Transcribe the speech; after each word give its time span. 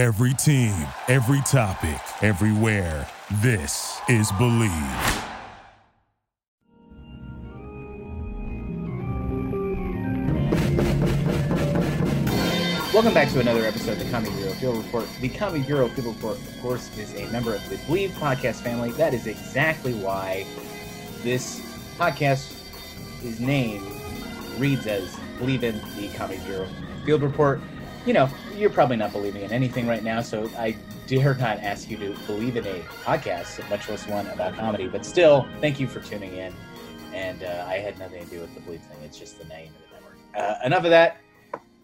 Every 0.00 0.32
team, 0.32 0.72
every 1.08 1.42
topic, 1.42 2.00
everywhere. 2.22 3.06
This 3.42 4.00
is 4.08 4.32
Believe. 4.32 4.70
Welcome 12.94 13.12
back 13.12 13.28
to 13.32 13.40
another 13.40 13.66
episode 13.66 13.92
of 13.92 13.98
the 13.98 14.10
Comedy 14.10 14.34
Bureau 14.36 14.52
Field 14.52 14.82
Report. 14.82 15.06
The 15.20 15.28
Comedy 15.28 15.64
Bureau 15.64 15.88
Field 15.88 16.06
Report, 16.06 16.38
of 16.38 16.62
course, 16.62 16.96
is 16.96 17.14
a 17.16 17.30
member 17.30 17.54
of 17.54 17.68
the 17.68 17.76
Believe 17.86 18.12
podcast 18.12 18.62
family. 18.62 18.92
That 18.92 19.12
is 19.12 19.26
exactly 19.26 19.92
why 19.92 20.46
this 21.22 21.60
podcast 21.98 22.58
is 23.22 23.38
named 23.38 23.86
reads 24.56 24.86
as 24.86 25.14
Believe 25.38 25.62
in 25.62 25.78
the 25.98 26.08
Comedy 26.16 26.40
Bureau 26.46 26.68
Field 27.04 27.20
Report. 27.20 27.60
You 28.06 28.14
know, 28.14 28.30
you're 28.56 28.70
probably 28.70 28.96
not 28.96 29.12
believing 29.12 29.42
in 29.42 29.52
anything 29.52 29.86
right 29.86 30.02
now, 30.02 30.22
so 30.22 30.50
I 30.56 30.74
dare 31.06 31.34
not 31.34 31.58
ask 31.58 31.90
you 31.90 31.98
to 31.98 32.14
believe 32.26 32.56
in 32.56 32.66
a 32.66 32.80
podcast, 33.04 33.68
much 33.68 33.90
less 33.90 34.06
one 34.06 34.26
about 34.28 34.54
comedy. 34.54 34.86
But 34.86 35.04
still, 35.04 35.46
thank 35.60 35.78
you 35.78 35.86
for 35.86 36.00
tuning 36.00 36.34
in. 36.34 36.54
And 37.12 37.42
uh, 37.42 37.66
I 37.68 37.74
had 37.74 37.98
nothing 37.98 38.24
to 38.24 38.30
do 38.30 38.40
with 38.40 38.54
the 38.54 38.60
Believe 38.60 38.80
thing; 38.82 38.96
it's 39.02 39.18
just 39.18 39.38
the 39.38 39.44
name 39.46 39.68
of 39.68 39.82
the 39.88 39.94
network. 39.94 40.18
Uh, 40.34 40.64
enough 40.64 40.84
of 40.84 40.90
that 40.90 41.18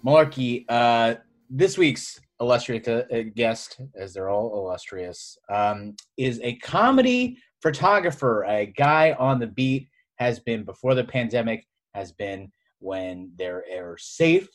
malarkey. 0.05 0.65
Uh, 0.69 1.17
this 1.51 1.77
week's 1.77 2.19
illustrious 2.41 2.87
uh, 2.89 3.05
guest, 3.35 3.81
as 3.95 4.15
they're 4.15 4.31
all 4.31 4.57
illustrious, 4.57 5.37
um, 5.53 5.97
is 6.17 6.41
a 6.43 6.55
comedy 6.57 7.37
photographer, 7.61 8.45
a 8.45 8.67
guy 8.67 9.15
on 9.19 9.39
the 9.39 9.47
beat. 9.47 9.89
Has 10.19 10.39
been 10.41 10.65
before 10.65 10.95
the 10.95 11.05
pandemic. 11.05 11.67
Has 11.95 12.13
been 12.13 12.51
when 12.79 13.33
there 13.37 13.65
are 13.77 13.99
safe, 13.99 14.49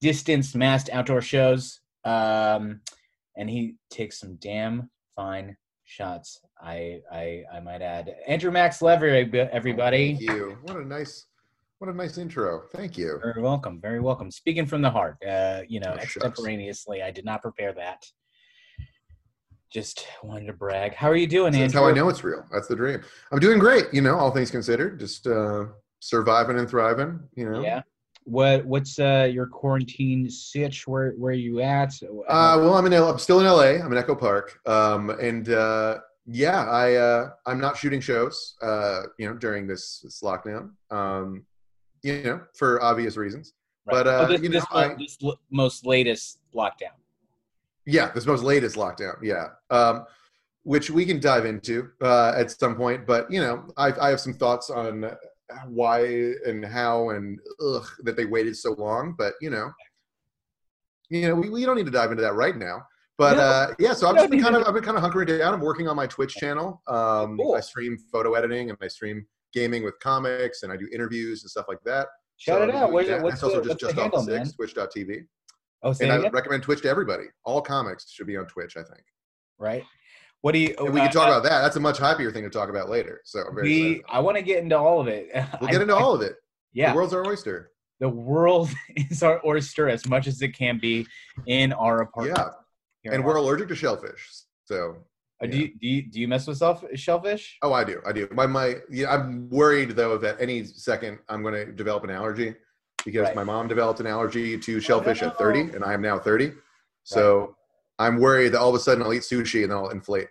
distanced, 0.00 0.56
masked 0.56 0.90
outdoor 0.92 1.20
shows. 1.20 1.80
Um, 2.04 2.80
and 3.36 3.48
he 3.48 3.76
takes 3.90 4.18
some 4.18 4.36
damn 4.36 4.90
fine 5.16 5.56
shots. 5.84 6.40
I 6.62 7.00
I 7.12 7.44
I 7.52 7.60
might 7.60 7.82
add. 7.82 8.14
Andrew 8.26 8.50
Max 8.50 8.82
Lever, 8.82 9.06
everybody. 9.52 10.14
Thank 10.16 10.20
you. 10.20 10.58
What 10.62 10.76
a 10.76 10.84
nice, 10.84 11.26
what 11.78 11.90
a 11.90 11.94
nice 11.94 12.18
intro. 12.18 12.62
Thank 12.74 12.96
you. 12.98 13.18
Very 13.22 13.42
welcome. 13.42 13.80
Very 13.80 14.00
welcome. 14.00 14.30
Speaking 14.30 14.66
from 14.66 14.82
the 14.82 14.90
heart, 14.90 15.16
uh, 15.26 15.60
you 15.68 15.80
know, 15.80 15.92
Oh, 15.94 15.98
extemporaneously. 16.00 17.02
I 17.02 17.10
did 17.10 17.24
not 17.24 17.42
prepare 17.42 17.72
that. 17.74 18.02
Just 19.72 20.06
wanted 20.24 20.46
to 20.46 20.52
brag. 20.52 20.94
How 20.94 21.08
are 21.08 21.16
you 21.16 21.28
doing, 21.28 21.52
That's 21.52 21.62
Andrew? 21.62 21.80
how 21.80 21.88
I 21.88 21.92
know 21.92 22.08
it's 22.08 22.24
real. 22.24 22.44
That's 22.52 22.66
the 22.66 22.74
dream. 22.74 23.02
I'm 23.30 23.38
doing 23.38 23.58
great. 23.60 23.84
You 23.92 24.00
know, 24.00 24.16
all 24.16 24.32
things 24.32 24.50
considered, 24.50 24.98
just 24.98 25.26
uh, 25.28 25.66
surviving 26.00 26.58
and 26.58 26.68
thriving. 26.68 27.20
You 27.36 27.50
know. 27.50 27.62
Yeah. 27.62 27.82
What 28.30 28.64
What's 28.64 29.00
uh, 29.00 29.28
your 29.32 29.46
quarantine 29.46 30.30
sitch? 30.30 30.86
Where 30.86 31.10
Where 31.18 31.32
are 31.32 31.34
you 31.34 31.60
at? 31.62 31.92
Uh, 32.28 32.56
well, 32.60 32.74
I'm 32.74 32.86
in. 32.86 32.92
L- 32.92 33.10
I'm 33.10 33.18
still 33.18 33.40
in 33.40 33.46
LA. 33.46 33.84
I'm 33.84 33.90
in 33.90 33.98
Echo 33.98 34.14
Park. 34.14 34.60
Um, 34.66 35.10
and 35.10 35.48
uh, 35.48 35.98
yeah, 36.26 36.64
I 36.70 36.94
uh, 36.94 37.30
I'm 37.44 37.58
not 37.58 37.76
shooting 37.76 38.00
shows. 38.00 38.54
Uh, 38.62 39.02
you 39.18 39.28
know, 39.28 39.34
during 39.34 39.66
this, 39.66 39.98
this 40.04 40.20
lockdown. 40.22 40.70
Um, 40.92 41.44
you 42.02 42.22
know, 42.22 42.40
for 42.54 42.80
obvious 42.82 43.16
reasons. 43.16 43.52
Right. 43.86 44.04
but, 44.04 44.06
uh, 44.06 44.26
oh, 44.28 44.32
this, 44.32 44.42
you 44.42 44.48
know, 44.50 44.62
I- 44.70 44.94
this 44.94 45.18
l- 45.24 45.40
most 45.50 45.84
latest 45.84 46.38
lockdown. 46.54 46.94
Yeah, 47.84 48.12
this 48.12 48.26
most 48.26 48.44
latest 48.44 48.76
lockdown. 48.76 49.16
Yeah, 49.22 49.46
um, 49.70 50.04
which 50.62 50.88
we 50.88 51.04
can 51.04 51.18
dive 51.18 51.46
into 51.46 51.88
uh, 52.00 52.34
at 52.36 52.52
some 52.52 52.76
point. 52.76 53.08
But 53.08 53.28
you 53.28 53.40
know, 53.40 53.66
I, 53.76 53.92
I 54.00 54.10
have 54.10 54.20
some 54.20 54.34
thoughts 54.34 54.70
on 54.70 55.10
why 55.68 56.32
and 56.46 56.64
how 56.64 57.10
and 57.10 57.38
ugh, 57.64 57.86
that 58.04 58.16
they 58.16 58.24
waited 58.24 58.56
so 58.56 58.72
long. 58.72 59.14
But 59.18 59.34
you 59.40 59.50
know, 59.50 59.70
you 61.08 61.28
know, 61.28 61.34
we, 61.34 61.48
we 61.50 61.64
don't 61.64 61.76
need 61.76 61.86
to 61.86 61.90
dive 61.92 62.10
into 62.10 62.22
that 62.22 62.34
right 62.34 62.56
now. 62.56 62.82
But 63.18 63.36
No, 63.36 63.42
uh, 63.42 63.74
yeah, 63.78 63.92
so 63.92 64.08
I've 64.08 64.16
just 64.16 64.30
been 64.30 64.40
kind 64.42 64.56
of 64.56 64.66
I've 64.66 64.74
been 64.74 64.82
kind 64.82 64.96
of 64.96 65.02
hunkering 65.04 65.26
down. 65.38 65.52
I'm 65.54 65.60
working 65.60 65.88
on 65.88 65.96
my 65.96 66.06
Twitch 66.06 66.34
channel. 66.34 66.80
Um, 66.86 67.36
Cool. 67.36 67.54
I 67.54 67.60
stream 67.60 67.98
photo 68.10 68.34
editing 68.34 68.70
and 68.70 68.78
I 68.80 68.88
stream 68.88 69.26
gaming 69.52 69.82
with 69.84 69.98
comics 70.00 70.62
and 70.62 70.72
I 70.72 70.76
do 70.76 70.88
interviews 70.92 71.42
and 71.42 71.50
stuff 71.50 71.66
like 71.68 71.82
that. 71.84 72.06
Shout 72.38 72.60
So 72.62 72.68
it 72.68 72.74
out. 72.74 72.92
Where's, 72.92 73.08
that. 73.08 73.22
what's 73.22 73.34
That's 73.40 73.42
also 73.42 73.56
the, 73.60 73.68
just 73.68 73.82
what's 73.82 73.82
just 73.82 73.96
the 73.96 74.00
off 74.02 74.12
handle, 74.14 74.34
man? 74.36 74.46
six, 74.46 74.56
Twitch.tv. 74.56 75.24
Oh, 75.82 75.94
And 76.00 76.12
I 76.12 76.16
again? 76.16 76.30
recommend 76.32 76.62
Twitch 76.62 76.80
to 76.82 76.88
everybody. 76.88 77.24
All 77.44 77.60
comics 77.60 78.10
should 78.10 78.26
be 78.26 78.36
on 78.38 78.46
Twitch, 78.46 78.76
I 78.78 78.82
think. 78.82 79.02
right. 79.58 79.84
What 80.42 80.52
do 80.52 80.58
you? 80.58 80.74
And 80.78 80.94
we 80.94 81.00
uh, 81.00 81.04
can 81.04 81.12
talk 81.12 81.26
about 81.28 81.42
that. 81.42 81.60
That's 81.60 81.76
a 81.76 81.80
much 81.80 81.98
happier 81.98 82.30
thing 82.32 82.44
to 82.44 82.50
talk 82.50 82.68
about 82.70 82.88
later. 82.88 83.20
So 83.24 83.42
We. 83.54 84.02
I 84.08 84.20
want 84.20 84.36
to 84.36 84.42
get 84.42 84.62
into 84.62 84.76
all 84.78 85.00
of 85.00 85.06
it. 85.08 85.28
We'll 85.60 85.70
get 85.70 85.82
into 85.82 85.94
I- 85.94 86.00
all 86.00 86.14
of 86.14 86.22
it. 86.22 86.36
Yeah. 86.72 86.90
The 86.92 86.96
world's 86.96 87.14
our 87.14 87.26
oyster. 87.26 87.72
the 87.98 88.08
world 88.08 88.70
is 88.96 89.22
our 89.22 89.40
oyster 89.44 89.88
as 89.88 90.06
much 90.08 90.26
as 90.26 90.40
it 90.40 90.50
can 90.56 90.78
be 90.78 91.06
in 91.46 91.72
our 91.74 92.00
apartment. 92.02 92.38
Yeah. 93.04 93.12
And 93.12 93.24
we're 93.24 93.36
allergic 93.36 93.68
to 93.68 93.74
shellfish. 93.74 94.22
So 94.64 94.96
Uh, 95.42 95.46
do, 95.46 95.58
you, 95.58 95.68
do 95.80 95.86
you 95.88 96.02
do 96.10 96.20
you 96.20 96.28
mess 96.28 96.46
with 96.46 96.58
self, 96.58 96.84
shellfish? 96.94 97.58
oh 97.62 97.72
I 97.72 97.82
do. 97.84 98.00
I 98.06 98.12
do. 98.12 98.28
My 98.32 98.46
my 98.46 98.76
yeah, 98.90 99.12
I'm 99.14 99.48
worried 99.50 99.90
though 99.90 100.16
that 100.18 100.36
any 100.40 100.64
second 100.64 101.18
I'm 101.28 101.42
gonna 101.42 101.66
develop 101.66 102.04
an 102.04 102.10
allergy 102.10 102.54
because 103.04 103.26
Right. 103.28 103.36
my 103.36 103.44
mom 103.44 103.66
developed 103.68 104.00
an 104.00 104.06
allergy 104.06 104.58
to 104.58 104.80
shellfish 104.80 105.22
at 105.22 105.36
30 105.38 105.60
and 105.74 105.82
I 105.84 105.92
am 105.94 106.02
now 106.02 106.18
30. 106.18 106.52
So 107.04 107.56
I'm 108.00 108.18
worried 108.18 108.52
that 108.52 108.60
all 108.60 108.70
of 108.70 108.74
a 108.74 108.78
sudden 108.80 109.02
I'll 109.02 109.12
eat 109.12 109.22
sushi 109.22 109.62
and 109.62 109.70
then 109.70 109.78
I'll 109.78 109.90
inflate. 109.90 110.28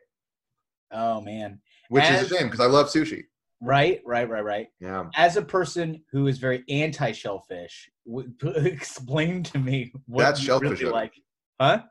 Oh 0.91 1.21
man, 1.21 1.61
Which 1.89 2.03
As- 2.03 2.23
is 2.23 2.31
a 2.31 2.35
shame 2.37 2.47
because 2.47 2.59
I 2.59 2.65
love 2.65 2.87
sushi. 2.87 3.25
right, 3.61 4.01
right, 4.05 4.27
right, 4.27 4.43
right. 4.43 4.67
Yeah. 4.79 5.05
As 5.15 5.37
a 5.37 5.41
person 5.41 6.01
who 6.11 6.25
is 6.27 6.39
very 6.39 6.63
anti 6.67 7.11
shellfish, 7.11 7.89
explain 8.55 9.43
to 9.43 9.59
me 9.59 9.93
what 10.07 10.23
That's 10.23 10.39
you 10.41 10.47
shellfish 10.47 10.79
really 10.81 10.91
like, 10.91 11.13
huh? 11.61 11.83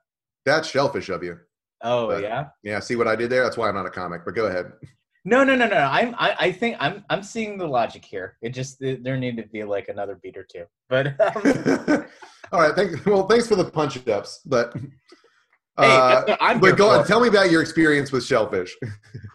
That's 0.44 0.68
shellfish 0.68 1.08
of 1.10 1.22
you. 1.22 1.38
Oh 1.82 2.08
But- 2.08 2.22
yeah. 2.22 2.46
Yeah, 2.64 2.80
see 2.80 2.96
what 2.96 3.06
I 3.06 3.14
did 3.14 3.30
there? 3.30 3.44
That's 3.44 3.56
why 3.56 3.68
I'm 3.68 3.76
not 3.76 3.86
a 3.86 3.90
comic, 3.90 4.22
but 4.24 4.34
go 4.34 4.46
ahead. 4.46 4.72
No, 5.24 5.44
no, 5.44 5.54
no, 5.54 5.68
no. 5.68 5.76
I'm, 5.76 6.14
I, 6.16 6.34
I 6.40 6.52
think 6.52 6.76
I'm, 6.80 7.04
I'm 7.10 7.22
seeing 7.22 7.58
the 7.58 7.66
logic 7.66 8.04
here. 8.04 8.36
It 8.40 8.50
just 8.50 8.78
there 8.80 9.16
need 9.16 9.36
to 9.36 9.42
be 9.46 9.62
like 9.62 9.88
another 9.88 10.18
beat 10.22 10.36
or 10.38 10.44
two. 10.50 10.64
But 10.88 11.08
um, 11.20 12.06
All 12.52 12.60
right. 12.62 12.74
Thank, 12.74 13.04
well, 13.04 13.26
thanks 13.28 13.46
for 13.46 13.56
the 13.56 13.64
punch 13.70 14.08
ups, 14.08 14.40
but 14.46 14.74
hey, 15.78 15.86
uh, 15.86 16.36
I'm 16.40 16.60
but 16.60 16.76
go 16.76 16.90
on. 16.90 17.06
Tell 17.06 17.20
me 17.20 17.28
about 17.28 17.50
your 17.50 17.62
experience 17.62 18.12
with 18.12 18.24
shellfish. 18.24 18.76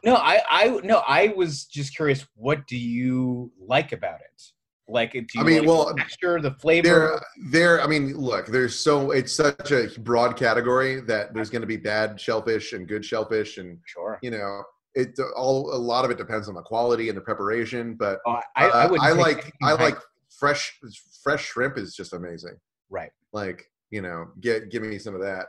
No, 0.03 0.15
I, 0.15 0.41
I, 0.49 0.67
no, 0.83 1.01
I 1.07 1.33
was 1.35 1.65
just 1.65 1.95
curious. 1.95 2.25
What 2.35 2.67
do 2.67 2.77
you 2.77 3.51
like 3.59 3.91
about 3.91 4.19
it? 4.19 4.43
Like, 4.87 5.13
do 5.13 5.19
you 5.19 5.41
I 5.41 5.43
mean, 5.43 5.59
like 5.59 5.67
well, 5.67 5.85
the 5.87 5.95
texture, 5.95 6.41
the 6.41 6.51
flavor? 6.51 6.87
There, 6.87 7.51
there. 7.51 7.81
I 7.81 7.87
mean, 7.87 8.17
look. 8.17 8.47
There's 8.47 8.77
so 8.77 9.11
it's 9.11 9.33
such 9.33 9.71
a 9.71 9.87
broad 10.01 10.35
category 10.35 10.99
that 11.01 11.33
there's 11.33 11.49
going 11.49 11.61
to 11.61 11.67
be 11.67 11.77
bad 11.77 12.19
shellfish 12.19 12.73
and 12.73 12.87
good 12.87 13.05
shellfish, 13.05 13.57
and 13.57 13.79
sure. 13.85 14.19
you 14.21 14.31
know, 14.31 14.61
it 14.93 15.17
all 15.35 15.73
a 15.73 15.77
lot 15.77 16.03
of 16.03 16.11
it 16.11 16.17
depends 16.17 16.49
on 16.49 16.55
the 16.55 16.61
quality 16.61 17.07
and 17.07 17.17
the 17.17 17.21
preparation. 17.21 17.95
But 17.95 18.19
Oh, 18.27 18.39
I, 18.55 18.67
I. 18.67 18.85
I 18.85 19.11
like 19.13 19.53
I 19.63 19.73
like 19.73 19.97
fresh 20.29 20.77
fresh 21.23 21.45
shrimp 21.45 21.77
is 21.77 21.95
just 21.95 22.13
amazing. 22.13 22.57
Right. 22.89 23.11
Like 23.31 23.71
you 23.89 24.01
know, 24.01 24.27
get 24.41 24.69
give 24.69 24.83
me 24.83 24.99
some 24.99 25.15
of 25.15 25.21
that. 25.21 25.45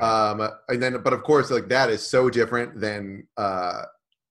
Right. 0.00 0.30
Um, 0.30 0.50
and 0.68 0.82
then, 0.82 1.00
but 1.02 1.12
of 1.12 1.22
course, 1.22 1.50
like 1.50 1.68
that 1.68 1.90
is 1.90 2.02
so 2.06 2.30
different 2.30 2.80
than 2.80 3.26
uh, 3.36 3.82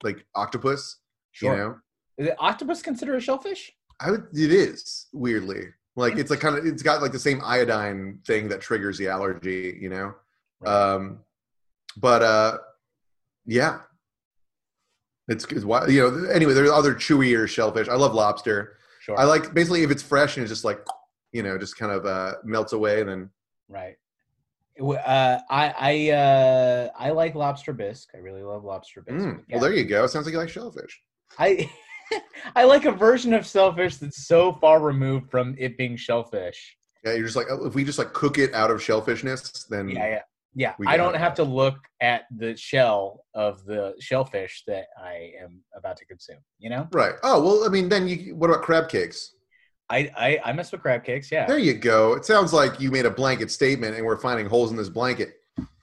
like 0.03 0.25
octopus. 0.35 0.97
Sure. 1.31 1.51
You 1.51 1.57
know, 1.57 1.75
Is 2.17 2.27
it 2.27 2.35
octopus 2.39 2.81
considered 2.81 3.15
a 3.15 3.19
shellfish? 3.21 3.71
I 3.99 4.11
would. 4.11 4.27
It 4.33 4.51
is 4.51 5.07
weirdly 5.13 5.65
like 5.95 6.15
it's 6.17 6.29
like 6.29 6.39
kind 6.39 6.55
of 6.57 6.65
it's 6.65 6.83
got 6.83 7.01
like 7.01 7.11
the 7.11 7.19
same 7.19 7.41
iodine 7.43 8.19
thing 8.25 8.47
that 8.49 8.61
triggers 8.61 8.97
the 8.97 9.07
allergy. 9.07 9.77
You 9.81 9.89
know, 9.89 10.13
Right. 10.61 10.71
um, 10.71 11.19
but 11.97 12.21
uh, 12.21 12.57
yeah, 13.45 13.79
it's 15.27 15.45
it's 15.45 15.65
why 15.65 15.87
you 15.87 16.01
know. 16.01 16.29
Anyway, 16.29 16.53
there's 16.53 16.69
other 16.69 16.93
chewier 16.93 17.47
shellfish. 17.49 17.87
I 17.89 17.95
love 17.95 18.13
lobster. 18.13 18.77
Sure. 19.01 19.19
I 19.19 19.23
like 19.23 19.53
basically 19.53 19.83
if 19.83 19.91
it's 19.91 20.03
fresh 20.03 20.37
and 20.37 20.43
it's 20.43 20.51
just 20.51 20.63
like 20.63 20.79
you 21.31 21.41
know 21.43 21.57
just 21.57 21.77
kind 21.77 21.91
of 21.91 22.05
uh, 22.05 22.35
melts 22.43 22.73
away. 22.73 23.01
Then 23.03 23.29
Right. 23.67 23.97
Uh, 24.79 25.39
I 25.49 25.73
I 25.77 26.09
uh, 26.11 26.89
I 26.97 27.11
like 27.11 27.35
lobster 27.35 27.73
bisque. 27.73 28.09
I 28.13 28.19
really 28.19 28.43
love 28.43 28.63
lobster 28.63 29.01
bisque. 29.01 29.25
Mm, 29.25 29.43
Yeah. 29.47 29.55
well, 29.55 29.61
there 29.61 29.73
you 29.73 29.85
go. 29.85 30.05
Sounds 30.07 30.25
like 30.25 30.33
you 30.33 30.39
like 30.39 30.49
shellfish. 30.49 31.01
I 31.39 31.69
I 32.55 32.63
like 32.63 32.85
a 32.85 32.91
version 32.91 33.33
of 33.33 33.45
shellfish 33.45 33.97
that's 33.97 34.27
so 34.27 34.53
far 34.53 34.79
removed 34.81 35.29
from 35.31 35.55
it 35.57 35.77
being 35.77 35.95
shellfish. 35.97 36.77
Yeah, 37.03 37.13
you're 37.13 37.25
just 37.25 37.35
like 37.35 37.47
oh, 37.49 37.65
if 37.65 37.75
we 37.75 37.83
just 37.83 37.99
like 37.99 38.13
cook 38.13 38.37
it 38.37 38.53
out 38.53 38.71
of 38.71 38.79
shellfishness, 38.79 39.67
then 39.67 39.89
Yeah, 39.89 40.21
yeah, 40.55 40.73
yeah. 40.77 40.87
I 40.87 40.97
don't 40.97 41.15
have 41.15 41.33
to 41.35 41.43
look 41.43 41.77
at 42.01 42.23
the 42.35 42.55
shell 42.55 43.25
of 43.33 43.65
the 43.65 43.93
shellfish 43.99 44.63
that 44.67 44.85
I 45.01 45.31
am 45.41 45.61
about 45.75 45.97
to 45.97 46.05
consume. 46.05 46.39
You 46.59 46.69
know, 46.69 46.87
right. 46.91 47.13
Oh 47.23 47.41
well, 47.43 47.65
I 47.65 47.69
mean, 47.69 47.89
then 47.89 48.07
you. 48.07 48.35
What 48.35 48.49
about 48.49 48.63
crab 48.63 48.89
cakes? 48.89 49.33
I 49.89 50.11
I, 50.15 50.39
I 50.45 50.53
mess 50.53 50.71
with 50.71 50.81
crab 50.81 51.03
cakes. 51.03 51.31
Yeah, 51.31 51.45
There 51.45 51.57
you 51.57 51.73
go. 51.73 52.13
It 52.13 52.25
sounds 52.25 52.53
like 52.53 52.79
you 52.79 52.91
made 52.91 53.05
a 53.05 53.11
blanket 53.11 53.51
statement, 53.51 53.95
and 53.95 54.05
we're 54.05 54.17
finding 54.17 54.47
holes 54.47 54.71
in 54.71 54.77
this 54.77 54.89
blanket. 54.89 55.35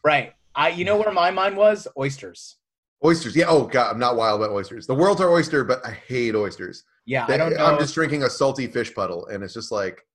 right. 0.03 0.33
I 0.55 0.69
you 0.71 0.85
know 0.85 0.97
where 0.97 1.13
my 1.13 1.31
mind 1.31 1.57
was 1.57 1.89
oysters. 1.99 2.57
Oysters. 3.05 3.35
Yeah. 3.35 3.47
Oh 3.49 3.65
God, 3.65 3.93
I'm 3.93 3.99
not 3.99 4.17
wild 4.17 4.41
about 4.41 4.55
oysters. 4.55 4.87
The 4.87 4.95
world's 4.95 5.21
our 5.21 5.31
oyster, 5.31 5.65
but 5.65 5.85
I 5.85 5.91
hate 5.91 6.35
oysters. 6.35 6.85
Yeah, 7.07 7.27
I 7.29 7.37
don't 7.37 7.55
know. 7.55 7.65
I'm 7.65 7.79
just 7.79 7.95
drinking 7.95 8.23
a 8.23 8.31
salty 8.31 8.67
fish 8.67 8.95
puddle, 8.95 9.27
and 9.27 9.43
it's 9.43 9.55
just 9.55 9.73
like 9.73 10.07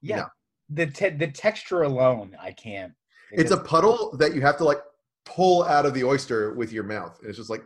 yeah. 0.00 0.16
no. 0.16 0.26
The 0.70 0.86
te- 0.86 1.10
the 1.10 1.28
texture 1.28 1.82
alone, 1.82 2.36
I 2.40 2.52
can't. 2.52 2.92
It 3.32 3.40
It's 3.40 3.50
a 3.50 3.58
puddle 3.58 4.16
that 4.18 4.34
you 4.34 4.40
have 4.40 4.56
to 4.58 4.64
like 4.64 4.78
pull 5.24 5.64
out 5.64 5.86
of 5.86 5.94
the 5.94 6.04
oyster 6.04 6.54
with 6.54 6.72
your 6.72 6.84
mouth. 6.84 7.18
And 7.20 7.28
it's 7.28 7.38
just 7.38 7.50
like 7.50 7.62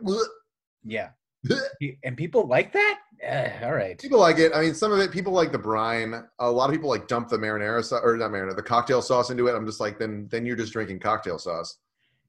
yeah. 0.83 1.09
And 2.03 2.17
people 2.17 2.47
like 2.47 2.73
that? 2.73 2.99
Eh, 3.21 3.51
all 3.63 3.73
right. 3.73 3.97
people 3.99 4.19
like 4.19 4.37
it. 4.37 4.51
I 4.53 4.61
mean, 4.61 4.75
some 4.75 4.91
of 4.91 4.99
it 4.99 5.11
people 5.11 5.33
like 5.33 5.51
the 5.51 5.57
brine. 5.57 6.23
A 6.39 6.49
lot 6.49 6.69
of 6.69 6.75
people 6.75 6.89
like 6.89 7.07
dump 7.07 7.29
the 7.29 7.37
marinara 7.37 7.83
sauce 7.83 8.01
or 8.03 8.15
not 8.17 8.31
marinara, 8.31 8.55
the 8.55 8.63
cocktail 8.63 9.01
sauce 9.01 9.29
into 9.31 9.47
it. 9.47 9.55
I'm 9.55 9.65
just 9.65 9.79
like, 9.79 9.97
then 9.99 10.27
then 10.29 10.45
you're 10.45 10.55
just 10.55 10.71
drinking 10.73 10.99
cocktail 10.99 11.39
sauce, 11.39 11.77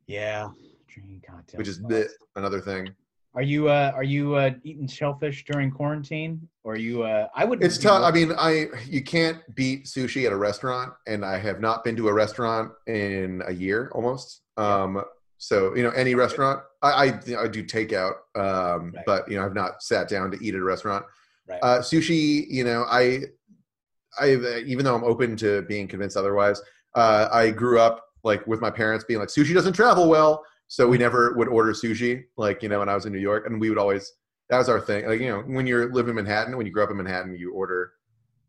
Yeah. 0.06 0.48
Drinking 0.88 1.22
cocktails. 1.28 1.58
which 1.58 1.68
is 1.68 1.80
the, 1.82 2.08
another 2.36 2.60
thing. 2.60 2.88
Are 3.34 3.42
you 3.42 3.68
uh 3.68 3.92
are 3.94 4.02
you 4.02 4.34
uh 4.34 4.50
eating 4.64 4.88
shellfish 4.88 5.44
during 5.44 5.70
quarantine? 5.70 6.48
Or 6.64 6.72
are 6.72 6.76
you 6.76 7.02
uh 7.02 7.28
I 7.36 7.44
would 7.44 7.62
It's 7.62 7.76
tough. 7.78 8.02
I 8.02 8.10
mean, 8.10 8.32
I 8.36 8.66
you 8.86 9.02
can't 9.04 9.38
beat 9.54 9.84
sushi 9.84 10.24
at 10.26 10.32
a 10.32 10.36
restaurant, 10.36 10.94
and 11.06 11.24
I 11.24 11.38
have 11.38 11.60
not 11.60 11.84
been 11.84 11.94
to 11.96 12.08
a 12.08 12.12
restaurant 12.12 12.72
in 12.86 13.42
a 13.46 13.52
year 13.52 13.90
almost. 13.94 14.40
Um, 14.56 15.04
so 15.38 15.75
you 15.76 15.82
know, 15.82 15.90
any 15.90 16.14
restaurant, 16.14 16.61
I 16.82 16.88
I, 16.90 17.43
I 17.44 17.49
do 17.49 17.64
takeout, 17.64 18.14
um, 18.37 18.93
Right. 18.94 19.05
but 19.06 19.31
you 19.31 19.37
know, 19.38 19.44
I've 19.46 19.55
not 19.55 19.82
sat 19.82 20.08
down 20.08 20.31
to 20.32 20.38
eat 20.44 20.55
at 20.55 20.61
a 20.61 20.64
restaurant. 20.64 21.05
Right. 21.49 21.61
Uh, 21.62 21.79
sushi, 21.79 22.46
you 22.49 22.64
know, 22.64 22.85
I 22.88 23.23
I 24.20 24.35
even 24.67 24.85
though 24.85 24.94
I'm 24.94 25.05
open 25.05 25.37
to 25.38 25.62
being 25.62 25.87
convinced 25.88 26.17
otherwise, 26.17 26.61
uh, 26.94 27.29
I 27.32 27.50
grew 27.50 27.79
up 27.81 28.05
like 28.25 28.46
with 28.46 28.61
my 28.61 28.70
parents 28.70 29.05
being 29.05 29.20
like 29.20 29.29
sushi 29.29 29.55
doesn't 29.55 29.75
travel 29.75 30.08
well, 30.08 30.44
so 30.67 30.87
we 30.88 30.99
never 30.99 31.35
would 31.37 31.49
order 31.49 31.73
sushi. 31.73 32.25
Like 32.37 32.62
you 32.62 32.69
know, 32.69 32.81
when 32.81 32.88
I 32.88 32.94
was 32.94 33.06
in 33.06 33.12
New 33.12 33.19
York, 33.20 33.46
and 33.46 33.61
we 33.61 33.69
would 33.70 33.79
always 33.79 34.12
that 34.50 34.58
was 34.58 34.69
our 34.69 34.81
thing. 34.81 35.06
Like 35.06 35.20
you 35.20 35.29
know, 35.29 35.40
when 35.43 35.67
you're 35.67 35.93
living 35.93 36.11
in 36.11 36.17
Manhattan, 36.17 36.56
when 36.56 36.67
you 36.67 36.73
grow 36.73 36.85
up 36.85 36.90
in 36.90 36.96
Manhattan, 36.96 37.35
you 37.35 37.52
order. 37.52 37.93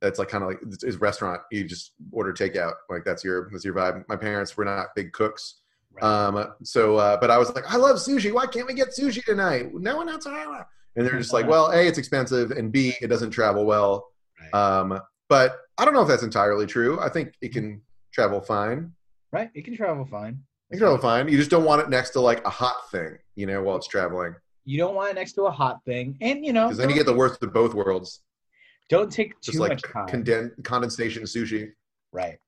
That's 0.01 0.17
like 0.17 0.29
kind 0.29 0.43
of 0.45 0.49
like 0.49 0.59
it's, 0.63 0.81
it's 0.83 0.95
restaurant. 0.95 1.41
You 1.51 1.65
just 1.65 1.91
order 2.11 2.31
takeout. 2.31 2.73
Like 2.89 3.03
that's 3.03 3.21
your 3.21 3.49
that's 3.51 3.65
your 3.65 3.73
vibe. 3.73 4.05
My 4.07 4.15
parents 4.15 4.55
were 4.55 4.63
not 4.63 4.95
big 4.95 5.11
cooks. 5.11 5.55
Um. 6.03 6.53
So, 6.63 6.97
uh, 6.97 7.17
but 7.19 7.29
I 7.31 7.37
was 7.37 7.53
like, 7.53 7.65
I 7.71 7.77
love 7.77 7.97
sushi. 7.97 8.31
Why 8.33 8.45
can't 8.47 8.67
we 8.67 8.73
get 8.73 8.89
sushi 8.89 9.23
tonight? 9.23 9.73
No 9.73 9.97
one 9.97 10.09
else. 10.09 10.25
And 10.25 11.05
they're 11.05 11.17
just 11.17 11.33
like, 11.33 11.47
well, 11.47 11.71
a, 11.71 11.85
it's 11.87 11.97
expensive, 11.97 12.51
and 12.51 12.71
b, 12.71 12.93
it 13.01 13.07
doesn't 13.07 13.31
travel 13.31 13.65
well. 13.65 14.07
Right. 14.41 14.53
Um, 14.59 14.99
but 15.29 15.57
I 15.77 15.85
don't 15.85 15.93
know 15.93 16.01
if 16.01 16.07
that's 16.07 16.23
entirely 16.23 16.65
true. 16.65 16.99
I 16.99 17.09
think 17.09 17.33
it 17.41 17.53
can 17.53 17.81
travel 18.13 18.41
fine. 18.41 18.91
right? 19.31 19.49
It 19.53 19.63
can 19.65 19.75
travel 19.77 20.05
fine. 20.05 20.41
It 20.69 20.73
can 20.73 20.79
travel 20.79 20.97
fine. 20.97 21.27
You 21.27 21.37
just 21.37 21.51
don't 21.51 21.63
want 21.65 21.81
it 21.81 21.89
next 21.89 22.09
to 22.11 22.19
like 22.21 22.43
a 22.45 22.49
hot 22.49 22.89
thing, 22.91 23.17
you 23.35 23.45
know, 23.45 23.61
while 23.63 23.77
it's 23.77 23.87
traveling, 23.87 24.35
You 24.65 24.77
don't 24.79 24.95
want 24.95 25.11
it 25.11 25.15
next 25.15 25.33
to 25.33 25.43
a 25.43 25.51
hot 25.51 25.79
thing. 25.85 26.17
And 26.21 26.43
you 26.45 26.51
know, 26.53 26.65
because 26.67 26.77
then 26.79 26.89
you 26.89 26.95
get 26.95 27.05
the 27.05 27.13
worst 27.13 27.41
of 27.43 27.53
both 27.53 27.73
worlds. 27.73 28.21
don't 28.89 29.11
take 29.11 29.39
Just 29.41 29.55
too 29.57 29.61
like 29.61 29.71
much 29.73 29.83
time. 29.83 30.07
conden- 30.07 30.63
condensation 30.63 31.23
sushi. 31.23 31.71
Right. 32.11 32.39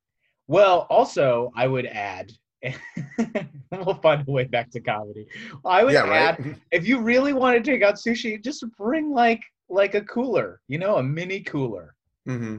Well, 0.48 0.88
also, 0.90 1.52
I 1.56 1.68
would 1.68 1.86
add, 1.86 2.32
we'll 3.72 3.96
find 3.96 4.28
a 4.28 4.32
way 4.32 4.44
back 4.46 4.70
to 4.72 4.80
comedy. 4.80 5.28
I 5.66 5.84
would 5.84 5.94
Yeah, 5.94 6.02
right. 6.02 6.40
add, 6.40 6.62
if 6.72 6.88
you 6.88 7.00
really 7.00 7.34
want 7.34 7.64
to 7.64 7.72
take 7.72 7.82
out 7.84 7.96
sushi, 7.96 8.44
just 8.44 8.64
bring 8.78 9.12
like 9.12 9.42
like 9.70 9.96
a 9.96 10.02
cooler, 10.02 10.62
you 10.68 10.78
know, 10.78 10.98
a 10.98 11.04
mini 11.04 11.42
cooler. 11.42 11.96
hmm 12.26 12.58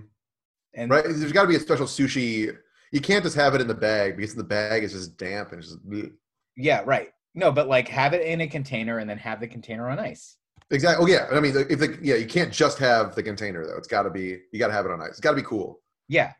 And 0.74 0.90
Right. 0.90 1.04
There's 1.04 1.32
got 1.32 1.42
to 1.42 1.48
be 1.48 1.56
a 1.56 1.60
special 1.60 1.86
sushi. 1.86 2.56
You 2.90 3.00
can't 3.00 3.22
just 3.24 3.36
have 3.36 3.54
it 3.54 3.60
in 3.60 3.68
the 3.68 3.74
bag 3.74 4.16
because 4.16 4.34
the 4.34 4.44
bag 4.44 4.82
is 4.84 4.92
just 4.92 5.16
damp 5.16 5.52
and 5.52 5.58
it's 5.60 5.68
just 5.72 5.88
bleh. 5.88 6.10
yeah, 6.56 6.82
right. 6.84 7.10
No, 7.34 7.50
but 7.52 7.68
like 7.68 7.88
have 7.88 8.12
it 8.14 8.22
in 8.26 8.40
a 8.42 8.46
container 8.46 8.98
and 8.98 9.08
then 9.08 9.18
have 9.18 9.40
the 9.40 9.48
container 9.48 9.88
on 9.88 9.98
ice. 9.98 10.36
exactly. 10.70 11.04
Oh 11.04 11.08
yeah. 11.08 11.26
I 11.36 11.40
mean, 11.40 11.54
if 11.70 11.78
the 11.78 11.98
yeah, 12.02 12.16
you 12.16 12.26
can't 12.26 12.52
just 12.52 12.78
have 12.78 13.14
the 13.14 13.22
container 13.22 13.66
though. 13.66 13.76
It's 13.76 13.88
got 13.88 14.02
to 14.02 14.10
be 14.10 14.38
you 14.52 14.58
got 14.58 14.68
to 14.68 14.72
have 14.74 14.84
it 14.86 14.90
on 14.92 15.00
ice. 15.00 15.10
It's 15.10 15.20
got 15.20 15.30
to 15.30 15.36
be 15.36 15.42
cool. 15.42 15.80
Yeah. 16.08 16.32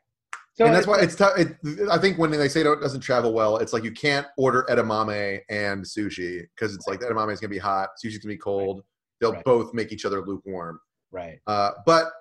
So 0.55 0.67
and 0.67 0.75
that's 0.75 0.87
why 0.87 1.01
it's 1.01 1.15
tough. 1.17 1.39
It, 1.39 1.57
I 1.91 1.97
think 1.99 2.19
when 2.19 2.31
they 2.31 2.49
say 2.49 2.61
it 2.61 2.81
doesn't 2.81 3.01
travel 3.01 3.33
well, 3.33 3.57
it's 3.57 3.73
like 3.73 3.85
you 3.85 3.93
can't 3.93 4.27
order 4.37 4.67
edamame 4.69 5.41
and 5.49 5.83
sushi 5.83 6.43
because 6.55 6.75
it's 6.75 6.87
like 6.87 7.01
the 7.01 7.07
edamame 7.07 7.33
is 7.33 7.41
gonna 7.41 7.51
be 7.51 7.59
hot, 7.59 7.91
sushi's 8.05 8.19
gonna 8.19 8.35
be 8.35 8.39
cold. 8.39 8.83
They'll 9.21 9.33
Right. 9.33 9.45
both 9.45 9.73
make 9.73 9.93
each 9.93 10.05
other 10.05 10.21
lukewarm. 10.25 10.79
right. 11.11 11.39
Uh, 11.47 11.71
but 11.87 12.13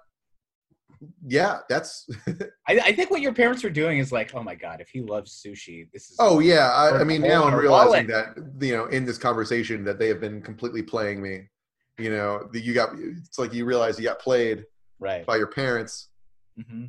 yeah, 1.26 1.60
that's. 1.68 2.08
I, 2.68 2.80
I 2.80 2.92
think 2.94 3.10
what 3.10 3.22
your 3.22 3.34
parents 3.34 3.66
are 3.66 3.70
doing 3.70 4.00
is 4.00 4.12
like, 4.12 4.34
oh 4.36 4.44
my 4.44 4.56
god, 4.56 4.82
if 4.82 4.90
he 4.90 5.02
loves 5.02 5.42
sushi, 5.46 5.90
this 5.92 6.12
is 6.12 6.18
oh 6.20 6.40
yeah, 6.40 6.72
I, 6.72 7.00
I 7.00 7.04
mean 7.04 7.22
now 7.22 7.44
I'm 7.46 7.56
realizing 7.56 8.08
wallet. 8.08 8.36
that 8.36 8.66
you 8.66 8.76
know 8.78 8.86
in 8.86 9.04
this 9.06 9.18
conversation 9.18 9.84
that 9.86 10.00
they 10.00 10.08
have 10.08 10.22
been 10.22 10.42
completely 10.42 10.84
playing 10.84 11.22
me. 11.22 11.50
You 11.98 12.12
know, 12.12 12.50
that 12.54 12.62
you 12.62 12.74
got. 12.74 12.90
It's 12.98 13.38
like 13.38 13.54
you 13.54 13.66
realize 13.66 14.00
you 14.00 14.06
got 14.06 14.20
played 14.20 14.64
right. 15.00 15.26
by 15.26 15.38
your 15.38 15.48
parents. 15.48 16.10
hmm 16.56 16.86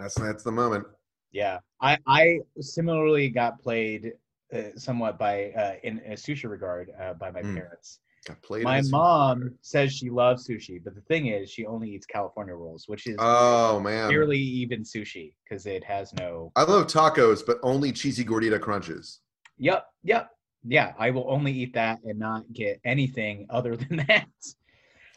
That's 0.00 0.14
that's 0.14 0.42
the 0.42 0.52
moment. 0.52 0.86
Yeah, 1.32 1.58
I 1.80 1.98
I 2.06 2.40
similarly 2.60 3.28
got 3.28 3.60
played 3.60 4.12
uh, 4.52 4.76
somewhat 4.76 5.18
by 5.18 5.50
uh, 5.52 5.74
in 5.82 5.98
a 6.06 6.12
sushi 6.12 6.48
regard 6.48 6.90
uh, 7.00 7.14
by 7.14 7.30
my 7.30 7.42
Mm. 7.42 7.54
parents. 7.54 8.00
Got 8.26 8.42
played. 8.42 8.64
My 8.64 8.82
mom 8.90 9.54
says 9.62 9.92
she 9.92 10.10
loves 10.10 10.46
sushi, 10.46 10.82
but 10.82 10.94
the 10.94 11.00
thing 11.02 11.26
is, 11.28 11.50
she 11.50 11.64
only 11.66 11.90
eats 11.90 12.04
California 12.06 12.54
rolls, 12.54 12.84
which 12.86 13.06
is 13.06 13.16
Oh 13.18 13.80
man. 13.80 14.08
barely 14.08 14.38
even 14.38 14.82
sushi 14.82 15.34
because 15.44 15.66
it 15.66 15.84
has 15.84 16.12
no. 16.14 16.52
I 16.56 16.64
love 16.64 16.86
tacos, 16.86 17.44
but 17.46 17.58
only 17.62 17.92
cheesy 17.92 18.24
gordita 18.24 18.60
crunches. 18.60 19.20
Yep, 19.58 19.86
yep, 20.02 20.30
yeah. 20.64 20.92
I 20.98 21.10
will 21.10 21.26
only 21.30 21.52
eat 21.52 21.74
that 21.74 22.00
and 22.04 22.18
not 22.18 22.50
get 22.52 22.80
anything 22.84 23.46
other 23.50 23.76
than 23.76 23.96
that. 24.08 24.26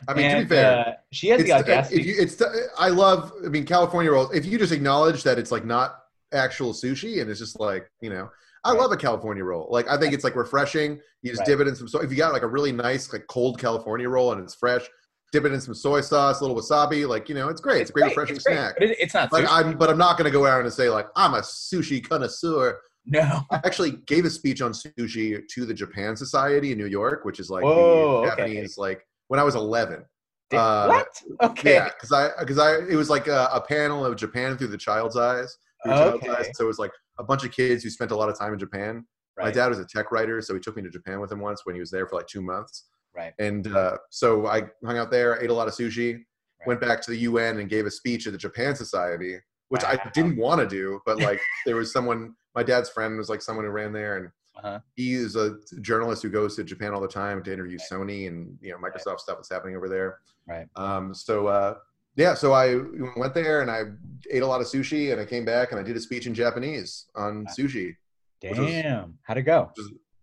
I 0.07 0.13
mean, 0.13 0.25
And, 0.25 0.39
to 0.39 0.45
be 0.45 0.49
fair, 0.55 0.79
uh, 0.79 0.91
she 1.11 1.29
has 1.29 1.39
it's, 1.41 1.49
the 1.49 1.55
audacity. 1.55 2.01
if 2.01 2.05
you, 2.07 2.15
it's 2.17 2.41
I 2.77 2.89
love. 2.89 3.31
I 3.45 3.47
mean, 3.49 3.65
California 3.65 4.11
rolls. 4.11 4.33
If 4.35 4.45
you 4.45 4.57
just 4.57 4.73
acknowledge 4.73 5.23
that 5.23 5.37
it's 5.39 5.51
like 5.51 5.65
not 5.65 5.99
actual 6.33 6.73
sushi 6.73 7.21
and 7.21 7.29
it's 7.29 7.39
just 7.39 7.59
like 7.59 7.89
you 8.01 8.09
know, 8.09 8.29
I 8.65 8.71
Right. 8.71 8.79
love 8.81 8.91
a 8.91 8.97
California 8.97 9.43
roll. 9.43 9.67
Like 9.71 9.87
I 9.87 9.97
think 9.97 10.13
it's 10.13 10.23
like 10.23 10.35
refreshing. 10.35 10.99
You 11.21 11.29
just 11.31 11.39
Right. 11.41 11.47
dip 11.47 11.59
it 11.61 11.67
in 11.67 11.75
some. 11.75 11.87
So 11.87 12.01
if 12.01 12.11
you 12.11 12.17
got 12.17 12.33
like 12.33 12.41
a 12.43 12.47
really 12.47 12.71
nice 12.71 13.13
like 13.13 13.25
cold 13.27 13.59
California 13.59 14.09
roll 14.09 14.31
and 14.33 14.41
it's 14.41 14.55
fresh, 14.55 14.83
dip 15.31 15.45
it 15.45 15.53
in 15.53 15.61
some 15.61 15.73
soy 15.73 16.01
sauce, 16.01 16.41
a 16.41 16.45
little 16.45 16.59
wasabi. 16.61 17.07
Like 17.07 17.29
you 17.29 17.35
know, 17.35 17.47
it's 17.49 17.61
great. 17.61 17.81
It's, 17.81 17.89
a 17.89 17.93
great 17.93 18.05
refreshing 18.05 18.35
it's 18.35 18.45
great, 18.45 18.55
snack. 18.57 18.75
but 18.77 18.83
it- 18.89 18.97
it's 18.99 19.13
not 19.13 19.31
Like 19.31 19.45
sushi. 19.45 19.51
I'm, 19.67 19.77
but 19.77 19.89
I'm 19.89 19.97
not 19.97 20.17
going 20.17 20.25
to 20.29 20.37
go 20.37 20.45
out 20.45 20.61
and 20.61 20.73
say 20.73 20.89
like 20.89 21.07
I'm 21.15 21.33
a 21.35 21.39
sushi 21.41 22.05
connoisseur. 22.05 22.79
no. 23.05 23.41
I 23.51 23.57
actually 23.63 23.91
gave 24.07 24.25
a 24.25 24.29
speech 24.29 24.61
on 24.61 24.71
sushi 24.73 25.47
to 25.47 25.65
the 25.65 25.73
Japan 25.73 26.15
Society 26.17 26.71
in 26.71 26.77
New 26.77 26.87
York, 26.87 27.23
which 27.25 27.39
is 27.39 27.49
like 27.49 27.63
Whoa, 27.63 28.21
the 28.25 28.31
okay. 28.31 28.41
Japanese 28.41 28.77
like 28.77 29.05
when 29.33 29.39
I 29.39 29.43
was 29.43 29.55
11. 29.55 30.05
Did- 30.51 30.57
Uh, 30.59 30.85
what? 30.89 31.49
Okay. 31.49 31.73
Yeah, 31.73 31.85
because 31.89 32.11
I 32.11 32.29
because 32.39 32.59
I 32.59 32.75
it 32.87 32.95
was 32.95 33.09
like 33.09 33.25
a, 33.27 33.49
a 33.51 33.59
panel 33.61 34.05
of 34.05 34.15
Japan 34.15 34.55
through 34.59 34.67
the 34.67 34.77
child's 34.77 35.17
eyes. 35.17 35.57
Through 35.83 35.93
child's 35.93 36.23
Okay. 36.23 36.29
eyes. 36.29 36.49
So 36.53 36.65
it 36.65 36.67
was 36.67 36.77
like 36.77 36.91
a 37.17 37.23
bunch 37.23 37.43
of 37.43 37.51
kids 37.51 37.83
who 37.83 37.89
spent 37.89 38.11
a 38.11 38.15
lot 38.15 38.29
of 38.29 38.37
time 38.37 38.53
in 38.53 38.59
Japan. 38.59 39.03
My 39.39 39.49
dad 39.49 39.69
was 39.69 39.79
a 39.79 39.85
tech 39.85 40.11
writer, 40.11 40.39
so 40.43 40.53
he 40.53 40.59
took 40.59 40.75
me 40.75 40.83
to 40.83 40.89
Japan 40.91 41.19
with 41.19 41.31
him 41.31 41.39
once 41.39 41.65
when 41.65 41.73
he 41.73 41.79
was 41.79 41.89
there 41.89 42.05
for 42.07 42.15
like 42.17 42.27
two 42.27 42.43
months. 42.43 42.85
Right. 43.15 43.33
And 43.39 43.65
uh, 43.75 43.97
so 44.11 44.45
I 44.45 44.69
hung 44.85 44.99
out 44.99 45.09
there, 45.09 45.41
ate 45.41 45.49
a 45.49 45.53
lot 45.53 45.67
of 45.67 45.73
sushi, 45.73 46.13
Right. 46.59 46.67
went 46.67 46.79
back 46.81 47.01
to 47.01 47.09
the 47.09 47.17
UN 47.29 47.57
and 47.59 47.67
gave 47.67 47.87
a 47.87 47.91
speech 47.91 48.27
at 48.27 48.33
the 48.33 48.37
Japan 48.47 48.75
Society, 48.75 49.37
which 49.69 49.81
Wow. 49.83 49.93
I 49.93 50.09
didn't 50.13 50.37
want 50.37 50.61
to 50.61 50.67
do, 50.67 50.99
but 51.07 51.17
like 51.27 51.41
there 51.65 51.75
was 51.75 51.91
someone, 51.91 52.35
my 52.53 52.61
dad's 52.61 52.89
friend 52.91 53.17
was 53.17 53.27
like 53.29 53.41
someone 53.41 53.65
who 53.65 53.71
ran 53.71 53.91
there, 53.91 54.17
and 54.17 54.29
Uh-huh. 54.55 54.79
he 54.95 55.13
is 55.13 55.35
a 55.35 55.57
journalist 55.81 56.21
who 56.23 56.29
goes 56.29 56.55
to 56.55 56.63
Japan 56.63 56.93
all 56.93 57.01
the 57.01 57.07
time 57.07 57.43
to 57.43 57.51
interview 57.51 57.77
Sony 57.91 58.27
and 58.27 58.57
you 58.61 58.71
know 58.71 58.77
Microsoft 58.77 59.19
stuff 59.19 59.37
that's 59.37 59.49
happening 59.49 59.75
over 59.75 59.89
there. 59.89 60.19
Right. 60.47 60.67
Um, 60.75 61.13
so 61.13 61.47
uh, 61.47 61.75
yeah, 62.15 62.33
so 62.35 62.53
I 62.53 62.75
went 63.17 63.33
there 63.33 63.61
and 63.61 63.71
I 63.71 63.81
ate 64.29 64.43
a 64.43 64.47
lot 64.47 64.61
of 64.61 64.67
sushi, 64.67 65.11
and 65.11 65.19
I 65.19 65.25
came 65.25 65.45
back 65.45 65.71
and 65.71 65.79
I 65.79 65.83
did 65.83 65.95
a 65.95 65.99
speech 65.99 66.27
in 66.27 66.33
Japanese 66.33 67.07
on 67.15 67.45
sushi. 67.57 67.95
which 68.41 68.57
was- 68.57 68.69
Damn. 68.71 69.17
How'd 69.23 69.37
it 69.37 69.43
go? 69.43 69.71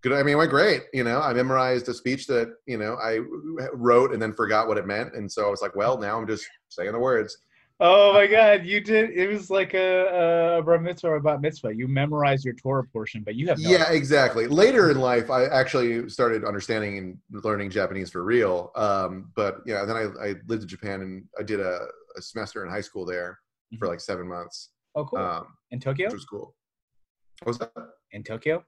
Good. 0.02 0.12
I 0.12 0.22
mean, 0.22 0.34
it 0.34 0.38
went 0.38 0.50
great. 0.50 0.84
You 0.94 1.04
know, 1.04 1.20
I 1.20 1.32
memorized 1.34 1.88
a 1.88 1.94
speech 1.94 2.26
that 2.28 2.54
you 2.66 2.78
know 2.78 2.94
I 3.02 3.18
wrote 3.74 4.12
and 4.12 4.22
then 4.22 4.32
forgot 4.32 4.68
what 4.68 4.78
it 4.78 4.86
meant, 4.86 5.14
and 5.14 5.30
so 5.30 5.46
I 5.46 5.50
was 5.50 5.60
like, 5.60 5.74
well, 5.76 5.98
now 5.98 6.18
I'm 6.18 6.26
just 6.26 6.46
saying 6.68 6.92
the 6.92 6.98
words. 6.98 7.36
Oh 7.82 8.12
my 8.12 8.26
god, 8.26 8.66
you 8.66 8.80
did 8.82 9.10
it 9.10 9.26
was 9.30 9.48
like 9.48 9.72
a, 9.72 10.58
a 10.58 10.62
bar 10.62 10.78
mitzvah 10.78 11.08
or 11.08 11.16
a 11.16 11.20
bat 11.22 11.40
mitzvah. 11.40 11.74
You 11.74 11.88
memorized 11.88 12.44
your 12.44 12.52
Torah 12.54 12.84
portion, 12.84 13.22
but 13.24 13.36
you 13.36 13.48
have 13.48 13.58
no 13.58 13.70
Yeah, 13.70 13.90
exactly. 13.90 14.46
Later 14.48 14.90
in 14.90 14.98
life, 15.00 15.30
I 15.30 15.46
actually 15.46 16.08
started 16.10 16.44
understanding 16.44 16.98
and 16.98 17.18
learning 17.44 17.70
Japanese 17.70 18.10
for 18.10 18.22
real. 18.22 18.70
Um, 18.76 19.32
but 19.34 19.60
yeah, 19.64 19.86
then 19.86 19.96
I, 19.96 20.02
I 20.22 20.34
lived 20.46 20.62
in 20.62 20.68
Japan 20.68 21.00
and 21.00 21.24
I 21.38 21.42
did 21.42 21.60
a, 21.60 21.86
a 22.16 22.20
semester 22.22 22.64
in 22.64 22.70
high 22.70 22.82
school 22.82 23.06
there 23.06 23.38
for 23.78 23.86
Mhm. 23.86 23.90
like 23.90 24.00
seven 24.00 24.28
months, 24.28 24.70
Oh 24.94 25.04
cool. 25.06 25.20
um, 25.20 25.46
in 25.70 25.80
Tokyo? 25.80 26.08
which 26.08 26.14
was 26.14 26.24
cool. 26.26 26.54
What 27.44 27.48
was 27.48 27.58
that? 27.60 27.72
In 28.12 28.22
Tokyo? 28.24 28.62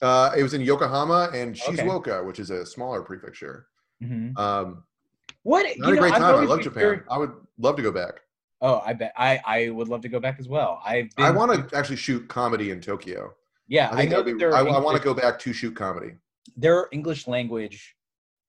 Uh, 0.00 0.30
it 0.36 0.42
was 0.42 0.54
in 0.54 0.62
Yokohama 0.62 1.30
and 1.34 1.54
Okay. 1.60 1.76
Shizuoka, 1.76 2.24
which 2.24 2.38
is 2.38 2.48
a 2.48 2.64
smaller 2.64 3.02
prefecture. 3.02 3.66
hmm 4.00 4.30
Um, 4.38 4.84
What 5.42 5.66
I 5.66 5.74
you 5.76 5.84
a 5.84 5.94
know, 5.94 6.00
great 6.00 6.14
time. 6.14 6.22
I 6.22 6.44
love 6.44 6.62
Japan. 6.62 7.02
I 7.10 7.18
would 7.18 7.32
love 7.58 7.76
to 7.76 7.82
go 7.82 7.92
back. 7.92 8.20
Oh, 8.60 8.82
I 8.84 8.92
bet 8.94 9.12
I 9.16 9.40
I 9.44 9.68
would 9.70 9.88
love 9.88 10.00
to 10.02 10.08
go 10.08 10.20
back 10.20 10.36
as 10.38 10.48
well. 10.48 10.80
I've 10.84 11.14
been 11.16 11.24
I 11.26 11.30
want 11.30 11.68
to 11.70 11.76
actually 11.76 11.96
shoot 11.96 12.26
comedy 12.28 12.70
in 12.70 12.80
Tokyo. 12.80 13.34
Yeah, 13.68 13.90
I 13.92 14.02
I, 14.02 14.04
know 14.06 14.22
be, 14.22 14.32
I, 14.44 14.60
I 14.60 14.78
want 14.80 14.96
to 14.96 15.02
go 15.02 15.12
back 15.12 15.38
to 15.40 15.52
shoot 15.52 15.74
comedy. 15.74 16.12
there 16.56 16.76
are 16.78 16.88
English 16.92 17.26
language 17.26 17.96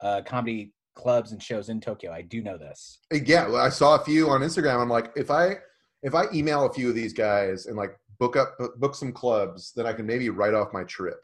uh, 0.02 0.22
comedy 0.26 0.74
clubs 0.96 1.32
and 1.32 1.42
shows 1.42 1.70
in 1.70 1.82
Tokyo. 1.82 2.12
I 2.12 2.22
do 2.22 2.42
know 2.42 2.58
this. 2.58 3.00
Uh, 3.14 3.18
Yeah, 3.26 3.48
well, 3.48 3.58
I 3.66 3.70
saw 3.70 3.96
a 3.96 4.04
few 4.04 4.30
on 4.30 4.42
Instagram. 4.42 4.80
I'm 4.82 4.90
like, 4.90 5.12
if 5.16 5.30
I 5.32 5.58
if 6.04 6.14
I 6.16 6.26
email 6.34 6.66
a 6.66 6.74
few 6.74 6.90
of 6.90 6.96
these 6.96 7.14
guys 7.14 7.66
and 7.66 7.76
like 7.76 7.98
book 8.20 8.36
up 8.36 8.56
book 8.78 8.96
some 8.96 9.12
clubs, 9.12 9.74
then 9.76 9.86
I 9.86 9.94
can 9.94 10.06
maybe 10.06 10.30
write 10.30 10.54
off 10.54 10.72
my 10.72 10.84
trip. 10.84 11.20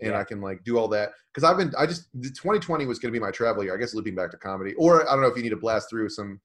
And 0.00 0.12
Yeah. 0.12 0.20
I 0.20 0.24
can 0.24 0.40
like 0.40 0.64
do 0.64 0.78
all 0.78 0.88
that 0.88 1.10
because 1.34 1.44
I've 1.48 1.56
been 1.58 1.72
I 1.78 1.84
just 1.86 2.08
2020 2.14 2.86
was 2.86 2.98
going 2.98 3.12
to 3.12 3.18
be 3.18 3.22
my 3.24 3.30
travel 3.30 3.62
year. 3.62 3.74
I 3.74 3.78
guess 3.78 3.92
looping 3.94 4.14
back 4.14 4.30
to 4.30 4.36
comedy, 4.36 4.72
or 4.74 5.08
I 5.08 5.12
don't 5.12 5.22
know 5.22 5.28
if 5.28 5.36
you 5.36 5.42
need 5.42 5.50
to 5.50 5.56
blast 5.56 5.90
through 5.90 6.08
some 6.08 6.40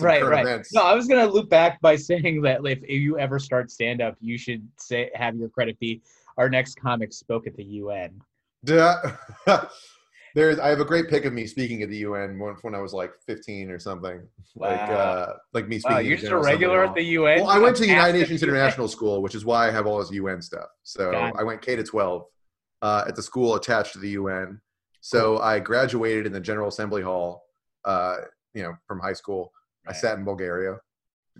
right, 0.00 0.24
right. 0.24 0.44
events. 0.46 0.72
No, 0.72 0.82
I 0.82 0.94
was 0.94 1.06
gonna 1.06 1.26
loop 1.26 1.48
back 1.48 1.80
by 1.80 1.96
saying 2.10 2.42
that 2.42 2.60
if, 2.64 2.78
if 2.82 2.90
you 2.90 3.18
ever 3.18 3.38
start 3.38 3.70
stand 3.70 4.00
up, 4.00 4.16
you 4.20 4.38
should 4.38 4.66
say 4.78 5.10
have 5.14 5.36
your 5.36 5.48
credit 5.48 5.78
be 5.78 6.02
our 6.38 6.48
next 6.48 6.80
comic 6.80 7.12
spoke 7.12 7.46
at 7.46 7.56
the 7.56 7.64
UN. 7.64 8.20
Duh. 8.64 8.96
There's 10.34 10.58
I 10.58 10.68
have 10.68 10.80
a 10.80 10.84
great 10.84 11.10
pic 11.10 11.26
of 11.26 11.34
me 11.34 11.46
speaking 11.46 11.82
at 11.82 11.90
the 11.90 11.98
UN 11.98 12.38
when, 12.38 12.54
when 12.62 12.74
I 12.74 12.80
was 12.80 12.94
like 12.94 13.12
15 13.26 13.70
or 13.70 13.78
something. 13.78 14.26
Like 14.56 14.80
uh 14.80 15.34
like 15.52 15.68
me 15.68 15.78
speaking. 15.78 15.94
Wow, 15.94 15.98
at 15.98 16.04
you're 16.06 16.16
the 16.16 16.22
just 16.22 16.32
a 16.32 16.38
regular 16.38 16.84
at 16.84 16.94
the 16.94 17.02
UN. 17.02 17.40
Well, 17.40 17.50
I 17.50 17.58
went 17.58 17.76
to 17.76 17.84
A 17.84 17.86
United 17.86 18.18
Nations. 18.18 18.42
International 18.42 18.88
School, 18.88 19.20
which 19.20 19.34
is 19.34 19.44
why 19.44 19.68
I 19.68 19.70
have 19.70 19.86
all 19.86 19.98
this 19.98 20.10
UN 20.10 20.40
stuff. 20.40 20.68
So 20.84 21.10
I 21.12 21.42
went 21.42 21.60
K 21.60 21.76
to 21.76 21.84
12 21.84 22.24
uh, 22.80 23.04
at 23.06 23.14
the 23.14 23.22
school 23.22 23.56
attached 23.56 23.92
to 23.92 23.98
the 23.98 24.10
UN. 24.10 24.60
So 25.00 25.38
I 25.38 25.58
graduated 25.58 26.26
in 26.26 26.32
the 26.32 26.40
General 26.40 26.68
Assembly 26.68 27.02
Hall, 27.02 27.44
uh, 27.84 28.18
you 28.54 28.62
know, 28.62 28.74
from 28.86 29.00
high 29.00 29.12
school. 29.12 29.52
I 29.86 29.92
sat 29.92 30.18
in 30.18 30.24
Bulgaria. 30.24 30.76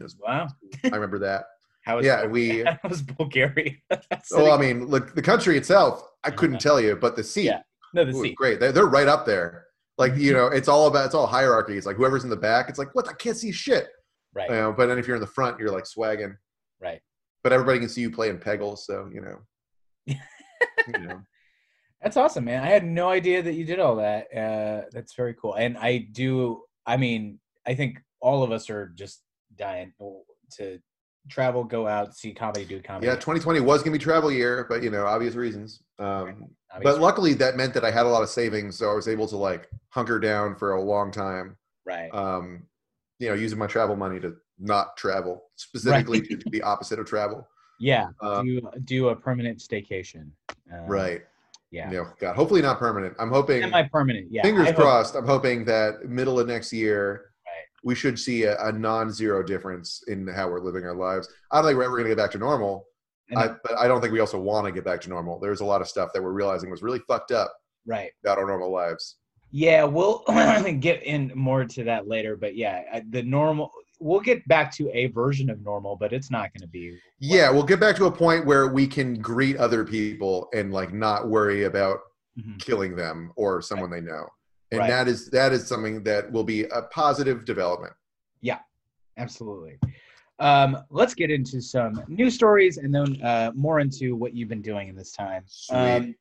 Was- 0.01 0.17
Wow. 0.19 0.49
I 0.85 0.89
remember 0.89 1.19
that. 1.21 1.45
How 1.85 1.97
was 1.97 2.07
Yeah, 2.07 2.23
Bul- 2.23 2.31
we- 2.31 2.63
How 2.83 2.89
was 2.89 3.03
Bulgaria? 3.03 3.73
Oh, 4.33 4.51
I 4.53 4.59
mean, 4.59 4.87
look, 4.87 5.15
the 5.15 5.23
country 5.23 5.57
itself, 5.57 6.03
I 6.25 6.31
couldn't 6.31 6.61
tell 6.61 6.81
you, 6.81 6.97
but 6.97 7.17
the 7.17 7.25
seat, 7.25 7.45
Yeah. 7.47 7.61
no, 7.95 8.05
the 8.05 8.13
seat. 8.15 8.37
great. 8.37 8.61
They're, 8.61 8.73
they're 8.73 8.87
right 8.87 9.09
up 9.09 9.27
there. 9.27 9.67
Like 9.99 10.17
you 10.17 10.33
know, 10.33 10.47
it's 10.47 10.69
all 10.69 10.87
about 10.87 11.05
it's 11.07 11.15
all 11.15 11.27
hierarchy. 11.27 11.77
It's 11.77 11.87
like 11.87 11.97
whoever's 11.97 12.25
in 12.25 12.31
the 12.31 12.37
back, 12.37 12.69
it's 12.71 12.79
like 12.79 12.95
what 12.95 13.09
I 13.09 13.13
can't 13.13 13.37
see 13.37 13.53
shit. 13.53 13.89
Right. 14.35 14.49
You 14.49 14.57
know, 14.57 14.73
but 14.73 14.87
then 14.87 14.99
if 14.99 15.07
you're 15.07 15.17
in 15.17 15.21
the 15.21 15.27
front, 15.29 15.59
you're 15.61 15.71
like 15.71 15.85
swagging. 15.85 16.35
Right. 16.81 17.01
But 17.43 17.53
everybody 17.53 17.79
can 17.79 17.89
see 17.91 18.01
you 18.01 18.11
playing 18.11 18.39
Peggle, 18.39 18.79
so 18.79 19.11
you 19.13 19.21
know. 19.21 19.39
you 20.07 20.99
know. 21.01 21.21
That's 22.03 22.17
awesome, 22.17 22.45
man. 22.47 22.63
I 22.65 22.69
had 22.69 22.85
no 22.85 23.11
idea 23.11 23.43
that 23.43 23.53
you 23.55 23.65
did 23.65 23.79
all 23.79 23.97
that. 23.97 24.27
Uh, 24.35 24.87
that's 24.93 25.15
very 25.15 25.35
cool. 25.35 25.55
And 25.55 25.77
I 25.77 26.09
do. 26.13 26.63
I 26.87 26.97
mean, 26.97 27.39
I 27.67 27.75
think 27.75 27.99
all 28.23 28.43
of 28.43 28.53
us 28.53 28.71
are 28.71 28.89
just 28.95 29.23
dying 29.57 29.93
to 30.57 30.79
travel, 31.29 31.65
go 31.65 31.87
out, 31.87 32.15
see 32.17 32.33
comedy, 32.33 32.65
do 32.65 32.81
comedy. 32.81 33.07
Yeah, 33.07 33.15
2020 33.15 33.61
was 33.61 33.83
gonna 33.83 33.93
be 33.93 33.99
travel 33.99 34.31
year, 34.33 34.65
but 34.69 34.83
you 34.83 34.91
know, 34.91 35.07
obvious 35.07 35.35
reasons. 35.35 35.83
Um, 35.99 36.07
I 36.73 36.79
mean, 36.79 36.85
but 36.85 37.01
luckily, 37.01 37.35
that 37.35 37.57
meant 37.57 37.75
that 37.75 37.85
I 37.85 37.91
had 37.91 38.07
a 38.07 38.09
lot 38.09 38.23
of 38.23 38.29
savings, 38.31 38.77
so 38.79 38.91
I 38.91 38.95
was 38.95 39.09
able 39.09 39.29
to 39.29 39.37
like 39.37 39.69
hunker 39.91 40.19
down 40.19 40.57
for 40.57 40.73
a 40.73 40.81
long 40.83 41.11
time. 41.11 41.57
right. 41.85 42.09
Um, 42.15 42.63
you 43.19 43.29
know, 43.29 43.35
using 43.35 43.59
my 43.59 43.67
travel 43.69 43.95
money 43.95 44.19
to 44.21 44.35
not 44.59 44.97
travel, 44.97 45.45
specifically 45.57 46.21
Right. 46.21 46.41
to, 46.41 46.51
the 46.51 46.63
opposite 46.63 46.99
of 46.99 47.07
travel. 47.07 47.47
yeah. 47.79 48.07
Um, 48.21 48.47
do 48.47 48.61
do 48.85 49.09
a 49.11 49.17
permanent 49.17 49.59
staycation. 49.59 50.31
Um, 50.73 50.87
right. 50.87 51.23
Yeah. 51.71 51.91
You 51.91 51.97
know, 51.99 52.07
God, 52.19 52.35
hopefully 52.37 52.63
not 52.63 52.79
permanent. 52.79 53.15
I'm 53.19 53.31
hoping. 53.31 53.63
Semi-permanent. 53.63 54.29
Yeah. 54.31 54.43
fingers 54.43 54.69
I 54.69 54.73
hope- 54.73 54.77
crossed. 54.81 55.15
I'm 55.15 55.27
hoping 55.27 55.65
that 55.67 56.05
middle 56.09 56.39
of 56.41 56.47
next 56.49 56.73
year. 56.73 57.32
Right. 57.83 57.89
We 57.89 57.95
should 57.95 58.19
see 58.19 58.45
a, 58.45 58.57
a 58.61 58.73
non-zero 58.73 59.43
difference 59.43 60.03
in 60.09 60.27
how 60.27 60.49
we're 60.49 60.61
living 60.61 60.85
our 60.85 60.95
lives. 60.95 61.29
I 61.51 61.57
don't 61.57 61.67
think 61.67 61.79
we're 61.79 61.85
ever 61.85 61.97
going 61.97 62.05
to 62.05 62.11
get 62.11 62.19
back 62.19 62.31
to 62.33 62.39
normal, 62.39 62.87
I, 63.37 63.49
but 63.49 63.79
I 63.79 63.89
don't 63.89 64.01
think 64.01 64.13
we 64.13 64.21
also 64.21 64.41
want 64.41 64.67
to 64.67 64.73
get 64.73 64.85
back 64.85 65.01
to 65.03 65.09
normal. 65.09 65.39
There's 65.41 65.61
a 65.61 65.65
lot 65.65 65.81
of 65.81 65.89
stuff 65.89 66.11
that 66.15 66.23
we're 66.23 66.33
realizing 66.33 66.71
was 66.71 66.83
really 66.83 67.01
fucked 67.09 67.33
up 67.33 67.53
right. 67.87 68.11
about 68.25 68.39
our 68.39 68.47
normal 68.47 68.71
lives. 68.71 69.17
Yeah, 69.51 69.85
we'll 69.85 70.25
get 70.81 71.03
in 71.03 71.33
more 71.35 71.65
to 71.65 71.85
that 71.85 72.09
later, 72.09 72.37
but 72.37 72.57
yeah, 72.57 73.01
the 73.11 73.23
normal. 73.23 73.71
We'll 74.01 74.21
get 74.21 74.47
back 74.49 74.75
to 74.77 74.91
a 74.93 75.07
version 75.09 75.49
of 75.49 75.63
normal, 75.63 75.95
but 75.95 76.13
it's 76.13 76.29
not 76.31 76.53
going 76.53 76.63
to 76.63 76.67
be. 76.67 76.99
Yeah, 77.21 77.51
we'll 77.51 77.63
get 77.63 77.79
back 77.79 77.95
to 77.97 78.07
a 78.07 78.11
point 78.11 78.45
where 78.47 78.67
we 78.67 78.87
can 78.87 79.15
greet 79.15 79.57
other 79.59 79.85
people 79.85 80.49
and 80.55 80.73
like 80.73 80.93
not 80.93 81.29
worry 81.29 81.65
about 81.65 82.01
Mhm. 82.39 82.59
killing 82.59 82.97
them 82.97 83.31
or 83.37 83.61
someone 83.61 83.91
they 83.91 84.01
know. 84.01 84.27
And 84.73 84.79
Right. 84.79 84.89
that 84.89 85.07
is 85.07 85.29
that 85.31 85.53
is 85.53 85.67
something 85.67 86.03
that 86.05 86.33
will 86.33 86.45
be 86.45 86.65
a 86.65 86.83
positive 86.91 87.45
development. 87.45 87.93
Yeah, 88.41 88.61
absolutely. 89.19 89.79
Um, 90.39 90.79
let's 90.89 91.15
get 91.15 91.31
into 91.31 91.61
some 91.61 92.03
news 92.09 92.35
stories 92.35 92.79
and 92.79 92.93
then 92.93 93.23
uh, 93.23 93.53
more 93.55 93.81
into 93.81 94.17
what 94.17 94.35
you've 94.35 94.49
been 94.49 94.63
doing 94.63 94.89
in 94.89 94.97
this 94.97 95.13
time. 95.13 95.45
Um, 95.71 96.15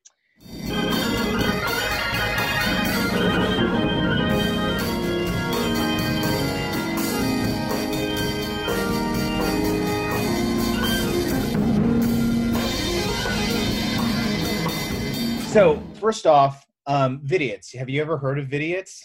so 15.48 15.81
first 16.01 16.27
off, 16.27 16.65
um, 16.88 17.19
Vidiots. 17.25 17.75
Have 17.75 17.89
you 17.89 18.01
ever 18.01 18.17
heard 18.17 18.39
of 18.39 18.47
Vidiots? 18.47 19.03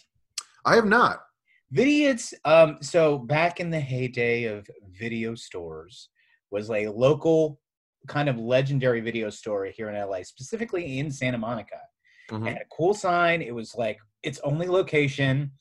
I 0.65 0.75
have 0.75 0.87
not. 0.87 1.21
Vidiots, 1.75 2.33
um, 2.45 2.79
so 2.81 3.19
back 3.19 3.61
in 3.61 3.71
the 3.71 3.81
heyday 3.81 4.45
of 4.45 4.69
video 4.91 5.35
stores, 5.35 6.11
was 6.51 6.71
a 6.71 6.89
local 6.89 7.61
kind 8.07 8.29
of 8.29 8.39
legendary 8.39 9.01
video 9.01 9.31
store 9.31 9.67
here 9.67 9.91
in 9.91 9.97
LA, 9.97 10.23
specifically 10.23 10.99
in 10.99 11.11
Santa 11.11 11.39
Monica. 11.39 11.81
Mhm. 12.31 12.47
It 12.47 12.53
had 12.53 12.63
a 12.63 12.75
cool 12.77 12.95
sign. 12.95 13.43
It 13.43 13.55
was 13.55 13.75
like 13.75 13.99
its 14.23 14.39
only 14.41 14.69
location, 14.69 15.53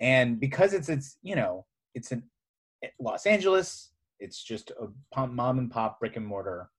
and 0.00 0.40
because 0.40 0.72
it's 0.72 0.88
it's 0.88 1.18
you 1.22 1.36
know 1.36 1.66
it's 1.94 2.10
in 2.12 2.22
Los 2.98 3.26
Angeles, 3.26 3.92
it's 4.18 4.42
just 4.42 4.72
a 4.80 5.26
mom 5.26 5.58
and 5.58 5.70
pop 5.70 6.00
brick 6.00 6.16
and 6.16 6.26
mortar 6.26 6.70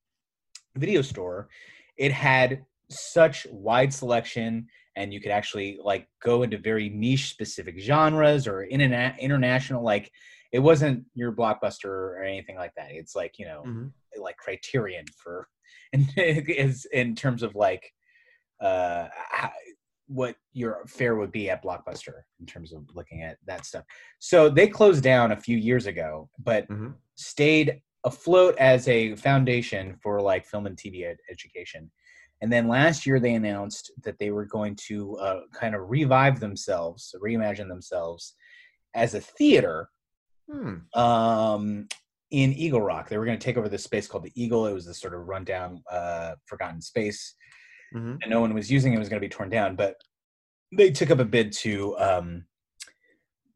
video 0.76 1.02
store. 1.02 1.50
It 1.98 2.12
had 2.12 2.66
such 2.90 3.46
wide 3.52 3.94
selection 3.94 4.68
and 4.96 5.14
you 5.14 5.22
could 5.22 5.32
actually 5.32 5.80
like 5.84 6.08
go 6.22 6.44
into 6.44 6.58
very 6.58 6.90
niche 6.90 7.30
specific 7.30 7.80
genres 7.80 8.48
or 8.48 8.68
interna- 8.72 9.18
international 9.20 9.84
like 9.84 10.12
it 10.52 10.60
wasn't 10.60 11.06
your 11.14 11.32
blockbuster 11.32 11.86
or 11.86 12.24
anything 12.24 12.58
like 12.58 12.74
that 12.76 12.88
it's 12.92 13.16
like 13.16 13.38
you 13.40 13.46
know 13.46 13.64
Mhm. 13.66 13.92
like 14.20 14.38
criterion 14.38 15.06
for 15.18 15.48
and 15.94 16.08
is 16.18 16.86
in 16.92 17.16
terms 17.16 17.44
of 17.44 17.56
like 17.56 17.92
uh 18.62 19.08
how, 19.14 19.52
what 20.08 20.36
your 20.52 20.86
fare 20.88 21.16
would 21.16 21.32
be 21.32 21.50
at 21.50 21.64
blockbuster 21.64 22.24
in 22.42 22.46
terms 22.46 22.74
of 22.74 22.84
looking 22.94 23.22
at 23.22 23.38
that 23.46 23.66
stuff 23.66 23.86
so 24.20 24.50
they 24.50 24.68
closed 24.68 25.04
down 25.04 25.32
a 25.32 25.38
few 25.38 25.58
years 25.58 25.86
ago 25.86 26.30
but 26.44 26.68
Mhm. 26.68 26.96
stayed 27.16 27.82
afloat 28.04 28.58
as 28.58 28.88
a 28.88 29.16
foundation 29.16 29.96
for 30.02 30.22
like 30.22 30.46
film 30.46 30.66
and 30.66 30.76
tv 30.76 31.06
ed- 31.06 31.18
education 31.30 31.90
and 32.42 32.52
then 32.52 32.68
last 32.68 33.06
year 33.06 33.20
they 33.20 33.36
announced 33.36 33.92
that 34.04 34.18
they 34.20 34.32
were 34.32 34.46
going 34.46 34.76
to 34.88 35.16
uh, 35.18 35.40
kind 35.54 35.76
of 35.76 35.90
revive 35.90 36.40
themselves 36.40 37.14
reimagine 37.24 37.68
themselves 37.68 38.36
as 38.96 39.14
a 39.14 39.22
theater 39.22 39.90
Hmm. 40.52 41.00
um, 41.00 41.88
in 42.32 42.52
Eagle 42.54 42.82
Rock. 42.82 43.08
They 43.08 43.18
were 43.18 43.24
going 43.26 43.40
to 43.40 43.44
take 43.44 43.56
over 43.58 43.70
this 43.70 43.84
space 43.86 44.06
called 44.08 44.24
the 44.26 44.34
Eagle. 44.36 44.66
It 44.68 44.74
was 44.74 44.86
this 44.86 45.00
sort 45.00 45.14
of 45.14 45.22
rundown, 45.28 45.82
uh, 45.90 46.34
forgotten 46.46 46.82
space 46.82 47.36
Mhm. 47.96 48.20
that 48.20 48.28
no 48.30 48.42
one 48.42 48.54
was 48.54 48.70
using. 48.70 48.92
It 48.94 49.00
was 49.00 49.08
going 49.08 49.22
to 49.22 49.26
be 49.26 49.30
torn 49.30 49.50
down, 49.50 49.76
but 49.78 49.96
they 50.76 50.92
took 50.92 51.10
up 51.10 51.20
a 51.20 51.26
bid 51.26 51.54
to 51.54 51.98
um, 52.00 52.46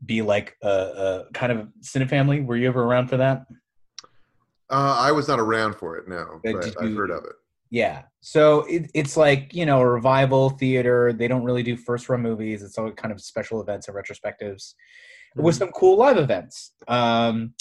be 0.05 0.21
like 0.21 0.55
a, 0.63 0.67
a 0.69 1.25
kind 1.33 1.51
of 1.51 1.67
Cinefamily. 1.81 2.45
Were 2.45 2.55
you 2.55 2.67
ever 2.67 2.83
around 2.83 3.07
for 3.09 3.17
that? 3.17 3.45
Uh, 4.69 4.95
I 4.99 5.11
was 5.11 5.27
not 5.27 5.39
around 5.39 5.75
for 5.75 5.97
it, 5.97 6.07
no, 6.07 6.39
But 6.43 6.53
but 6.53 6.77
I've 6.81 6.89
you- 6.91 6.95
heard 6.95 7.11
of 7.11 7.25
it. 7.25 7.33
Yeah. 7.69 8.03
So 8.21 8.61
it, 8.61 8.89
it's 8.93 9.17
like, 9.17 9.53
you 9.53 9.65
know, 9.65 9.81
a 9.81 9.87
revival 9.89 10.49
theater. 10.51 11.11
They 11.13 11.27
don't 11.27 11.43
really 11.43 11.63
do 11.63 11.75
first 11.75 12.09
run 12.09 12.21
movies. 12.21 12.63
It's 12.63 12.77
all 12.77 12.91
kind 12.91 13.11
of 13.11 13.21
special 13.21 13.61
events 13.61 13.87
and 13.87 13.97
retrospectives 13.97 14.73
with 15.35 15.55
Mhm. 15.55 15.59
some 15.59 15.71
cool 15.71 15.97
live 15.97 16.17
events. 16.17 16.71
Um, 16.87 17.53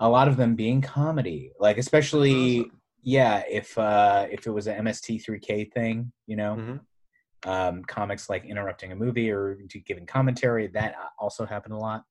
a 0.00 0.08
lot 0.08 0.28
of 0.28 0.36
them 0.36 0.54
being 0.54 0.80
comedy, 0.80 1.52
like 1.58 1.78
especially, 1.78 2.60
Awesome. 2.60 2.80
yeah, 3.02 3.42
if 3.48 3.76
uh, 3.78 4.26
if 4.30 4.46
it 4.46 4.50
was 4.50 4.66
an 4.66 4.84
MST3K 4.84 5.72
thing, 5.72 6.12
you 6.26 6.36
know, 6.36 6.56
Mhm. 6.56 6.80
um, 7.48 7.84
comics 7.84 8.28
like 8.28 8.44
interrupting 8.44 8.92
a 8.92 8.96
movie 8.96 9.30
or 9.30 9.54
giving 9.86 10.06
commentary, 10.06 10.66
that 10.68 10.94
also 11.18 11.46
happened 11.46 11.74
a 11.74 11.78
lot 11.78 12.04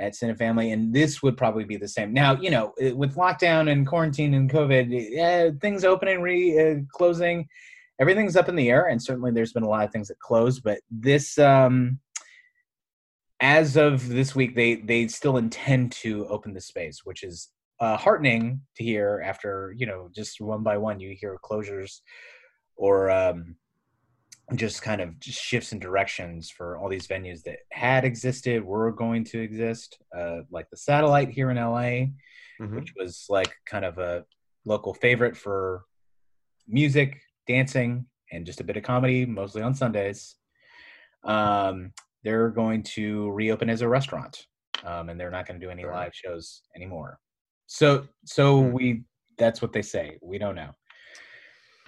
at 0.00 0.14
Cinefamily, 0.14 0.72
and 0.72 0.92
this 0.92 1.22
would 1.22 1.36
probably 1.36 1.64
be 1.64 1.76
the 1.76 1.86
same. 1.86 2.12
Now, 2.12 2.36
you 2.36 2.50
know, 2.50 2.72
with 2.94 3.16
lockdown 3.16 3.70
and 3.70 3.86
quarantine 3.86 4.34
and 4.34 4.50
COVID, 4.50 5.18
uh, 5.18 5.58
things 5.60 5.84
opening, 5.84 6.22
re 6.22 6.58
uh, 6.58 6.76
closing, 6.92 7.46
everything's 8.00 8.36
up 8.36 8.48
in 8.48 8.56
the 8.56 8.70
air, 8.70 8.86
and 8.86 9.00
certainly 9.00 9.30
there's 9.30 9.52
been 9.52 9.62
a 9.62 9.68
lot 9.68 9.84
of 9.84 9.92
things 9.92 10.08
that 10.08 10.18
closed. 10.18 10.62
But 10.64 10.80
this, 10.90 11.38
um, 11.38 12.00
as 13.40 13.76
of 13.76 14.08
this 14.08 14.34
week, 14.34 14.56
they 14.56 14.76
they 14.76 15.06
still 15.08 15.36
intend 15.36 15.92
to 15.92 16.26
open 16.28 16.54
the 16.54 16.60
space, 16.60 17.00
which 17.04 17.22
is 17.22 17.50
uh, 17.78 17.96
heartening 17.96 18.62
to 18.76 18.82
hear. 18.82 19.22
After 19.24 19.74
you 19.76 19.86
know, 19.86 20.08
just 20.14 20.40
one 20.40 20.62
by 20.62 20.78
one, 20.78 20.98
you 20.98 21.14
hear 21.18 21.38
closures 21.44 22.00
or 22.76 23.10
um, 23.10 23.56
just 24.56 24.82
kind 24.82 25.00
of 25.00 25.18
just 25.20 25.40
shifts 25.40 25.72
in 25.72 25.78
directions 25.78 26.50
for 26.50 26.76
all 26.78 26.88
these 26.88 27.06
venues 27.06 27.42
that 27.44 27.58
had 27.72 28.04
existed, 28.04 28.64
were 28.64 28.90
going 28.90 29.24
to 29.24 29.40
exist, 29.40 29.98
uh, 30.16 30.38
like 30.50 30.68
the 30.70 30.76
Satellite 30.76 31.28
here 31.30 31.50
in 31.50 31.56
LA, 31.56 32.08
Mhm. 32.60 32.74
which 32.76 32.92
was 32.96 33.26
like 33.28 33.52
kind 33.66 33.84
of 33.84 33.98
a 33.98 34.24
local 34.64 34.92
favorite 34.94 35.36
for 35.36 35.84
music, 36.66 37.20
dancing, 37.46 38.06
and 38.32 38.44
just 38.46 38.60
a 38.60 38.64
bit 38.64 38.76
of 38.76 38.82
comedy, 38.82 39.24
mostly 39.26 39.62
on 39.62 39.74
Sundays. 39.74 40.36
Um, 41.24 41.92
they're 42.22 42.50
going 42.50 42.82
to 42.82 43.30
reopen 43.30 43.70
as 43.70 43.82
a 43.82 43.88
restaurant, 43.88 44.46
um, 44.84 45.08
and 45.08 45.18
they're 45.18 45.30
not 45.30 45.46
going 45.46 45.58
to 45.60 45.64
do 45.66 45.70
any 45.70 45.84
live 45.84 46.14
shows 46.14 46.62
anymore. 46.76 47.18
So, 47.66 48.06
so 48.24 48.62
Hmm. 48.62 48.72
we 48.72 49.04
that's 49.38 49.62
what 49.62 49.72
they 49.72 49.80
say. 49.82 50.18
We 50.20 50.36
don't 50.38 50.54
know. 50.54 50.70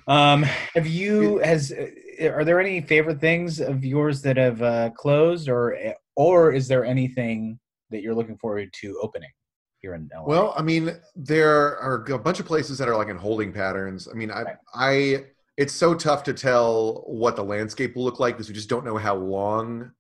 Um, 0.06 0.42
have 0.74 0.86
you 0.86 1.38
has 1.38 1.70
uh, 1.70 1.86
are 2.20 2.44
there 2.44 2.60
any 2.60 2.80
favorite 2.80 3.20
things 3.20 3.60
of 3.60 3.84
yours 3.84 4.22
that 4.22 4.36
have 4.36 4.62
uh, 4.62 4.90
closed, 4.90 5.48
or 5.48 5.76
or 6.16 6.52
is 6.52 6.68
there 6.68 6.84
anything 6.84 7.58
that 7.90 8.02
you're 8.02 8.14
looking 8.14 8.36
forward 8.38 8.70
to 8.80 8.98
opening 9.02 9.30
here 9.78 9.94
in 9.94 10.08
LA? 10.14 10.24
Well, 10.24 10.54
I 10.56 10.62
mean, 10.62 10.96
there 11.14 11.78
are 11.78 12.04
a 12.10 12.18
bunch 12.18 12.40
of 12.40 12.46
places 12.46 12.78
that 12.78 12.88
are 12.88 12.96
like 12.96 13.08
in 13.08 13.16
holding 13.16 13.52
patterns. 13.52 14.08
I 14.10 14.14
mean, 14.14 14.30
I, 14.30 14.42
Right. 14.42 14.56
I, 14.74 15.24
it's 15.56 15.72
so 15.72 15.94
tough 15.94 16.22
to 16.24 16.32
tell 16.32 17.04
what 17.06 17.36
the 17.36 17.44
landscape 17.44 17.94
will 17.94 18.04
look 18.04 18.20
like 18.20 18.34
because 18.34 18.48
we 18.48 18.54
just 18.54 18.68
don't 18.68 18.84
know 18.84 18.96
how 18.96 19.14
long 19.14 19.92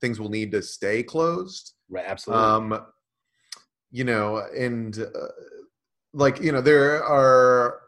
things 0.00 0.20
will 0.20 0.28
need 0.28 0.52
to 0.52 0.62
stay 0.62 1.02
closed. 1.02 1.74
right, 1.88 2.04
absolutely. 2.06 2.44
Um, 2.44 2.86
you 3.90 4.04
know, 4.04 4.46
and 4.56 4.98
uh, 4.98 5.28
like 6.12 6.40
you 6.40 6.52
know, 6.52 6.60
there 6.60 7.02
are 7.04 7.80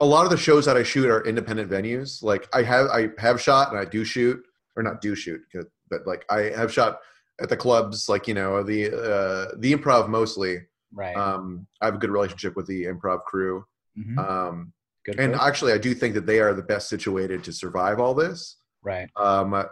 a 0.00 0.06
lot 0.06 0.24
of 0.24 0.30
the 0.30 0.36
shows 0.36 0.64
that 0.66 0.76
I 0.76 0.82
shoot 0.82 1.08
are 1.10 1.24
independent 1.26 1.70
venues. 1.70 2.22
Like 2.22 2.48
I 2.54 2.62
have, 2.62 2.86
I 2.86 3.08
have 3.18 3.40
shot 3.40 3.70
and 3.70 3.78
I 3.78 3.84
do 3.84 4.04
shoot, 4.04 4.42
or 4.76 4.82
not 4.82 5.00
do 5.00 5.14
shoot, 5.14 5.40
but 5.90 6.06
like 6.06 6.24
I 6.30 6.50
have 6.56 6.72
shot 6.72 7.00
at 7.40 7.48
the 7.48 7.56
clubs, 7.56 8.08
like 8.08 8.26
you 8.28 8.34
know, 8.34 8.62
the 8.62 8.86
uh, 8.88 9.54
the 9.58 9.74
improv 9.74 10.08
mostly. 10.08 10.62
right. 10.92 11.16
Um, 11.16 11.66
I 11.80 11.86
have 11.86 11.94
a 11.94 11.98
good 11.98 12.10
relationship 12.10 12.56
with 12.56 12.66
the 12.66 12.84
improv 12.84 13.24
crew. 13.24 13.64
Mhm. 13.98 14.18
Um, 14.18 14.72
Good. 15.04 15.18
and 15.18 15.32
good. 15.32 15.40
actually, 15.42 15.72
I 15.72 15.78
do 15.78 15.94
think 15.94 16.14
that 16.14 16.26
they 16.26 16.40
are 16.40 16.52
the 16.54 16.62
best 16.62 16.88
situated 16.88 17.42
to 17.44 17.52
survive 17.52 17.98
all 18.00 18.14
this 18.14 18.56
right. 18.82 19.08
um, 19.16 19.64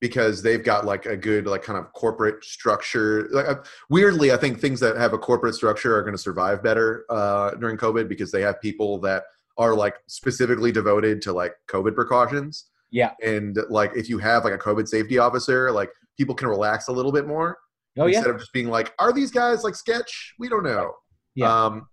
because 0.00 0.42
they've 0.42 0.64
got 0.64 0.84
like 0.86 1.04
a 1.06 1.16
good, 1.16 1.46
like 1.46 1.62
kind 1.62 1.78
of 1.78 1.92
corporate 1.92 2.42
structure. 2.44 3.28
Like, 3.30 3.46
uh, 3.46 3.56
weirdly, 3.90 4.32
I 4.32 4.36
think 4.38 4.60
things 4.60 4.80
that 4.80 4.96
have 4.96 5.12
a 5.12 5.18
corporate 5.18 5.54
structure 5.54 5.94
are 5.96 6.02
going 6.02 6.14
to 6.14 6.18
survive 6.22 6.62
better 6.62 7.04
uh, 7.10 7.50
during 7.52 7.76
COVID 7.76 8.08
because 8.08 8.30
they 8.32 8.40
have 8.42 8.60
people 8.60 8.98
that 9.00 9.24
are 9.56 9.74
like 9.74 9.94
specifically 10.06 10.72
devoted 10.72 11.22
to 11.22 11.32
like 11.32 11.54
COVID 11.68 11.94
precautions. 11.94 12.66
Yeah. 12.90 13.12
And 13.22 13.56
like, 13.70 13.92
if 13.96 14.08
you 14.08 14.18
have 14.18 14.44
like 14.44 14.54
a 14.54 14.58
COVID 14.58 14.86
safety 14.88 15.18
officer, 15.18 15.70
like 15.72 15.90
people 16.16 16.34
can 16.34 16.48
relax 16.48 16.88
a 16.88 16.92
little 16.92 17.12
bit 17.12 17.26
more 17.26 17.58
Oh 17.98 18.06
yeah. 18.06 18.18
instead 18.18 18.34
of 18.34 18.40
just 18.40 18.52
being 18.52 18.68
like, 18.68 18.92
"Are 18.98 19.12
these 19.12 19.30
guys 19.30 19.62
like 19.64 19.74
sketch?" 19.74 20.34
We 20.38 20.48
don't 20.48 20.64
know. 20.64 20.92
Yeah. 21.34 21.52
Um, 21.66 21.86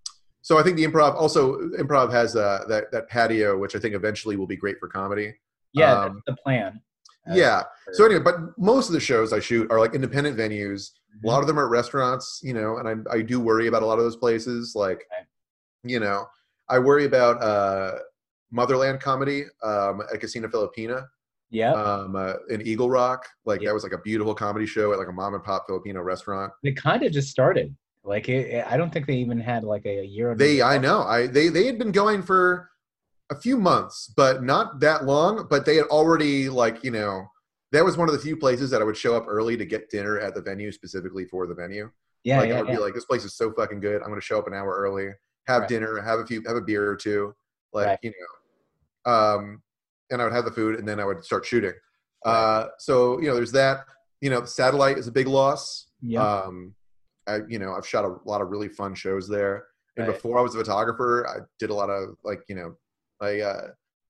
so 0.44 0.58
I 0.58 0.64
think 0.64 0.78
the 0.78 0.86
improv 0.86 1.14
also 1.16 1.58
improv 1.80 2.12
has 2.12 2.36
uh, 2.36 2.66
that 2.68 2.92
that 2.92 3.08
patio, 3.10 3.58
which 3.58 3.76
I 3.76 3.80
think 3.80 3.94
eventually 3.96 4.36
will 4.38 4.48
be 4.48 4.56
great 4.56 4.78
for 4.80 4.88
comedy. 4.88 5.34
Yeah, 5.74 5.94
um, 5.94 6.22
the 6.26 6.36
plan. 6.44 6.82
Yeah. 7.32 7.62
for- 7.86 7.94
So 7.94 8.06
anyway, 8.06 8.22
but 8.24 8.58
most 8.58 8.88
of 8.88 8.94
the 8.94 9.00
shows 9.00 9.32
I 9.34 9.40
shoot 9.40 9.72
are 9.72 9.80
like 9.80 9.94
independent 9.94 10.36
venues. 10.38 10.90
Mm-hmm. 10.90 11.28
A 11.28 11.32
lot 11.32 11.42
of 11.42 11.48
them 11.48 11.60
are 11.60 11.68
restaurants, 11.70 12.42
you 12.44 12.54
know, 12.54 12.78
and 12.78 13.06
I 13.12 13.18
I 13.18 13.22
do 13.22 13.40
worry 13.40 13.68
about 13.68 13.84
a 13.84 13.86
lot 13.86 14.00
of 14.00 14.04
those 14.04 14.16
places. 14.18 14.74
Like, 14.76 15.06
Right. 15.12 15.28
you 15.84 16.00
know, 16.00 16.26
I 16.72 16.80
worry 16.80 17.06
about 17.06 17.42
uh, 17.44 18.00
Motherland 18.52 19.00
comedy 19.02 19.44
um, 19.64 20.02
at 20.14 20.20
Casino 20.20 20.48
Filipina 20.48 21.06
yeah, 21.52 21.74
um, 21.74 22.16
uh, 22.16 22.34
in 22.50 22.62
Eagle 22.62 22.90
Rock. 22.90 23.28
Like 23.46 23.62
Yeah. 23.62 23.70
that 23.70 23.74
was 23.74 23.84
like 23.84 23.92
a 23.92 23.98
beautiful 24.00 24.34
comedy 24.34 24.66
show 24.66 24.94
at 24.94 25.00
like 25.00 25.10
a 25.10 25.12
mom 25.12 25.34
and 25.34 25.44
pop 25.44 25.66
Filipino 25.68 26.02
restaurant. 26.02 26.52
It 26.64 26.78
kind 26.78 27.04
of 27.04 27.12
just 27.12 27.30
started. 27.30 27.76
Like 28.04 28.30
it, 28.30 28.48
it- 28.48 28.66
I 28.68 28.78
don't 28.78 28.92
think 28.92 29.06
they 29.06 29.18
even 29.18 29.40
had 29.40 29.64
like 29.64 29.86
a, 29.86 30.04
year. 30.06 30.32
under 30.32 30.44
They, 30.44 30.62
I 30.62 30.78
know, 30.78 31.02
I 31.04 31.28
they 31.28 31.50
they 31.50 31.66
had 31.66 31.78
been 31.78 31.92
going 31.92 32.24
for 32.24 32.70
a 33.30 33.36
few 33.40 33.58
months, 33.58 34.12
but 34.16 34.44
not 34.44 34.80
that 34.80 35.04
long. 35.06 35.48
But 35.50 35.66
they 35.66 35.76
had 35.76 35.86
already 35.88 36.50
like 36.50 36.84
you 36.84 36.92
know 36.92 37.28
that 37.74 37.84
was 37.86 37.98
one 37.98 38.08
of 38.10 38.14
the 38.14 38.20
few 38.20 38.36
places 38.38 38.70
that 38.72 38.82
I 38.82 38.86
would 38.86 38.98
show 38.98 39.16
up 39.16 39.26
early 39.28 39.56
to 39.58 39.66
get 39.66 39.90
dinner 39.90 40.20
at 40.20 40.34
the 40.36 40.42
venue 40.42 40.72
specifically 40.72 41.26
for 41.26 41.48
the 41.48 41.54
venue. 41.54 41.92
Yeah, 42.24 42.40
like 42.40 42.50
yeah, 42.50 42.56
I 42.56 42.62
would 42.62 42.70
yeah. 42.70 42.76
be 42.76 42.82
like, 42.82 42.94
this 42.94 43.06
place 43.06 43.24
is 43.26 43.36
so 43.36 43.52
fucking 43.52 43.80
good. 43.82 44.02
I'm 44.02 44.10
gonna 44.10 44.22
show 44.22 44.40
up 44.40 44.48
an 44.48 44.54
hour 44.54 44.74
early, 44.78 45.10
have 45.48 45.62
Right. 45.62 45.70
dinner, 45.70 46.02
have 46.02 46.20
a 46.20 46.26
few, 46.26 46.42
have 46.48 46.56
a 46.58 46.62
beer 46.62 46.90
or 46.90 46.96
two, 46.96 47.36
like 47.74 47.88
Right. 47.88 48.00
you 48.04 48.12
know, 49.06 49.12
um, 49.12 49.62
and 50.10 50.22
I 50.22 50.26
would 50.26 50.34
have 50.34 50.46
the 50.46 50.52
food, 50.52 50.78
and 50.80 50.88
then 50.88 51.00
I 51.00 51.06
would 51.06 51.24
start 51.24 51.46
shooting. 51.46 51.74
Uh, 52.26 52.68
so 52.78 53.20
you 53.20 53.28
know, 53.28 53.36
there's 53.36 53.52
that. 53.54 53.86
You 54.22 54.30
know, 54.30 54.46
satellite 54.46 54.98
is 54.98 55.08
a 55.08 55.12
big 55.12 55.28
loss. 55.28 55.88
yeah. 56.02 56.22
Um, 56.24 56.76
I 57.28 57.40
you 57.48 57.60
know 57.60 57.74
I've 57.74 57.88
shot 57.88 58.04
a 58.06 58.18
lot 58.26 58.42
of 58.42 58.50
really 58.50 58.68
fun 58.70 58.94
shows 58.96 59.28
there, 59.28 59.66
and 59.98 60.06
before 60.08 60.38
I 60.38 60.42
was 60.42 60.56
a 60.56 60.58
photographer, 60.60 61.28
I 61.28 61.40
did 61.60 61.70
a 61.70 61.74
lot 61.74 61.90
of 61.90 62.16
like 62.24 62.42
you 62.50 62.56
know, 62.56 62.76
my 63.22 63.40
uh, 63.40 63.68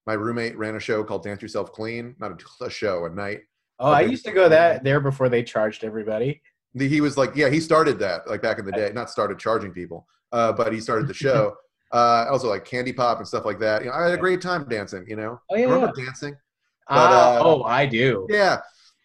my 0.08 0.14
roommate 0.14 0.58
ran 0.58 0.76
a 0.76 0.80
show 0.80 1.04
called 1.04 1.24
Dance 1.24 1.42
Yourself 1.42 1.72
Clean, 1.72 2.16
not 2.20 2.32
a, 2.62 2.66
a 2.66 2.70
show, 2.70 3.06
a 3.06 3.10
night. 3.10 3.42
oh, 3.80 3.92
I 3.92 4.02
used 4.02 4.26
to 4.26 4.32
go 4.32 4.48
that 4.50 4.84
there 4.84 5.00
before 5.00 5.30
they 5.30 5.44
charged 5.44 5.84
everybody. 5.84 6.42
The- 6.76 6.88
He 6.88 7.02
was 7.02 7.18
like, 7.18 7.36
yeah, 7.36 7.50
he 7.50 7.60
started 7.60 8.00
that 8.00 8.28
like 8.30 8.42
back 8.42 8.60
in 8.60 8.66
the 8.66 8.72
day, 8.72 8.92
not 8.94 9.10
started 9.10 9.40
charging 9.40 9.72
people, 9.72 10.08
uh, 10.32 10.52
but 10.54 10.72
he 10.74 10.80
started 10.80 11.08
the 11.08 11.14
show. 11.14 11.56
uh, 11.92 12.26
also 12.30 12.48
like 12.50 12.64
Candy 12.66 12.94
Pop 12.94 13.18
and 13.18 13.28
stuff 13.28 13.44
like 13.46 13.60
that. 13.60 13.82
You 13.84 13.90
know, 13.90 13.96
I 13.96 14.04
had 14.06 14.14
a 14.14 14.18
great 14.18 14.42
time 14.42 14.66
dancing. 14.70 15.06
You 15.08 15.18
know, 15.18 15.42
Oh 15.50 15.56
yeah, 15.56 15.66
remember 15.66 15.92
yeah. 15.98 16.06
dancing? 16.06 16.36
Ah, 16.90 17.36
uh, 17.38 17.42
oh, 17.44 17.64
I 17.64 17.86
do. 17.86 18.28
yeah 18.30 18.58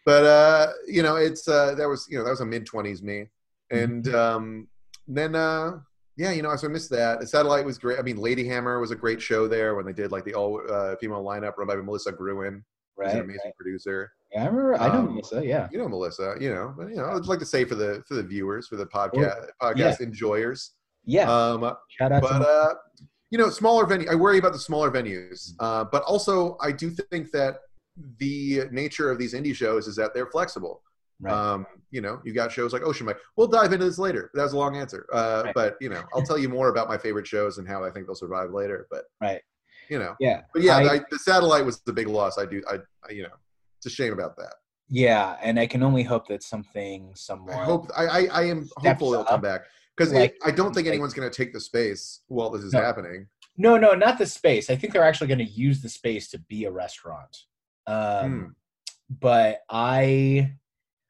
but 0.07 0.25
uh 0.25 0.69
you 0.87 1.03
know 1.03 1.17
it's 1.17 1.49
uh 1.49 1.75
that 1.75 1.89
was 1.89 2.07
you 2.09 2.17
know 2.17 2.23
that 2.25 2.31
was 2.31 2.41
a 2.41 2.47
mid-20s 2.47 3.03
me 3.03 3.27
and 3.73 4.07
um 4.15 4.69
then 5.09 5.35
uh 5.35 5.73
yeah 6.17 6.31
you 6.31 6.43
know 6.43 6.55
so 6.57 6.69
i 6.69 6.71
missed 6.71 6.91
that 6.91 7.19
the 7.21 7.27
satellite 7.27 7.65
was 7.65 7.77
great 7.77 7.99
i 7.99 8.03
mean 8.03 8.17
lady 8.17 8.47
hammer 8.47 8.79
was 8.81 8.93
a 8.93 8.95
great 8.97 9.21
show 9.21 9.49
there 9.49 9.75
when 9.75 9.85
they 9.85 9.93
did 9.93 10.13
like 10.13 10.25
the 10.25 10.33
all 10.33 10.63
uh, 10.71 10.95
female 11.01 11.23
lineup 11.25 11.57
run 11.59 11.67
by 11.67 11.75
melissa 11.77 12.13
gruen 12.13 12.65
Right. 12.97 13.15
an 13.15 13.21
amazing 13.21 13.41
right. 13.47 13.57
producer 13.57 14.13
Yeah, 14.33 14.43
I 14.43 14.47
remember. 14.47 14.75
I 14.81 14.89
know 14.89 14.95
Um, 15.01 15.15
Melissa. 15.15 15.47
Yeah. 15.47 15.69
you 15.73 15.79
know 15.79 15.89
melissa 15.89 16.35
you 16.41 16.51
know 16.51 16.75
but 16.77 16.89
you 16.89 16.97
know 16.97 17.07
i'd 17.11 17.27
like 17.27 17.39
to 17.39 17.47
say 17.47 17.65
for 17.65 17.75
the 17.77 18.03
for 18.09 18.15
the 18.15 18.23
viewers 18.23 18.67
for 18.69 18.77
the 18.77 18.87
podcast 18.87 19.47
podcast 19.63 20.01
enjoyers 20.01 20.73
Yeah. 21.05 21.31
um 21.31 21.61
Shout 21.89 22.13
out 22.13 22.23
but 22.23 22.39
to. 22.41 22.49
uh 22.49 22.75
you 23.31 23.39
know 23.39 23.49
smaller 23.51 23.87
venue 23.87 24.09
i 24.11 24.15
worry 24.15 24.39
about 24.39 24.53
the 24.53 24.59
smaller 24.59 24.91
venues 24.91 25.53
uh 25.61 25.85
but 25.85 26.03
also 26.05 26.57
i 26.61 26.71
do 26.73 26.91
think 26.91 27.31
that 27.33 27.59
the 28.19 28.63
nature 28.71 29.11
of 29.11 29.19
these 29.19 29.33
indie 29.35 29.55
shows 29.55 29.87
is 29.87 29.97
that 29.97 30.13
they're 30.15 30.27
flexible 30.31 30.83
right. 31.21 31.33
um 31.33 31.67
you 31.91 32.01
know 32.01 32.21
you 32.25 32.33
got 32.35 32.53
shows 32.53 32.73
like 32.73 32.83
ocean 32.83 33.07
mike 33.07 33.17
we'll 33.37 33.47
dive 33.47 33.73
into 33.73 33.85
this 33.87 33.99
later 33.99 34.31
that 34.35 34.43
was 34.43 34.53
a 34.53 34.57
long 34.59 34.77
answer 34.77 35.07
uh 35.13 35.43
Right. 35.47 35.55
but 35.55 35.77
you 35.81 35.89
know 35.89 36.03
i'll 36.15 36.23
tell 36.31 36.37
you 36.39 36.49
more 36.49 36.69
about 36.69 36.89
my 36.89 36.99
favorite 36.99 37.27
shows 37.27 37.59
and 37.59 37.67
how 37.67 37.85
i 37.85 37.91
think 37.91 38.07
they'll 38.07 38.15
survive 38.15 38.51
later 38.51 38.87
but 38.91 39.05
right. 39.21 39.41
you 39.89 39.99
know 39.99 40.15
Yeah. 40.21 40.43
but 40.53 40.63
yeah 40.63 40.77
I- 40.77 40.95
I, 40.97 41.01
the 41.11 41.19
satellite 41.19 41.65
was 41.65 41.81
the 41.81 41.93
big 41.93 42.09
loss 42.09 42.39
i 42.39 42.45
do 42.45 42.63
I, 42.71 42.77
I 43.09 43.13
you 43.13 43.23
know 43.23 43.35
it's 43.87 43.93
a 43.93 44.03
shame 44.03 44.13
about 44.13 44.37
that 44.37 44.55
Yeah, 44.89 45.37
and 45.43 45.59
I 45.59 45.67
can 45.67 45.83
only 45.83 46.03
hope 46.03 46.27
that 46.29 46.43
something, 46.43 47.13
someone. 47.15 47.57
i 47.57 47.65
hope 47.65 47.91
i 47.97 48.07
i, 48.07 48.27
I 48.33 48.43
am 48.45 48.69
hopeful 48.79 49.11
they'll 49.13 49.25
come 49.25 49.41
back 49.41 49.63
because 49.97 50.13
like- 50.13 50.37
i 50.45 50.51
don't 50.51 50.75
think 50.75 50.87
like- 50.87 50.93
anyone's 50.95 51.15
going 51.15 51.31
to 51.31 51.37
take 51.37 51.53
the 51.53 51.61
space 51.61 52.21
while 52.29 52.51
this 52.51 52.63
is 52.63 52.73
No. 52.73 52.81
happening 52.83 53.29
No, 53.59 53.79
no, 53.79 53.95
not 53.95 54.19
the 54.19 54.27
space. 54.27 54.69
I 54.69 54.77
think 54.77 54.93
they're 54.93 55.03
actually 55.11 55.29
going 55.29 55.39
to 55.47 55.53
use 55.67 55.81
the 55.81 55.89
space 55.89 56.29
to 56.33 56.39
be 56.41 56.65
a 56.67 56.71
restaurant. 56.71 57.35
Um, 57.87 58.31
Hmm. 58.31 58.45
But 59.09 59.61
I 59.71 60.53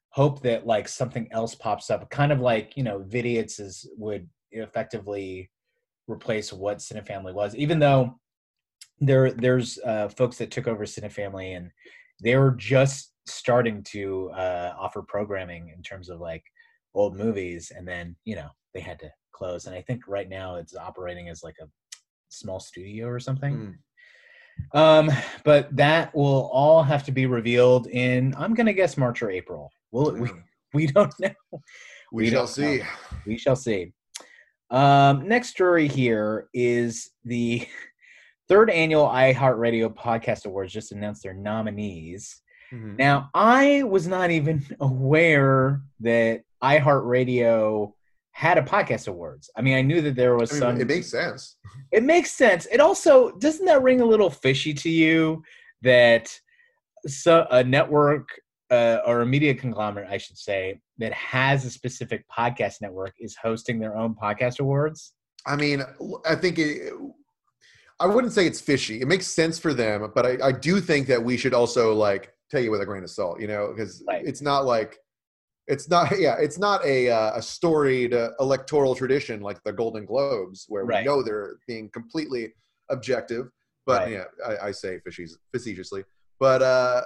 hope 0.09 0.41
that 0.43 0.65
like 0.65 0.87
something 0.87 1.27
else 1.31 1.55
pops 1.55 1.89
up, 1.89 2.09
kind 2.09 2.31
of 2.31 2.39
like 2.39 2.77
you 2.77 2.83
know, 2.83 2.99
Vidiots 3.13 3.59
is 3.59 3.75
would 3.97 4.29
effectively 4.51 5.49
replace 6.07 6.53
what 6.53 6.77
Cinefamily 6.77 7.33
was, 7.33 7.53
even 7.55 7.79
though 7.79 8.17
there 8.99 9.31
there's 9.31 9.77
uh, 9.85 10.09
folks 10.09 10.37
that 10.37 10.51
took 10.51 10.67
over 10.67 10.85
Cinefamily 10.85 11.55
and 11.55 11.71
they 12.23 12.35
were 12.35 12.51
just 12.51 13.13
starting 13.27 13.83
to 13.83 14.31
uh, 14.31 14.73
offer 14.79 15.01
programming 15.01 15.73
in 15.75 15.83
terms 15.83 16.09
of 16.09 16.19
like 16.19 16.43
old 16.93 17.15
movies, 17.15 17.71
and 17.75 17.87
then 17.87 18.15
you 18.25 18.35
know 18.35 18.49
they 18.73 18.79
had 18.79 18.99
to 18.99 19.11
close. 19.31 19.65
And 19.65 19.75
I 19.75 19.81
think 19.81 20.07
right 20.07 20.29
now 20.29 20.55
it's 20.55 20.75
operating 20.75 21.29
as 21.29 21.43
like 21.43 21.55
a 21.61 21.67
small 22.29 22.59
studio 22.59 23.07
or 23.07 23.19
something. 23.19 23.75
Hmm. 24.73 24.77
Um, 24.77 25.11
but 25.43 25.75
that 25.75 26.15
will 26.15 26.49
all 26.51 26.81
have 26.81 27.03
to 27.05 27.11
be 27.11 27.27
revealed 27.27 27.87
in 27.87 28.33
I'm 28.37 28.53
gonna 28.53 28.73
guess 28.73 28.97
March 28.97 29.21
or 29.21 29.29
April. 29.29 29.71
We'll, 29.91 30.13
we 30.13 30.29
we 30.73 30.87
don't 30.87 31.13
know. 31.19 31.29
we, 32.11 32.23
we 32.23 32.29
shall 32.29 32.47
see 32.47 32.79
know. 32.79 32.85
We 33.25 33.37
shall 33.37 33.55
see. 33.55 33.93
Um, 34.69 35.27
next 35.27 35.49
story 35.49 35.87
here 35.87 36.49
is 36.53 37.11
the 37.23 37.65
third 38.47 38.69
annual 38.69 39.07
iHeartRadio 39.07 39.93
Podcast 39.93 40.45
Awards 40.45 40.73
just 40.73 40.91
announced 40.91 41.23
their 41.23 41.33
nominees. 41.33 42.41
Mhm. 42.71 42.97
Now, 42.97 43.29
I 43.33 43.83
was 43.83 44.07
not 44.07 44.31
even 44.31 44.65
aware 44.79 45.81
that 46.01 46.41
iHeartRadio 46.63 47.93
had 48.31 48.57
a 48.57 48.61
podcast 48.61 49.07
awards. 49.07 49.49
I 49.55 49.61
mean, 49.61 49.75
I 49.75 49.81
knew 49.81 50.01
that 50.01 50.15
there 50.15 50.35
was 50.35 50.51
I 50.51 50.53
mean, 50.53 50.61
some 50.61 50.81
it 50.81 50.87
makes 50.87 51.09
sense 51.09 51.57
it 51.91 52.03
makes 52.03 52.31
sense. 52.31 52.67
It 52.71 52.79
also 52.79 53.31
doesn't 53.37 53.65
that 53.65 53.81
ring 53.81 54.01
a 54.01 54.05
little 54.05 54.29
fishy 54.29 54.73
to 54.75 54.89
you 54.89 55.43
that 55.81 56.31
so 57.05 57.47
a 57.51 57.63
network 57.63 58.29
uh, 58.69 58.99
or 59.05 59.21
a 59.21 59.25
media 59.25 59.53
conglomerate, 59.53 60.09
I 60.09 60.17
should 60.17 60.37
say, 60.37 60.79
that 60.97 61.13
has 61.13 61.65
a 61.65 61.69
specific 61.69 62.25
podcast 62.27 62.81
network 62.81 63.13
is 63.19 63.35
hosting 63.35 63.79
their 63.79 63.95
own 63.95 64.13
podcast 64.13 64.59
awards. 64.59 65.13
I 65.45 65.55
mean, 65.55 65.81
I 66.25 66.35
think 66.35 66.59
it, 66.59 66.93
I 67.99 68.05
wouldn't 68.05 68.33
say 68.33 68.45
it's 68.45 68.61
fishy. 68.61 69.01
It 69.01 69.07
makes 69.07 69.25
sense 69.27 69.57
for 69.57 69.73
them, 69.73 70.11
but 70.13 70.25
I, 70.25 70.37
I 70.47 70.51
do 70.51 70.79
think 70.79 71.07
that 71.07 71.23
we 71.23 71.35
should 71.37 71.53
also 71.53 71.93
like 71.93 72.33
take 72.51 72.65
it 72.65 72.69
with 72.69 72.81
a 72.81 72.85
grain 72.85 73.03
of 73.03 73.09
salt, 73.09 73.39
you 73.41 73.47
know, 73.47 73.73
because 73.75 74.03
Right. 74.07 74.23
it's 74.25 74.41
not 74.41 74.65
like 74.65 74.99
it's 75.67 75.89
not 75.89 76.11
yeah, 76.19 76.35
it's 76.39 76.59
not 76.59 76.85
a 76.85 77.09
uh, 77.09 77.31
a 77.35 77.41
storied 77.41 78.13
uh, 78.13 78.31
electoral 78.39 78.95
tradition 78.95 79.41
like 79.41 79.61
the 79.63 79.73
Golden 79.73 80.05
Globes 80.05 80.65
where 80.69 80.85
Right. 80.85 81.01
we 81.01 81.05
know 81.05 81.23
they're 81.23 81.57
being 81.67 81.89
completely 81.89 82.53
objective. 82.89 83.49
But 83.85 84.03
Right. 84.03 84.11
yeah, 84.11 84.23
I, 84.45 84.67
I 84.67 84.71
say 84.71 84.99
facetious, 84.99 85.37
facetiously. 85.53 86.03
But 86.39 86.61
uh, 86.61 87.01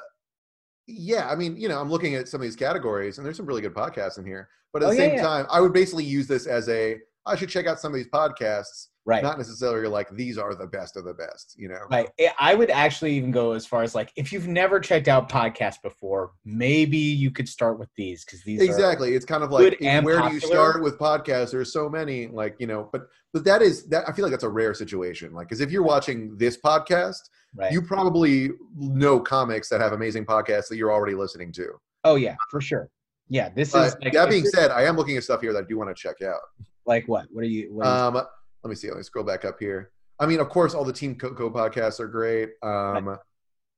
yeah, 0.87 1.29
I 1.29 1.35
mean, 1.35 1.55
you 1.55 1.69
know, 1.69 1.79
I'm 1.79 1.89
looking 1.89 2.15
at 2.15 2.27
some 2.27 2.41
of 2.41 2.43
these 2.43 2.55
categories, 2.55 3.17
and 3.17 3.25
there's 3.25 3.37
some 3.37 3.45
really 3.45 3.61
good 3.61 3.73
podcasts 3.73 4.17
in 4.17 4.25
here. 4.25 4.49
But 4.73 4.83
at 4.83 4.87
Oh, 4.87 4.89
the 4.91 4.95
yeah, 4.97 5.01
same 5.09 5.15
yeah. 5.15 5.21
time, 5.23 5.45
I 5.49 5.61
would 5.61 5.73
basically 5.73 6.03
use 6.03 6.27
this 6.27 6.47
as 6.47 6.67
a 6.69 6.97
I 7.25 7.35
should 7.35 7.49
check 7.49 7.67
out 7.67 7.79
some 7.79 7.91
of 7.93 7.95
these 7.97 8.09
podcasts 8.09 8.87
Right. 9.03 9.23
not 9.23 9.37
necessarily 9.37 9.87
like 9.87 10.09
these 10.15 10.37
are 10.37 10.53
the 10.53 10.67
best 10.67 10.95
of 10.95 11.05
the 11.05 11.13
best 11.13 11.55
you 11.57 11.67
know 11.67 11.79
Right. 11.89 12.07
I- 12.19 12.33
I 12.51 12.53
would 12.53 12.69
actually 12.69 13.13
even 13.13 13.31
go 13.31 13.53
as 13.53 13.65
far 13.65 13.81
as 13.81 13.95
like 13.95 14.11
if 14.15 14.31
you've 14.31 14.47
never 14.47 14.79
checked 14.79 15.07
out 15.07 15.27
podcasts 15.27 15.81
before, 15.81 16.31
maybe 16.45 16.97
you 16.97 17.31
could 17.31 17.49
start 17.49 17.79
with 17.79 17.89
these 17.95 18.23
because 18.23 18.43
these 18.43 18.61
are 18.61 18.63
exactly 18.63 19.15
it's 19.15 19.25
kind 19.25 19.43
of 19.43 19.51
like 19.51 19.79
where 19.79 20.21
do 20.21 20.33
you 20.33 20.39
start 20.39 20.83
with 20.83 20.97
podcasts 20.99 21.51
there's 21.51 21.73
so 21.73 21.89
many 21.89 22.27
like 22.27 22.55
you 22.59 22.67
know 22.67 22.89
but 22.91 23.07
but 23.33 23.43
that 23.43 23.61
is 23.61 23.87
that 23.87 24.07
i 24.07 24.11
feel 24.11 24.23
like 24.23 24.31
that's 24.31 24.43
a 24.43 24.49
rare 24.49 24.73
situation 24.73 25.33
like 25.33 25.47
because 25.47 25.61
if 25.61 25.71
you're 25.71 25.83
watching 25.83 26.35
this 26.37 26.57
podcast 26.57 27.17
right. 27.55 27.71
you 27.71 27.81
probably 27.81 28.49
know 28.77 29.19
comics 29.19 29.69
that 29.69 29.81
have 29.81 29.93
amazing 29.93 30.25
podcasts 30.25 30.67
that 30.67 30.77
you're 30.77 30.91
already 30.91 31.15
listening 31.15 31.51
to 31.51 31.69
oh 32.03 32.15
yeah, 32.15 32.35
for 32.49 32.61
sure. 32.61 32.89
Yeah, 33.29 33.47
this 33.49 33.71
but 33.71 33.87
is 33.87 33.95
like, 34.01 34.13
that 34.13 34.29
being 34.29 34.45
said 34.45 34.71
i 34.71 34.83
am 34.83 34.95
looking 34.97 35.17
at 35.17 35.23
stuff 35.23 35.41
here 35.41 35.53
that 35.53 35.63
i 35.63 35.67
do 35.67 35.77
want 35.77 35.95
to 35.95 35.99
check 35.99 36.21
out 36.21 36.39
like 36.85 37.07
what? 37.07 37.27
What 37.31 37.43
are 37.43 37.47
you? 37.47 37.73
What 37.73 37.87
are 37.87 38.11
you 38.11 38.17
um 38.17 38.25
let 38.63 38.69
me 38.69 38.75
see. 38.75 38.87
Let 38.89 38.97
me 38.97 39.03
scroll 39.03 39.25
back 39.25 39.45
up 39.45 39.57
here. 39.59 39.91
I 40.19 40.25
mean 40.25 40.39
of 40.39 40.49
course 40.49 40.73
all 40.73 40.83
the 40.85 40.93
team 40.93 41.15
coco 41.15 41.49
podcasts 41.49 41.99
are 41.99 42.07
great. 42.07 42.49
Um 42.63 43.17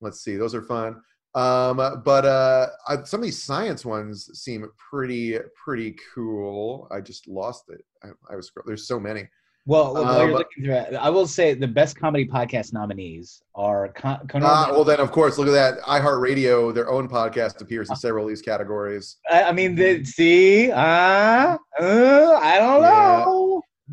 let's 0.02 0.22
see. 0.22 0.36
Those 0.36 0.54
are 0.56 0.62
fun. 0.64 1.02
Um 1.36 1.78
but 2.04 2.26
uh 2.26 2.68
I, 2.88 3.04
some 3.04 3.22
of 3.22 3.24
these 3.24 3.42
science 3.42 3.86
ones 3.86 4.30
seem 4.40 4.68
pretty 4.78 5.38
pretty 5.64 5.96
cool. 6.14 6.88
I 6.92 7.02
just 7.02 7.28
lost 7.28 7.66
it. 7.70 7.84
I, 8.04 8.10
I 8.32 8.36
was 8.36 8.48
scroll- 8.48 8.66
there's 8.68 8.88
so 8.88 9.00
many. 9.00 9.28
Well, 9.66 9.94
while 9.94 10.18
you're 10.18 10.24
um, 10.28 10.32
looking 10.34 10.66
through 10.66 10.74
it, 10.74 10.94
I 10.94 11.10
will 11.10 11.26
say 11.26 11.54
the 11.54 11.70
best 11.70 11.98
comedy 11.98 12.28
podcast 12.28 12.74
nominees 12.74 13.42
are 13.56 13.88
Con- 13.94 14.28
Conan. 14.28 14.46
uh, 14.46 14.68
well 14.72 14.84
then 14.84 15.00
of 15.00 15.10
course 15.14 15.38
look 15.38 15.48
at 15.48 15.52
that. 15.52 15.80
iheartradio 15.84 16.74
their 16.74 16.90
own 16.92 17.08
podcast 17.08 17.62
appears 17.62 17.90
in 17.90 17.96
several 18.06 18.26
of 18.26 18.30
these 18.30 18.42
categories. 18.42 19.16
I, 19.32 19.44
I 19.44 19.52
mean, 19.54 19.76
the, 19.76 20.04
see, 20.04 20.70
uh, 20.70 20.76
uh, 20.78 21.58
I 21.80 22.58
don't 22.60 22.82
Yeah. 22.82 23.24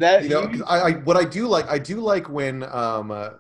That 0.01 0.25
you 0.25 0.31
know 0.31 0.51
I, 0.67 0.81
I 0.81 0.93
what 0.93 1.17
i 1.17 1.25
do 1.25 1.47
like 1.47 1.69
i 1.69 1.79
do 1.79 2.01
like 2.01 2.29
when 2.29 2.65
um 2.65 3.11
uh, 3.11 3.31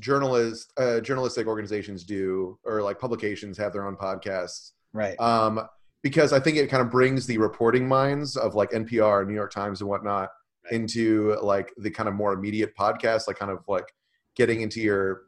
journalists 0.00 0.72
uh, 0.76 1.00
journalistic 1.00 1.46
organizations 1.46 2.04
do 2.04 2.58
or 2.64 2.82
like 2.82 2.98
publications 2.98 3.56
have 3.56 3.72
their 3.72 3.86
own 3.86 3.96
podcasts 3.96 4.72
right. 4.92 5.18
um, 5.18 5.66
because 6.02 6.32
I 6.32 6.40
think 6.40 6.56
it 6.56 6.68
kind 6.68 6.82
of 6.82 6.90
brings 6.90 7.26
the 7.26 7.38
reporting 7.38 7.88
minds 7.88 8.36
of 8.36 8.54
like 8.54 8.70
NPR, 8.70 9.26
New 9.26 9.34
York 9.34 9.52
Times, 9.52 9.80
and 9.80 9.90
whatnot 9.90 10.30
Right. 10.64 10.74
into 10.74 11.36
like 11.42 11.72
the 11.78 11.90
kind 11.90 12.08
of 12.08 12.14
more 12.14 12.32
immediate 12.32 12.76
podcast, 12.76 13.26
like 13.26 13.38
kind 13.38 13.50
of 13.50 13.60
like 13.68 13.92
getting 14.36 14.60
into 14.60 14.80
your 14.80 15.22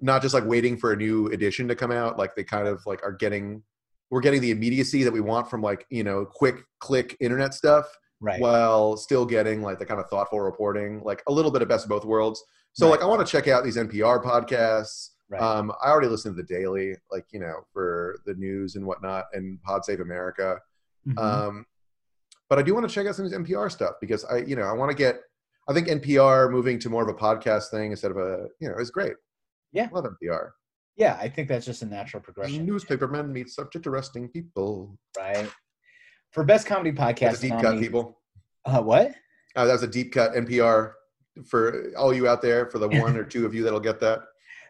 not 0.00 0.22
just 0.22 0.32
like 0.32 0.46
waiting 0.46 0.76
for 0.76 0.92
a 0.92 0.96
new 0.96 1.26
edition 1.28 1.68
to 1.68 1.74
come 1.74 1.90
out, 1.90 2.18
like 2.18 2.34
they 2.34 2.44
kind 2.44 2.66
of 2.66 2.84
like 2.86 3.02
are 3.02 3.12
getting 3.12 3.62
we're 4.10 4.20
getting 4.20 4.40
the 4.40 4.50
immediacy 4.50 5.04
that 5.04 5.12
we 5.12 5.20
want 5.20 5.50
from 5.50 5.60
like 5.60 5.86
you 5.90 6.02
know 6.02 6.24
quick 6.24 6.64
click 6.78 7.16
internet 7.20 7.54
stuff 7.54 7.86
right. 8.20 8.40
while 8.40 8.96
still 8.96 9.24
getting 9.26 9.62
like 9.62 9.78
the 9.78 9.86
kind 9.86 10.00
of 10.00 10.08
thoughtful 10.08 10.40
reporting, 10.40 11.00
like 11.04 11.22
a 11.28 11.32
little 11.32 11.50
bit 11.50 11.62
of 11.62 11.68
best 11.68 11.84
of 11.84 11.88
both 11.88 12.04
worlds. 12.04 12.42
So 12.72 12.86
Right. 12.86 12.92
like 12.92 13.02
I 13.02 13.06
want 13.06 13.24
to 13.26 13.30
check 13.30 13.48
out 13.48 13.64
these 13.64 13.76
NPR 13.76 14.22
podcasts. 14.22 15.10
right. 15.28 15.40
Um, 15.40 15.72
I 15.82 15.88
already 15.90 16.08
listen 16.08 16.34
to 16.34 16.42
the 16.42 16.46
Daily, 16.46 16.94
like 17.10 17.26
you 17.32 17.40
know, 17.40 17.64
for 17.72 18.18
the 18.26 18.34
news 18.34 18.76
and 18.76 18.84
whatnot, 18.86 19.26
and 19.32 19.60
Pod 19.62 19.84
Save 19.84 20.00
America. 20.00 20.58
Mhm. 21.08 21.18
Um, 21.18 21.66
but 22.48 22.58
I 22.58 22.62
do 22.62 22.74
want 22.74 22.88
to 22.88 22.92
check 22.94 23.06
out 23.06 23.14
some 23.14 23.24
of 23.24 23.30
this 23.30 23.38
NPR 23.38 23.70
stuff 23.70 23.94
because 24.00 24.24
I, 24.24 24.38
you 24.38 24.56
know, 24.56 24.62
I 24.64 24.72
want 24.72 24.90
to 24.90 24.96
get. 24.96 25.20
I 25.68 25.72
think 25.72 25.86
NPR 25.88 26.50
moving 26.50 26.78
to 26.80 26.88
more 26.90 27.02
of 27.02 27.08
a 27.08 27.14
podcast 27.18 27.70
thing 27.70 27.92
instead 27.92 28.10
of 28.10 28.16
a, 28.16 28.48
you 28.58 28.68
know, 28.68 28.74
is 28.76 28.90
great. 28.90 29.12
Yeah. 29.72 29.88
love 29.92 30.04
NPR. 30.04 30.50
yeah, 30.96 31.16
I 31.20 31.28
think 31.28 31.48
that's 31.48 31.64
just 31.64 31.82
a 31.82 31.86
natural 31.86 32.20
progression. 32.22 32.66
Newspapermen 32.66 33.32
meet 33.32 33.48
such 33.50 33.76
interesting 33.76 34.28
people. 34.28 34.98
right? 35.16 35.48
For 36.32 36.44
best 36.44 36.66
comedy 36.66 36.90
That's 36.90 37.20
podcast, 37.20 37.38
a 37.38 37.40
deep 37.42 37.60
cut, 37.60 37.78
people. 37.78 38.18
Uh, 38.64 38.80
what? 38.82 39.12
Uh, 39.56 39.64
that 39.64 39.72
was 39.72 39.82
a 39.82 39.88
deep 39.88 40.12
cut 40.12 40.32
NPR 40.34 40.92
for 41.46 41.90
all 41.96 42.14
you 42.14 42.28
out 42.28 42.40
there. 42.42 42.66
For 42.70 42.78
the 42.78 42.88
one 42.88 43.16
or 43.16 43.24
two 43.34 43.46
of 43.46 43.54
you 43.54 43.62
that'll 43.64 43.80
get 43.80 44.00
that, 44.00 44.20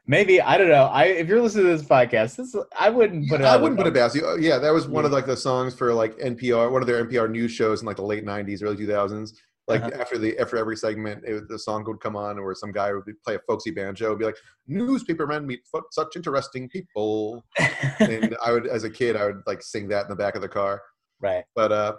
Maybe 0.07 0.41
I 0.41 0.57
don't 0.57 0.69
know. 0.71 0.85
I 0.87 1.05
if 1.05 1.29
you're 1.29 1.41
listening 1.43 1.67
to 1.67 1.77
this 1.77 1.87
podcast, 1.87 2.37
this 2.37 2.57
I 2.79 2.89
wouldn't 2.89 3.29
put 3.29 3.41
it. 3.41 3.45
I 3.45 3.55
out 3.55 3.61
wouldn't 3.63 3.79
put 3.79 3.87
it 3.87 3.95
past 3.95 4.17
you. 4.17 4.27
Uh, 4.27 4.37
Yeah, 4.37 4.59
that 4.59 4.71
was 4.73 4.89
one 4.89 5.05
of 5.05 5.13
like 5.13 5.27
the 5.27 5.37
songs 5.37 5.75
for 5.75 5.93
like 5.93 6.17
NPR, 6.19 6.71
one 6.73 6.81
of 6.83 6.89
their 6.89 7.05
NPR 7.05 7.31
news 7.31 7.53
shows 7.53 7.81
in 7.83 7.87
like 7.87 7.97
the 7.97 8.03
late 8.03 8.25
'90s, 8.25 8.63
early 8.63 8.77
2000s. 8.77 9.33
Like 9.69 9.83
Uh-huh. 9.83 10.01
after 10.01 10.19
the 10.19 10.37
after 10.39 10.57
every 10.57 10.77
segment, 10.77 11.23
it, 11.25 11.47
the 11.49 11.59
song 11.59 11.85
would 11.87 12.01
come 12.01 12.17
on, 12.17 12.39
or 12.39 12.55
some 12.55 12.73
guy 12.73 12.93
would 12.93 13.05
be- 13.05 13.13
play 13.25 13.35
a 13.35 13.39
folksy 13.41 13.71
banjo, 13.71 14.11
and 14.11 14.19
be 14.19 14.25
like, 14.25 14.39
"Newspapermen 14.67 15.47
meet 15.47 15.61
fo- 15.71 15.83
such 15.93 16.17
interesting 16.17 16.69
people." 16.69 17.45
and 18.01 18.37
I 18.45 18.53
would, 18.53 18.67
as 18.67 18.85
a 18.85 18.91
kid, 18.91 19.15
I 19.17 19.27
would 19.27 19.43
like 19.47 19.63
sing 19.63 19.87
that 19.89 20.05
in 20.05 20.09
the 20.09 20.17
back 20.17 20.35
of 20.35 20.41
the 20.41 20.49
car. 20.49 20.81
Right. 21.21 21.45
But 21.55 21.73
uh, 21.73 21.97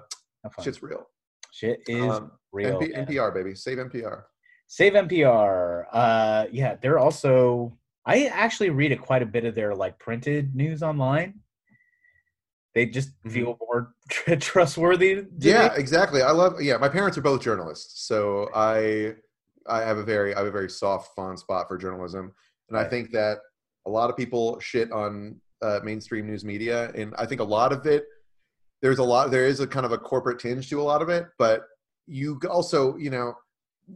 shit's 0.62 0.82
real. 0.84 1.08
Shit 1.52 1.82
is 1.88 2.12
Um, 2.14 2.32
real. 2.52 2.80
Man. 2.80 3.06
NPR 3.06 3.34
baby, 3.34 3.56
save 3.56 3.78
NPR. 3.78 4.24
Save 4.68 4.94
NPR. 4.94 5.86
Uh, 5.92 6.46
yeah, 6.52 6.76
they're 6.82 7.00
also. 7.00 7.78
I 8.06 8.26
actually 8.26 8.70
read 8.72 8.92
a, 8.92 8.98
quite 8.98 9.22
a 9.22 9.26
bit 9.26 9.46
of 9.46 9.54
their 9.54 9.76
like 9.76 10.00
printed 10.00 10.56
news 10.56 10.82
online. 10.82 11.42
They 12.74 12.86
just 12.86 13.10
Mhm. 13.24 13.32
feel 13.32 13.58
more 13.60 13.94
tr- 14.10 14.36
trustworthy. 14.36 15.26
Yeah, 15.40 15.70
me. 15.70 15.76
exactly. 15.76 16.22
I 16.22 16.32
love. 16.32 16.62
Yeah, 16.62 16.78
my 16.78 16.90
parents 16.90 17.18
are 17.18 17.22
both 17.22 17.42
journalists, 17.42 18.08
so 18.08 18.50
I 18.56 19.16
I 19.68 19.82
have 19.82 19.98
a 19.98 20.04
very 20.04 20.34
I 20.34 20.40
have 20.40 20.48
a 20.48 20.52
very 20.52 20.70
soft, 20.70 21.14
fond 21.16 21.38
spot 21.38 21.68
for 21.68 21.78
journalism, 21.78 22.34
and 22.70 22.78
I 22.78 22.86
think 22.86 23.12
that 23.12 23.40
a 23.86 23.90
lot 23.90 24.10
of 24.10 24.16
people 24.16 24.60
shit 24.62 24.92
on 24.92 25.40
uh, 25.62 25.82
mainstream 25.84 26.28
news 26.28 26.46
media, 26.46 26.92
and 26.96 27.14
I 27.18 27.26
think 27.26 27.42
a 27.42 27.46
lot 27.46 27.74
of 27.74 27.86
it 27.86 28.06
there's 28.82 29.00
a 29.00 29.04
lot 29.04 29.32
there 29.32 29.46
is 29.46 29.60
a 29.60 29.68
kind 29.68 29.86
of 29.86 29.92
a 29.92 29.98
corporate 29.98 30.40
tinge 30.40 30.70
to 30.70 30.82
a 30.82 30.84
lot 30.84 31.02
of 31.02 31.10
it, 31.10 31.26
but 31.38 31.64
you 32.08 32.40
also 32.50 32.98
you 32.98 33.10
know 33.10 33.34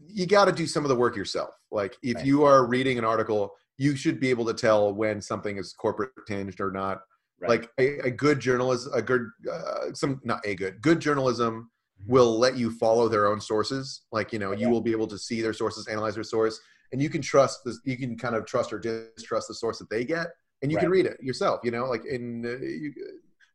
you 0.07 0.25
got 0.25 0.45
to 0.45 0.51
do 0.51 0.67
some 0.67 0.83
of 0.83 0.89
the 0.89 0.95
work 0.95 1.15
yourself. 1.15 1.51
Like 1.71 1.95
if 2.03 2.15
Right. 2.17 2.25
you 2.25 2.43
are 2.43 2.65
reading 2.67 2.97
an 2.97 3.05
article, 3.05 3.53
you 3.77 3.95
should 3.95 4.19
be 4.19 4.29
able 4.29 4.45
to 4.45 4.53
tell 4.53 4.93
when 4.93 5.21
something 5.21 5.57
is 5.57 5.73
corporate 5.73 6.11
tinged 6.27 6.59
or 6.59 6.71
not 6.71 7.01
Right. 7.37 7.49
like 7.49 7.69
a, 7.79 8.07
a 8.07 8.11
good 8.11 8.39
journalist 8.39 8.87
a 8.93 9.01
good 9.01 9.27
uh, 9.51 9.93
some 9.93 10.21
not 10.23 10.39
a 10.45 10.55
good 10.55 10.81
good 10.81 10.99
journalism 11.01 11.69
Mhm. 12.01 12.07
will 12.07 12.39
let 12.39 12.57
you 12.57 12.71
follow 12.71 13.09
their 13.09 13.27
own 13.27 13.41
sources 13.41 14.03
like 14.13 14.31
you 14.31 14.39
know 14.39 14.51
you 14.53 14.69
will 14.69 14.79
be 14.81 14.91
able 14.91 15.07
to 15.07 15.17
see 15.17 15.41
their 15.41 15.51
sources 15.53 15.85
analyze 15.87 16.15
their 16.15 16.23
source 16.23 16.59
and 16.93 17.01
you 17.01 17.09
can 17.09 17.21
trust 17.21 17.59
this 17.65 17.79
you 17.83 17.97
can 17.97 18.17
kind 18.17 18.35
of 18.35 18.45
trust 18.45 18.71
or 18.71 18.79
distrust 18.79 19.49
the 19.49 19.53
source 19.53 19.79
that 19.79 19.89
they 19.89 20.05
get 20.05 20.27
and 20.61 20.71
you 20.71 20.77
can 20.77 20.89
read 20.89 21.05
it 21.05 21.17
yourself 21.21 21.59
you 21.63 21.71
know 21.71 21.85
like 21.85 22.05
in 22.05 22.45
uh, 22.45 22.57
you, 22.65 22.93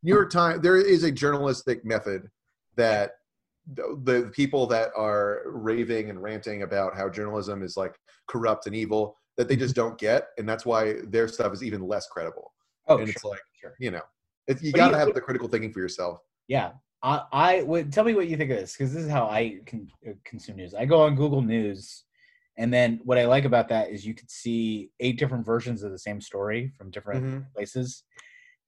new 0.03 0.13
york 0.13 0.31
times 0.31 0.61
there 0.63 0.77
is 0.77 1.05
a 1.05 1.11
journalistic 1.11 1.85
method 1.85 2.31
that 2.77 3.13
the, 3.75 4.01
the 4.05 4.31
people 4.35 4.67
that 4.67 4.91
are 4.97 5.43
raving 5.47 6.11
and 6.11 6.23
ranting 6.23 6.63
about 6.63 6.97
how 6.97 7.09
journalism 7.09 7.63
is 7.63 7.77
like 7.77 7.95
corrupt 8.27 8.67
and 8.67 8.75
evil 8.75 9.17
that 9.37 9.49
they 9.49 9.57
just 9.57 9.75
don't 9.75 9.99
get 9.99 10.29
and 10.39 10.49
that's 10.49 10.67
why 10.67 10.95
their 11.09 11.29
stuff 11.29 11.53
is 11.53 11.63
even 11.63 11.87
less 11.87 12.07
credible 12.09 12.53
oh, 12.89 12.99
and 12.99 13.07
sure, 13.07 13.13
it's 13.15 13.25
like 13.25 13.41
sure. 13.61 13.75
you 13.79 13.91
know 13.91 14.03
it, 14.47 14.61
you 14.63 14.73
got 14.73 14.91
to 14.91 14.99
have 14.99 15.15
the 15.15 15.21
critical 15.21 15.49
thinking 15.49 15.73
for 15.73 15.81
yourself 15.81 16.19
Yeah, 16.49 16.73
I, 17.03 17.23
I 17.33 17.63
would 17.63 17.93
tell 17.93 18.05
me 18.05 18.15
what 18.15 18.29
you 18.29 18.37
think 18.37 18.51
of 18.51 18.57
this 18.59 18.73
because 18.73 18.93
this 18.93 19.05
is 19.05 19.11
how 19.11 19.27
I 19.27 19.61
can 19.65 19.89
uh, 20.09 20.13
consume 20.25 20.57
news. 20.57 20.75
I 20.75 20.85
go 20.85 21.03
on 21.03 21.15
Google 21.15 21.43
News, 21.43 22.05
and 22.57 22.73
then 22.75 23.01
what 23.05 23.19
I 23.19 23.27
like 23.27 23.45
about 23.45 23.69
that 23.69 23.91
is 23.91 24.05
you 24.05 24.15
could 24.15 24.31
see 24.31 24.91
eight 24.99 25.19
different 25.19 25.47
versions 25.47 25.83
of 25.83 25.93
the 25.93 25.99
same 25.99 26.21
story 26.21 26.73
from 26.77 26.91
different 26.91 27.25
Mhm. 27.25 27.53
places, 27.55 28.05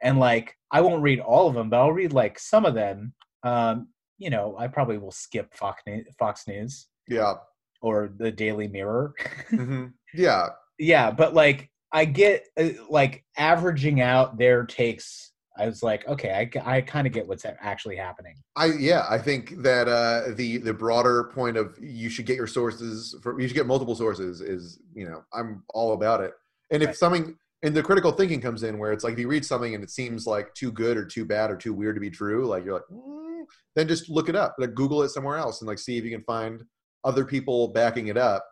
and 0.02 0.18
like 0.18 0.56
I 0.70 0.80
won't 0.80 1.02
read 1.02 1.20
all 1.20 1.48
of 1.48 1.54
them, 1.54 1.70
but 1.70 1.80
I'll 1.80 1.92
read 1.92 2.12
like 2.12 2.38
some 2.38 2.64
of 2.64 2.74
them. 2.74 3.14
Um, 3.42 3.88
you 4.18 4.30
know, 4.30 4.56
I 4.58 4.68
probably 4.68 4.98
will 4.98 5.10
skip 5.12 5.54
Fox 5.54 5.82
News, 5.86 6.06
Fox 6.18 6.46
News 6.46 6.86
yeah 7.08 7.34
or 7.80 8.12
the 8.16 8.30
Daily 8.30 8.68
Mirror. 8.68 9.14
hmm 9.50 9.86
yeah 10.14 10.48
yeah, 10.78 11.10
but 11.10 11.34
like 11.34 11.70
I 11.92 12.04
get 12.06 12.46
uh, 12.58 12.70
like 12.88 13.24
averaging 13.36 14.00
out 14.00 14.38
their 14.38 14.64
takes. 14.64 15.32
I 15.58 15.66
was 15.66 15.82
like, 15.82 16.08
okay, 16.08 16.50
I, 16.64 16.76
I 16.76 16.80
kind 16.80 17.06
of 17.06 17.12
get 17.12 17.28
what's 17.28 17.44
actually 17.44 17.96
happening. 17.96 18.36
i 18.56 18.66
yeah 18.78 19.04
i 19.10 19.18
think 19.18 19.62
that 19.62 19.86
uh 19.88 20.32
the 20.34 20.56
the 20.58 20.72
broader 20.72 21.24
point 21.24 21.56
of 21.58 21.76
you 21.80 22.08
should 22.08 22.24
get 22.26 22.36
your 22.36 22.46
sources 22.46 23.14
for 23.22 23.38
you 23.40 23.46
should 23.48 23.54
get 23.56 23.66
multiple 23.66 23.94
sources 23.94 24.40
is 24.40 24.78
you 24.94 25.06
know 25.06 25.22
i'm 25.34 25.62
all 25.74 25.92
about 25.92 26.20
it 26.22 26.32
and 26.70 26.82
if 26.82 26.88
Right. 26.88 26.96
something 26.96 27.36
and 27.62 27.74
the 27.74 27.82
critical 27.82 28.12
thinking 28.12 28.40
comes 28.40 28.62
in 28.62 28.78
where 28.78 28.92
it's 28.92 29.04
like 29.04 29.14
if 29.14 29.18
you 29.18 29.28
read 29.28 29.44
something 29.44 29.74
and 29.74 29.84
it 29.84 29.90
seems 29.90 30.26
like 30.26 30.52
too 30.54 30.72
good 30.72 30.96
or 30.96 31.04
too 31.04 31.24
bad 31.24 31.50
or 31.50 31.56
too 31.56 31.72
weird 31.72 31.96
to 31.96 32.00
be 32.00 32.10
true 32.10 32.46
like 32.46 32.64
you're 32.64 32.74
like 32.74 32.82
mm, 32.92 33.44
then 33.76 33.88
just 33.88 34.08
look 34.08 34.28
it 34.28 34.36
up 34.36 34.54
like 34.58 34.74
google 34.74 35.02
it 35.02 35.08
somewhere 35.08 35.36
else 35.36 35.60
and 35.60 35.68
like 35.68 35.78
see 35.78 35.96
if 35.96 36.04
you 36.04 36.10
can 36.10 36.24
find 36.24 36.64
other 37.04 37.24
people 37.24 37.68
backing 37.68 38.08
it 38.08 38.16
up 38.16 38.44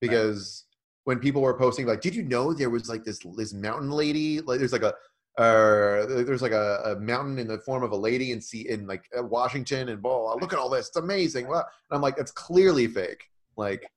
because 0.00 0.66
when 1.04 1.18
people 1.18 1.42
were 1.42 1.58
posting 1.58 1.86
like, 1.86 2.00
did 2.00 2.14
you 2.14 2.22
know 2.22 2.52
there 2.52 2.70
was 2.70 2.88
like 2.88 3.04
this 3.04 3.20
this 3.36 3.52
mountain 3.52 3.90
lady? 3.90 4.40
Like 4.40 4.58
there's 4.58 4.72
like 4.72 4.82
a 4.82 4.94
uh, 5.38 6.06
there's 6.06 6.42
like 6.42 6.52
a, 6.52 6.80
a 6.84 7.00
mountain 7.00 7.38
in 7.38 7.46
the 7.46 7.58
form 7.58 7.82
of 7.82 7.92
a 7.92 7.96
lady 7.96 8.32
in 8.32 8.40
see 8.40 8.68
in 8.68 8.86
like 8.86 9.04
uh, 9.18 9.22
Washington 9.22 9.88
and 9.88 10.02
blah, 10.02 10.34
look 10.34 10.52
at 10.52 10.58
all 10.58 10.68
this, 10.68 10.88
it's 10.88 10.96
amazing. 10.96 11.46
Well, 11.48 11.66
and 11.90 11.96
I'm 11.96 12.02
like, 12.02 12.18
it's 12.18 12.32
clearly 12.32 12.86
fake. 12.86 13.24
Like, 13.56 13.90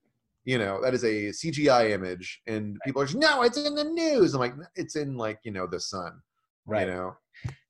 you 0.46 0.58
know, 0.58 0.82
that 0.82 0.94
is 0.94 1.04
a 1.04 1.30
CGI 1.30 1.92
image, 1.92 2.42
and 2.48 2.78
people 2.86 3.02
are 3.02 3.06
just, 3.06 3.18
no, 3.18 3.44
it's 3.44 3.58
in 3.58 3.76
the 3.76 3.84
news. 3.84 4.34
I'm 4.34 4.40
like, 4.42 4.56
it's 4.76 4.96
in 4.96 5.16
like 5.18 5.40
you 5.44 5.52
know 5.52 5.68
the 5.68 5.80
sun, 5.80 6.22
Right. 6.66 6.88
You 6.88 6.94
know, 6.94 7.18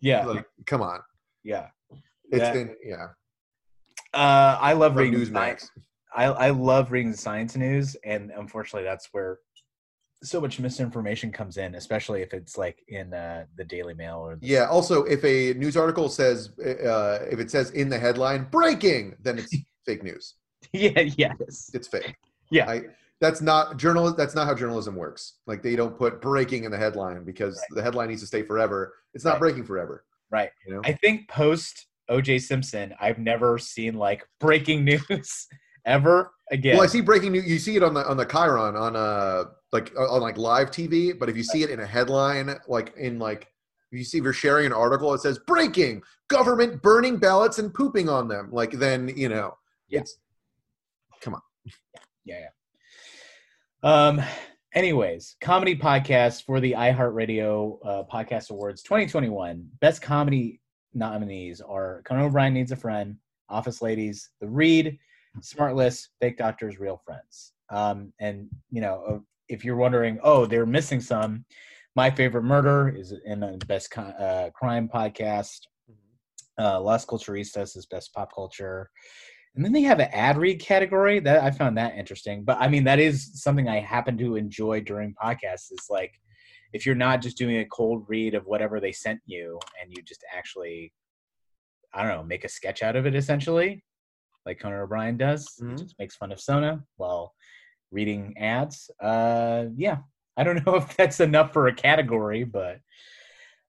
Yeah. 0.02 0.26
like 0.26 0.46
come 0.66 0.82
on, 0.82 1.00
yeah. 1.44 1.68
it's 2.32 2.40
That- 2.40 2.54
been 2.54 2.76
yeah. 2.84 3.08
Uh, 4.14 4.58
I 4.62 4.74
love 4.74 4.94
From 4.94 5.04
reading 5.04 5.20
Newsmax. 5.20 5.68
I, 6.16 6.26
I 6.26 6.50
love 6.52 6.92
reading 6.92 7.12
the 7.12 7.18
science 7.18 7.56
news, 7.56 7.96
and 8.06 8.30
unfortunately, 8.32 8.84
that's 8.84 9.10
where 9.12 9.40
so 10.22 10.40
much 10.40 10.60
misinformation 10.60 11.32
comes 11.32 11.58
in, 11.58 11.74
especially 11.76 12.22
if 12.22 12.34
it's 12.34 12.56
like 12.58 12.82
in 12.88 13.14
uh, 13.14 13.46
the 13.58 13.64
Daily 13.66 13.94
Mail 13.96 14.18
or 14.20 14.36
the, 14.36 14.46
Yeah. 14.46 14.68
Also, 14.70 15.04
if 15.06 15.24
a 15.26 15.54
news 15.56 15.76
article 15.76 16.08
says 16.10 16.50
uh, 16.60 17.20
if 17.30 17.40
it 17.40 17.50
says 17.50 17.72
in 17.72 17.90
the 17.90 17.98
headline 17.98 18.48
"breaking," 18.52 19.16
then 19.22 19.40
it's 19.40 19.54
fake 19.86 20.04
news. 20.04 20.36
yeah, 20.72 21.00
yes, 21.02 21.72
It's 21.74 21.88
fake. 21.88 22.16
Yeah, 22.54 22.70
I, 22.70 22.82
that's 23.20 23.42
not 23.42 23.78
journal. 23.78 24.14
That's 24.14 24.36
not 24.36 24.46
how 24.48 24.54
journalism 24.56 24.96
works. 24.96 25.34
Like 25.48 25.62
they 25.64 25.76
don't 25.76 25.98
put 25.98 26.22
"breaking" 26.22 26.64
in 26.66 26.72
the 26.72 26.78
headline 26.78 27.24
because 27.24 27.62
the 27.72 27.82
headline 27.82 28.10
needs 28.10 28.22
to 28.22 28.28
stay 28.28 28.44
forever. 28.44 28.94
It's 29.14 29.24
not 29.26 29.34
Right. 29.34 29.40
breaking 29.40 29.66
forever. 29.66 30.06
right. 30.32 30.50
You 30.66 30.74
know. 30.76 30.82
I 30.84 30.94
think 30.94 31.28
post 31.30 31.88
OJ 32.10 32.42
Simpson, 32.42 32.94
I've 33.00 33.20
never 33.20 33.58
seen 33.58 33.94
like 33.96 34.28
breaking 34.40 34.84
news 35.10 35.48
ever 35.86 36.32
again. 36.52 36.76
Well, 36.76 36.84
I 36.84 36.88
see 36.88 37.02
breaking 37.02 37.32
news. 37.32 37.46
You 37.48 37.60
see 37.60 37.76
it 37.76 37.84
on 37.84 37.94
the 37.94 38.06
on 38.08 38.18
the 38.18 38.26
chyron 38.26 38.80
on 38.80 38.96
uh 38.96 39.46
like 39.72 39.94
on 39.98 40.22
like 40.22 40.38
live 40.38 40.70
TV, 40.70 41.18
but 41.18 41.30
if 41.30 41.38
you 41.38 41.44
see 41.44 41.64
it 41.64 41.70
in 41.70 41.80
a 41.80 41.86
headline, 41.86 42.54
like 42.68 42.94
in 42.98 43.20
like 43.20 43.48
if 43.92 44.00
you 44.00 44.04
see 44.04 44.18
if 44.18 44.24
you're 44.24 44.34
sharing 44.34 44.66
an 44.66 44.74
article, 44.74 45.14
it 45.14 45.22
says 45.22 45.40
breaking 45.40 46.02
government 46.28 46.82
burning 46.82 47.18
ballots 47.18 47.60
and 47.60 47.74
pooping 47.74 48.10
on 48.10 48.28
them. 48.28 48.50
Like 48.52 48.72
then 48.72 49.12
you 49.16 49.30
know 49.30 49.56
it's 49.90 50.18
come 51.22 51.36
on. 51.36 51.42
Yeah, 52.26 52.40
yeah. 53.84 54.08
Um. 54.08 54.22
Anyways, 54.74 55.36
comedy 55.40 55.76
podcast 55.76 56.46
for 56.46 56.60
the 56.60 56.72
iHeartRadio 56.72 57.78
uh, 57.86 58.04
Podcast 58.12 58.50
Awards 58.50 58.82
2021. 58.82 59.68
Best 59.82 60.02
comedy 60.02 60.60
nominees 60.96 61.62
are 61.62 62.02
Conan 62.06 62.26
O'Brien 62.26 62.56
Needs 62.56 62.72
a 62.72 62.76
Friend, 62.76 63.16
Office 63.50 63.84
Ladies, 63.84 64.32
The 64.42 64.48
Read, 64.48 64.98
Smartless, 65.42 66.08
Fake 66.20 66.38
Doctors, 66.38 66.80
Real 66.80 67.00
Friends. 67.06 67.54
Um, 67.70 68.14
and 68.20 68.48
you 68.72 68.82
know, 68.82 69.04
uh, 69.08 69.20
if 69.48 69.64
you're 69.64 69.76
wondering, 69.76 70.20
oh, 70.24 70.46
they're 70.46 70.66
missing 70.66 71.02
some. 71.02 71.46
My 71.96 72.10
favorite 72.10 72.44
murder 72.44 72.90
is 72.90 73.14
in 73.26 73.42
the 73.42 73.62
best 73.68 73.92
co- 73.92 74.02
uh, 74.02 74.50
crime 74.52 74.90
podcast. 74.92 75.60
Uh, 76.60 76.80
Las 76.82 77.06
Culturistas 77.06 77.76
is 77.78 77.86
best 77.86 78.14
pop 78.14 78.34
culture. 78.34 78.90
And 79.56 79.64
then 79.64 79.72
they 79.72 79.84
have 79.84 80.00
an 80.00 80.10
ad 80.12 80.38
read 80.38 80.60
category 80.60 81.20
that 81.20 81.44
I 81.44 81.52
found 81.52 81.78
that 81.78 81.96
interesting. 81.96 82.44
But 82.44 82.58
I 82.60 82.68
mean, 82.68 82.84
that 82.86 83.00
is 83.00 83.42
something 83.42 83.68
I 83.68 83.80
happen 83.80 84.18
to 84.18 84.36
enjoy 84.36 84.82
during 84.82 85.14
podcasts. 85.14 85.72
Is 85.72 85.88
like 85.90 86.14
if 86.74 86.86
you're 86.86 86.96
not 86.96 87.22
just 87.22 87.38
doing 87.38 87.58
a 87.60 87.66
cold 87.66 88.06
read 88.08 88.34
of 88.34 88.46
whatever 88.48 88.80
they 88.80 88.92
sent 88.92 89.20
you, 89.28 89.60
and 89.80 89.92
you 89.96 90.02
just 90.02 90.24
actually, 90.36 90.92
I 91.94 92.02
don't 92.04 92.18
know, 92.18 92.24
make 92.24 92.46
a 92.46 92.50
sketch 92.50 92.82
out 92.82 92.96
of 92.96 93.06
it 93.06 93.14
essentially, 93.14 93.84
like 94.46 94.60
Conan 94.60 94.80
O'Brien 94.80 95.18
does, 95.18 95.48
Mhm. 95.62 95.78
just 95.78 96.00
makes 96.00 96.16
fun 96.16 96.32
of 96.32 96.42
Sona 96.42 96.84
while 96.98 97.36
reading 97.92 98.36
ads. 98.40 98.90
Uh, 99.00 99.66
yeah, 99.76 99.98
I 100.36 100.44
don't 100.44 100.56
know 100.66 100.78
if 100.78 100.98
that's 100.98 101.20
enough 101.20 101.54
for 101.54 101.68
a 101.68 101.76
category, 101.76 102.44
but 102.44 102.80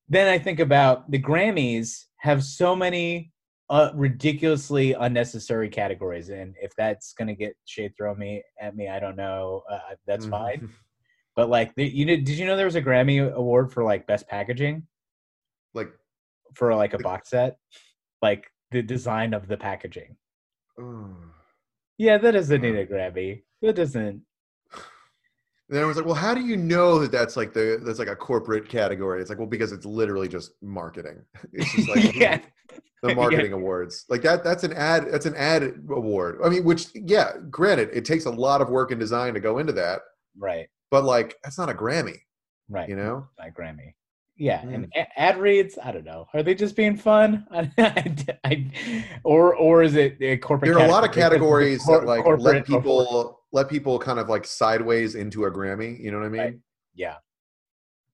then 0.09 0.29
I 0.29 0.38
think 0.38 0.61
about 0.61 1.11
the 1.11 1.20
Grammys 1.20 2.05
have 2.20 2.42
so 2.42 2.75
many 2.75 3.34
uh, 3.70 3.90
ridiculously 3.94 4.92
unnecessary 4.92 5.68
categories, 5.68 6.29
and 6.29 6.55
if 6.61 6.74
that's 6.77 7.12
gonna 7.14 7.35
get 7.35 7.57
shade 7.64 7.92
thrown 7.96 8.18
me 8.18 8.42
at 8.61 8.77
me, 8.77 8.88
I 8.88 9.00
don't 9.00 9.16
know. 9.16 9.62
Uh, 9.70 9.94
that's 10.07 10.27
Mhm. 10.27 10.31
fine. 10.31 10.68
But 11.37 11.48
like, 11.48 11.74
the, 11.74 11.85
you 11.85 12.07
know, 12.07 12.16
did 12.16 12.29
you 12.31 12.46
know 12.46 12.57
there 12.57 12.66
was 12.66 12.77
a 12.77 12.83
Grammy 12.83 13.33
award 13.33 13.72
for 13.72 13.83
like 13.83 14.07
best 14.07 14.29
packaging 14.29 14.87
like 15.74 15.92
for 16.55 16.74
like 16.74 16.94
a 16.94 16.98
box 16.98 17.31
set, 17.31 17.59
like 18.22 18.50
the 18.70 18.83
design 18.83 19.35
of 19.35 19.48
the 19.48 19.57
packaging? 19.57 20.16
oh. 20.79 21.16
Yeah, 21.98 22.18
that 22.18 22.33
doesn't 22.33 22.61
need 22.61 22.77
a 22.77 22.87
Grammy. 22.87 23.44
That 23.62 23.77
doesn't. 23.77 24.22
And 25.68 25.77
then 25.77 25.85
I 25.85 25.87
was 25.87 25.96
like, 25.96 26.05
well, 26.05 26.14
how 26.14 26.35
do 26.35 26.42
you 26.42 26.57
know 26.57 26.98
that 26.98 27.11
that's 27.11 27.37
like 27.37 27.55
the 27.55 27.81
that's 27.83 27.98
like 27.98 28.09
a 28.09 28.16
corporate 28.16 28.68
category? 28.68 29.20
It's 29.20 29.31
like, 29.31 29.38
well, 29.38 29.46
because 29.46 29.72
it's 29.72 29.87
literally 29.87 30.29
just 30.29 30.53
marketing. 30.62 31.22
It's 31.53 31.72
just 31.74 31.88
like 31.88 32.14
yeah, 32.14 32.40
the 33.05 33.14
marketing 33.14 33.53
awards 33.53 34.07
like 34.09 34.22
that 34.22 34.42
that's 34.42 34.64
an 34.64 34.72
ad 34.72 35.07
that's 35.11 35.27
an 35.27 35.35
ad 35.37 35.74
award 35.90 36.38
i 36.42 36.48
mean 36.48 36.64
which 36.64 36.87
yeah 36.94 37.33
granted 37.50 37.90
it 37.92 38.05
takes 38.05 38.24
a 38.24 38.31
lot 38.31 38.62
of 38.62 38.70
work 38.70 38.90
and 38.90 38.98
design 38.98 39.35
to 39.35 39.40
go 39.40 39.59
into 39.59 39.72
that 39.74 40.00
right, 40.38 40.68
but 40.90 41.05
like 41.05 41.37
that's 41.44 41.59
not 41.59 41.68
a 41.68 41.74
grammy 41.74 42.16
right. 42.68 42.88
you 42.88 42.96
know 42.96 43.27
not 43.38 43.55
Grammy. 43.55 43.94
Yeah, 44.37 44.62
hmm. 44.62 44.74
and 44.74 44.92
ad 45.16 45.38
reads. 45.38 45.79
I 45.81 45.92
don't 45.92 46.05
know. 46.05 46.27
Are 46.35 46.42
they 46.42 46.57
just 46.57 46.74
being 46.74 46.96
fun? 46.96 47.46
I, 47.53 47.70
I- 47.79 48.37
I- 48.44 49.05
or 49.22 49.55
or 49.55 49.85
is 49.85 49.94
it 49.94 50.16
a 50.20 50.37
corporate? 50.38 50.72
there 50.72 50.81
are 50.81 50.88
a 50.88 50.90
lot 50.90 51.05
of 51.05 51.12
categories 51.12 51.85
Cor- 51.85 52.00
that 52.00 52.07
like 52.07 52.24
let 52.40 52.66
people 52.66 53.42
let 53.55 53.69
people 53.69 53.99
kind 53.99 54.19
of 54.19 54.29
like 54.29 54.45
sideways 54.45 55.14
into 55.14 55.45
a 55.47 55.51
grammy 55.51 55.90
you 56.03 56.11
know 56.11 56.19
what 56.19 56.27
i 56.27 56.29
mean 56.29 56.40
Right. 56.43 56.59
Yeah. 56.95 57.17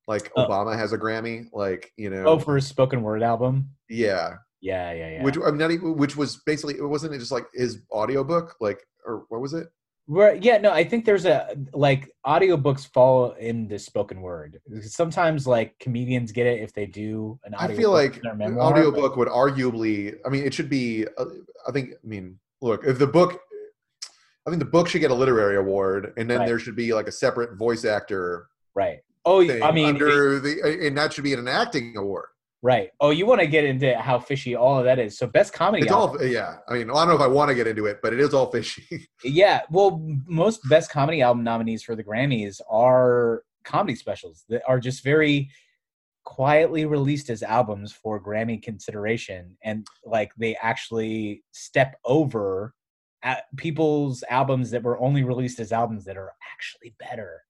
like 0.07 0.31
Oh. 0.37 0.47
obama 0.47 0.77
has 0.77 0.93
a 0.93 0.99
grammy 0.99 1.47
like 1.53 1.93
you 1.97 2.11
know 2.11 2.25
Oh, 2.25 2.39
for 2.39 2.57
a 2.57 2.63
spoken 2.63 3.03
word 3.03 3.23
album. 3.23 3.71
yeah 3.89 4.37
Yeah, 4.61 4.93
yeah, 4.93 5.11
yeah. 5.15 5.23
which 5.25 5.37
i'm 5.47 5.59
not 5.59 5.71
even 5.71 5.97
which 5.97 6.15
was 6.17 6.31
basically 6.47 6.75
it 6.77 6.85
wasn't 6.97 7.15
it 7.15 7.19
just 7.19 7.33
like 7.33 7.47
his 7.55 7.81
audiobook 7.91 8.55
like 8.61 8.81
or 9.07 9.25
what 9.31 9.41
was 9.41 9.55
it 9.55 9.67
Right. 10.13 10.43
Yeah. 10.43 10.59
No, 10.59 10.73
I 10.73 10.83
think 10.83 11.05
there's 11.05 11.25
a 11.25 11.55
like 11.73 12.11
audiobooks 12.27 12.85
fall 12.93 13.31
in 13.49 13.69
the 13.69 13.79
spoken 13.79 14.19
word. 14.23 14.59
Sometimes 14.83 15.47
like 15.47 15.79
comedians 15.79 16.33
get 16.33 16.47
it 16.49 16.59
if 16.67 16.73
they 16.73 16.87
do 16.87 17.39
an 17.45 17.55
I 17.55 17.69
feel 17.81 17.93
like 17.93 18.21
their 18.21 18.33
an 18.33 18.39
memoir, 18.39 18.73
audiobook 18.73 19.15
would 19.17 19.29
arguably. 19.29 20.17
I 20.27 20.29
mean, 20.29 20.43
it 20.45 20.53
should 20.53 20.69
be. 20.69 21.07
Uh, 21.17 21.27
I 21.69 21.71
think. 21.71 21.87
I 22.03 22.07
mean, 22.15 22.41
look, 22.61 22.83
if 22.85 22.99
the 22.99 23.07
book, 23.07 23.39
I 24.51 24.53
think 24.53 24.65
the 24.65 24.69
book 24.71 24.89
should 24.89 25.01
get 25.01 25.13
a 25.13 25.15
literary 25.15 25.57
award, 25.57 26.13
and 26.17 26.29
then 26.29 26.41
Right. 26.41 26.47
there 26.49 26.59
should 26.59 26.75
be 26.75 26.93
like 26.93 27.07
a 27.07 27.13
separate 27.13 27.57
voice 27.57 27.85
actor 27.85 28.49
right. 28.75 28.99
Oh, 29.25 29.43
I 29.43 29.71
mean, 29.71 29.85
it- 29.87 29.89
under 30.03 30.41
the, 30.41 30.87
and 30.87 30.97
that 30.99 31.13
should 31.13 31.23
be 31.25 31.35
an 31.35 31.47
acting 31.47 31.97
award. 31.97 32.27
right. 32.63 32.91
Oh, 33.01 33.11
you 33.11 33.27
want 33.27 33.41
to 33.41 33.47
get 33.47 33.65
into 33.65 33.97
how 33.97 34.19
fishy 34.19 34.55
all 34.57 34.79
of 34.79 34.85
that 34.87 34.99
is. 34.99 35.17
So 35.17 35.27
best 35.27 35.53
comedy. 35.53 35.85
It's 35.85 35.93
album. 35.93 36.19
all. 36.21 36.27
Yeah. 36.27 36.57
I 36.69 36.75
mean, 36.75 36.91
I 36.91 36.95
don't 36.95 37.09
know 37.09 37.15
if 37.15 37.21
I 37.21 37.27
want 37.27 37.49
to 37.51 37.55
get 37.55 37.67
into 37.69 37.87
it, 37.87 38.01
but 38.03 38.13
it 38.13 38.19
is 38.21 38.35
all 38.35 38.51
fishy. 38.51 39.09
Yeah, 39.25 39.61
well, 39.71 40.03
most 40.27 40.61
best 40.69 40.91
comedy 40.91 41.23
album 41.23 41.45
nominees 41.45 41.83
for 41.85 41.95
the 41.95 42.03
Grammys 42.05 42.61
are 42.69 43.45
comedy 43.65 43.95
specials 43.95 44.45
that 44.49 44.63
are 44.67 44.81
just 44.81 45.05
very 45.05 45.49
quietly 46.25 46.85
released 46.87 47.31
as 47.31 47.43
albums 47.43 47.93
for 47.93 48.23
Grammy 48.23 48.63
consideration, 48.63 49.57
and 49.65 49.87
like 50.05 50.33
they 50.37 50.57
actually 50.57 51.43
step 51.53 51.97
over 52.05 52.75
people's 53.57 54.25
albums 54.31 54.71
that 54.71 54.83
were 54.83 54.99
only 54.99 55.23
released 55.23 55.61
as 55.61 55.73
albums 55.73 56.05
that 56.05 56.17
are 56.17 56.33
actually 56.53 56.95
better 56.99 57.43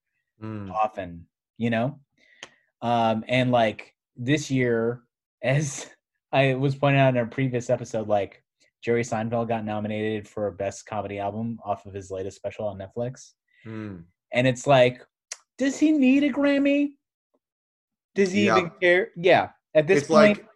Mm. 0.42 0.70
often, 0.72 1.26
you 1.58 1.68
know? 1.68 2.00
Um, 2.80 3.24
and 3.28 3.50
like 3.52 3.94
this 4.16 4.50
year, 4.50 5.02
as 5.42 5.86
I 6.32 6.54
was 6.54 6.74
pointing 6.76 7.00
out 7.00 7.14
in 7.14 7.22
a 7.22 7.26
previous 7.26 7.68
episode, 7.68 8.08
like 8.08 8.42
Jerry 8.82 9.02
Seinfeld 9.02 9.48
got 9.48 9.64
nominated 9.66 10.26
for 10.26 10.50
best 10.52 10.86
comedy 10.86 11.18
album 11.18 11.58
off 11.64 11.84
of 11.84 11.92
his 11.92 12.10
latest 12.10 12.36
special 12.36 12.66
on 12.68 12.78
Netflix. 12.78 13.32
Mm. 13.66 14.04
And 14.32 14.46
it's 14.46 14.66
like, 14.66 15.04
does 15.58 15.78
he 15.78 15.92
need 15.92 16.24
a 16.24 16.30
Grammy? 16.30 16.92
Does 18.14 18.32
he 18.32 18.46
Yeah. 18.46 18.56
even 18.58 18.70
care? 18.80 19.10
Yeah. 19.16 19.50
At 19.74 19.86
this 19.86 19.98
It's 19.98 20.08
point, 20.08 20.38
like 20.38 20.46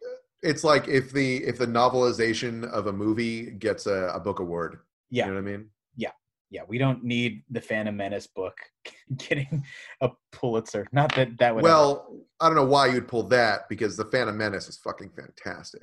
it's 0.43 0.65
like 0.65 0.89
if 0.89 1.13
the 1.13 1.45
if 1.45 1.59
the 1.59 1.67
novelization 1.67 2.65
of 2.71 2.87
a 2.87 2.93
movie 2.93 3.51
gets 3.51 3.87
a, 3.87 4.11
a 4.15 4.21
book 4.21 4.39
award. 4.41 4.79
Yeah, 5.11 5.27
You 5.27 5.31
know 5.35 5.43
what 5.43 5.49
I 5.49 5.53
mean? 5.57 5.69
yeah, 5.97 6.11
Yeah. 6.51 6.63
we 6.69 6.79
don't 6.79 7.05
need 7.05 7.43
the 7.51 7.61
Phantom 7.61 7.97
Menace 7.97 8.27
book 8.27 8.57
getting 9.17 9.65
a 10.01 10.11
Pulitzer. 10.33 10.87
Not 10.93 11.15
that 11.17 11.37
that 11.39 11.55
would. 11.55 11.65
ever- 11.65 11.69
Well, 11.75 12.21
I 12.41 12.47
don't 12.49 12.57
know 12.57 12.65
why 12.65 12.87
you'd 12.89 13.09
pull 13.09 13.23
that 13.25 13.69
because 13.69 13.97
the 13.97 14.05
Phantom 14.07 14.37
Menace 14.37 14.69
is 14.69 14.77
fucking 14.79 15.11
fantastic. 15.17 15.83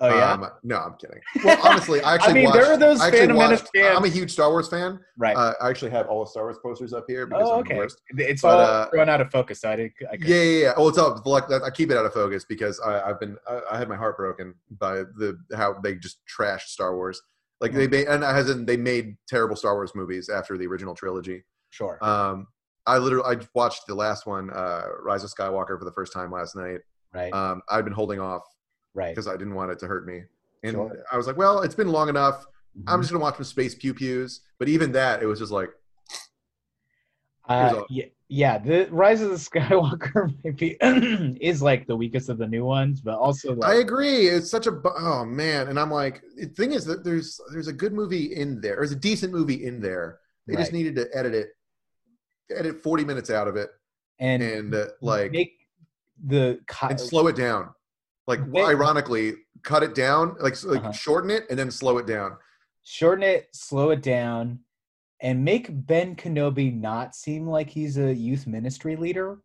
oh 0.00 0.08
yeah, 0.08 0.32
Um, 0.32 0.48
no, 0.64 0.78
I'm 0.78 0.94
kidding. 0.96 1.20
Well, 1.44 1.58
honestly, 1.64 2.00
I 2.02 2.14
actually 2.16 2.34
mean, 2.34 2.44
watched, 2.46 2.54
there 2.58 2.72
are 2.72 2.76
those 2.76 3.00
I 3.00 3.10
Phantom 3.10 3.36
Menace 3.36 3.60
watched- 3.60 3.70
fans. 3.76 3.96
I'm 3.98 4.04
a 4.04 4.08
huge 4.08 4.32
Star 4.32 4.50
Wars 4.50 4.68
fan. 4.68 4.98
right. 5.16 5.36
Uh, 5.36 5.52
I 5.60 5.70
actually 5.70 5.92
have 5.92 6.08
all 6.08 6.24
the 6.24 6.30
Star 6.30 6.42
Wars 6.44 6.56
posters 6.62 6.92
up 6.92 7.04
here 7.06 7.26
because 7.26 7.48
oh, 7.48 7.60
okay. 7.60 7.80
It's 8.16 8.42
But, 8.42 8.48
all 8.48 8.60
uh, 8.60 8.90
thrown 8.90 9.08
out 9.08 9.20
of 9.20 9.30
focus. 9.30 9.60
So 9.60 9.70
I 9.70 9.76
did. 9.76 9.92
I 10.10 10.16
Yeah, 10.18 10.36
yeah, 10.36 10.60
yeah. 10.64 10.72
Oh, 10.76 10.88
it's 10.88 10.98
up. 10.98 11.24
Like, 11.24 11.44
I 11.52 11.70
keep 11.70 11.90
it 11.92 11.96
out 11.96 12.04
of 12.06 12.12
focus 12.12 12.44
because 12.48 12.80
I, 12.80 13.00
I've 13.10 13.20
been 13.20 13.36
I, 13.48 13.60
I 13.72 13.78
had 13.78 13.88
my 13.88 13.96
heart 13.96 14.16
broken 14.16 14.54
by 14.78 14.96
the 15.18 15.38
how 15.54 15.76
they 15.84 15.94
just 15.94 16.18
trashed 16.26 16.66
Star 16.68 16.96
Wars. 16.96 17.22
Like 17.62 17.72
they 17.72 17.86
made, 17.86 18.08
and 18.08 18.24
as 18.24 18.50
in 18.50 18.66
they 18.66 18.76
made 18.76 19.16
terrible 19.28 19.54
Star 19.56 19.74
Wars 19.74 19.92
movies 19.94 20.28
after 20.28 20.58
the 20.58 20.66
original 20.66 20.94
trilogy. 20.94 21.44
Sure. 21.70 21.96
Um, 22.02 22.48
I 22.86 22.98
literally 22.98 23.36
I 23.36 23.40
watched 23.54 23.86
the 23.86 23.94
last 23.94 24.26
one, 24.26 24.50
uh, 24.50 24.82
Rise 25.00 25.22
of 25.22 25.30
Skywalker, 25.30 25.78
for 25.78 25.84
the 25.84 25.92
first 25.92 26.12
time 26.12 26.30
last 26.32 26.56
night. 26.56 26.80
right. 27.14 27.32
Um, 27.32 27.62
I'd 27.70 27.84
been 27.84 27.92
holding 27.94 28.18
off 28.18 28.42
right. 28.94 29.14
because 29.14 29.28
I 29.28 29.32
didn't 29.36 29.54
want 29.54 29.70
it 29.70 29.78
to 29.80 29.86
hurt 29.86 30.06
me, 30.06 30.22
and 30.64 30.72
Sure. 30.72 31.04
I 31.12 31.16
was 31.16 31.26
like, 31.28 31.36
well, 31.36 31.62
it's 31.62 31.74
been 31.76 31.88
long 31.88 32.08
enough. 32.08 32.44
I'm 32.88 32.98
Mhm. 32.98 33.02
just 33.02 33.12
gonna 33.12 33.22
watch 33.22 33.36
some 33.36 33.44
space 33.44 33.74
pew 33.76 33.94
pews. 33.94 34.40
But 34.58 34.68
even 34.68 34.92
that, 34.92 35.22
it 35.22 35.26
was 35.26 35.38
just 35.38 35.52
like, 35.52 35.70
Uh, 37.48 37.82
yeah, 37.90 38.04
yeah. 38.28 38.58
The 38.58 38.88
Rise 38.90 39.20
of 39.20 39.30
the 39.30 39.36
Skywalker 39.36 40.32
maybe 40.44 40.76
is 41.40 41.60
like 41.62 41.86
the 41.86 41.96
weakest 41.96 42.28
of 42.28 42.38
the 42.38 42.46
new 42.46 42.64
ones, 42.64 43.00
but 43.00 43.18
also 43.18 43.54
like, 43.54 43.70
I 43.70 43.74
agree. 43.80 44.28
It's 44.28 44.50
such 44.50 44.66
a 44.66 44.80
oh 44.84 45.24
man, 45.24 45.68
and 45.68 45.78
I'm 45.78 45.90
like, 45.90 46.22
the 46.36 46.46
thing 46.46 46.72
is 46.72 46.84
that 46.84 47.02
there's 47.04 47.40
there's 47.52 47.68
a 47.68 47.72
good 47.72 47.92
movie 47.92 48.34
in 48.36 48.60
there. 48.60 48.76
There's 48.76 48.92
a 48.92 48.96
decent 48.96 49.32
movie 49.32 49.64
in 49.64 49.80
there. 49.80 50.20
They 50.46 50.56
just 50.56 50.72
needed 50.72 50.96
to 50.96 51.08
edit 51.14 51.34
it, 51.34 51.48
edit 52.56 52.82
40 52.82 53.04
minutes 53.04 53.30
out 53.30 53.46
of 53.48 53.56
it, 53.56 53.70
and, 54.18 54.42
and 54.42 54.74
uh, 54.74 54.86
like 55.00 55.30
make 55.32 55.52
the 56.24 56.60
co- 56.66 56.88
and 56.88 57.00
slow 57.00 57.26
it 57.28 57.36
down. 57.36 57.70
Like 58.26 58.46
Make- 58.46 58.64
ironically, 58.64 59.34
cut 59.62 59.82
it 59.82 59.94
down, 59.94 60.36
like 60.40 60.62
like 60.64 60.80
Uh-huh. 60.80 60.92
shorten 60.92 61.30
it, 61.30 61.44
and 61.50 61.58
then 61.58 61.70
slow 61.70 61.98
it 61.98 62.06
down. 62.06 62.36
shorten 62.84 63.22
it, 63.24 63.48
slow 63.52 63.90
it 63.90 64.02
down, 64.02 64.60
and 65.22 65.42
make 65.44 65.68
Ben 65.86 66.14
Kenobi 66.16 66.78
not 66.78 67.14
seem 67.14 67.46
like 67.46 67.70
he's 67.70 67.96
a 67.96 68.12
youth 68.14 68.46
ministry 68.46 68.96
leader. 68.96 69.38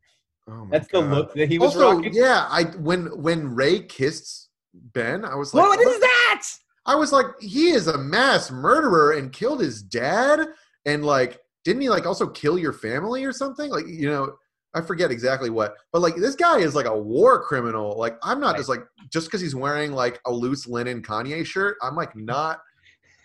Oh 0.49 0.67
That's 0.71 0.87
the 0.87 0.99
look 1.01 1.33
that 1.35 1.49
he 1.49 1.59
was 1.59 1.75
also, 1.75 1.95
rocking. 1.97 2.13
yeah, 2.13 2.47
I 2.49 2.63
when 2.79 3.05
when 3.21 3.53
Rey 3.55 3.81
kissed 3.81 4.49
Ben, 4.73 5.23
I 5.25 5.35
was 5.35 5.53
like, 5.53 5.63
what 5.67 5.79
is 5.79 5.99
that? 5.99 6.43
I 6.85 6.95
was 6.95 7.11
like, 7.11 7.25
he 7.41 7.69
is 7.69 7.87
a 7.87 7.97
mass 7.97 8.49
murderer 8.49 9.13
and 9.17 9.31
killed 9.31 9.59
his 9.61 9.81
dad, 9.81 10.47
and 10.85 11.03
like, 11.05 11.39
didn't 11.65 11.81
he 11.81 11.89
like 11.89 12.05
also 12.05 12.27
kill 12.27 12.57
your 12.57 12.71
family 12.73 13.25
or 13.25 13.33
something? 13.33 13.69
Like, 13.69 13.87
you 13.87 14.09
know, 14.09 14.35
I 14.73 14.79
forget 14.81 15.11
exactly 15.11 15.49
what, 15.49 15.75
but 15.91 16.01
like, 16.01 16.15
this 16.15 16.35
guy 16.35 16.59
is 16.59 16.75
like 16.75 16.85
a 16.85 16.97
war 16.97 17.43
criminal. 17.43 17.97
Like, 17.97 18.17
I'm 18.23 18.39
not 18.39 18.51
Right. 18.51 18.57
just 18.57 18.69
like 18.69 18.85
just 19.11 19.27
because 19.27 19.41
he's 19.41 19.55
wearing 19.55 19.91
like 19.91 20.19
a 20.25 20.31
loose 20.31 20.65
linen 20.65 21.01
Kanye 21.01 21.45
shirt, 21.45 21.75
I'm 21.81 21.95
like 21.95 22.15
not 22.15 22.61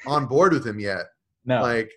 on 0.07 0.27
board 0.27 0.53
with 0.53 0.67
him 0.67 0.81
yet. 0.81 1.07
No, 1.45 1.61
Like, 1.63 1.91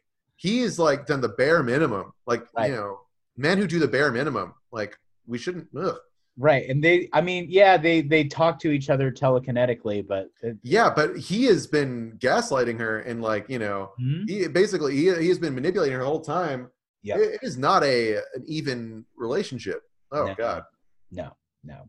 he 0.45 0.59
is 0.59 0.77
like 0.77 1.05
done 1.07 1.21
the 1.21 1.29
bare 1.41 1.63
minimum. 1.63 2.13
Like, 2.27 2.43
Right. 2.55 2.69
you 2.69 2.75
know, 2.75 2.99
men 3.37 3.57
who 3.57 3.67
do 3.67 3.79
the 3.79 3.87
bare 3.87 4.11
minimum, 4.11 4.53
like, 4.71 4.97
we 5.25 5.37
shouldn't. 5.37 5.67
Ugh. 5.75 5.97
right. 6.37 6.69
And 6.69 6.83
they, 6.83 7.09
I 7.13 7.21
mean, 7.21 7.47
yeah, 7.49 7.77
they 7.77 8.01
they 8.01 8.23
talk 8.25 8.59
to 8.59 8.69
each 8.71 8.89
other 8.89 9.09
telekinetically, 9.11 10.05
but 10.05 10.29
Yeah, 10.61 10.89
but 10.99 11.17
he 11.17 11.45
has 11.45 11.65
been 11.65 12.17
gaslighting 12.19 12.77
her 12.79 12.99
and 12.99 13.21
like, 13.21 13.45
you 13.49 13.59
know, 13.59 13.91
Hmm? 13.97 14.23
he 14.27 14.47
basically 14.47 14.93
he, 14.95 15.03
he 15.25 15.29
has 15.29 15.39
been 15.39 15.55
manipulating 15.55 15.93
her 15.97 16.01
the 16.03 16.09
whole 16.13 16.21
time. 16.39 16.69
Yep. 17.03 17.17
It- 17.19 17.33
it 17.35 17.39
is 17.43 17.57
not 17.57 17.83
a 17.83 18.17
an 18.35 18.43
even 18.59 19.05
relationship. 19.17 19.79
Oh 20.11 20.25
No. 20.27 20.35
god. 20.35 20.63
no, 21.11 21.27
no. 21.63 21.79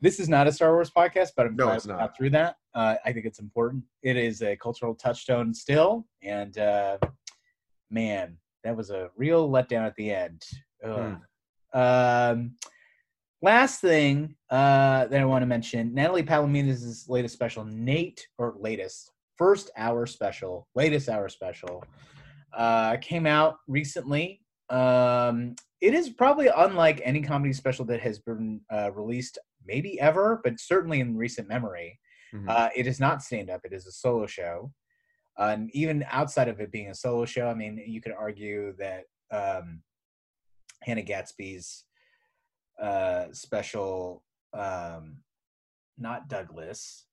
This 0.00 0.20
is 0.20 0.28
not 0.28 0.46
a 0.46 0.52
Star 0.52 0.72
Wars 0.74 0.90
podcast, 0.90 1.30
but 1.36 1.46
I'm 1.46 1.56
No, 1.56 1.64
glad 1.66 1.76
it's 1.76 1.86
not. 1.86 1.98
got 1.98 2.16
through 2.16 2.30
that. 2.30 2.56
Uh, 2.74 2.94
I 3.04 3.12
think 3.12 3.24
it's 3.26 3.40
important. 3.40 3.82
It 4.02 4.16
is 4.16 4.42
a 4.42 4.56
cultural 4.56 4.94
touchstone 4.94 5.52
still, 5.52 6.06
and 6.22 6.56
uh, 6.58 6.98
man, 7.90 8.38
that 8.64 8.76
was 8.76 8.90
a 8.90 9.10
real 9.16 9.48
letdown 9.48 9.86
at 9.86 9.94
the 9.96 10.10
end. 10.10 10.42
Ugh. 10.84 11.18
Um, 11.72 12.56
last 13.42 13.80
thing 13.80 14.36
uh, 14.50 15.06
that 15.06 15.20
I 15.20 15.24
want 15.24 15.42
to 15.42 15.46
mention: 15.46 15.94
Natalie 15.94 16.22
Palamides's 16.22 17.08
latest 17.08 17.34
special, 17.34 17.64
Nate, 17.64 18.26
or 18.38 18.54
latest 18.58 19.12
first 19.36 19.70
hour 19.76 20.06
special, 20.06 20.68
latest 20.74 21.08
hour 21.08 21.28
special, 21.28 21.84
uh, 22.56 22.96
came 23.00 23.26
out 23.26 23.56
recently. 23.68 24.40
Um, 24.70 25.54
it 25.80 25.94
is 25.94 26.10
probably 26.10 26.48
unlike 26.48 27.00
any 27.04 27.22
comedy 27.22 27.52
special 27.52 27.84
that 27.86 28.00
has 28.00 28.18
been 28.18 28.60
uh, 28.72 28.90
released, 28.92 29.38
maybe 29.64 30.00
ever, 30.00 30.40
but 30.42 30.58
certainly 30.58 31.00
in 31.00 31.16
recent 31.16 31.48
memory. 31.48 31.98
Mhm. 32.34 32.48
Uh, 32.48 32.68
it 32.76 32.86
is 32.86 33.00
not 33.00 33.22
stand 33.22 33.48
up; 33.50 33.60
it 33.64 33.72
is 33.72 33.86
a 33.86 33.92
solo 33.92 34.26
show. 34.26 34.72
Uh, 35.38 35.50
and 35.52 35.70
even 35.72 36.04
outside 36.10 36.48
of 36.48 36.60
it 36.60 36.72
being 36.72 36.90
a 36.90 36.94
solo 36.94 37.24
show, 37.24 37.46
I 37.46 37.54
mean, 37.54 37.80
you 37.86 38.00
could 38.00 38.12
argue 38.18 38.74
that 38.78 39.04
um, 39.30 39.82
Hannah 40.82 41.02
Gadsby's 41.02 41.84
uh, 42.82 43.26
special, 43.32 44.24
um, 44.52 45.18
not 45.96 46.28
Douglas. 46.28 47.06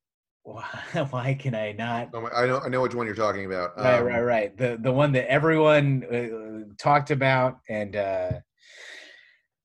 Why, 0.43 0.63
why 1.09 1.33
can 1.35 1.53
I 1.55 1.71
not? 1.73 2.09
Oh 2.13 2.21
my- 2.21 2.29
I 2.31 2.45
know 2.47 2.59
I 2.59 2.69
know 2.69 2.81
which 2.81 2.95
one 2.95 3.05
you're 3.05 3.15
talking 3.15 3.45
about. 3.45 3.77
Right, 3.77 3.99
Um, 3.99 4.05
right, 4.05 4.21
right. 4.21 4.57
The 4.57 4.77
the 4.79 4.91
one 4.91 5.11
that 5.13 5.29
everyone 5.29 6.03
uh, 6.11 6.73
talked 6.77 7.09
about, 7.11 7.59
and 7.69 7.95
uh, 7.95 8.31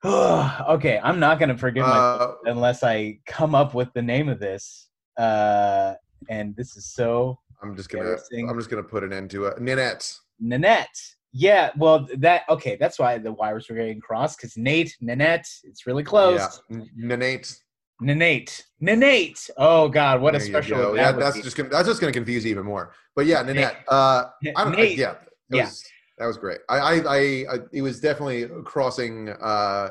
okay, 0.04 0.98
I'm 1.02 1.20
not 1.20 1.38
gonna 1.38 1.56
forgive 1.56 1.86
myself 1.86 2.38
Uh, 2.46 2.50
unless 2.50 2.82
I 2.82 3.20
come 3.26 3.54
up 3.54 3.74
with 3.74 3.92
the 3.94 4.02
name 4.02 4.28
of 4.28 4.40
this. 4.40 4.88
Uh, 5.18 5.94
and 6.28 6.56
this 6.56 6.76
is 6.76 6.86
so 6.94 7.38
I'm 7.62 7.76
just 7.76 7.88
gonna 7.90 8.04
Embarrassing. 8.04 8.48
I'm 8.48 8.58
just 8.58 8.70
gonna 8.70 8.82
put 8.82 9.04
an 9.04 9.12
end 9.12 9.30
to 9.30 9.46
it. 9.46 9.60
Nanette. 9.60 10.12
Nanette. 10.40 10.88
Yeah, 11.32 11.70
well, 11.76 12.08
that 12.18 12.42
okay. 12.48 12.76
That's 12.80 12.98
why 12.98 13.18
the 13.18 13.32
wires 13.32 13.68
were 13.68 13.76
getting 13.76 14.00
crossed 14.00 14.38
because 14.38 14.56
Nate, 14.56 14.96
Nanette, 15.00 15.46
it's 15.64 15.86
really 15.86 16.02
close. 16.02 16.40
Yeah. 16.68 16.76
N- 16.78 16.90
Nanette. 16.96 17.54
Nanate, 18.02 18.62
Nanate. 18.82 19.50
Oh 19.58 19.88
God, 19.88 20.22
what 20.22 20.34
a 20.34 20.38
There 20.38 20.46
you 20.46 20.52
special! 20.52 20.76
go. 20.78 20.94
that 20.96 21.00
Yeah, 21.00 21.12
that's 21.12 21.36
be. 21.36 21.42
just 21.42 21.56
gonna 21.56 21.68
that's 21.68 21.86
just 21.86 22.00
gonna 22.00 22.12
confuse 22.12 22.44
you 22.44 22.50
even 22.50 22.64
more. 22.64 22.94
But 23.14 23.26
yeah, 23.26 23.42
Nanette. 23.42 23.84
Uh, 23.88 24.24
I 24.56 24.64
don't. 24.64 24.74
I, 24.74 24.76
Nate. 24.76 24.98
yeah. 24.98 25.12
It 25.50 25.56
Yeah. 25.56 25.64
Was, 25.66 25.84
that 26.18 26.26
was 26.26 26.36
great. 26.38 26.58
I, 26.68 26.76
I, 26.78 26.94
I, 26.94 27.16
I, 27.18 27.58
it 27.72 27.82
was 27.82 28.00
definitely 28.00 28.46
crossing, 28.64 29.28
uh, 29.28 29.90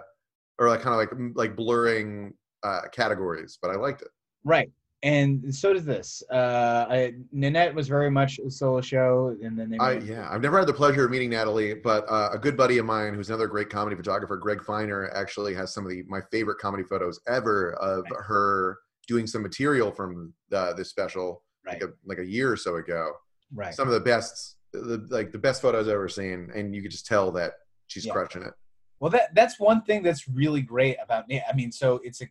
or 0.60 0.70
like 0.70 0.82
kind 0.82 0.94
of 0.94 0.98
like 0.98 1.36
like 1.36 1.56
blurring 1.56 2.34
uh, 2.64 2.82
categories, 2.92 3.58
but 3.62 3.72
I 3.72 3.76
liked 3.76 4.02
it. 4.02 4.10
Right. 4.44 4.72
And 5.02 5.54
so 5.56 5.72
does 5.74 5.86
this. 5.86 6.22
Uh, 6.30 6.86
I, 6.90 7.14
Nanette 7.32 7.74
was 7.74 7.88
very 7.88 8.12
much 8.12 8.38
a 8.40 8.52
solo 8.52 8.82
show, 8.82 9.34
and 9.42 9.58
then 9.58 9.70
they 9.70 9.78
I 9.78 9.94
yeah, 10.00 10.28
I've 10.30 10.42
never 10.42 10.58
had 10.58 10.68
the 10.68 10.74
pleasure 10.74 11.06
of 11.06 11.12
meeting 11.12 11.30
Natalie, 11.30 11.74
but 11.74 12.04
uh, 12.10 12.30
a 12.34 12.38
good 12.38 12.58
buddy 12.58 12.80
of 12.80 12.86
mine, 12.86 13.14
who's 13.14 13.30
another 13.30 13.48
great 13.48 13.70
comedy 13.70 13.96
photographer, 13.96 14.36
Greg 14.36 14.62
Feiner, 14.62 15.10
actually 15.16 15.54
has 15.54 15.74
some 15.74 15.86
of 15.86 15.90
the 15.90 16.04
my 16.10 16.20
favorite 16.32 16.58
comedy 16.58 16.84
photos 16.84 17.20
ever 17.30 17.74
of 17.76 18.04
Right. 18.12 18.22
her 18.28 18.80
doing 19.08 19.26
some 19.26 19.42
material 19.42 19.90
from 19.92 20.34
uh, 20.52 20.74
this 20.74 20.90
special 20.90 21.44
right, 21.66 21.82
like 21.82 21.90
a 21.90 21.94
like 22.06 22.20
a 22.20 22.26
year 22.26 22.52
or 22.52 22.58
so 22.58 22.76
ago. 22.76 23.14
right. 23.54 23.74
Some 23.74 23.88
of 23.88 23.94
the 23.94 24.02
best, 24.02 24.58
the, 24.74 25.08
like 25.10 25.32
the 25.32 25.40
best 25.40 25.62
photos 25.62 25.88
I've 25.88 25.94
ever 25.94 26.10
seen, 26.10 26.50
and 26.54 26.76
you 26.76 26.82
could 26.82 26.92
just 26.92 27.06
tell 27.06 27.32
that 27.32 27.54
she's 27.88 28.06
Yeah. 28.06 28.12
crushing 28.12 28.42
it. 28.42 28.54
Well, 29.00 29.12
that 29.12 29.34
that's 29.34 29.58
one 29.62 29.82
thing 29.84 30.04
that's 30.04 30.28
really 30.28 30.62
great 30.62 30.98
about. 31.02 31.24
I 31.32 31.56
mean, 31.56 31.72
so 31.72 32.02
it's 32.04 32.22
a 32.22 32.28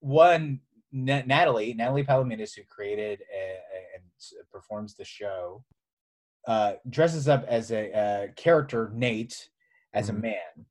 one 0.00 0.60
Natalie 0.92 1.74
Natalie 1.74 2.04
Palamides 2.04 2.54
who 2.54 2.62
created 2.64 3.22
a, 3.34 3.56
and 3.94 4.04
performs 4.50 4.94
the 4.94 5.04
show, 5.04 5.64
uh, 6.46 6.74
dresses 6.88 7.28
up 7.28 7.44
as 7.46 7.70
a, 7.72 7.92
uh 7.92 8.32
character 8.36 8.90
Nate 8.94 9.50
as 9.92 10.06
Mhm. 10.06 10.10
a 10.10 10.12
man, 10.14 10.66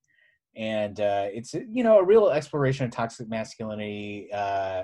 and 0.55 0.99
uh, 0.99 1.27
it's 1.31 1.53
you 1.53 1.83
know 1.83 1.99
a 1.99 2.03
real 2.03 2.29
exploration 2.29 2.85
of 2.85 2.91
toxic 2.91 3.27
masculinity 3.29 4.29
uh, 4.33 4.83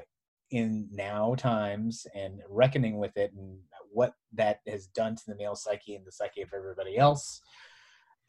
in 0.51 0.87
now 0.91 1.33
times 1.35 2.05
and 2.13 2.41
reckoning 2.47 2.97
with 2.97 3.17
it 3.17 3.33
and 3.33 3.59
what 3.91 4.13
that 4.33 4.59
has 4.67 4.87
done 4.87 5.15
to 5.15 5.23
the 5.27 5.35
male 5.35 5.55
psyche 5.55 5.95
and 5.95 6.05
the 6.05 6.11
psyche 6.11 6.41
of 6.41 6.53
everybody 6.53 6.97
else. 6.97 7.41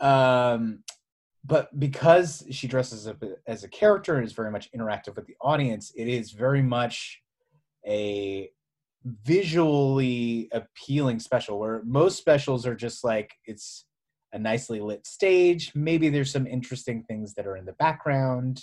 Um, 0.01 0.83
but 1.47 1.79
because 1.79 2.45
she 2.51 2.67
dresses 2.67 3.07
up 3.07 3.23
as 3.47 3.65
a 3.65 3.69
character 3.69 4.17
and 4.17 4.25
is 4.25 4.33
very 4.33 4.51
much 4.51 4.71
interactive 4.73 5.15
with 5.15 5.27
the 5.27 5.37
audience, 5.41 5.93
it 5.95 6.09
is 6.09 6.31
very 6.31 6.63
much 6.63 7.21
a 7.87 8.51
visually 9.05 10.49
appealing 10.53 11.21
special 11.21 11.59
where 11.59 11.83
most 11.85 12.17
specials 12.17 12.67
are 12.67 12.75
just 12.75 13.05
like 13.05 13.35
it's 13.45 13.85
a 14.33 14.39
nicely 14.39 14.81
lit 14.81 15.07
stage 15.07 15.71
maybe 15.75 16.09
there's 16.09 16.33
some 16.33 16.47
interesting 16.47 17.03
things 17.03 17.35
that 17.35 17.47
are 17.47 17.57
in 17.57 17.67
the 17.67 17.75
background 17.75 18.63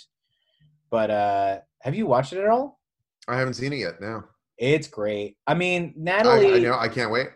but 0.90 1.12
uh 1.12 1.58
have 1.80 1.94
you 1.94 2.06
watched 2.06 2.32
it 2.32 2.40
at 2.40 2.48
all 2.48 2.80
I 3.28 3.38
haven't 3.38 3.54
seen 3.54 3.72
it 3.72 3.76
yet. 3.76 4.00
No, 4.00 4.24
it's 4.58 4.88
great 4.88 5.36
i 5.46 5.54
mean 5.54 5.94
I, 5.96 6.00
natalie 6.00 6.54
I 6.54 6.58
know. 6.58 6.76
I 6.76 6.88
can't 6.88 7.12
wait. 7.12 7.28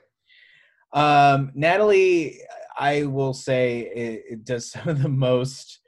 Um, 0.93 1.53
Natalie, 1.55 2.41
I 2.79 3.05
will 3.05 3.35
say 3.35 3.81
it, 3.81 4.25
it 4.31 4.45
does 4.45 4.71
some 4.71 4.89
of 4.89 5.03
the 5.03 5.09
most 5.09 5.81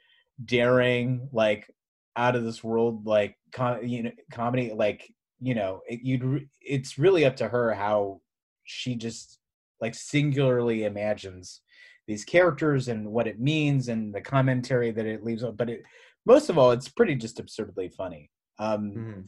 daring, 0.43 1.29
like 1.31 1.69
out 2.15 2.35
of 2.35 2.43
this 2.43 2.63
world, 2.63 3.05
like 3.05 3.37
com- 3.51 3.85
you 3.85 4.03
know, 4.03 4.11
comedy. 4.31 4.71
Like 4.73 5.11
you 5.39 5.55
know, 5.55 5.81
it, 5.87 6.01
you'd 6.03 6.23
re- 6.23 6.47
it's 6.61 6.97
really 6.97 7.25
up 7.25 7.35
to 7.37 7.47
her 7.47 7.73
how 7.73 8.21
she 8.65 8.95
just 8.95 9.39
like 9.81 9.95
singularly 9.95 10.83
imagines 10.83 11.61
these 12.07 12.25
characters 12.25 12.87
and 12.87 13.07
what 13.07 13.27
it 13.27 13.39
means 13.39 13.87
and 13.87 14.13
the 14.13 14.21
commentary 14.21 14.91
that 14.91 15.05
it 15.05 15.23
leaves 15.23 15.43
on. 15.43 15.55
But 15.55 15.69
it, 15.69 15.83
most 16.25 16.49
of 16.49 16.57
all, 16.57 16.71
it's 16.71 16.89
pretty 16.89 17.15
just 17.15 17.39
absurdly 17.39 17.87
funny. 17.89 18.29
Um, 18.57 18.91
Mhm. 18.91 19.25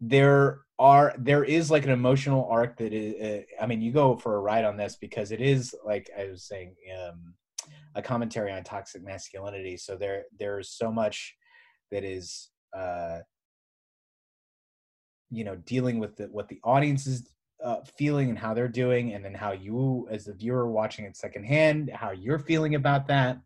there 0.00 0.60
are 0.78 1.12
there 1.18 1.42
is 1.42 1.70
like 1.70 1.84
an 1.84 1.90
emotional 1.90 2.46
arc 2.50 2.76
that 2.76 2.92
is 2.92 3.14
uh, 3.20 3.62
i 3.62 3.66
mean 3.66 3.82
you 3.82 3.92
go 3.92 4.16
for 4.16 4.36
a 4.36 4.40
ride 4.40 4.64
on 4.64 4.76
this 4.76 4.96
because 4.96 5.32
it 5.32 5.40
is 5.40 5.74
like 5.84 6.08
i 6.18 6.24
was 6.28 6.44
saying 6.44 6.74
um 7.00 7.34
a 7.94 8.02
commentary 8.02 8.52
on 8.52 8.62
toxic 8.62 9.02
masculinity. 9.02 9.76
So 9.76 9.96
there 9.96 10.24
there's 10.38 10.70
so 10.70 10.90
much 10.90 11.34
that 11.90 12.04
is 12.04 12.50
uh 12.76 13.18
you 15.30 15.44
know 15.44 15.56
dealing 15.56 15.98
with 15.98 16.16
the, 16.16 16.24
what 16.26 16.48
the 16.48 16.60
audience 16.64 17.06
is 17.06 17.28
uh, 17.62 17.78
feeling 17.98 18.28
and 18.28 18.38
how 18.38 18.54
they're 18.54 18.68
doing 18.68 19.14
and 19.14 19.24
then 19.24 19.34
how 19.34 19.50
you 19.50 20.06
as 20.10 20.24
the 20.24 20.32
viewer 20.32 20.70
watching 20.70 21.04
it 21.04 21.16
secondhand 21.16 21.90
how 21.92 22.12
you're 22.12 22.38
feeling 22.38 22.76
about 22.76 23.08
that. 23.08 23.40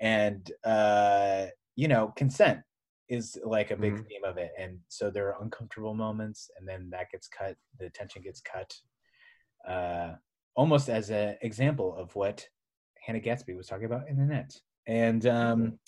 And 0.00 0.50
uh 0.64 1.46
you 1.74 1.88
know 1.88 2.12
consent 2.16 2.60
is 3.08 3.38
like 3.44 3.70
a 3.70 3.76
big 3.76 3.94
Mhm. 3.94 4.06
theme 4.08 4.24
of 4.24 4.36
it 4.36 4.52
and 4.58 4.78
so 4.88 5.10
there 5.10 5.28
are 5.28 5.42
uncomfortable 5.42 5.94
moments 5.94 6.50
and 6.58 6.66
then 6.66 6.90
that 6.90 7.10
gets 7.10 7.28
cut 7.28 7.56
the 7.78 7.88
tension 7.90 8.22
gets 8.22 8.40
cut 8.40 8.74
uh 9.66 10.14
almost 10.54 10.88
as 10.88 11.10
an 11.10 11.36
example 11.42 11.94
of 11.96 12.14
what 12.16 12.48
hannah 13.00 13.20
gadsby 13.20 13.54
was 13.54 13.66
talking 13.68 13.84
about 13.86 14.08
in 14.08 14.16
Nanette 14.16 14.60
and 14.86 15.26
um 15.26 15.78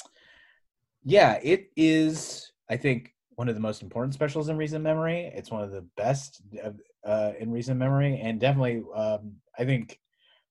yeah 1.05 1.39
it 1.43 1.71
is 1.77 2.53
i 2.69 2.77
think 2.77 3.15
one 3.35 3.49
of 3.49 3.55
the 3.55 3.61
most 3.61 3.83
important 3.83 4.13
specials 4.15 4.49
in 4.49 4.57
recent 4.57 4.83
memory. 4.83 5.31
It's 5.33 5.49
one 5.53 5.63
of 5.63 5.71
the 5.71 5.87
best 5.97 6.43
of- 6.61 6.81
uh 7.05 7.33
in 7.39 7.53
recent 7.53 7.79
memory 7.79 8.19
and 8.21 8.41
definitely 8.41 8.83
um 8.95 9.37
i 9.57 9.65
think 9.65 10.01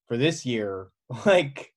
for 0.08 0.16
this 0.16 0.46
year 0.46 0.88
like 1.26 1.74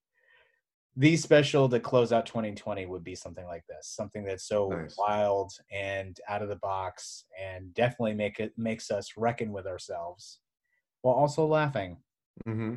the 0.96 1.16
special 1.16 1.68
to 1.68 1.78
close 1.80 2.12
out 2.12 2.26
2020 2.26 2.86
would 2.86 3.04
be 3.04 3.14
something 3.14 3.46
like 3.46 3.64
this 3.68 3.86
something 3.88 4.24
that's 4.24 4.44
so 4.48 4.68
Nice. 4.68 4.96
wild 4.98 5.52
and 5.72 6.18
out 6.28 6.42
of 6.42 6.48
the 6.48 6.56
box 6.56 7.24
and 7.40 7.72
definitely 7.74 8.14
make 8.14 8.40
it 8.40 8.52
makes 8.56 8.90
us 8.90 9.12
reckon 9.16 9.52
with 9.52 9.66
ourselves 9.66 10.40
while 11.02 11.14
also 11.14 11.46
laughing 11.46 11.96
hmm 12.44 12.74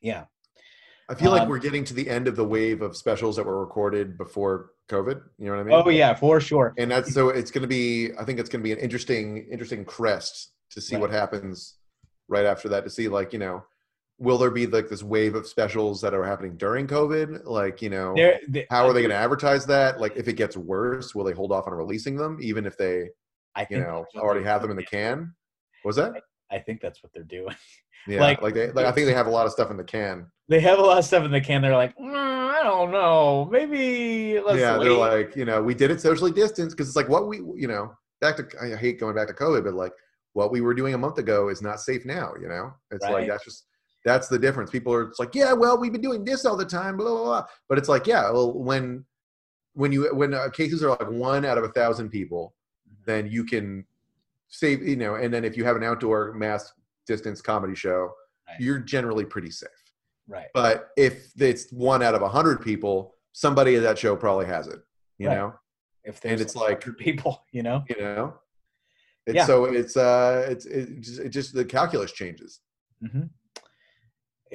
yeah 0.00 0.24
I 1.08 1.14
feel 1.14 1.32
like 1.32 1.42
Um, 1.42 1.48
we're 1.48 1.58
getting 1.58 1.84
to 1.84 1.94
the 1.94 2.08
end 2.08 2.26
of 2.28 2.36
the 2.36 2.44
wave 2.44 2.80
of 2.80 2.96
specials 2.96 3.36
that 3.36 3.44
were 3.44 3.60
recorded 3.60 4.16
before 4.16 4.70
COVID. 4.88 5.20
You 5.36 5.46
know 5.46 5.56
what 5.56 5.60
I 5.60 5.64
mean? 5.64 5.82
oh 5.86 5.88
yeah 5.90 6.14
for 6.14 6.40
sure 6.40 6.72
and 6.78 6.90
that's 6.90 7.12
so 7.12 7.28
it's 7.28 7.50
going 7.50 7.62
to 7.62 7.68
be 7.68 8.10
i 8.18 8.24
think 8.24 8.38
it's 8.38 8.48
going 8.48 8.60
to 8.60 8.64
be 8.64 8.72
an 8.72 8.78
interesting 8.78 9.46
interesting 9.50 9.84
crest 9.84 10.52
to 10.70 10.80
see 10.80 10.96
what 10.96 11.10
happens 11.10 11.76
right 12.28 12.46
after 12.46 12.68
that 12.68 12.84
to 12.84 12.90
see 12.90 13.08
like 13.08 13.32
you 13.32 13.38
know 13.38 13.62
will 14.22 14.38
there 14.38 14.50
be 14.50 14.66
like 14.66 14.88
this 14.88 15.02
wave 15.02 15.34
of 15.34 15.46
specials 15.46 16.00
that 16.00 16.14
are 16.14 16.24
happening 16.24 16.56
during 16.56 16.86
covid? 16.86 17.44
Like 17.44 17.82
you 17.82 17.90
know 17.90 18.14
there 18.14 18.38
the- 18.48 18.66
how 18.70 18.86
are 18.86 18.92
they 18.92 19.00
going 19.00 19.10
to 19.10 19.16
advertise 19.16 19.66
that? 19.66 20.00
Like 20.00 20.14
if 20.16 20.28
it 20.28 20.34
gets 20.34 20.56
worse 20.56 21.14
will 21.14 21.24
they 21.24 21.32
hold 21.32 21.52
off 21.52 21.66
on 21.66 21.74
releasing 21.74 22.16
them 22.16 22.38
even 22.40 22.64
if 22.66 22.76
they 22.78 23.08
i 23.54 23.66
you 23.68 23.78
know 23.80 24.06
already 24.16 24.44
have 24.44 24.62
them 24.62 24.70
in 24.70 24.76
the 24.76 24.84
can? 24.84 25.34
Was 25.84 25.96
that? 25.96 26.12
I 26.50 26.58
think 26.58 26.80
that's 26.80 27.02
what 27.02 27.12
they're 27.12 27.24
doing. 27.38 27.54
Yeah 28.08 28.20
Like- 28.20 28.42
like, 28.42 28.54
they 28.54 28.68
like 28.72 28.84
i 28.86 28.90
think 28.90 29.06
they 29.06 29.14
have 29.14 29.28
a 29.28 29.30
lot 29.38 29.46
of 29.46 29.52
stuff 29.52 29.70
in 29.70 29.76
the 29.76 29.84
can. 29.84 30.26
they 30.48 30.58
have 30.58 30.80
a 30.80 30.82
lot 30.82 30.98
of 30.98 31.04
stuff 31.04 31.24
in 31.24 31.30
the 31.30 31.40
can 31.40 31.62
they're 31.62 31.76
like 31.84 31.96
"Mm, 31.96 32.50
i 32.50 32.60
don't 32.64 32.90
know 32.90 33.48
maybe 33.52 34.40
let's 34.40 34.58
yeah 34.58 34.76
wait." 34.76 34.82
they're 34.84 34.92
like 34.98 35.36
you 35.36 35.44
know 35.44 35.62
we 35.62 35.72
did 35.72 35.88
it 35.92 36.00
socially 36.00 36.32
distanced 36.32 36.76
because 36.76 36.88
it's 36.88 36.96
like 36.96 37.08
what 37.08 37.28
we 37.28 37.36
you 37.54 37.68
know 37.68 37.92
back 38.20 38.34
to 38.36 38.44
i 38.60 38.74
hate 38.74 38.98
going 38.98 39.14
back 39.14 39.28
to 39.28 39.34
covid 39.34 39.62
but 39.62 39.74
like 39.74 39.92
what 40.32 40.50
we 40.50 40.60
were 40.60 40.74
doing 40.74 40.94
a 40.94 40.98
month 40.98 41.18
ago 41.18 41.48
is 41.48 41.62
not 41.62 41.78
safe 41.80 42.04
now 42.04 42.32
you 42.40 42.48
know? 42.48 42.72
It's 42.90 43.04
Right. 43.04 43.12
like 43.12 43.28
that's 43.28 43.44
just 43.44 43.66
that's 44.04 44.28
the 44.28 44.38
difference. 44.38 44.70
People 44.70 44.92
are 44.92 45.02
it's 45.02 45.18
like 45.20 45.34
yeah 45.34 45.52
well 45.52 45.78
we've 45.78 45.92
been 45.92 46.00
doing 46.00 46.24
this 46.24 46.44
all 46.44 46.56
the 46.56 46.64
time 46.64 46.96
blah 46.96 47.08
blah 47.10 47.22
blah 47.24 47.44
but 47.68 47.78
it's 47.78 47.88
like 47.88 48.06
yeah 48.06 48.30
well 48.30 48.52
when 48.52 49.04
when 49.74 49.92
you 49.92 50.14
when 50.14 50.34
uh, 50.34 50.48
cases 50.50 50.82
are 50.82 50.90
like 50.90 51.10
one 51.10 51.44
out 51.44 51.58
of 51.58 51.64
a 51.64 51.68
thousand 51.68 52.08
people 52.10 52.54
Mm-hmm. 52.88 53.02
then 53.06 53.30
you 53.30 53.44
can 53.44 53.84
save 54.48 54.82
you 54.82 54.96
know 54.96 55.14
and 55.14 55.32
then 55.32 55.44
if 55.44 55.56
you 55.56 55.64
have 55.64 55.76
an 55.76 55.84
outdoor 55.84 56.32
mass 56.34 56.72
distance 57.06 57.40
comedy 57.40 57.74
show 57.74 58.10
Right. 58.48 58.58
you're 58.60 58.80
generally 58.80 59.24
pretty 59.24 59.52
safe. 59.52 59.68
Right. 60.26 60.48
But 60.52 60.88
if 60.96 61.30
it's 61.40 61.70
one 61.72 62.02
out 62.02 62.14
of 62.16 62.22
a 62.22 62.28
hundred 62.28 62.60
people 62.60 63.14
somebody 63.32 63.76
at 63.76 63.82
that 63.84 63.98
show 63.98 64.16
probably 64.16 64.46
has 64.46 64.66
it 64.66 64.80
you 65.18 65.28
Right. 65.28 65.36
know? 65.36 65.54
If 66.04 66.20
there's 66.20 66.40
it's 66.40 66.56
like- 66.56 66.84
people 66.98 67.44
you 67.52 67.62
know? 67.62 67.84
You 67.88 67.96
know? 68.02 68.34
It's, 69.28 69.36
Yeah. 69.36 69.46
so 69.46 69.66
it's 69.66 69.96
uh 69.96 70.44
it's 70.50 70.66
it 70.66 71.00
just, 71.00 71.20
it 71.20 71.28
just 71.28 71.54
the 71.54 71.64
calculus 71.64 72.10
changes. 72.10 72.60
Hmm 73.00 73.22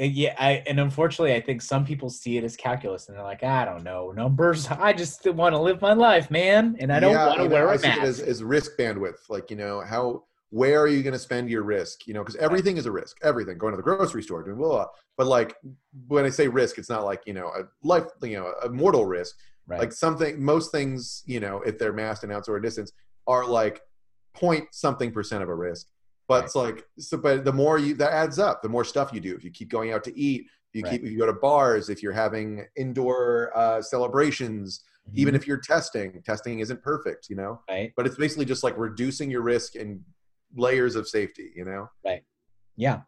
yeah, 0.05 0.35
I, 0.37 0.63
and 0.67 0.79
unfortunately, 0.79 1.33
I 1.33 1.41
think 1.41 1.61
some 1.61 1.85
people 1.85 2.09
see 2.09 2.37
it 2.37 2.43
as 2.43 2.55
calculus, 2.55 3.07
and 3.07 3.17
they're 3.17 3.23
like, 3.23 3.43
"I 3.43 3.65
don't 3.65 3.83
know 3.83 4.11
numbers. 4.11 4.67
I 4.71 4.93
just 4.93 5.25
want 5.33 5.53
to 5.53 5.59
live 5.59 5.81
my 5.81 5.93
life, 5.93 6.29
man, 6.29 6.75
and 6.79 6.91
I 6.93 6.99
don't 6.99 7.13
Yeah, 7.13 7.27
want 7.27 7.41
to 7.41 7.49
wear 7.49 7.69
I 7.69 7.75
a 7.75 7.79
see 7.79 7.87
mask." 7.87 8.01
as, 8.01 8.19
as 8.19 8.43
risk 8.43 8.71
bandwidth 8.77 9.29
like 9.29 9.49
you 9.49 9.57
know 9.57 9.81
how 9.81 10.23
where 10.49 10.79
are 10.79 10.87
you 10.87 11.03
going 11.03 11.13
to 11.13 11.19
spend 11.19 11.49
your 11.49 11.63
risk 11.63 12.07
you 12.07 12.13
know 12.13 12.21
because 12.21 12.35
everything 12.37 12.77
is 12.77 12.85
a 12.85 12.91
risk 12.91 13.17
everything 13.21 13.57
going 13.57 13.73
to 13.73 13.77
the 13.77 13.83
grocery 13.83 14.23
store 14.23 14.43
doing 14.43 14.57
blah, 14.57 14.67
blah, 14.67 14.77
blah 14.77 14.87
but 15.17 15.27
like 15.27 15.55
when 16.07 16.23
i 16.23 16.29
say 16.29 16.47
risk 16.47 16.77
it's 16.77 16.89
not 16.89 17.03
like 17.03 17.21
you 17.25 17.33
know 17.33 17.47
a 17.47 17.63
life 17.83 18.05
you 18.23 18.37
know 18.37 18.53
a 18.63 18.69
mortal 18.69 19.05
risk 19.05 19.35
right. 19.67 19.79
like 19.79 19.91
something 19.91 20.41
most 20.41 20.71
things 20.71 21.21
you 21.25 21.39
know 21.39 21.61
if 21.61 21.77
they're 21.77 21.91
masked 21.93 22.23
and 22.23 22.31
outdoor 22.31 22.59
distance 22.59 22.93
are 23.27 23.45
like 23.45 23.81
point 24.33 24.65
something 24.71 25.11
percent 25.11 25.43
of 25.43 25.49
a 25.49 25.55
risk 25.55 25.87
but 26.27 26.35
Right. 26.35 26.43
it's 26.45 26.55
like 26.55 26.85
so 26.99 27.17
but 27.17 27.45
the 27.45 27.53
more 27.53 27.77
you 27.79 27.93
that 27.95 28.11
adds 28.13 28.39
up 28.39 28.61
the 28.61 28.69
more 28.69 28.83
stuff 28.83 29.11
you 29.13 29.19
do 29.19 29.35
if 29.35 29.43
you 29.43 29.51
keep 29.51 29.69
going 29.69 29.91
out 29.93 30.03
to 30.05 30.17
eat 30.19 30.47
if 30.73 30.79
you 30.79 30.83
Right. 30.83 30.91
keep 30.91 31.03
if 31.03 31.11
you 31.11 31.17
go 31.17 31.25
to 31.25 31.33
bars 31.33 31.89
if 31.89 32.03
you're 32.03 32.13
having 32.13 32.65
indoor 32.75 33.51
uh, 33.57 33.81
celebrations 33.81 34.83
even 35.13 35.33
Mhm. 35.33 35.37
if 35.37 35.47
you're 35.47 35.57
testing 35.61 36.21
testing 36.23 36.59
isn't 36.59 36.81
perfect 36.83 37.29
you 37.29 37.35
know 37.35 37.61
right, 37.69 37.93
but 37.95 38.05
it's 38.05 38.17
basically 38.17 38.45
just 38.45 38.63
like 38.63 38.77
reducing 38.77 39.31
your 39.31 39.41
risk 39.41 39.75
and 39.75 40.03
layers 40.55 40.95
of 40.95 41.07
safety 41.07 41.51
you 41.55 41.63
know 41.65 41.89
Right. 42.05 42.23
yeah, 42.75 43.01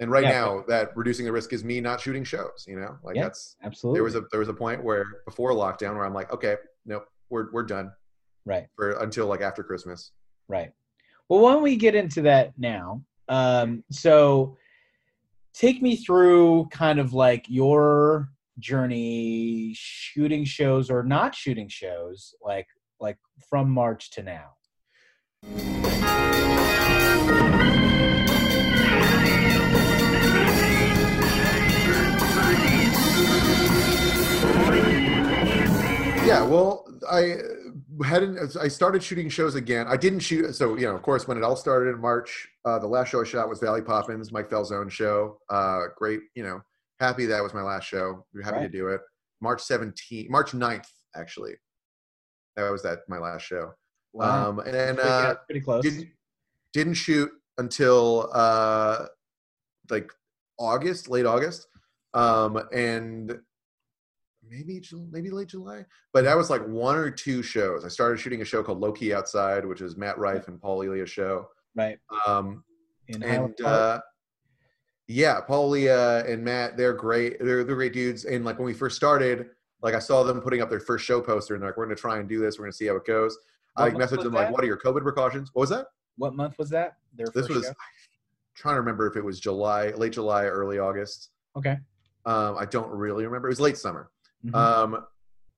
and 0.00 0.10
right 0.10 0.24
Yeah, 0.24 0.32
now 0.32 0.64
that 0.68 0.96
reducing 0.96 1.24
the 1.26 1.32
risk 1.32 1.52
is 1.52 1.62
me 1.64 1.80
not 1.80 2.00
shooting 2.00 2.24
shows 2.24 2.64
you 2.66 2.76
know 2.80 2.98
like 3.04 3.14
Yeah. 3.16 3.22
that's 3.24 3.56
absolutely. 3.62 3.96
there 3.98 4.04
was 4.04 4.14
a 4.16 4.22
there 4.32 4.40
was 4.40 4.48
a 4.48 4.54
point 4.54 4.82
where 4.82 5.04
before 5.26 5.52
lockdown 5.52 5.94
where 5.94 6.04
i'm 6.04 6.14
like 6.14 6.32
okay 6.32 6.56
nope 6.86 7.06
we're 7.30 7.50
we're 7.52 7.62
done 7.62 7.92
right, 8.44 8.66
for 8.76 8.90
until 9.02 9.26
like 9.26 9.40
after 9.40 9.62
Christmas. 9.64 10.10
right. 10.48 10.72
Well, 11.28 11.40
why 11.40 11.52
don't 11.52 11.62
we 11.62 11.76
get 11.76 11.94
into 11.94 12.22
that 12.22 12.52
now? 12.58 13.02
Um, 13.28 13.82
so, 13.90 14.56
take 15.54 15.80
me 15.80 15.96
through 15.96 16.68
kind 16.70 16.98
of 16.98 17.14
like 17.14 17.46
your 17.48 18.28
journey 18.58 19.72
shooting 19.74 20.44
shows 20.44 20.90
or 20.90 21.02
not 21.02 21.34
shooting 21.34 21.68
shows, 21.68 22.34
like 22.42 22.66
like 23.00 23.16
from 23.48 23.70
March 23.70 24.10
to 24.10 24.22
now. 24.22 24.50
Yeah, 36.26 36.42
well, 36.42 36.86
I 37.10 37.36
hadn't. 38.04 38.56
I 38.60 38.68
started 38.68 39.02
shooting 39.02 39.28
shows 39.28 39.54
again. 39.54 39.86
I 39.88 39.96
didn't 39.96 40.20
shoot. 40.20 40.54
So 40.54 40.76
you 40.76 40.86
know, 40.86 40.94
of 40.96 41.02
course, 41.02 41.28
when 41.28 41.36
it 41.36 41.44
all 41.44 41.56
started 41.56 41.90
in 41.94 42.00
March, 42.00 42.48
uh, 42.64 42.78
the 42.78 42.86
last 42.86 43.10
show 43.10 43.20
I 43.20 43.24
shot 43.24 43.48
was 43.48 43.60
Valley 43.60 43.82
Poppins, 43.82 44.32
Mike 44.32 44.48
Falzone 44.50 44.90
show. 44.90 45.38
Uh, 45.48 45.82
great, 45.96 46.20
you 46.34 46.42
know, 46.42 46.60
happy 47.00 47.26
that 47.26 47.42
was 47.42 47.54
my 47.54 47.62
last 47.62 47.84
show. 47.84 48.24
Happy 48.42 48.56
Right. 48.56 48.62
to 48.62 48.68
do 48.78 48.88
it. 48.88 49.00
March 49.40 49.60
17th, 49.62 50.30
March 50.30 50.52
9th, 50.52 50.88
actually. 51.16 51.54
That 52.56 52.70
was 52.70 52.82
that 52.82 53.00
my 53.08 53.18
last 53.18 53.42
show. 53.42 53.72
Um, 54.20 54.60
and 54.60 54.72
then 54.72 55.00
uh, 55.00 55.34
pretty 55.46 55.60
close. 55.60 55.82
didn't 55.82 56.08
didn't 56.72 56.94
shoot 56.94 57.30
until 57.58 58.30
uh 58.32 59.06
like 59.90 60.10
August, 60.58 61.08
late 61.08 61.26
August, 61.26 61.66
um, 62.14 62.60
and 62.72 63.38
maybe 64.50 64.82
maybe 65.10 65.30
late 65.30 65.48
July. 65.48 65.84
But 66.12 66.24
that 66.24 66.36
was 66.36 66.50
like 66.50 66.66
one 66.66 66.96
or 66.96 67.10
two 67.10 67.42
shows. 67.42 67.84
I 67.84 67.88
started 67.88 68.18
shooting 68.18 68.42
a 68.42 68.44
show 68.44 68.62
called 68.62 68.80
Low 68.80 68.92
Key 68.92 69.12
Outside, 69.14 69.64
which 69.64 69.80
is 69.80 69.96
Matt 69.96 70.18
Rife 70.18 70.48
and 70.48 70.60
Paul 70.60 70.82
Elia 70.82 71.06
show. 71.06 71.48
right. 71.74 71.98
Um, 72.26 72.64
In 73.08 73.22
and 73.22 73.60
uh, 73.62 74.00
yeah, 75.06 75.40
Paul 75.40 75.74
Elia 75.74 76.24
and 76.26 76.42
Matt, 76.42 76.76
they're 76.76 76.94
great. 76.94 77.38
They're 77.38 77.64
they're 77.64 77.76
great 77.76 77.92
dudes. 77.92 78.24
And 78.24 78.44
like 78.44 78.58
when 78.58 78.66
we 78.66 78.74
first 78.74 78.96
started, 78.96 79.50
like 79.82 79.94
I 79.94 79.98
saw 79.98 80.22
them 80.22 80.40
putting 80.40 80.62
up 80.62 80.70
their 80.70 80.80
first 80.80 81.04
show 81.04 81.20
poster, 81.20 81.54
and 81.54 81.62
they're 81.62 81.70
like, 81.70 81.76
"We're 81.76 81.84
gonna 81.84 81.96
try 81.96 82.18
and 82.18 82.28
do 82.28 82.40
this. 82.40 82.58
We're 82.58 82.64
gonna 82.64 82.72
see 82.72 82.86
how 82.86 82.96
it 82.96 83.04
goes." 83.04 83.36
I 83.76 83.84
What 83.84 83.92
month 83.94 84.04
messaged 84.04 84.16
was 84.18 84.24
them 84.24 84.32
like, 84.34 84.50
"What 84.50 84.62
are 84.64 84.66
your 84.66 84.78
COVID 84.78 85.02
precautions?" 85.02 85.50
What 85.52 85.60
was 85.62 85.70
that? 85.70 85.86
what 86.16 86.34
month 86.34 86.56
was 86.58 86.70
that? 86.70 86.96
Their 87.14 87.26
This 87.34 87.48
first 87.48 87.58
was 87.58 87.74
trying 88.54 88.76
to 88.76 88.80
remember 88.80 89.06
if 89.08 89.16
it 89.16 89.24
was 89.24 89.40
July, 89.40 89.90
late 89.90 90.12
July, 90.12 90.44
early 90.44 90.78
August. 90.78 91.30
okay. 91.56 91.78
Um, 92.26 92.56
I 92.56 92.64
don't 92.64 92.88
really 92.88 93.26
remember. 93.26 93.48
It 93.48 93.50
was 93.50 93.60
late 93.60 93.76
summer. 93.76 94.10
Mhm. 94.44 94.54
Um, 94.54 95.06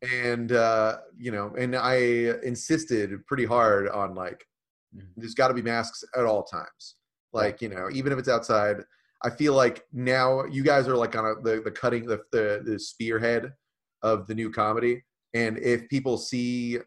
and 0.02 0.52
uh, 0.52 0.98
you 1.16 1.30
know, 1.32 1.54
and 1.58 1.74
I 1.74 1.96
insisted 2.42 3.26
pretty 3.26 3.44
hard 3.44 3.88
on 3.88 4.14
like, 4.14 4.46
Mhm. 4.94 5.08
there's 5.16 5.34
got 5.34 5.48
to 5.48 5.54
be 5.54 5.62
masks 5.62 6.04
at 6.14 6.24
all 6.24 6.44
times. 6.44 6.96
Like 7.32 7.60
you 7.60 7.68
know, 7.68 7.88
even 7.92 8.12
if 8.12 8.18
it's 8.18 8.28
outside. 8.28 8.84
I 9.24 9.30
feel 9.30 9.54
like 9.54 9.84
now 9.92 10.44
you 10.44 10.62
guys 10.62 10.86
are 10.86 10.96
like 10.96 11.16
on 11.16 11.24
a, 11.24 11.34
the 11.42 11.62
the 11.62 11.70
cutting 11.70 12.06
the, 12.06 12.22
the 12.32 12.62
the 12.64 12.78
spearhead 12.78 13.52
of 14.02 14.26
the 14.26 14.34
new 14.34 14.50
comedy, 14.50 15.02
and 15.34 15.56
if 15.58 15.88
people 15.88 16.18
see 16.18 16.78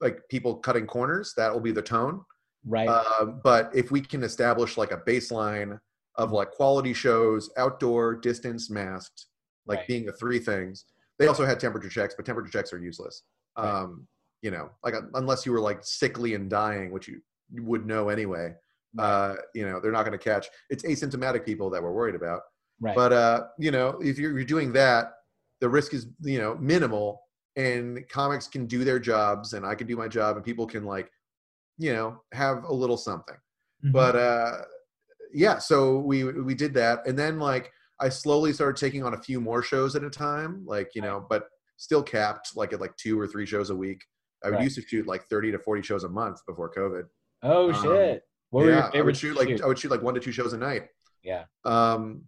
like 0.00 0.20
people 0.28 0.56
cutting 0.56 0.86
corners, 0.86 1.32
that 1.36 1.52
will 1.52 1.60
be 1.60 1.70
the 1.72 1.80
tone. 1.82 2.24
Right. 2.64 2.88
Uh, 2.88 3.26
but 3.26 3.70
if 3.74 3.90
we 3.92 4.00
can 4.00 4.24
establish 4.24 4.76
like 4.76 4.90
a 4.90 4.98
baseline 4.98 5.78
of 6.16 6.32
like 6.32 6.50
quality 6.50 6.92
shows, 6.92 7.48
outdoor, 7.56 8.16
distance, 8.16 8.68
masked, 8.68 9.26
like 9.66 9.78
Right. 9.78 9.88
being 9.88 10.04
the 10.06 10.12
three 10.12 10.40
things. 10.40 10.84
They 11.18 11.26
also 11.26 11.44
had 11.46 11.58
temperature 11.58 11.88
checks, 11.88 12.14
but 12.16 12.26
temperature 12.26 12.50
checks 12.50 12.72
are 12.72 12.78
useless. 12.78 13.22
Um, 13.56 14.06
you 14.42 14.50
know, 14.50 14.70
like 14.84 14.94
unless 15.14 15.46
you 15.46 15.52
were 15.52 15.60
like 15.60 15.78
sickly 15.82 16.34
and 16.34 16.50
dying, 16.50 16.92
which 16.92 17.08
you, 17.08 17.20
would 17.52 17.86
know 17.86 18.08
anyway. 18.08 18.54
Uh, 18.98 19.34
you 19.54 19.66
know, 19.66 19.78
they're 19.80 19.92
not 19.92 20.04
going 20.04 20.18
to 20.18 20.22
catch. 20.22 20.48
It's 20.70 20.82
asymptomatic 20.84 21.44
people 21.44 21.68
that 21.70 21.82
we're 21.82 21.92
worried 21.92 22.14
about. 22.14 22.42
right. 22.80 22.94
But 22.94 23.12
uh, 23.12 23.44
you 23.58 23.70
know, 23.70 23.98
if 24.00 24.18
you're, 24.18 24.32
you're 24.32 24.44
doing 24.44 24.72
that, 24.72 25.12
the 25.60 25.68
risk 25.68 25.94
is 25.94 26.06
you 26.20 26.38
know 26.38 26.56
minimal, 26.56 27.22
and 27.56 28.08
comics 28.08 28.46
can 28.46 28.66
do 28.66 28.84
their 28.84 28.98
jobs, 28.98 29.52
and 29.52 29.66
I 29.66 29.74
can 29.74 29.86
do 29.86 29.96
my 29.96 30.08
job, 30.08 30.36
and 30.36 30.44
people 30.44 30.66
can 30.66 30.84
like, 30.84 31.10
you 31.78 31.92
know, 31.92 32.22
have 32.32 32.64
a 32.64 32.72
little 32.72 32.96
something. 32.96 33.36
Mhm. 33.84 33.92
But 33.92 34.16
uh, 34.16 34.58
yeah, 35.32 35.58
so 35.58 35.98
we 35.98 36.24
we 36.24 36.54
did 36.54 36.72
that, 36.74 37.06
and 37.06 37.18
then 37.18 37.38
like 37.38 37.72
I 38.00 38.08
slowly 38.08 38.52
started 38.52 38.76
taking 38.78 39.02
on 39.02 39.14
a 39.14 39.18
few 39.22 39.40
more 39.40 39.62
shows 39.62 39.96
at 39.96 40.04
a 40.04 40.10
time, 40.10 40.64
like 40.66 40.90
you 40.94 41.02
know, 41.02 41.26
but 41.28 41.48
still 41.76 42.02
capped 42.02 42.56
like 42.56 42.72
at 42.72 42.80
like 42.80 42.96
two 42.96 43.18
or 43.18 43.26
three 43.26 43.46
shows 43.46 43.70
a 43.70 43.76
week. 43.76 44.02
I 44.44 44.48
would 44.48 44.56
Right. 44.56 44.64
used 44.64 44.76
to 44.76 44.82
shoot 44.82 45.06
like 45.06 45.24
thirty 45.26 45.50
to 45.50 45.58
forty 45.58 45.82
shows 45.82 46.04
a 46.04 46.08
month 46.08 46.40
before 46.46 46.72
COVID. 46.72 47.04
oh 47.42 47.72
um, 47.72 47.82
shit. 47.82 48.22
What 48.50 48.64
were 48.64 48.70
yeah, 48.70 48.90
I 48.94 49.00
would 49.00 49.16
shoot 49.16 49.36
like 49.36 49.48
shoot? 49.48 49.62
I 49.62 49.66
would 49.66 49.78
shoot 49.78 49.90
like 49.90 50.02
one 50.02 50.14
to 50.14 50.20
two 50.20 50.32
shows 50.32 50.52
a 50.52 50.58
night. 50.58 50.88
Yeah. 51.22 51.44
Um, 51.64 52.22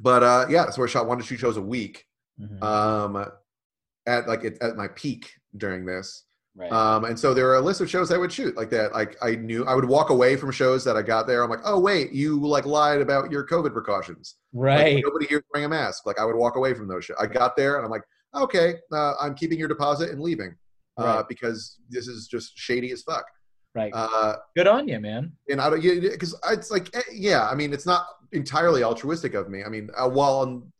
but 0.00 0.22
uh, 0.22 0.46
yeah, 0.50 0.70
so 0.70 0.82
I 0.82 0.86
shot 0.86 1.06
one 1.06 1.18
to 1.18 1.24
two 1.24 1.36
shows 1.36 1.56
a 1.56 1.62
week. 1.62 2.04
Mhm. 2.40 2.62
Um, 2.62 3.26
at 4.06 4.28
like 4.28 4.44
at 4.44 4.76
my 4.76 4.88
peak 4.88 5.30
during 5.56 5.84
this. 5.86 6.24
Right. 6.56 6.72
Um, 6.72 7.04
and 7.04 7.18
so 7.18 7.32
there 7.34 7.48
are 7.50 7.56
a 7.56 7.60
list 7.60 7.80
of 7.80 7.88
shows 7.88 8.10
I 8.10 8.16
would 8.18 8.32
shoot 8.32 8.56
like 8.56 8.70
that. 8.70 8.92
Like 8.92 9.16
I 9.22 9.36
knew 9.36 9.64
I 9.66 9.74
would 9.74 9.84
walk 9.84 10.10
away 10.10 10.36
from 10.36 10.50
shows 10.50 10.82
that 10.84 10.96
I 10.96 11.02
got 11.02 11.26
there. 11.26 11.42
I'm 11.44 11.50
like, 11.50 11.60
oh 11.64 11.78
wait, 11.78 12.12
you 12.12 12.40
like 12.40 12.66
lied 12.66 13.00
about 13.00 13.30
your 13.30 13.46
COVID 13.46 13.72
precautions. 13.72 14.36
Like, 14.52 14.62
right. 14.64 15.02
nobody 15.04 15.26
here 15.26 15.42
wearing 15.52 15.66
a 15.66 15.68
mask. 15.68 16.06
Like 16.06 16.18
I 16.18 16.24
would 16.24 16.36
walk 16.36 16.56
away 16.56 16.74
from 16.74 16.88
those 16.88 17.04
shows. 17.04 17.16
I 17.20 17.26
got 17.26 17.56
there 17.56 17.76
and 17.76 17.84
I'm 17.84 17.90
like, 17.90 18.02
okay, 18.34 18.74
uh, 18.92 19.14
I'm 19.20 19.34
keeping 19.34 19.58
your 19.58 19.68
deposit 19.68 20.10
and 20.10 20.20
leaving 20.20 20.54
uh, 20.98 21.04
Right. 21.04 21.24
because 21.28 21.78
this 21.88 22.08
is 22.08 22.26
just 22.26 22.56
shady 22.56 22.90
as 22.92 23.02
fuck. 23.02 23.26
right. 23.74 23.92
Uh, 23.94 24.36
Good 24.56 24.66
on 24.66 24.88
you, 24.88 24.98
man. 25.00 25.32
and 25.50 25.60
I 25.60 25.70
don't, 25.70 25.80
because 25.80 26.34
it's 26.50 26.70
like, 26.70 26.94
eh, 26.96 27.02
yeah, 27.12 27.48
I 27.48 27.54
mean, 27.54 27.72
it's 27.72 27.86
not 27.86 28.06
entirely 28.32 28.82
altruistic 28.82 29.34
of 29.34 29.48
me. 29.48 29.62
I 29.64 29.68
mean, 29.68 29.88
uh, 29.96 30.08
while 30.08 30.40
on 30.40 30.70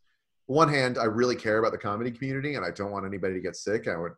one 0.46 0.68
hand, 0.68 0.96
I 0.98 1.04
really 1.04 1.36
care 1.36 1.58
about 1.58 1.72
the 1.72 1.78
comedy 1.78 2.10
community 2.10 2.54
and 2.54 2.64
I 2.64 2.70
don't 2.70 2.90
want 2.90 3.04
anybody 3.06 3.34
to 3.34 3.40
get 3.40 3.56
sick. 3.56 3.88
I 3.88 3.96
would 3.96 4.12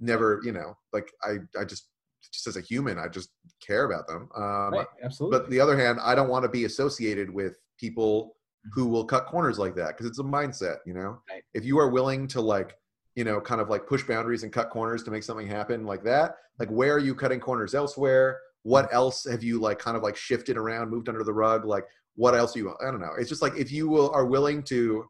never, 0.00 0.40
you 0.44 0.52
know, 0.52 0.76
like 0.92 1.10
I, 1.22 1.36
I 1.58 1.64
just, 1.64 1.88
just 2.32 2.46
as 2.46 2.56
a 2.56 2.60
human, 2.60 2.98
I 2.98 3.08
just 3.08 3.30
care 3.64 3.84
about 3.84 4.06
them. 4.08 4.28
Um, 4.36 4.72
right. 4.72 4.86
Absolutely. 5.02 5.38
but 5.38 5.50
the 5.50 5.60
other 5.60 5.76
hand, 5.78 5.98
I 6.02 6.14
don't 6.14 6.28
want 6.28 6.42
to 6.44 6.48
be 6.48 6.64
associated 6.64 7.30
with 7.30 7.58
people 7.78 8.36
Mm-hmm. 8.66 8.80
who 8.80 8.86
will 8.88 9.04
cut 9.04 9.26
corners 9.26 9.58
like 9.58 9.74
that 9.74 9.88
because 9.88 10.06
it's 10.06 10.20
a 10.20 10.22
mindset, 10.22 10.76
you 10.86 10.94
know. 10.94 11.18
Right. 11.30 11.42
If 11.52 11.66
you 11.66 11.78
are 11.78 11.90
willing 11.90 12.26
to 12.28 12.40
like, 12.40 12.74
you 13.14 13.22
know, 13.22 13.38
kind 13.38 13.60
of 13.60 13.68
like 13.68 13.86
push 13.86 14.02
boundaries 14.04 14.42
and 14.42 14.50
cut 14.50 14.70
corners 14.70 15.02
to 15.02 15.10
make 15.10 15.22
something 15.22 15.46
happen 15.46 15.84
like 15.84 16.02
that, 16.04 16.36
like 16.58 16.70
where 16.70 16.94
are 16.94 16.98
you 16.98 17.14
cutting 17.14 17.40
corners 17.40 17.74
elsewhere? 17.74 18.38
What 18.62 18.86
Mm-hmm. 18.86 18.94
else 18.96 19.26
have 19.30 19.42
you 19.44 19.60
like 19.60 19.78
kind 19.78 19.98
of 19.98 20.02
like 20.02 20.16
shifted 20.16 20.56
around, 20.56 20.88
moved 20.88 21.10
under 21.10 21.22
the 21.24 21.32
rug? 21.34 21.66
Like 21.66 21.84
what 22.16 22.34
else 22.34 22.56
you? 22.56 22.74
I 22.80 22.90
don't 22.90 23.02
know. 23.02 23.12
It's 23.18 23.28
just 23.28 23.42
like 23.42 23.54
if 23.58 23.70
you 23.70 23.86
will, 23.86 24.10
are 24.14 24.24
willing 24.24 24.62
to 24.62 25.04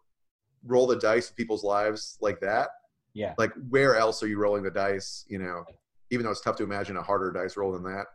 roll 0.67 0.89
the 0.89 0.97
dice 0.97 1.29
with 1.31 1.37
people's 1.37 1.63
lives 1.63 2.19
like 2.21 2.41
that, 2.41 2.71
yeah. 3.15 3.35
like 3.39 3.53
where 3.69 3.97
else 3.97 4.23
are 4.23 4.27
you 4.27 4.39
rolling 4.39 4.63
the 4.63 4.71
dice? 4.71 5.25
You 5.29 5.39
know, 5.39 5.65
even 6.11 6.25
though 6.25 6.33
it's 6.33 6.41
tough 6.41 6.57
to 6.57 6.65
imagine 6.65 6.97
a 6.97 7.03
harder 7.03 7.33
dice 7.33 7.57
roll 7.57 7.73
than 7.73 7.85
that. 7.85 8.07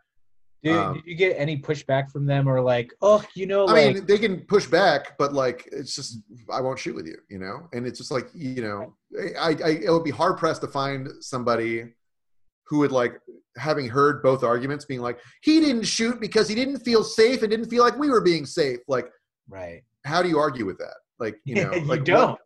Did, 0.61 0.75
um, 0.75 0.95
did 0.95 1.05
you 1.05 1.15
get 1.15 1.35
any 1.37 1.57
pushback 1.57 2.11
from 2.11 2.25
them 2.25 2.47
or 2.47 2.59
like, 2.59 2.93
oh, 3.01 3.23
you 3.33 3.45
know, 3.45 3.65
I 3.65 3.71
like, 3.71 3.95
mean, 3.95 4.05
they 4.05 4.17
can 4.17 4.41
push 4.41 4.65
back, 4.65 5.17
but 5.17 5.31
like, 5.31 5.69
it's 5.71 5.95
just 5.95 6.19
I 6.51 6.59
won't 6.59 6.77
shoot 6.77 6.95
with 6.95 7.07
you, 7.07 7.15
you 7.29 7.39
know. 7.39 7.69
And 7.71 7.87
it's 7.87 7.97
just 7.97 8.11
like 8.11 8.27
you 8.33 8.61
know, 8.61 8.95
I, 9.39 9.55
I 9.63 9.69
it 9.83 9.89
would 9.89 10.03
be 10.03 10.11
hard 10.11 10.37
pressed 10.37 10.61
to 10.61 10.67
find 10.67 11.07
somebody 11.21 11.85
who 12.67 12.79
would 12.79 12.91
like 12.91 13.19
having 13.57 13.87
heard 13.87 14.21
both 14.21 14.43
arguments, 14.43 14.85
being 14.85 15.01
like, 15.01 15.19
he 15.41 15.59
didn't 15.59 15.83
shoot 15.83 16.19
because 16.19 16.47
he 16.47 16.55
didn't 16.55 16.79
feel 16.79 17.03
safe 17.03 17.41
and 17.41 17.51
didn't 17.51 17.69
feel 17.69 17.83
like 17.83 17.97
we 17.97 18.09
were 18.09 18.21
being 18.21 18.45
safe. 18.45 18.79
Like, 18.87 19.09
right. 19.49 19.81
how 20.05 20.21
do 20.21 20.29
you 20.29 20.39
argue 20.39 20.65
with 20.65 20.77
that? 20.77 20.95
Like, 21.19 21.39
you 21.45 21.55
know, 21.63 21.73
you 21.73 21.81
like 21.81 21.99
what- 21.99 22.05
don't. 22.05 22.39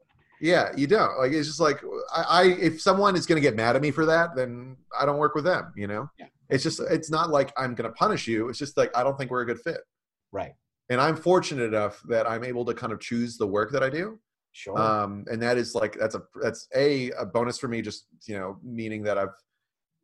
Yeah, 0.44 0.72
you 0.76 0.88
don't. 0.88 1.18
Like, 1.18 1.32
it's 1.32 1.48
just 1.48 1.62
like 1.62 1.82
I, 2.14 2.22
I 2.28 2.44
if 2.60 2.82
someone 2.82 3.16
is 3.16 3.26
going 3.26 3.41
to 3.41 3.48
get 3.48 3.56
mad 3.56 3.78
at 3.78 3.82
me 3.82 3.91
for 3.91 4.06
that, 4.06 4.36
then 4.36 4.76
I 5.00 5.06
don't 5.06 5.18
work 5.18 5.36
with 5.36 5.46
them. 5.46 5.72
You 5.76 5.88
know, 5.88 6.10
Yeah. 6.20 6.28
it's 6.50 6.64
just 6.64 6.82
it's 6.82 7.10
not 7.10 7.30
like 7.30 7.54
I'm 7.58 7.74
going 7.76 7.89
to 7.89 7.96
punish 7.96 8.28
you. 8.28 8.50
It's 8.50 8.60
just 8.60 8.76
like 8.78 8.91
I 8.96 9.04
don't 9.04 9.18
think 9.18 9.32
we're 9.32 9.41
a 9.41 9.46
good 9.46 9.62
fit 9.62 9.80
Right. 10.34 10.54
and 10.89 11.00
I'm 11.00 11.16
fortunate 11.16 11.64
enough 11.64 12.02
that 12.10 12.30
I'm 12.30 12.44
able 12.44 12.66
to 12.66 12.74
kind 12.74 12.91
of 12.91 13.00
choose 13.00 13.38
the 13.38 13.48
work 13.48 13.72
that 13.72 13.84
I 13.84 13.89
do. 13.89 14.20
Sure. 14.52 14.78
Um, 14.78 15.24
and 15.32 15.41
that 15.41 15.58
is 15.58 15.74
like 15.76 15.98
that's 15.98 16.16
a 16.16 16.22
that's 16.41 16.68
a 16.76 17.10
a 17.12 17.26
bonus 17.26 17.58
for 17.58 17.68
me. 17.70 17.82
Just 17.82 18.06
you 18.28 18.38
know, 18.38 18.58
meaning 18.62 19.02
that 19.04 19.18
I've 19.18 19.34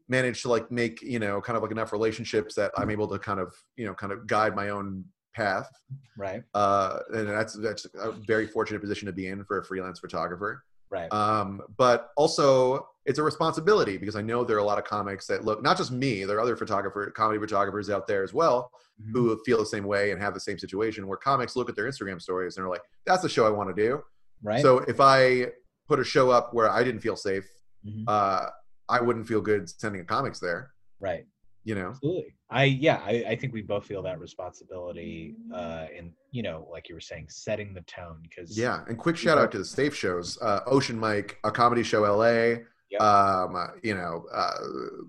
managed 0.08 0.42
to 0.44 0.50
like 0.50 0.72
make 0.72 1.02
you 1.02 1.20
know 1.20 1.40
kind 1.42 1.58
of 1.58 1.62
like 1.64 1.72
enough 1.72 1.92
relationships 1.92 2.56
that 2.56 2.72
I'm 2.78 2.90
able 2.90 3.08
to 3.10 3.20
kind 3.20 3.40
of 3.42 3.54
you 3.76 3.86
know 3.86 3.94
kind 3.94 4.12
of 4.14 4.26
guide 4.26 4.56
my 4.56 4.70
own 4.70 5.04
path. 5.34 5.69
right. 6.17 6.43
Uh, 6.53 6.99
and 7.13 7.27
that's 7.30 7.53
that's 7.53 7.86
a 7.95 8.11
very 8.11 8.47
fortunate 8.47 8.80
position 8.82 9.05
to 9.07 9.11
be 9.13 9.27
in 9.27 9.43
for 9.45 9.59
a 9.59 9.63
freelance 9.65 9.99
photographer. 9.99 10.63
Right. 10.89 11.11
Um, 11.13 11.61
but 11.77 12.09
also 12.17 12.88
it's 13.05 13.19
a 13.19 13.23
responsibility 13.23 13.97
because 13.97 14.15
I 14.15 14.21
know 14.21 14.43
there 14.43 14.57
are 14.57 14.59
a 14.59 14.63
lot 14.65 14.77
of 14.80 14.86
comics 14.86 15.27
that 15.27 15.45
look 15.45 15.61
not 15.61 15.77
just 15.77 15.91
me. 15.91 16.25
There 16.25 16.38
are 16.38 16.41
other 16.41 16.55
photographer 16.57 17.09
comedy 17.11 17.39
photographers 17.39 17.89
out 17.89 18.07
there 18.07 18.23
as 18.23 18.34
well 18.34 18.71
Mhm. 19.01 19.11
who 19.13 19.39
feel 19.45 19.57
the 19.59 19.65
same 19.65 19.86
way 19.86 20.11
and 20.11 20.21
have 20.21 20.34
the 20.34 20.39
same 20.39 20.57
situation 20.59 21.07
where 21.07 21.17
comics 21.17 21.55
look 21.55 21.69
at 21.69 21.75
their 21.75 21.86
Instagram 21.86 22.21
stories 22.21 22.57
and 22.57 22.65
are 22.65 22.69
like, 22.69 22.82
that's 23.05 23.21
the 23.21 23.30
show 23.30 23.45
I 23.45 23.49
want 23.49 23.73
to 23.75 23.82
do. 23.82 24.03
right. 24.43 24.61
So 24.61 24.80
if 24.80 24.99
I 24.99 25.51
put 25.88 25.99
a 25.99 26.03
show 26.03 26.30
up 26.32 26.53
where 26.53 26.69
I 26.69 26.84
didn't 26.84 27.01
feel 27.01 27.15
safe, 27.15 27.47
Mhm. 27.86 28.03
uh, 28.07 28.47
I 28.89 28.99
wouldn't 29.01 29.27
feel 29.27 29.41
good 29.41 29.69
sending 29.69 30.01
a 30.01 30.05
comics 30.05 30.39
there, 30.39 30.71
right. 30.99 31.25
You 31.70 31.76
know? 31.76 31.89
Absolutely. 31.89 32.34
I 32.49 32.63
yeah, 32.63 32.99
I, 33.05 33.13
I 33.32 33.36
think 33.36 33.53
we 33.53 33.61
both 33.61 33.86
feel 33.86 34.01
that 34.03 34.20
responsibility 34.20 35.36
uh 35.53 35.86
in 35.95 36.11
you 36.32 36.41
know, 36.43 36.67
like 36.72 36.89
you 36.89 36.95
were 36.95 37.01
saying, 37.11 37.28
setting 37.30 37.74
the 37.74 37.82
tone 37.82 38.17
because 38.24 38.57
Yeah. 38.57 38.80
And 38.88 38.97
quick 38.97 39.17
shout 39.17 39.38
out 39.38 39.51
to 39.51 39.59
the 39.59 39.65
safe 39.65 39.95
shows, 39.95 40.38
uh, 40.41 40.61
Ocean 40.65 40.99
Mike, 40.99 41.38
a 41.43 41.51
comedy 41.51 41.84
show, 41.84 42.01
LA, 42.01 42.63
Yep. 42.91 43.01
um, 43.01 43.55
uh, 43.55 43.67
you 43.84 43.93
know, 43.93 44.26
uh, 44.34 44.51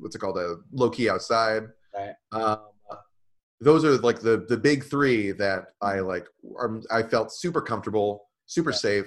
what's 0.00 0.14
it 0.14 0.18
called? 0.18 0.36
A 0.38 0.56
low 0.72 0.90
key 0.90 1.08
outside. 1.08 1.62
Right. 1.96 2.14
Um, 2.32 2.58
those 3.62 3.84
are 3.86 3.96
like 3.98 4.20
the, 4.20 4.44
the 4.48 4.56
big 4.56 4.84
three 4.84 5.32
that 5.32 5.60
I 5.80 6.00
like, 6.00 6.26
are, 6.56 6.80
I 6.90 7.02
felt 7.02 7.32
super 7.32 7.62
comfortable, 7.62 8.28
super 8.46 8.70
Yeah. 8.70 8.76
safe. 8.76 9.06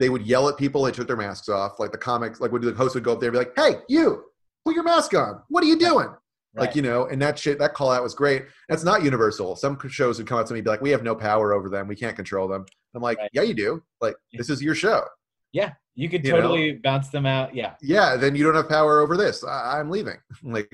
They 0.00 0.08
would 0.10 0.24
yell 0.26 0.48
at 0.48 0.56
people. 0.56 0.82
They 0.84 0.92
took 0.92 1.06
their 1.08 1.16
masks 1.16 1.48
off. 1.48 1.78
Like 1.80 1.90
the 1.92 1.98
comics, 1.98 2.40
like 2.40 2.52
when 2.52 2.62
the 2.62 2.72
host 2.72 2.94
would 2.94 3.04
go 3.04 3.12
up 3.14 3.20
there 3.20 3.30
and 3.30 3.34
be 3.34 3.38
like, 3.44 3.52
Hey, 3.56 3.80
you 3.88 4.24
put 4.64 4.74
your 4.76 4.84
mask 4.84 5.12
on. 5.14 5.42
What 5.48 5.62
are 5.64 5.66
you 5.66 5.78
doing? 5.78 6.08
Right. 6.54 6.66
Like, 6.66 6.76
you 6.76 6.82
know, 6.82 7.06
and 7.06 7.20
that 7.20 7.38
shit, 7.38 7.58
that 7.58 7.74
call 7.74 7.90
out 7.90 8.02
was 8.02 8.14
great. 8.14 8.44
That's 8.68 8.84
not 8.84 9.02
universal. 9.02 9.56
Some 9.56 9.78
shows 9.88 10.18
would 10.18 10.26
come 10.28 10.38
up 10.38 10.46
to 10.46 10.52
me 10.52 10.60
and 10.60 10.64
be 10.64 10.70
like, 10.70 10.80
we 10.80 10.90
have 10.90 11.02
no 11.02 11.14
power 11.16 11.52
over 11.52 11.68
them. 11.68 11.88
We 11.88 11.96
can't 11.96 12.14
control 12.14 12.46
them. 12.46 12.64
I'm 12.94 13.02
like, 13.02 13.18
Right. 13.18 13.30
yeah, 13.32 13.42
you 13.42 13.54
do. 13.54 13.82
Like, 14.00 14.14
Yeah. 14.30 14.38
this 14.38 14.50
is 14.50 14.62
your 14.62 14.74
show. 14.76 15.04
yeah, 15.52 15.72
you 15.96 16.08
could 16.08 16.24
you 16.24 16.32
know? 16.32 16.40
totally 16.40 16.72
bounce 16.74 17.08
them 17.08 17.26
out. 17.26 17.54
Yeah. 17.54 17.74
Yeah. 17.82 18.16
Then 18.16 18.34
you 18.36 18.44
don't 18.44 18.54
have 18.54 18.68
power 18.68 19.00
over 19.00 19.16
this. 19.16 19.42
I- 19.44 19.78
I'm 19.80 19.90
leaving. 19.90 20.16
Like, 20.44 20.70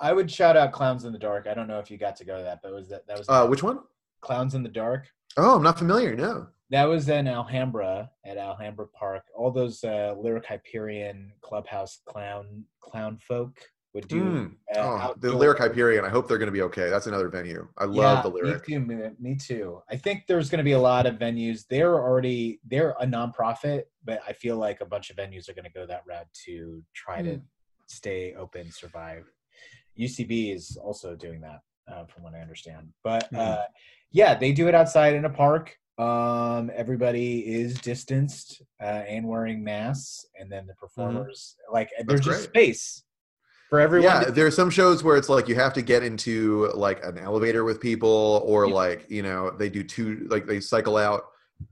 I 0.00 0.12
would 0.12 0.30
shout 0.30 0.56
out 0.56 0.72
Clowns 0.72 1.04
in 1.04 1.12
the 1.12 1.18
Dark. 1.18 1.46
I 1.46 1.54
don't 1.54 1.68
know 1.68 1.78
if 1.78 1.90
you 1.90 1.96
got 1.98 2.16
to 2.16 2.24
go 2.24 2.36
to 2.38 2.42
that, 2.42 2.60
but 2.62 2.72
was 2.72 2.88
that 2.88 3.06
that 3.06 3.18
was 3.18 3.28
uh, 3.28 3.46
which 3.46 3.62
one? 3.62 3.80
Clowns 4.22 4.54
in 4.54 4.62
the 4.62 4.68
Dark? 4.68 5.08
Oh, 5.36 5.56
I'm 5.56 5.62
not 5.62 5.78
familiar. 5.78 6.16
No. 6.16 6.48
That 6.70 6.84
was 6.84 7.08
in 7.10 7.28
Alhambra 7.28 8.10
at 8.24 8.36
Alhambra 8.38 8.86
Park. 8.88 9.24
All 9.36 9.50
those 9.50 9.84
uh, 9.84 10.14
lyric 10.18 10.46
Hyperion 10.46 11.32
clubhouse 11.42 12.00
clown 12.06 12.64
clown 12.80 13.18
folk 13.28 13.58
would 13.94 14.08
do. 14.08 14.22
Mm. 14.22 14.52
uh, 14.74 14.80
Oh, 15.10 15.14
the 15.18 15.30
Lyric 15.34 15.58
Hyperion. 15.58 16.04
I 16.04 16.08
hope 16.08 16.26
they're 16.28 16.38
going 16.38 16.46
to 16.46 16.52
be 16.52 16.62
okay. 16.62 16.88
That's 16.88 17.06
another 17.06 17.28
venue. 17.28 17.68
I 17.76 17.84
love 17.84 18.18
Yeah, 18.18 18.22
the 18.22 18.28
Lyric. 18.30 18.68
Me 18.68 18.74
too, 18.76 19.14
me 19.20 19.36
too. 19.36 19.82
I 19.90 19.96
think 19.96 20.24
there's 20.26 20.48
going 20.48 20.58
to 20.58 20.64
be 20.64 20.72
a 20.72 20.78
lot 20.80 21.06
of 21.06 21.16
venues. 21.16 21.64
They're 21.68 21.94
already 21.94 22.60
they're 22.66 22.94
a 23.00 23.06
nonprofit, 23.06 23.82
but 24.04 24.20
I 24.26 24.32
feel 24.32 24.56
like 24.56 24.80
a 24.80 24.86
bunch 24.86 25.10
of 25.10 25.16
venues 25.16 25.48
are 25.48 25.54
going 25.54 25.64
to 25.64 25.70
go 25.70 25.86
that 25.86 26.02
route 26.06 26.26
to 26.46 26.82
try 26.94 27.22
to 27.22 27.34
Hmm. 27.34 27.40
stay 27.86 28.34
open, 28.34 28.70
survive. 28.70 29.24
UCB 29.98 30.54
is 30.54 30.78
also 30.82 31.14
doing 31.14 31.40
that, 31.42 31.60
uh, 31.86 32.06
from 32.06 32.22
what 32.22 32.34
I 32.34 32.40
understand. 32.40 32.88
But 33.04 33.28
Hmm. 33.28 33.36
uh, 33.38 33.64
yeah, 34.10 34.34
they 34.34 34.52
do 34.52 34.68
it 34.68 34.74
outside 34.74 35.14
in 35.14 35.24
a 35.26 35.30
park. 35.30 35.76
Um, 35.98 36.70
everybody 36.74 37.40
is 37.46 37.78
distanced 37.80 38.62
uh, 38.80 38.84
and 39.06 39.28
wearing 39.28 39.62
masks, 39.62 40.24
and 40.38 40.50
then 40.50 40.66
the 40.66 40.74
performers 40.74 41.56
like 41.70 41.90
there's 42.06 42.20
just 42.22 42.46
Hmm. 42.46 42.52
great. 42.52 42.66
space 42.68 43.04
for 43.72 43.80
everyone. 43.80 44.04
Yeah, 44.12 44.24
to- 44.24 44.32
there 44.32 44.46
are 44.46 44.50
some 44.50 44.68
shows 44.68 45.02
where 45.02 45.16
it's 45.16 45.30
like 45.30 45.48
you 45.48 45.54
have 45.54 45.72
to 45.72 45.80
get 45.80 46.02
into 46.02 46.70
like 46.74 47.02
an 47.02 47.16
elevator 47.16 47.64
with 47.64 47.80
people, 47.80 48.42
or 48.44 48.66
Yeah. 48.66 48.74
like 48.74 49.06
you 49.10 49.22
know 49.22 49.50
they 49.50 49.70
do 49.70 49.82
two 49.82 50.26
like 50.30 50.46
they 50.46 50.60
cycle 50.60 50.98
out. 50.98 51.22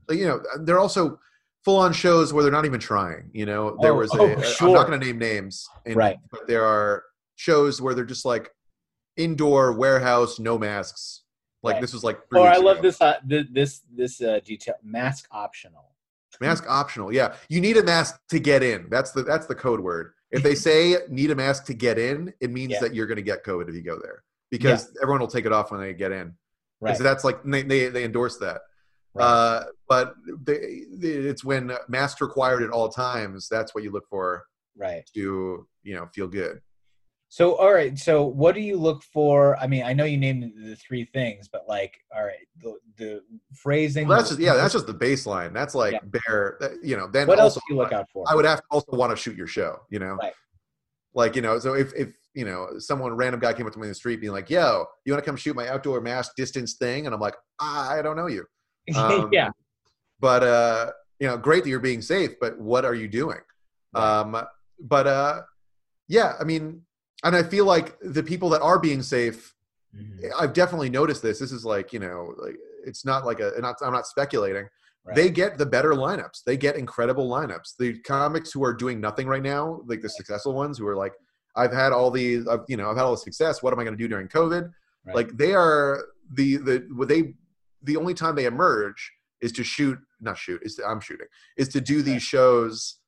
Like, 0.07 0.17
You 0.17 0.25
know, 0.27 0.41
they're 0.61 0.79
also 0.79 1.19
full 1.63 1.77
on 1.77 1.93
shows 1.93 2.33
where 2.33 2.41
they're 2.43 2.51
not 2.51 2.65
even 2.65 2.79
trying. 2.79 3.29
You 3.33 3.45
know, 3.45 3.77
there 3.83 3.91
Oh, 3.93 3.97
was 3.97 4.11
a. 4.15 4.19
oh, 4.19 4.67
am 4.67 4.73
not 4.73 4.87
going 4.87 4.99
to 4.99 5.05
name 5.05 5.19
names, 5.19 5.69
and, 5.85 5.95
Right. 5.95 6.17
But 6.31 6.47
there 6.47 6.65
are 6.65 7.03
shows 7.35 7.79
where 7.83 7.93
they're 7.93 8.03
just 8.03 8.25
like 8.25 8.49
indoor 9.15 9.73
warehouse, 9.73 10.39
no 10.39 10.57
masks. 10.57 11.21
Like 11.61 11.73
Right. 11.75 11.81
this 11.81 11.93
was 11.93 12.03
like. 12.03 12.17
three 12.31 12.39
Oh, 12.39 12.45
I 12.45 12.55
love 12.57 12.77
ago. 12.79 12.87
this. 12.87 12.99
Uh, 12.99 13.17
this 13.51 13.81
this 13.95 14.21
uh, 14.21 14.39
detail. 14.43 14.73
Mask 14.83 15.27
optional. 15.29 15.89
Mask 16.39 16.65
optional. 16.67 17.13
Yeah, 17.13 17.35
you 17.49 17.61
need 17.61 17.77
a 17.77 17.83
mask 17.83 18.19
to 18.29 18.39
get 18.39 18.63
in. 18.63 18.87
That's 18.89 19.11
the 19.11 19.21
that's 19.21 19.45
the 19.45 19.53
code 19.53 19.79
word. 19.81 20.13
If 20.31 20.43
they 20.43 20.55
say 20.55 20.97
need 21.09 21.31
a 21.31 21.35
mask 21.35 21.65
to 21.65 21.73
get 21.73 21.97
in, 21.99 22.33
it 22.39 22.51
means 22.51 22.71
Yeah. 22.73 22.79
that 22.81 22.95
you're 22.95 23.07
going 23.07 23.17
to 23.17 23.21
get 23.23 23.43
COVID 23.43 23.67
if 23.69 23.75
you 23.75 23.81
go 23.81 23.99
there 24.01 24.23
because 24.49 24.91
everyone 25.01 25.19
will 25.21 25.27
take 25.27 25.45
it 25.45 25.51
off 25.53 25.71
when 25.71 25.81
they 25.81 25.93
get 25.93 26.11
in. 26.11 26.33
Right. 26.79 26.97
So 26.97 27.03
that's 27.03 27.23
like 27.23 27.43
they 27.43 27.61
they, 27.63 27.87
they 27.89 28.03
endorse 28.03 28.37
that. 28.37 28.61
right. 29.13 29.23
Uh, 29.25 29.63
but 29.87 30.15
they, 30.45 30.53
it's 31.01 31.43
when 31.43 31.71
masks 31.89 32.21
required 32.21 32.63
at 32.63 32.69
all 32.71 32.89
times. 32.89 33.47
That's 33.49 33.75
what 33.75 33.83
you 33.83 33.91
look 33.91 34.07
for 34.09 34.45
right. 34.77 35.03
to 35.13 35.67
you 35.83 35.95
know 35.95 36.07
feel 36.13 36.27
good. 36.27 36.61
So, 37.33 37.55
all 37.55 37.71
right. 37.71 37.97
So, 37.97 38.25
what 38.25 38.55
do 38.55 38.59
you 38.59 38.75
look 38.75 39.03
for? 39.03 39.55
I 39.55 39.65
mean, 39.65 39.83
I 39.83 39.93
know 39.93 40.03
you 40.03 40.17
named 40.17 40.51
the 40.53 40.75
three 40.75 41.05
things, 41.05 41.47
but 41.47 41.63
like, 41.65 41.97
all 42.13 42.25
right, 42.25 42.45
the, 42.61 42.75
the 42.97 43.21
phrasing. 43.55 44.05
Well, 44.09 44.17
that's 44.17 44.31
just 44.31 44.41
yeah, 44.41 44.55
that's 44.55 44.73
just 44.73 44.85
the 44.85 44.93
baseline. 44.93 45.53
That's 45.53 45.73
like 45.73 45.93
Yeah. 45.93 45.99
bare. 46.27 46.59
You 46.83 46.97
know, 46.97 47.07
then 47.07 47.29
what 47.29 47.39
else 47.39 47.53
do 47.53 47.61
you 47.69 47.77
look 47.77 47.93
out 47.93 48.07
for? 48.11 48.25
I 48.29 48.35
would 48.35 48.43
have 48.43 48.59
to 48.59 48.65
also 48.69 48.97
want 48.97 49.11
to 49.11 49.15
shoot 49.15 49.37
your 49.37 49.47
show. 49.47 49.77
You 49.89 49.99
know, 49.99 50.17
Right. 50.21 50.33
like 51.13 51.37
you 51.37 51.41
know, 51.41 51.57
so 51.57 51.73
if 51.73 51.93
if 51.95 52.09
you 52.33 52.43
know 52.43 52.67
someone 52.79 53.13
random 53.15 53.39
guy 53.39 53.53
came 53.53 53.65
up 53.65 53.71
to 53.71 53.79
me 53.79 53.83
in 53.85 53.91
the 53.91 53.95
street 53.95 54.19
being 54.19 54.33
like, 54.33 54.49
"Yo, 54.49 54.87
you 55.05 55.13
want 55.13 55.23
to 55.23 55.25
come 55.25 55.37
shoot 55.37 55.55
my 55.55 55.69
outdoor 55.69 56.01
mask 56.01 56.33
distance 56.35 56.73
thing?" 56.73 57.05
and 57.05 57.15
I'm 57.15 57.21
like, 57.21 57.35
I 57.61 58.01
don't 58.03 58.17
know 58.17 58.27
you. 58.27 58.45
Um, 58.97 59.29
yeah. 59.31 59.51
but 60.19 60.43
uh 60.43 60.91
you 61.19 61.27
know 61.27 61.37
great 61.37 61.63
that 61.63 61.69
you're 61.69 61.79
being 61.79 62.01
safe 62.01 62.31
but 62.41 62.59
what 62.59 62.83
are 62.83 62.95
you 62.95 63.07
doing 63.07 63.37
Right. 63.93 64.19
um 64.19 64.43
but 64.81 65.07
uh 65.07 65.41
yeah 66.09 66.33
i 66.41 66.43
mean 66.43 66.81
and 67.23 67.35
i 67.35 67.43
feel 67.43 67.65
like 67.65 67.97
the 68.01 68.23
people 68.23 68.49
that 68.49 68.61
are 68.61 68.79
being 68.79 69.01
safe 69.01 69.53
Mhm. 69.93 70.31
i've 70.39 70.53
definitely 70.53 70.89
noticed 70.89 71.21
this. 71.21 71.37
This 71.39 71.51
is 71.51 71.65
like 71.65 71.91
you 71.91 71.99
know 71.99 72.33
like 72.37 72.55
it's 72.85 73.03
not 73.03 73.25
like 73.25 73.41
a 73.41 73.51
not 73.59 73.75
i'm 73.81 73.91
not 73.91 74.07
speculating. 74.07 74.65
Right. 75.03 75.15
they 75.17 75.29
get 75.29 75.57
the 75.57 75.65
better 75.65 75.91
lineups. 75.91 76.43
They 76.45 76.55
get 76.55 76.75
incredible 76.77 77.27
lineups. 77.27 77.75
The 77.77 77.99
comics 77.99 78.53
who 78.53 78.63
are 78.63 78.73
doing 78.73 79.01
nothing 79.01 79.27
right 79.27 79.43
now 79.43 79.81
like 79.85 79.99
the 80.01 80.07
successful 80.07 80.53
ones 80.53 80.77
who 80.77 80.87
are 80.87 80.95
like 80.95 81.11
i've 81.57 81.73
had 81.73 81.91
all 81.91 82.09
these 82.09 82.47
I've, 82.47 82.61
you 82.69 82.77
know 82.77 82.89
i've 82.89 82.95
had 82.95 83.03
all 83.03 83.11
the 83.11 83.17
success. 83.17 83.61
What 83.61 83.73
am 83.73 83.79
i 83.79 83.83
going 83.83 83.97
to 83.97 84.01
do 84.01 84.07
during 84.07 84.29
covid? 84.29 84.71
Right. 85.05 85.15
like 85.17 85.29
they 85.35 85.53
are 85.53 86.01
the 86.33 86.55
the 86.55 86.87
what 86.95 87.09
they 87.09 87.33
the 87.83 87.97
only 87.97 88.13
time 88.13 88.35
they 88.37 88.45
emerge 88.45 89.11
is 89.41 89.51
to 89.53 89.63
shoot 89.65 89.99
not 90.21 90.37
shoot 90.37 90.61
is 90.63 90.75
to, 90.75 90.85
i'm 90.85 91.01
shooting 91.01 91.27
is 91.57 91.67
to 91.75 91.81
do 91.81 92.01
these 92.01 92.23
shows 92.23 92.99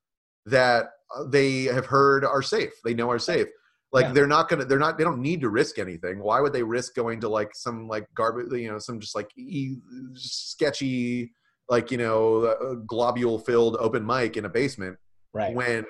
that 0.44 0.90
they 1.28 1.62
have 1.64 1.86
heard 1.86 2.24
are 2.26 2.42
safe. 2.42 2.72
They 2.84 2.92
know 2.92 3.10
are 3.10 3.18
safe 3.18 3.48
like 3.94 4.06
Yeah. 4.06 4.12
they're 4.12 4.26
not 4.26 4.48
gonna 4.48 4.64
they're 4.64 4.78
not 4.78 4.98
they 4.98 5.04
don't 5.04 5.22
need 5.22 5.40
to 5.42 5.48
risk 5.48 5.78
anything. 5.78 6.18
Why 6.18 6.40
would 6.40 6.52
they 6.52 6.64
risk 6.64 6.94
going 6.94 7.20
to 7.20 7.28
like 7.28 7.54
some 7.54 7.88
like 7.88 8.06
garbage 8.14 8.52
you 8.52 8.70
know 8.70 8.78
some 8.78 8.98
just 9.00 9.14
like 9.14 9.30
e- 9.38 9.76
sketchy 10.14 11.32
like 11.68 11.90
you 11.90 11.98
know 11.98 12.44
uh, 12.44 12.74
globule 12.86 13.38
filled 13.38 13.76
open 13.78 14.04
mic 14.04 14.36
in 14.36 14.44
a 14.44 14.48
basement 14.48 14.98
right. 15.32 15.54
when 15.54 15.84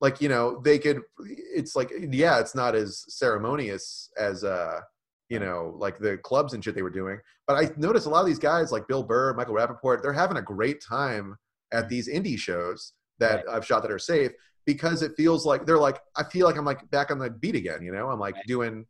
like 0.00 0.20
you 0.20 0.28
know 0.28 0.60
they 0.64 0.78
could 0.78 1.00
it's 1.20 1.76
like 1.76 1.90
yeah 2.10 2.38
it's 2.38 2.54
not 2.54 2.74
as 2.74 3.04
ceremonious 3.08 4.08
as 4.16 4.44
uh 4.44 4.80
you 5.28 5.38
know 5.40 5.74
like 5.76 5.98
the 5.98 6.16
clubs 6.18 6.54
and 6.54 6.62
shit 6.64 6.74
they 6.74 6.82
were 6.82 6.90
doing. 6.90 7.18
But 7.46 7.56
i 7.56 7.70
noticed 7.76 8.06
a 8.06 8.10
lot 8.10 8.20
of 8.20 8.26
these 8.26 8.38
guys 8.38 8.70
like 8.72 8.86
bill 8.88 9.02
burr 9.02 9.34
michael 9.34 9.54
rapaport 9.54 10.00
they're 10.00 10.12
having 10.12 10.36
a 10.36 10.42
great 10.42 10.82
time 10.82 11.36
at 11.72 11.88
these 11.88 12.08
indie 12.08 12.38
shows 12.38 12.92
that 13.18 13.44
i've 13.50 13.66
shot 13.66 13.82
that 13.82 13.90
are 13.90 13.98
safe 13.98 14.30
because 14.64 15.02
it 15.02 15.12
feels 15.16 15.44
like 15.44 15.66
they're 15.66 15.78
like 15.78 16.00
i 16.16 16.22
feel 16.22 16.46
like 16.46 16.56
i'm 16.56 16.64
like 16.64 16.88
back 16.90 17.10
on 17.10 17.18
the 17.18 17.30
beat 17.30 17.54
again 17.54 17.82
you 17.82 17.92
know 17.92 18.08
i'm 18.10 18.20
like 18.20 18.34
Right. 18.36 18.46
doing 18.46 18.86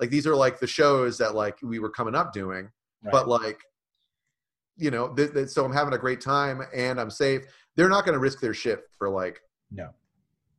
like 0.00 0.10
these 0.10 0.26
are 0.26 0.34
like 0.34 0.58
the 0.58 0.66
shows 0.66 1.18
that 1.18 1.34
like 1.34 1.58
we 1.62 1.78
were 1.78 1.90
coming 1.90 2.14
up 2.14 2.32
doing 2.32 2.70
right. 3.02 3.12
but 3.12 3.28
like 3.28 3.58
you 4.76 4.90
know 4.90 5.08
th- 5.14 5.32
th- 5.32 5.48
so 5.48 5.64
i'm 5.64 5.72
having 5.72 5.92
a 5.94 5.98
great 5.98 6.20
time 6.20 6.62
and 6.74 7.00
i'm 7.00 7.10
safe 7.10 7.42
they're 7.76 7.88
not 7.88 8.04
going 8.04 8.14
to 8.14 8.18
risk 8.18 8.40
their 8.40 8.54
shit 8.54 8.80
for 8.98 9.08
like 9.10 9.40
no. 9.70 9.90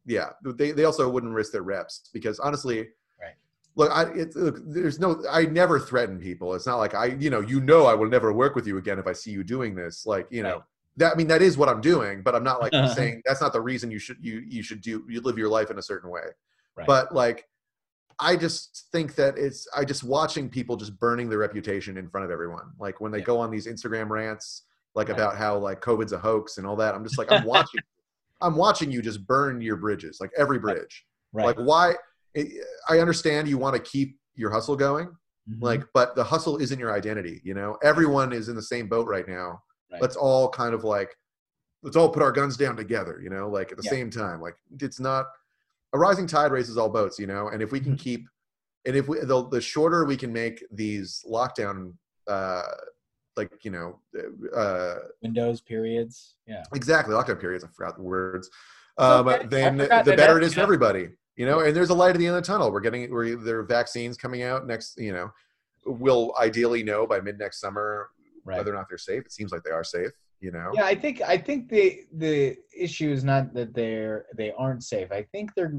yeah 0.06 0.30
they, 0.56 0.72
they 0.72 0.84
also 0.86 1.10
wouldn't 1.10 1.34
risk 1.34 1.52
their 1.52 1.64
reps 1.64 2.10
because 2.14 2.40
honestly 2.40 2.90
Right. 3.20 3.34
look 3.76 3.92
i 3.92 4.04
it, 4.12 4.36
look, 4.36 4.58
there's 4.66 5.00
no 5.00 5.24
i 5.32 5.46
never 5.46 5.80
threaten 5.80 6.20
people 6.20 6.54
it's 6.54 6.68
not 6.68 6.78
like 6.78 6.94
i 6.94 7.06
you 7.08 7.30
know 7.32 7.40
you 7.42 7.60
know 7.60 7.86
i 7.88 7.94
will 7.96 8.08
never 8.10 8.32
work 8.32 8.56
with 8.56 8.68
you 8.68 8.78
again 8.78 9.00
if 9.00 9.08
i 9.08 9.14
see 9.14 9.32
you 9.32 9.44
doing 9.44 9.74
this 9.76 10.06
like 10.06 10.28
you 10.30 10.44
know. 10.44 10.64
That 10.98 11.14
i 11.14 11.16
mean 11.16 11.28
that 11.28 11.42
is 11.42 11.58
what 11.58 11.70
i'm 11.70 11.82
doing 11.82 12.22
but 12.22 12.36
i'm 12.36 12.44
not 12.44 12.62
like 12.62 12.74
saying 12.96 13.22
that's 13.26 13.42
not 13.42 13.54
the 13.54 13.62
reason 13.62 13.90
you 13.92 14.00
should 14.00 14.18
you 14.22 14.44
you 14.48 14.62
should 14.64 14.82
do 14.82 15.04
you 15.10 15.22
live 15.22 15.38
your 15.38 15.50
life 15.50 15.70
in 15.72 15.78
a 15.78 15.82
certain 15.82 16.10
way 16.10 16.22
Right. 16.76 16.88
but 16.88 17.14
like 17.14 17.46
i 18.20 18.36
just 18.36 18.88
think 18.92 19.16
that 19.16 19.38
it's 19.38 19.68
i 19.76 19.84
just 19.86 20.04
watching 20.04 20.50
people 20.50 20.76
just 20.76 20.98
burning 21.00 21.30
their 21.30 21.40
reputation 21.40 21.98
in 21.98 22.10
front 22.10 22.26
of 22.26 22.32
everyone 22.32 22.72
like 22.80 23.00
when 23.02 23.12
they 23.12 23.20
Yeah. 23.20 23.26
go 23.26 23.40
on 23.40 23.52
these 23.52 23.68
instagram 23.68 24.10
rants 24.10 24.64
like 24.96 25.10
Right. 25.10 25.16
about 25.18 25.36
how 25.38 25.58
like 25.58 25.82
covid's 25.82 26.14
a 26.14 26.20
hoax 26.20 26.58
and 26.58 26.66
all 26.68 26.76
that 26.78 26.94
i'm 26.96 27.04
just 27.04 27.18
like 27.18 27.32
i'm 27.32 27.44
watching 27.46 27.82
i'm 28.42 28.56
watching 28.56 28.92
you 28.92 29.02
just 29.02 29.26
burn 29.26 29.62
your 29.62 29.76
bridges 29.78 30.18
like 30.20 30.32
every 30.38 30.60
bridge 30.60 31.06
right. 31.32 31.46
like 31.46 31.58
why 31.58 31.96
i 32.90 33.00
understand 33.00 33.48
you 33.48 33.58
want 33.58 33.76
to 33.76 33.82
keep 33.82 34.18
your 34.36 34.52
hustle 34.52 34.76
going 34.76 35.08
Mhm. 35.50 35.62
like 35.62 35.84
but 35.94 36.16
the 36.16 36.24
hustle 36.24 36.58
isn't 36.58 36.80
your 36.80 36.94
identity 36.94 37.42
you 37.44 37.54
know 37.54 37.78
everyone 37.84 38.32
is 38.32 38.48
in 38.48 38.56
the 38.56 38.62
same 38.62 38.88
boat 38.88 39.08
right 39.08 39.28
now 39.28 39.62
Right. 39.94 40.02
let's 40.02 40.16
all 40.16 40.50
kind 40.50 40.74
of 40.74 40.84
like 40.84 41.16
let's 41.84 41.96
all 41.96 42.10
put 42.10 42.24
our 42.24 42.32
guns 42.32 42.58
down 42.58 42.76
together 42.76 43.20
you 43.24 43.30
know 43.30 43.48
like 43.48 43.72
at 43.72 43.78
the 43.78 43.84
Yeah. 43.84 43.92
same 43.92 44.10
time 44.10 44.42
like 44.42 44.56
it's 44.80 45.00
not 45.00 45.28
a 45.94 46.00
rising 46.00 46.26
tide 46.26 46.52
raises 46.52 46.78
all 46.78 46.90
boats 46.90 47.20
you 47.20 47.28
know 47.28 47.50
and 47.50 47.62
if 47.62 47.72
we 47.72 47.80
can 47.80 47.94
Mhm. 47.94 48.00
keep 48.00 48.28
and 48.86 48.96
if 48.96 49.08
we 49.08 49.20
the, 49.20 49.48
the 49.50 49.62
shorter 49.62 50.04
we 50.06 50.18
can 50.18 50.34
make 50.34 50.64
these 50.72 51.24
lockdown 51.30 51.94
uh 52.28 52.64
like 53.38 53.64
you 53.64 53.72
know 53.72 54.00
uh 54.56 54.96
Windows 55.22 55.62
periods. 55.62 56.36
Yeah. 56.48 56.64
exactly 56.74 57.14
lockdown 57.14 57.40
periods 57.40 57.64
i 57.64 57.68
forgot 57.68 57.96
the 57.98 58.02
words 58.04 58.50
um 58.98 59.28
okay. 59.28 59.46
Then 59.46 59.78
the 59.78 60.14
better 60.18 60.38
it 60.40 60.44
is 60.44 60.54
for 60.56 60.62
everybody 60.62 61.10
you 61.36 61.46
know 61.46 61.60
and 61.60 61.76
there's 61.76 61.90
a 61.92 61.94
light 61.94 62.12
at 62.16 62.18
the 62.18 62.26
end 62.28 62.36
of 62.36 62.42
the 62.44 62.48
tunnel 62.48 62.72
we're 62.72 62.80
getting 62.80 63.12
we're, 63.12 63.36
there 63.36 63.60
are 63.60 63.64
vaccines 63.64 64.18
coming 64.18 64.42
out 64.42 64.66
next 64.66 64.98
you 64.98 65.14
know 65.14 65.30
we'll 65.86 66.34
ideally 66.40 66.82
know 66.84 67.06
by 67.06 67.20
mid 67.20 67.38
next 67.38 67.60
summer 67.60 68.10
Right. 68.46 68.58
whether 68.58 68.72
or 68.74 68.76
not 68.76 68.88
they're 68.90 68.98
safe 68.98 69.24
it 69.26 69.32
seems 69.32 69.52
like 69.52 69.64
they 69.64 69.72
are 69.72 69.84
safe 69.84 70.12
you 70.42 70.52
know 70.52 70.72
Yeah, 70.74 70.86
I 70.86 70.96
think 70.96 71.22
I 71.22 71.38
think 71.38 71.70
the 71.70 72.02
the 72.18 72.58
issue 72.78 73.10
is 73.12 73.24
not 73.24 73.54
that 73.54 73.74
they're 73.74 74.26
they 74.36 74.52
aren't 74.52 74.84
safe. 74.84 75.10
I 75.12 75.24
think 75.32 75.56
they're 75.56 75.74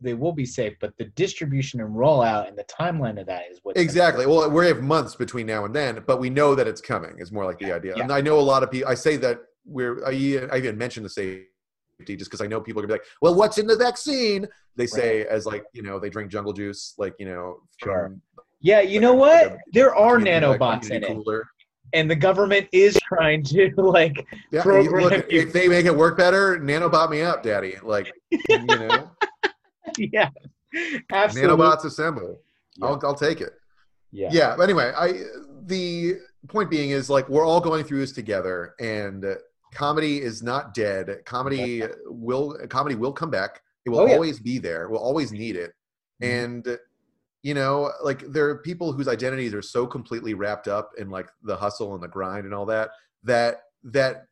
they 0.00 0.14
will 0.14 0.32
be 0.32 0.44
safe, 0.44 0.74
but 0.80 0.96
the 0.98 1.04
distribution 1.04 1.80
and 1.80 1.94
rollout 1.94 2.48
and 2.48 2.58
the 2.58 2.64
timeline 2.64 3.20
of 3.20 3.26
that 3.26 3.42
is 3.50 3.60
what 3.62 3.76
exactly 3.76 4.26
well 4.26 4.50
we 4.50 4.66
have 4.66 4.82
months 4.82 5.14
between 5.14 5.46
now 5.46 5.64
and 5.64 5.74
then 5.74 6.02
but 6.06 6.18
we 6.18 6.28
know 6.28 6.54
that 6.56 6.66
it's 6.66 6.80
coming 6.80 7.14
is 7.18 7.30
more 7.30 7.44
like 7.44 7.58
the 7.60 7.72
idea 7.72 7.94
yeah. 7.96 8.02
and 8.02 8.12
i 8.12 8.20
know 8.20 8.38
a 8.38 8.46
lot 8.52 8.62
of 8.64 8.70
people 8.70 8.88
i 8.88 8.94
say 8.94 9.16
that 9.16 9.38
we're 9.64 10.04
I 10.04 10.12
even 10.12 10.76
mentioned 10.76 11.04
the 11.06 11.10
safety 11.10 12.16
just 12.16 12.30
because 12.30 12.40
i 12.40 12.46
know 12.46 12.60
people 12.60 12.80
are 12.82 12.86
gonna 12.86 12.94
be 12.98 13.00
like 13.00 13.08
well 13.22 13.34
what's 13.34 13.58
in 13.58 13.66
the 13.66 13.76
vaccine 13.76 14.48
they 14.76 14.86
say 14.86 15.26
as 15.26 15.46
like 15.46 15.64
you 15.72 15.82
know 15.82 15.98
they 16.00 16.10
drink 16.10 16.30
jungle 16.30 16.52
juice 16.52 16.94
like 16.98 17.14
you 17.18 17.26
know 17.26 17.60
Sure. 17.82 18.04
from 18.08 18.22
Yeah, 18.60 18.80
you 18.80 19.00
know 19.00 19.14
Like 19.14 19.50
what? 19.50 19.58
There 19.72 19.94
are 19.94 20.18
like, 20.18 20.28
nanobots 20.28 20.90
in 20.90 21.02
it, 21.02 21.06
cooler. 21.06 21.46
And 21.92 22.10
the 22.10 22.16
government 22.16 22.68
is 22.72 22.98
trying 23.02 23.42
to 23.44 23.70
like 23.76 24.26
Yeah, 24.50 24.62
program 24.62 25.02
look, 25.02 25.30
you. 25.32 25.40
if 25.40 25.52
they 25.52 25.68
make 25.68 25.86
it 25.86 25.94
work 25.96 26.16
better, 26.16 26.58
nanobot 26.58 27.10
me 27.10 27.22
up, 27.22 27.42
daddy. 27.42 27.74
Like, 27.82 28.12
you 28.30 28.64
know, 28.66 29.10
yeah, 29.98 30.30
absolutely. 31.12 31.56
nanobots 31.56 31.84
assemble. 31.84 32.40
Yeah. 32.76 32.86
I'll, 32.86 33.00
I'll 33.04 33.14
take 33.14 33.40
it. 33.40 33.52
Yeah. 34.12 34.28
Yeah. 34.32 34.54
But 34.56 34.64
anyway, 34.64 34.92
I 34.96 35.22
the 35.66 36.14
point 36.48 36.70
being 36.70 36.90
is 36.90 37.10
like 37.10 37.28
we're 37.28 37.46
all 37.46 37.60
going 37.60 37.84
through 37.84 38.00
this 38.00 38.12
together, 38.12 38.74
and 38.80 39.24
uh, 39.24 39.34
comedy 39.74 40.20
is 40.22 40.42
not 40.42 40.74
dead. 40.74 41.20
Comedy 41.26 41.82
will 42.06 42.56
comedy 42.68 42.94
will 42.94 43.12
come 43.12 43.30
back. 43.30 43.62
It 43.84 43.90
will 43.90 44.00
Oh, 44.00 44.06
yeah. 44.06 44.14
always 44.14 44.38
be 44.40 44.58
there. 44.58 44.88
We'll 44.88 45.00
always 45.00 45.32
need 45.32 45.56
it. 45.56 45.72
Mhm. 46.22 46.44
And 46.44 46.78
you 47.42 47.54
know, 47.54 47.90
like 48.02 48.20
there 48.30 48.48
are 48.48 48.58
people 48.58 48.92
whose 48.92 49.08
identities 49.08 49.54
are 49.54 49.62
so 49.62 49.86
completely 49.86 50.34
wrapped 50.34 50.68
up 50.68 50.90
in 50.98 51.10
like 51.10 51.28
the 51.42 51.56
hustle 51.56 51.94
and 51.94 52.02
the 52.02 52.08
grind 52.08 52.44
and 52.44 52.54
all 52.54 52.66
that 52.66 52.90
that 53.22 53.62
that 53.84 54.24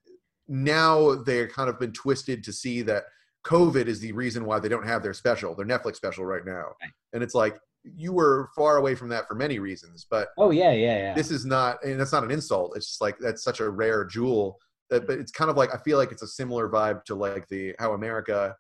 now 0.48 1.14
they're 1.14 1.48
kind 1.48 1.68
of 1.68 1.78
been 1.78 1.92
twisted 1.92 2.42
to 2.44 2.52
see 2.52 2.82
that 2.82 3.04
COVID 3.46 3.86
is 3.86 4.00
the 4.00 4.12
reason 4.12 4.44
why 4.44 4.58
they 4.58 4.68
don't 4.68 4.86
have 4.86 5.02
their 5.02 5.14
special, 5.14 5.54
their 5.54 5.66
Netflix 5.66 5.96
special 5.96 6.24
right 6.24 6.44
now. 6.44 6.72
Right. 6.82 6.92
And 7.12 7.22
it's 7.22 7.34
like 7.34 7.58
you 7.82 8.12
were 8.12 8.50
far 8.54 8.76
away 8.76 8.94
from 8.94 9.08
that 9.08 9.26
for 9.26 9.34
many 9.34 9.58
reasons, 9.58 10.06
but 10.10 10.28
Oh 10.36 10.50
yeah, 10.50 10.72
yeah, 10.72 10.98
yeah. 10.98 11.14
this 11.14 11.30
is 11.30 11.46
not 11.46 11.82
and 11.84 11.98
that's 11.98 12.12
not 12.12 12.24
an 12.24 12.30
insult. 12.30 12.76
It's 12.76 12.86
just 12.86 13.00
like 13.00 13.16
that's 13.18 13.42
such 13.42 13.60
a 13.60 13.70
rare 13.70 14.04
jewel 14.04 14.58
that 14.90 15.06
but 15.06 15.18
it's 15.18 15.32
kind 15.32 15.50
of 15.50 15.56
like 15.56 15.74
I 15.74 15.78
feel 15.78 15.96
like 15.96 16.12
it's 16.12 16.22
a 16.22 16.28
similar 16.28 16.68
vibe 16.68 17.04
to 17.04 17.14
like 17.14 17.48
the 17.48 17.74
how 17.78 17.92
America 17.92 18.54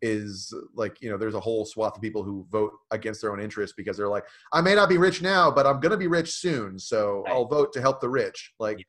is 0.00 0.54
like 0.74 1.00
you 1.00 1.10
know 1.10 1.16
there's 1.16 1.34
a 1.34 1.40
whole 1.40 1.64
swath 1.64 1.96
of 1.96 2.02
people 2.02 2.22
who 2.22 2.46
vote 2.50 2.72
against 2.92 3.20
their 3.20 3.32
own 3.32 3.40
interests 3.40 3.74
because 3.76 3.96
they're 3.96 4.08
like 4.08 4.24
I 4.52 4.60
may 4.60 4.74
not 4.74 4.88
be 4.88 4.96
rich 4.96 5.22
now 5.22 5.50
but 5.50 5.66
I'm 5.66 5.80
going 5.80 5.90
to 5.90 5.98
be 5.98 6.06
rich 6.06 6.32
soon 6.32 6.78
so 6.78 7.22
Right. 7.26 7.34
I'll 7.34 7.46
vote 7.46 7.72
to 7.72 7.80
help 7.80 8.00
the 8.00 8.08
rich 8.08 8.52
like 8.60 8.84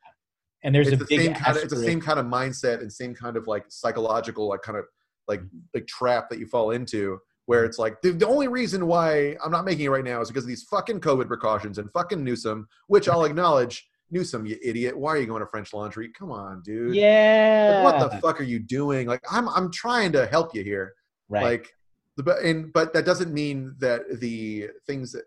and 0.64 0.76
there's 0.76 0.88
it's 0.88 0.96
a 0.96 0.98
the 0.98 1.06
big 1.06 1.22
same 1.22 1.34
kind 1.34 1.58
of 1.58 1.64
it's 1.64 1.74
the 1.74 1.84
same 1.84 2.00
kind 2.00 2.20
of 2.20 2.26
mindset 2.28 2.82
and 2.82 2.92
same 2.92 3.16
kind 3.16 3.38
of 3.38 3.48
like 3.48 3.66
psychological 3.70 4.50
like 4.50 4.62
kind 4.62 4.78
of 4.78 4.86
like 5.28 5.40
mm-hmm. 5.42 5.58
like 5.74 5.88
trap 5.88 6.30
that 6.30 6.40
you 6.40 6.46
fall 6.46 6.72
into 6.72 7.20
where 7.50 7.66
it's 7.66 7.80
like 7.80 8.00
the, 8.04 8.12
the 8.12 8.28
only 8.28 8.48
reason 8.48 8.86
why 8.86 9.36
I'm 9.44 9.52
not 9.52 9.66
making 9.66 9.86
it 9.86 9.90
right 9.90 10.04
now 10.04 10.22
is 10.22 10.28
because 10.28 10.44
of 10.44 10.48
these 10.48 10.66
fucking 10.66 11.00
COVID 11.00 11.28
precautions 11.28 11.80
and 11.80 11.92
fucking 11.92 12.24
Newsom, 12.24 12.68
which 12.86 13.10
I'll 13.10 13.26
acknowledge. 13.32 13.88
Newsom, 14.12 14.46
you 14.46 14.58
idiot! 14.64 14.98
Why 14.98 15.12
are 15.12 15.18
you 15.18 15.26
going 15.26 15.42
to 15.42 15.48
French 15.48 15.74
Laundry? 15.74 16.10
Come 16.10 16.32
on, 16.32 16.62
dude. 16.64 16.96
Yeah. 16.96 17.82
Like, 17.84 18.02
what 18.02 18.12
the 18.12 18.18
fuck 18.20 18.40
are 18.40 18.44
you 18.44 18.60
doing? 18.60 19.08
Like, 19.08 19.22
I'm 19.32 19.50
I'm 19.50 19.72
trying 19.72 20.12
to 20.12 20.28
help 20.28 20.56
you 20.56 20.64
here. 20.64 20.94
Right. 21.30 21.44
Like, 21.44 21.76
the 22.18 22.24
but 22.24 22.40
and 22.44 22.74
but 22.74 22.92
that 22.94 23.06
doesn't 23.06 23.34
mean 23.34 23.76
that 23.80 24.20
the 24.20 24.70
things 24.86 25.12
that 25.14 25.24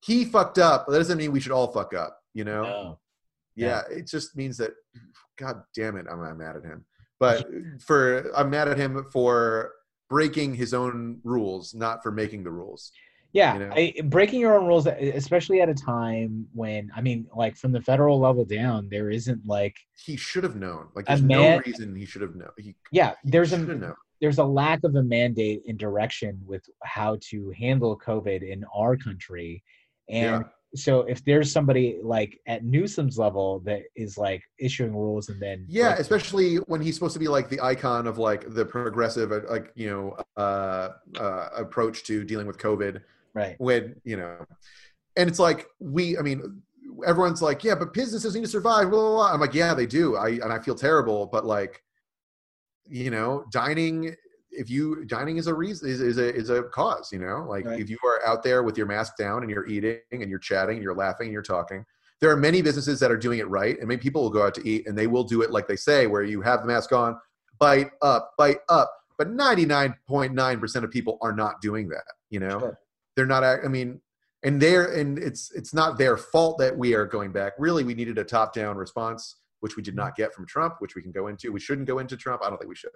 he 0.00 0.24
fucked 0.24 0.58
up. 0.58 0.86
That 0.86 0.98
doesn't 0.98 1.18
mean 1.18 1.30
we 1.32 1.40
should 1.40 1.52
all 1.52 1.70
fuck 1.70 1.94
up. 1.94 2.18
You 2.34 2.44
know? 2.44 2.62
no. 2.62 2.98
Yeah, 3.56 3.82
it 3.90 4.06
just 4.06 4.36
means 4.36 4.56
that. 4.58 4.72
God 5.36 5.62
damn 5.74 5.96
it, 5.96 6.06
I'm, 6.10 6.20
I'm 6.20 6.38
mad 6.38 6.56
at 6.56 6.64
him. 6.64 6.84
But 7.18 7.46
for 7.80 8.34
I'm 8.36 8.50
mad 8.50 8.68
at 8.68 8.78
him 8.78 9.06
for 9.12 9.72
breaking 10.08 10.54
his 10.54 10.74
own 10.74 11.20
rules, 11.22 11.74
not 11.74 12.02
for 12.02 12.10
making 12.10 12.44
the 12.44 12.50
rules. 12.50 12.92
Yeah, 13.32 13.52
you 13.54 13.58
know? 13.60 13.72
I, 13.74 13.94
breaking 14.04 14.40
your 14.40 14.58
own 14.58 14.66
rules, 14.66 14.86
especially 14.86 15.60
at 15.60 15.68
a 15.68 15.74
time 15.74 16.48
when 16.52 16.90
I 16.96 17.00
mean, 17.00 17.28
like 17.34 17.56
from 17.56 17.72
the 17.72 17.80
federal 17.80 18.18
level 18.18 18.44
down, 18.44 18.88
there 18.90 19.10
isn't 19.10 19.46
like 19.46 19.76
He 19.96 20.16
should 20.16 20.42
have 20.42 20.56
known. 20.56 20.88
Like, 20.94 21.06
there's 21.06 21.22
man- 21.22 21.58
no 21.58 21.62
reason 21.64 21.94
he 21.94 22.06
should 22.06 22.22
have 22.22 22.34
known. 22.34 22.50
He 22.58 22.74
yeah, 22.90 23.14
there's 23.22 23.50
should 23.50 23.68
a 23.68 23.74
known. 23.74 23.94
There's 24.20 24.38
a 24.38 24.44
lack 24.44 24.84
of 24.84 24.94
a 24.96 25.02
mandate 25.02 25.62
and 25.68 25.78
direction 25.78 26.40
with 26.46 26.62
how 26.82 27.18
to 27.30 27.50
handle 27.58 27.98
COVID 27.98 28.42
in 28.48 28.64
our 28.74 28.96
country, 28.96 29.62
and 30.08 30.44
so 30.76 31.00
if 31.00 31.24
there's 31.24 31.50
somebody 31.50 31.98
like 32.02 32.38
at 32.46 32.64
Newsom's 32.64 33.18
level 33.18 33.58
that 33.64 33.82
is 33.96 34.16
like 34.16 34.40
issuing 34.58 34.94
rules 34.94 35.28
and 35.28 35.42
then 35.42 35.64
Yeah, 35.68 35.88
breaking- 35.88 36.00
especially 36.02 36.56
when 36.56 36.80
he's 36.80 36.94
supposed 36.94 37.14
to 37.14 37.18
be 37.18 37.26
like 37.26 37.48
the 37.48 37.60
icon 37.60 38.06
of 38.06 38.18
like 38.18 38.54
the 38.54 38.64
progressive, 38.64 39.32
uh, 39.32 39.40
like 39.50 39.72
you 39.74 39.90
know, 39.90 40.16
uh, 40.36 40.90
uh, 41.18 41.48
approach 41.56 42.04
to 42.04 42.22
dealing 42.24 42.46
with 42.46 42.56
COVID. 42.58 43.02
right, 43.34 43.56
When 43.58 43.96
you 44.04 44.16
know, 44.16 44.36
and 45.16 45.28
it's 45.28 45.40
like 45.40 45.66
we, 45.80 46.16
I 46.16 46.22
mean, 46.22 46.62
everyone's 47.04 47.42
like, 47.42 47.64
yeah, 47.64 47.74
but 47.74 47.92
businesses 47.92 48.34
need 48.36 48.42
to 48.42 48.48
survive. 48.48 48.90
Blah, 48.90 49.00
blah, 49.00 49.10
blah. 49.16 49.32
I'm 49.32 49.40
like, 49.40 49.54
yeah, 49.54 49.74
they 49.74 49.86
do. 49.86 50.16
I 50.16 50.28
and 50.44 50.52
I 50.52 50.60
feel 50.60 50.76
terrible, 50.76 51.26
but 51.26 51.44
like, 51.44 51.82
you 52.90 53.10
know, 53.10 53.44
dining. 53.52 54.14
If 54.52 54.68
you 54.68 55.04
dining 55.04 55.36
is 55.36 55.46
a 55.46 55.54
reason 55.54 55.88
is, 55.88 56.00
is 56.00 56.18
a 56.18 56.34
is 56.34 56.50
a 56.50 56.64
cause, 56.64 57.10
you 57.12 57.20
know, 57.20 57.46
like 57.48 57.64
Right. 57.64 57.80
if 57.80 57.88
you 57.88 57.98
are 58.04 58.26
out 58.26 58.42
there 58.42 58.62
with 58.64 58.76
your 58.76 58.86
mask 58.86 59.16
down 59.16 59.42
and 59.42 59.50
you're 59.50 59.66
eating 59.68 60.00
and 60.10 60.28
you're 60.28 60.40
chatting 60.40 60.74
and 60.76 60.82
you're 60.82 60.94
laughing 60.94 61.26
and 61.26 61.32
you're 61.32 61.42
talking, 61.42 61.86
there 62.20 62.30
are 62.30 62.36
many 62.36 62.60
businesses 62.60 62.98
that 63.00 63.10
are 63.12 63.16
doing 63.16 63.38
it 63.38 63.48
right, 63.48 63.78
and 63.78 63.86
many 63.88 64.00
people 64.00 64.22
will 64.22 64.30
go 64.30 64.44
out 64.44 64.54
to 64.56 64.68
eat 64.68 64.86
and 64.88 64.98
they 64.98 65.06
will 65.06 65.24
do 65.24 65.42
it 65.42 65.50
like 65.52 65.68
they 65.68 65.76
say, 65.76 66.06
where 66.08 66.22
you 66.24 66.42
have 66.42 66.60
the 66.62 66.66
mask 66.66 66.92
on, 66.92 67.16
bite 67.58 67.90
up, 68.02 68.32
bite 68.36 68.58
up. 68.68 68.92
But 69.16 69.28
99.9% 69.28 70.84
of 70.84 70.90
people 70.90 71.18
are 71.22 71.32
not 71.32 71.60
doing 71.60 71.88
that. 71.90 72.04
You 72.30 72.40
know, 72.40 72.58
Sure. 72.58 72.78
they're 73.16 73.26
not. 73.26 73.44
I 73.44 73.68
mean, 73.68 74.00
and 74.42 74.60
they're 74.60 74.92
and 74.92 75.18
it's 75.18 75.52
it's 75.52 75.74
not 75.74 75.98
their 75.98 76.16
fault 76.16 76.58
that 76.58 76.76
we 76.76 76.94
are 76.94 77.06
going 77.06 77.30
back. 77.30 77.52
Really, 77.58 77.84
we 77.84 77.94
needed 77.94 78.18
a 78.18 78.24
top-down 78.24 78.76
response, 78.76 79.36
which 79.60 79.76
we 79.76 79.82
did 79.82 79.94
not 79.94 80.16
get 80.16 80.34
from 80.34 80.46
Trump, 80.46 80.74
which 80.80 80.94
we 80.94 81.02
can 81.02 81.12
go 81.12 81.28
into. 81.28 81.52
We 81.52 81.60
shouldn't 81.60 81.86
go 81.86 81.98
into 81.98 82.16
Trump. 82.16 82.42
I 82.44 82.48
don't 82.48 82.58
think 82.58 82.68
we 82.68 82.74
should. 82.76 82.90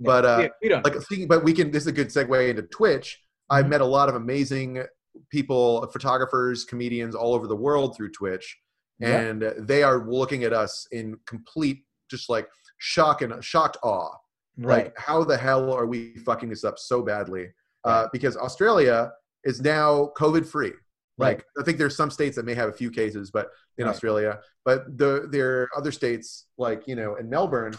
But, 0.00 0.24
uh, 0.24 0.38
we- 0.42 0.50
we 0.62 0.68
don't. 0.68 0.84
Like 0.84 1.00
speaking, 1.02 1.26
but 1.28 1.42
we 1.44 1.52
can. 1.52 1.70
This 1.70 1.84
is 1.84 1.86
a 1.88 1.92
good 1.92 2.08
segue 2.08 2.48
into 2.50 2.62
Twitch. 2.62 3.24
I've 3.50 3.66
Mhm. 3.66 3.70
met 3.70 3.80
a 3.80 3.86
lot 3.86 4.08
of 4.08 4.14
amazing 4.14 4.84
people, 5.30 5.86
photographers, 5.92 6.64
comedians 6.64 7.14
all 7.14 7.34
over 7.34 7.46
the 7.46 7.56
world 7.56 7.96
through 7.96 8.10
Twitch 8.12 8.58
Yeah. 9.00 9.20
and 9.20 9.42
they 9.58 9.82
are 9.82 9.98
looking 10.08 10.44
at 10.44 10.52
us 10.52 10.86
in 10.92 11.18
complete 11.26 11.84
just 12.10 12.28
like 12.28 12.48
shock 12.78 13.22
and 13.22 13.42
shocked 13.44 13.76
awe 13.82 14.10
right, 14.58 14.84
like 14.86 14.98
how 14.98 15.24
the 15.24 15.36
hell 15.36 15.72
are 15.72 15.86
we 15.86 16.16
fucking 16.18 16.48
this 16.48 16.64
up 16.64 16.78
so 16.78 17.02
badly 17.02 17.52
uh, 17.84 18.06
because 18.12 18.36
australia 18.36 19.12
is 19.44 19.60
now 19.60 20.10
covid 20.16 20.46
free 20.46 20.72
like 21.18 21.44
i 21.58 21.62
think 21.64 21.78
there's 21.78 21.96
some 21.96 22.10
states 22.10 22.36
that 22.36 22.44
may 22.44 22.54
have 22.54 22.68
a 22.68 22.72
few 22.72 22.90
cases 22.90 23.30
but 23.30 23.48
in 23.78 23.84
Right. 23.84 23.90
australia 23.90 24.38
but 24.64 24.96
the, 24.98 25.28
there 25.30 25.62
are 25.62 25.68
other 25.76 25.92
states 25.92 26.46
like 26.58 26.86
you 26.86 26.94
know 26.96 27.16
in 27.16 27.28
melbourne 27.28 27.74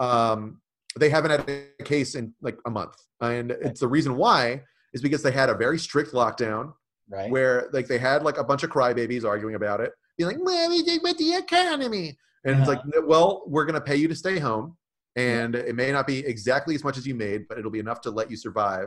um, 0.00 0.60
they 0.98 1.08
haven't 1.08 1.30
had 1.30 1.48
a 1.80 1.84
case 1.84 2.14
in 2.14 2.34
like 2.40 2.58
a 2.66 2.70
month 2.70 2.94
and 3.20 3.50
it's 3.52 3.80
the 3.80 3.88
reason 3.88 4.16
why 4.16 4.62
is 4.92 5.02
because 5.02 5.22
they 5.22 5.32
had 5.32 5.48
a 5.50 5.54
very 5.54 5.78
strict 5.78 6.12
lockdown 6.12 6.72
right, 7.08 7.30
where 7.30 7.68
like 7.72 7.86
they 7.88 7.98
had 7.98 8.22
like 8.22 8.38
a 8.38 8.44
bunch 8.44 8.62
of 8.62 8.70
crybabies 8.70 9.24
arguing 9.24 9.56
about 9.56 9.80
it, 9.80 9.92
being 10.16 10.28
like, 10.28 10.38
"Well, 10.40 10.68
we 10.70 10.82
think 10.82 11.02
with 11.02 11.18
the 11.18 11.34
economy," 11.34 12.16
and 12.44 12.58
it's 12.60 12.68
like, 12.68 12.78
Uh-huh. 12.78 13.00
"No, 13.00 13.06
"Well, 13.06 13.42
we're 13.46 13.64
going 13.64 13.74
to 13.74 13.80
pay 13.80 13.96
you 13.96 14.06
to 14.08 14.14
stay 14.14 14.38
home, 14.38 14.76
and 15.16 15.54
it 15.56 15.74
may 15.74 15.90
not 15.90 16.06
be 16.06 16.18
exactly 16.24 16.74
as 16.76 16.84
much 16.84 16.96
as 16.96 17.06
you 17.06 17.14
made, 17.14 17.48
but 17.48 17.58
it'll 17.58 17.72
be 17.72 17.80
enough 17.80 18.00
to 18.02 18.10
let 18.10 18.30
you 18.30 18.36
survive." 18.36 18.86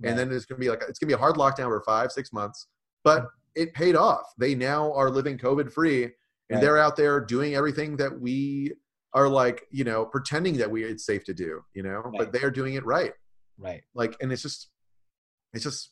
right. 0.00 0.10
And 0.10 0.18
then 0.18 0.30
it's 0.30 0.44
going 0.44 0.58
to 0.60 0.64
be 0.64 0.68
like 0.68 0.82
it's 0.88 0.98
going 0.98 1.08
to 1.08 1.14
be 1.16 1.20
a 1.20 1.24
hard 1.24 1.36
lockdown 1.36 1.68
for 1.68 1.82
five, 1.86 2.12
six 2.12 2.32
months, 2.34 2.66
but 3.02 3.26
it 3.56 3.74
paid 3.74 3.96
off. 3.96 4.22
They 4.38 4.54
now 4.54 4.92
are 4.92 5.10
living 5.10 5.38
COVID 5.38 5.72
free, 5.72 6.04
and 6.04 6.12
Right. 6.50 6.60
they're 6.60 6.78
out 6.78 6.96
there 6.96 7.18
doing 7.20 7.54
everything 7.56 7.96
that 7.96 8.20
we 8.20 8.74
are 9.14 9.28
like, 9.28 9.66
you 9.70 9.82
know, 9.84 10.04
pretending 10.04 10.58
that 10.58 10.70
we 10.70 10.84
it's 10.84 11.04
safe 11.06 11.24
to 11.24 11.34
do, 11.34 11.62
you 11.74 11.82
know, 11.82 12.02
Right. 12.04 12.18
but 12.18 12.32
they 12.32 12.42
are 12.42 12.50
doing 12.50 12.74
it 12.74 12.84
right 12.84 13.12
right. 13.58 13.82
like 13.94 14.14
and 14.20 14.30
it's 14.30 14.42
just 14.42 14.68
it's 15.54 15.64
just 15.64 15.90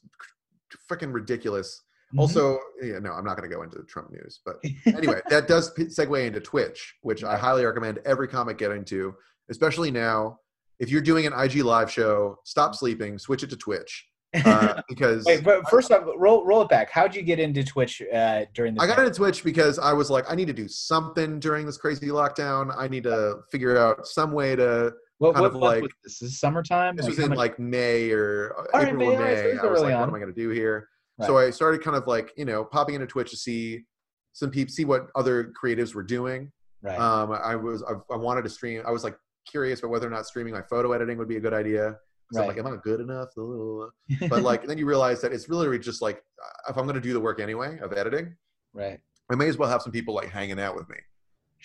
freaking 0.90 1.12
ridiculous 1.14 1.82
Mhm. 2.12 2.18
also 2.20 2.58
yeah 2.82 2.98
no 2.98 3.12
i'm 3.12 3.24
not 3.24 3.36
going 3.38 3.48
to 3.48 3.54
go 3.56 3.62
into 3.62 3.78
the 3.78 3.84
trump 3.84 4.10
news 4.10 4.40
but 4.44 4.56
anyway 4.86 5.20
that 5.30 5.48
does 5.48 5.72
segue 5.74 6.26
into 6.26 6.40
twitch 6.40 6.94
which 7.00 7.24
i 7.24 7.36
highly 7.38 7.64
recommend 7.64 7.98
every 8.04 8.28
comic 8.28 8.58
get 8.58 8.70
into 8.70 9.14
especially 9.50 9.90
now 9.90 10.38
if 10.78 10.90
you're 10.90 11.00
doing 11.00 11.26
an 11.26 11.32
ig 11.44 11.56
live 11.64 11.90
show 11.90 12.36
stop 12.44 12.74
sleeping 12.74 13.18
switch 13.18 13.42
it 13.42 13.48
to 13.50 13.56
twitch 13.56 14.06
uh, 14.44 14.82
because 14.88 15.24
Wait, 15.24 15.44
but 15.44 15.68
first 15.70 15.90
off, 15.92 16.04
roll 16.16 16.44
roll 16.44 16.62
it 16.62 16.68
back. 16.68 16.90
How'd 16.90 17.14
you 17.14 17.22
get 17.22 17.38
into 17.38 17.62
Twitch 17.64 18.02
uh, 18.12 18.44
during 18.54 18.74
the? 18.74 18.82
I 18.82 18.86
got 18.86 18.98
into 18.98 19.10
Twitch 19.12 19.44
because 19.44 19.78
I 19.78 19.92
was 19.92 20.10
like, 20.10 20.24
I 20.30 20.34
need 20.34 20.46
to 20.48 20.52
do 20.52 20.68
something 20.68 21.38
during 21.40 21.66
this 21.66 21.76
crazy 21.76 22.08
lockdown. 22.08 22.74
I 22.76 22.88
need 22.88 23.04
to 23.04 23.40
figure 23.50 23.76
out 23.78 24.06
some 24.06 24.32
way 24.32 24.56
to. 24.56 24.92
What, 25.18 25.34
kind 25.34 25.42
what 25.42 25.50
of 25.54 25.56
like- 25.56 25.82
was 25.82 25.92
this? 26.02 26.18
This 26.18 26.30
is 26.32 26.40
summertime. 26.40 26.96
This 26.96 27.04
Like, 27.06 27.10
was 27.16 27.24
in 27.24 27.28
much- 27.30 27.38
like 27.38 27.58
May 27.58 28.10
or 28.10 28.52
uh, 28.58 28.62
All 28.76 28.80
right, 28.80 28.88
April 28.88 29.08
May, 29.10 29.16
or 29.16 29.20
right, 29.20 29.36
so 29.38 29.44
May. 29.54 29.68
I 29.68 29.72
was 29.72 29.80
like, 29.82 29.94
on. 29.94 30.00
what 30.00 30.08
am 30.08 30.14
I 30.14 30.18
going 30.18 30.34
to 30.34 30.40
do 30.40 30.48
here? 30.50 30.88
Right. 31.18 31.26
So 31.26 31.38
I 31.38 31.50
started 31.50 31.82
kind 31.82 31.96
of 31.96 32.06
like 32.08 32.32
you 32.36 32.44
know 32.44 32.64
popping 32.64 32.96
into 32.96 33.06
Twitch 33.06 33.30
to 33.30 33.36
see 33.36 33.84
some 34.32 34.50
people 34.50 34.72
see 34.72 34.84
what 34.84 35.06
other 35.14 35.52
creatives 35.62 35.94
were 35.94 36.02
doing. 36.02 36.50
right. 36.82 36.98
Um, 36.98 37.30
I 37.30 37.54
was 37.54 37.84
I, 37.84 37.92
I 38.12 38.16
wanted 38.16 38.42
to 38.42 38.50
stream. 38.50 38.82
I 38.84 38.90
was 38.90 39.04
like 39.04 39.16
curious 39.48 39.78
about 39.78 39.90
whether 39.92 40.06
or 40.08 40.10
not 40.10 40.26
streaming 40.26 40.52
my 40.54 40.62
photo 40.62 40.90
editing 40.92 41.16
would 41.18 41.28
be 41.28 41.36
a 41.36 41.40
good 41.40 41.54
idea. 41.54 41.96
Right. 42.40 42.48
like, 42.48 42.58
am 42.58 42.66
I 42.66 42.76
good 42.82 43.00
enough? 43.00 43.28
But 44.28 44.42
like, 44.42 44.66
then 44.66 44.78
you 44.78 44.86
realize 44.86 45.20
that 45.22 45.32
it's 45.32 45.48
really 45.48 45.78
just 45.78 46.02
like, 46.02 46.22
uh, 46.42 46.70
if 46.70 46.76
I'm 46.76 46.84
going 46.84 46.94
to 46.94 47.00
do 47.00 47.12
the 47.12 47.20
work 47.20 47.40
anyway 47.40 47.78
of 47.80 47.92
editing, 47.92 48.34
right. 48.72 49.00
I 49.30 49.34
may 49.34 49.48
as 49.48 49.56
well 49.56 49.68
have 49.68 49.82
some 49.82 49.92
people 49.92 50.14
like 50.14 50.30
hanging 50.30 50.60
out 50.60 50.76
with 50.76 50.88
me. 50.88 50.96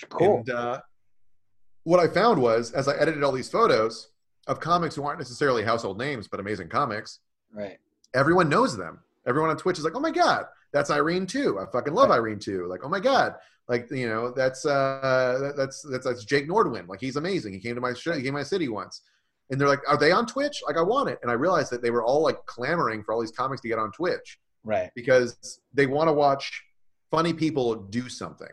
Cool. 0.10 0.38
And 0.38 0.50
uh, 0.50 0.82
what 1.84 2.00
I 2.00 2.08
found 2.08 2.42
was, 2.42 2.72
as 2.72 2.88
I 2.88 2.96
edited 2.98 3.24
all 3.24 3.32
these 3.32 3.50
photos 3.50 4.10
of 4.48 4.60
comics 4.60 4.96
who 4.96 5.04
aren't 5.04 5.20
necessarily 5.20 5.64
household 5.64 5.98
names, 5.98 6.28
but 6.28 6.40
amazing 6.40 6.70
comics, 6.70 7.20
right. 7.54 7.78
everyone 8.14 8.50
knows 8.50 8.78
them. 8.78 9.00
Everyone 9.28 9.50
on 9.50 9.58
Twitch 9.58 9.78
is 9.78 9.84
like, 9.84 9.96
"Oh 9.96 10.00
my 10.00 10.12
god, 10.12 10.46
that's 10.72 10.90
Irene 10.90 11.28
Tu. 11.28 11.60
I 11.60 11.66
fucking 11.72 11.94
love 11.94 12.10
Irene 12.10 12.40
Tu." 12.40 12.66
Like, 12.68 12.82
"Oh 12.84 12.90
my 12.90 13.00
god, 13.00 13.36
like 13.68 13.92
you 13.92 14.08
know, 14.08 14.32
that's 14.32 14.66
uh, 14.66 15.52
that's 15.56 15.82
that's 15.84 16.06
that's 16.06 16.26
Jake 16.26 16.48
Nordwind. 16.48 16.88
Like, 16.88 17.02
he's 17.02 17.18
amazing. 17.18 17.54
He 17.54 17.60
came 17.60 17.76
to 17.76 17.82
my 17.82 17.94
show. 17.94 18.14
He 18.14 18.22
came 18.22 18.34
to 18.34 18.40
my 18.40 18.44
city 18.44 18.70
once." 18.70 19.02
And 19.50 19.60
they're 19.60 19.68
like, 19.68 19.82
"Are 19.88 19.98
they 19.98 20.12
on 20.12 20.26
Twitch? 20.26 20.62
Like, 20.66 20.78
I 20.78 20.82
want 20.82 21.10
it." 21.10 21.20
And 21.22 21.32
I 21.32 21.34
realized 21.34 21.72
that 21.72 21.82
they 21.82 21.92
were 21.92 22.04
all 22.04 22.22
like 22.22 22.46
clamoring 22.46 23.04
for 23.04 23.14
all 23.14 23.20
these 23.22 23.32
comics 23.32 23.62
to 23.62 23.68
get 23.68 23.80
on 23.80 23.92
Twitch 23.92 24.40
Right. 24.64 24.92
because 24.96 25.60
they 25.74 25.88
want 25.88 26.08
to 26.08 26.14
watch 26.14 26.64
funny 27.12 27.34
people 27.34 27.76
do 27.76 28.10
something. 28.10 28.50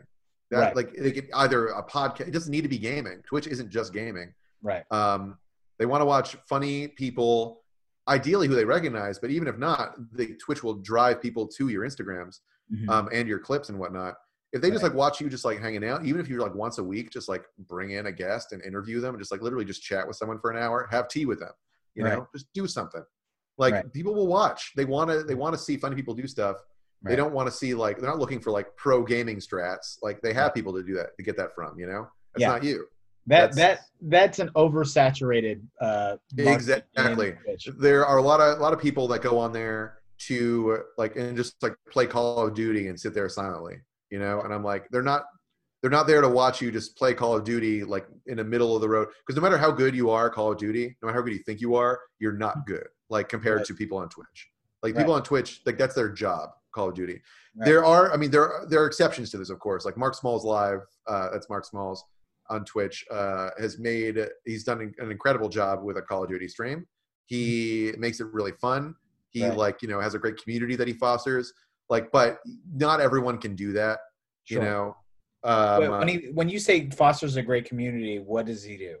That 0.49 0.59
Right. 0.59 0.75
like 0.75 0.93
they 0.93 1.11
could 1.11 1.29
either 1.33 1.67
a 1.67 1.83
podcast. 1.83 2.21
It 2.27 2.31
doesn't 2.31 2.51
need 2.51 2.61
to 2.61 2.69
be 2.69 2.79
gaming. 2.79 3.21
Twitch 3.27 3.47
isn't 3.47 3.69
just 3.69 3.93
gaming. 3.93 4.33
Right. 4.63 4.83
Um, 4.91 5.37
they 5.77 5.85
want 5.85 6.01
to 6.01 6.05
watch 6.05 6.35
funny 6.49 6.87
people, 6.87 7.63
ideally 8.07 8.47
who 8.47 8.55
they 8.55 8.65
recognize, 8.65 9.19
but 9.19 9.29
even 9.29 9.47
if 9.47 9.57
not, 9.57 9.95
the 10.13 10.35
Twitch 10.37 10.63
will 10.63 10.75
drive 10.75 11.21
people 11.21 11.45
to 11.49 11.67
your 11.67 11.83
Instagrams 11.85 12.39
Mhm. 12.73 12.89
um, 12.89 13.09
and 13.11 13.27
your 13.27 13.37
clips 13.39 13.69
and 13.69 13.77
whatnot. 13.77 14.15
If 14.53 14.61
they 14.61 14.71
just 14.71 14.83
like 14.83 14.93
watch 14.93 15.19
you 15.19 15.29
just 15.29 15.43
like 15.45 15.59
hanging 15.59 15.83
out, 15.83 16.05
even 16.05 16.21
if 16.21 16.29
you're 16.29 16.41
like 16.41 16.55
once 16.55 16.77
a 16.77 16.83
week, 16.83 17.11
just 17.11 17.27
like 17.27 17.43
bring 17.67 17.91
in 17.91 18.05
a 18.07 18.11
guest 18.11 18.53
and 18.53 18.63
interview 18.63 19.01
them 19.01 19.13
and 19.15 19.19
just 19.21 19.31
like 19.31 19.41
literally 19.41 19.65
just 19.65 19.83
chat 19.83 20.07
with 20.07 20.15
someone 20.15 20.39
for 20.39 20.51
an 20.51 20.57
hour, 20.57 20.87
have 20.89 21.07
tea 21.09 21.25
with 21.25 21.39
them, 21.39 21.51
you 21.95 22.03
Right. 22.05 22.13
know, 22.17 22.27
just 22.33 22.47
do 22.53 22.65
something. 22.67 23.03
Like 23.57 23.73
Right. 23.73 23.93
people 23.93 24.13
will 24.15 24.27
watch. 24.27 24.71
They 24.75 24.85
want 24.85 25.09
to. 25.11 25.23
They 25.23 25.35
want 25.35 25.53
to 25.55 25.59
see 25.59 25.75
funny 25.77 25.95
people 25.95 26.13
do 26.13 26.27
stuff. 26.27 26.57
They 27.03 27.15
don't 27.15 27.33
want 27.33 27.47
to 27.47 27.51
see 27.55 27.73
like 27.73 27.99
they're 27.99 28.09
not 28.09 28.19
looking 28.19 28.39
for 28.39 28.51
like 28.51 28.75
pro 28.75 29.03
gaming 29.03 29.37
strats. 29.37 29.97
Like 30.01 30.21
they 30.21 30.33
have 30.33 30.45
Right. 30.47 30.53
people 30.55 30.73
to 30.73 30.83
do 30.83 30.93
that 30.95 31.15
to 31.17 31.23
get 31.23 31.35
that 31.37 31.53
from. 31.55 31.77
You 31.79 31.87
know, 31.87 32.07
that's 32.33 32.41
Yeah. 32.41 32.47
not 32.49 32.63
you. 32.63 32.87
That 33.27 33.53
that's- 33.53 33.55
that 33.55 33.79
that's 34.09 34.39
an 34.39 34.49
oversaturated. 34.55 35.61
Uh, 35.81 36.17
Exactly. 36.37 37.35
there 37.77 38.05
are 38.05 38.17
a 38.17 38.21
lot 38.21 38.39
of 38.39 38.57
a 38.57 38.61
lot 38.61 38.73
of 38.73 38.79
people 38.79 39.07
that 39.09 39.21
go 39.21 39.37
on 39.37 39.51
there 39.51 39.99
to 40.19 40.83
like 40.97 41.15
and 41.15 41.35
just 41.37 41.61
like 41.61 41.75
play 41.91 42.07
Call 42.07 42.47
of 42.47 42.53
Duty 42.55 42.87
and 42.87 42.99
sit 42.99 43.13
there 43.13 43.29
silently, 43.29 43.79
you 44.09 44.19
know. 44.19 44.41
And 44.41 44.53
I'm 44.53 44.63
like, 44.63 44.87
they're 44.91 45.03
not 45.03 45.23
they're 45.81 45.91
not 45.91 46.07
there 46.07 46.21
to 46.21 46.29
watch 46.29 46.61
you 46.61 46.71
just 46.71 46.97
play 46.97 47.13
Call 47.13 47.35
of 47.35 47.43
Duty 47.43 47.83
like 47.83 48.07
in 48.25 48.37
the 48.37 48.43
middle 48.43 48.75
of 48.75 48.81
the 48.81 48.89
road. 48.89 49.09
Because 49.25 49.35
no 49.35 49.41
matter 49.41 49.57
how 49.57 49.71
good 49.71 49.95
you 49.95 50.09
are, 50.09 50.29
Call 50.29 50.51
of 50.51 50.57
Duty, 50.57 50.97
no 51.01 51.07
matter 51.07 51.19
how 51.19 51.23
good 51.23 51.33
you 51.33 51.43
think 51.43 51.61
you 51.61 51.75
are, 51.75 51.99
you're 52.19 52.33
not 52.33 52.65
good. 52.65 52.87
Like 53.09 53.29
compared 53.29 53.57
Right. 53.59 53.65
to 53.67 53.73
people 53.75 53.97
on 53.99 54.09
Twitch. 54.09 54.49
Like 54.83 54.95
Right. 54.95 55.01
people 55.01 55.13
on 55.13 55.23
Twitch, 55.23 55.61
like 55.65 55.77
that's 55.77 55.93
their 55.95 56.09
job. 56.09 56.49
Call 56.73 56.89
of 56.89 56.95
Duty. 56.95 57.21
Right. 57.55 57.65
There 57.65 57.85
are, 57.85 58.11
I 58.11 58.17
mean, 58.17 58.31
there 58.31 58.43
are, 58.51 58.65
there 58.67 58.81
are 58.83 58.87
exceptions 58.87 59.29
to 59.31 59.37
this, 59.37 59.49
of 59.49 59.59
course. 59.59 59.85
Like 59.85 59.97
Mark 59.97 60.15
Smalls 60.15 60.43
live, 60.45 60.81
uh, 61.07 61.29
that's 61.31 61.49
Mark 61.49 61.65
Smalls 61.65 62.03
on 62.49 62.65
Twitch, 62.65 63.05
uh, 63.11 63.49
has 63.59 63.77
made 63.79 64.19
he's 64.45 64.63
done 64.63 64.93
an 64.99 65.11
incredible 65.11 65.49
job 65.49 65.83
with 65.83 65.97
a 65.97 66.01
Call 66.01 66.23
of 66.23 66.29
Duty 66.29 66.47
stream. 66.47 66.85
He 67.27 67.93
makes 67.97 68.19
it 68.19 68.27
really 68.33 68.53
fun. 68.53 68.95
He 69.29 69.45
like 69.49 69.81
you 69.81 69.87
know 69.87 69.99
has 69.99 70.15
a 70.15 70.19
great 70.19 70.41
community 70.41 70.75
that 70.77 70.87
he 70.87 70.93
fosters. 70.93 71.53
Like, 71.89 72.11
but 72.11 72.39
not 72.73 72.99
everyone 72.99 73.37
can 73.37 73.55
do 73.55 73.73
that. 73.73 73.99
Sure. 74.45 74.61
You 74.61 74.69
know. 74.69 74.97
Um, 75.43 75.91
when 75.99 76.07
he 76.07 76.15
when 76.33 76.49
you 76.49 76.59
say 76.59 76.89
fosters 76.89 77.35
a 77.37 77.41
great 77.41 77.65
community, 77.65 78.19
what 78.19 78.45
does 78.45 78.63
he 78.63 78.75
do? 78.75 78.97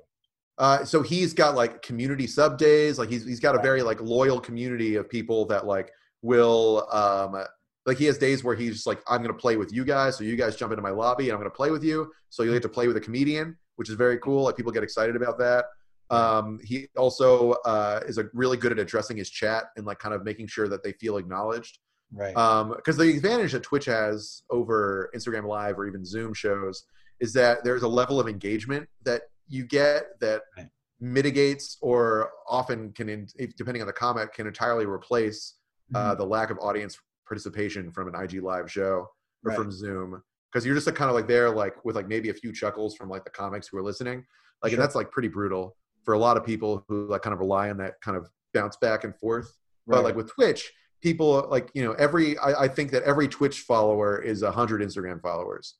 Uh, 0.57 0.83
so 0.83 1.01
he's 1.01 1.33
got 1.33 1.55
like 1.55 1.81
community 1.81 2.25
sub 2.25 2.57
days. 2.57 2.97
Like 2.97 3.09
he's 3.09 3.25
he's 3.25 3.39
got 3.39 3.55
a 3.55 3.61
very 3.61 3.81
like 3.81 3.99
loyal 4.01 4.39
community 4.39 4.95
of 4.95 5.09
people 5.09 5.45
that 5.45 5.65
like 5.65 5.91
will 6.21 6.87
um 6.91 7.43
like 7.85 7.97
he 7.97 8.05
has 8.05 8.17
days 8.17 8.43
where 8.43 8.55
he's 8.55 8.85
like 8.85 9.01
I'm 9.07 9.21
gonna 9.21 9.33
play 9.33 9.57
with 9.57 9.73
you 9.73 9.83
guys, 9.83 10.17
so 10.17 10.23
you 10.23 10.35
guys 10.35 10.55
jump 10.55 10.71
into 10.71 10.81
my 10.81 10.89
lobby 10.89 11.25
and 11.25 11.33
I'm 11.33 11.39
gonna 11.39 11.49
play 11.49 11.71
with 11.71 11.83
you. 11.83 12.11
So 12.29 12.43
you 12.43 12.53
get 12.53 12.61
to 12.63 12.69
play 12.69 12.87
with 12.87 12.97
a 12.97 13.01
comedian, 13.01 13.57
which 13.75 13.89
is 13.89 13.95
very 13.95 14.17
cool. 14.19 14.43
Like 14.43 14.55
people 14.55 14.71
get 14.71 14.83
excited 14.83 15.15
about 15.15 15.37
that. 15.39 15.65
Um, 16.09 16.59
he 16.63 16.87
also 16.95 17.51
uh, 17.65 17.99
is 18.07 18.17
a 18.17 18.25
really 18.33 18.55
good 18.55 18.71
at 18.71 18.79
addressing 18.79 19.17
his 19.17 19.29
chat 19.29 19.65
and 19.75 19.85
like 19.85 19.99
kind 19.99 20.15
of 20.15 20.23
making 20.23 20.47
sure 20.47 20.69
that 20.69 20.81
they 20.81 20.93
feel 20.93 21.17
acknowledged 21.17 21.79
Right. 22.13 22.35
um 22.37 22.73
because 22.75 22.95
the 22.97 23.09
advantage 23.15 23.51
that 23.51 23.63
twitch 23.63 23.83
has 23.85 24.41
over 24.49 25.09
instagram 25.13 25.45
live 25.45 25.77
or 25.77 25.85
even 25.87 26.05
zoom 26.05 26.33
shows 26.33 26.85
is 27.19 27.33
that 27.33 27.65
there's 27.65 27.83
a 27.83 27.87
level 27.87 28.17
of 28.19 28.27
engagement 28.29 28.87
that 29.03 29.23
you 29.49 29.65
get 29.65 30.19
that 30.21 30.43
Right. 30.55 30.67
mitigates 31.01 31.77
or 31.81 32.31
often 32.47 32.91
can 32.93 33.09
in- 33.09 33.27
depending 33.57 33.81
on 33.81 33.87
the 33.87 33.93
comment 33.93 34.33
can 34.33 34.47
entirely 34.47 34.85
replace 34.85 35.55
uh, 35.95 36.11
Mm-hmm. 36.11 36.17
the 36.19 36.25
lack 36.25 36.49
of 36.49 36.57
audience 36.59 36.97
participation 37.25 37.91
from 37.91 38.13
an 38.13 38.23
ig 38.23 38.41
live 38.41 38.71
show 38.71 38.93
or 38.93 39.09
Right. 39.43 39.57
from 39.57 39.71
zoom 39.71 40.21
because 40.51 40.65
you're 40.65 40.75
just 40.75 40.87
like, 40.87 40.95
kind 40.95 41.09
of 41.09 41.15
like 41.15 41.27
there 41.27 41.49
like 41.49 41.83
with 41.85 41.95
like 41.97 42.07
maybe 42.07 42.29
a 42.29 42.33
few 42.33 42.53
chuckles 42.53 42.95
from 42.95 43.09
like 43.09 43.23
the 43.25 43.29
comics 43.31 43.67
who 43.67 43.77
are 43.77 43.83
listening 43.83 44.25
like 44.63 44.71
Sure. 44.71 44.77
and 44.79 44.83
that's 44.83 44.95
like 44.95 45.11
pretty 45.11 45.27
brutal 45.27 45.75
for 46.03 46.13
a 46.13 46.19
lot 46.19 46.37
of 46.37 46.45
people 46.45 46.85
who 46.87 47.05
like 47.07 47.21
kind 47.21 47.33
of 47.33 47.39
rely 47.39 47.69
on 47.69 47.77
that 47.77 47.95
kind 48.01 48.15
of 48.17 48.29
bounce 48.53 48.77
back 48.77 49.03
and 49.03 49.13
forth 49.17 49.57
but 49.85 49.97
Right. 49.97 50.05
like 50.05 50.15
with 50.15 50.29
Twitch, 50.31 50.71
people 51.01 51.47
like 51.49 51.69
you 51.73 51.83
know 51.83 51.93
every 51.93 52.37
I, 52.39 52.63
I 52.63 52.67
think 52.67 52.91
that 52.91 53.03
every 53.03 53.27
Twitch 53.27 53.61
follower 53.61 54.21
is 54.21 54.41
a 54.43 54.51
hundred 54.51 54.81
Instagram 54.81 55.21
followers. 55.21 55.75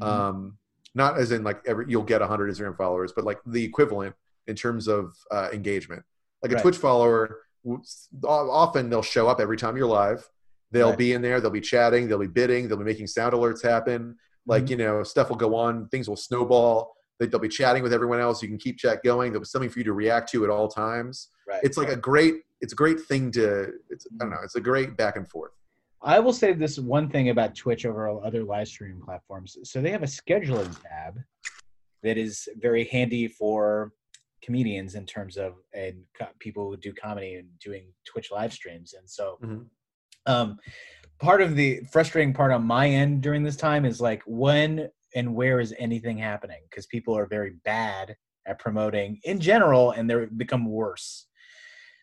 Mhm. 0.00 0.06
Um, 0.06 0.58
not 0.94 1.18
as 1.18 1.32
in 1.32 1.42
like 1.44 1.60
every 1.66 1.86
you'll 1.88 2.02
get 2.02 2.22
a 2.22 2.26
hundred 2.26 2.50
Instagram 2.54 2.76
followers, 2.76 3.12
but 3.14 3.24
like 3.24 3.40
the 3.46 3.64
equivalent 3.64 4.14
in 4.46 4.56
terms 4.56 4.88
of 4.88 5.14
uh, 5.30 5.48
engagement. 5.52 6.02
Like 6.42 6.52
a 6.52 6.54
Right. 6.56 6.62
Twitch 6.62 6.76
follower, 6.76 7.38
often 8.24 8.90
they'll 8.90 9.02
show 9.02 9.28
up 9.28 9.40
every 9.40 9.56
time 9.56 9.76
you're 9.76 9.86
live. 9.86 10.28
They'll 10.70 10.90
Right. 10.90 10.98
be 10.98 11.12
in 11.12 11.22
there. 11.22 11.40
They'll 11.40 11.50
be 11.50 11.60
chatting. 11.60 12.08
They'll 12.08 12.18
be 12.18 12.26
bidding. 12.26 12.68
They'll 12.68 12.78
be 12.78 12.84
making 12.84 13.06
sound 13.06 13.34
alerts 13.34 13.62
happen. 13.62 14.16
Like 14.46 14.64
Mhm. 14.64 14.70
you 14.70 14.76
know, 14.78 15.02
stuff 15.02 15.28
will 15.28 15.36
go 15.36 15.54
on. 15.54 15.88
Things 15.88 16.08
will 16.08 16.16
snowball. 16.16 16.94
They- 17.18 17.26
They'll 17.26 17.38
be 17.40 17.48
chatting 17.48 17.82
with 17.82 17.92
everyone 17.92 18.18
else. 18.20 18.42
You 18.42 18.48
can 18.48 18.58
keep 18.58 18.78
chat 18.78 19.04
going. 19.04 19.30
There'll 19.32 19.42
be 19.42 19.46
something 19.46 19.70
for 19.70 19.78
you 19.78 19.84
to 19.84 19.92
react 19.92 20.30
to 20.32 20.44
at 20.44 20.50
all 20.50 20.66
times 20.68 21.28
right. 21.46 21.60
it's 21.62 21.76
like 21.76 21.88
a 21.90 21.96
great 21.96 22.42
it's 22.62 22.72
a 22.72 22.76
great 22.76 23.00
thing 23.00 23.30
to 23.30 23.72
it's 23.90 24.06
i 24.06 24.16
don't 24.24 24.30
know 24.30 24.38
it's 24.42 24.54
a 24.54 24.60
great 24.60 24.96
back 24.96 25.16
and 25.16 25.28
forth 25.28 25.52
I 26.04 26.18
will 26.18 26.32
say 26.32 26.52
this 26.52 26.80
one 26.80 27.08
thing 27.08 27.28
about 27.28 27.54
Twitch 27.54 27.86
over 27.86 28.08
all 28.08 28.24
other 28.24 28.42
live 28.42 28.66
streaming 28.66 29.00
platforms. 29.02 29.56
So 29.62 29.80
they 29.80 29.92
have 29.92 30.02
a 30.02 30.06
scheduling 30.06 30.74
tab 30.82 31.16
that 32.02 32.18
is 32.18 32.48
very 32.60 32.86
handy 32.86 33.28
for 33.28 33.92
comedians 34.42 34.96
in 34.96 35.06
terms 35.06 35.36
of 35.36 35.54
and 35.72 36.02
co- 36.18 36.26
people 36.40 36.68
who 36.68 36.76
do 36.76 36.92
comedy 36.92 37.36
and 37.36 37.46
doing 37.60 37.84
Twitch 38.04 38.32
live 38.32 38.52
streams. 38.52 38.94
And 38.94 39.08
so, 39.08 39.38
Mhm. 39.44 39.66
um, 40.26 40.58
part 41.20 41.40
of 41.40 41.54
the 41.54 41.84
frustrating 41.92 42.34
part 42.34 42.50
on 42.50 42.64
my 42.64 42.88
end 42.88 43.22
during 43.22 43.44
this 43.44 43.54
time 43.56 43.84
is 43.84 44.00
like 44.00 44.24
when 44.26 44.90
and 45.14 45.36
where 45.36 45.60
is 45.60 45.72
anything 45.78 46.18
happening 46.18 46.62
because 46.68 46.86
people 46.86 47.16
are 47.16 47.26
very 47.26 47.50
bad 47.64 48.16
at 48.44 48.58
promoting 48.58 49.20
in 49.22 49.38
general 49.38 49.92
and 49.92 50.10
they're 50.10 50.26
become 50.26 50.66
worse 50.66 51.28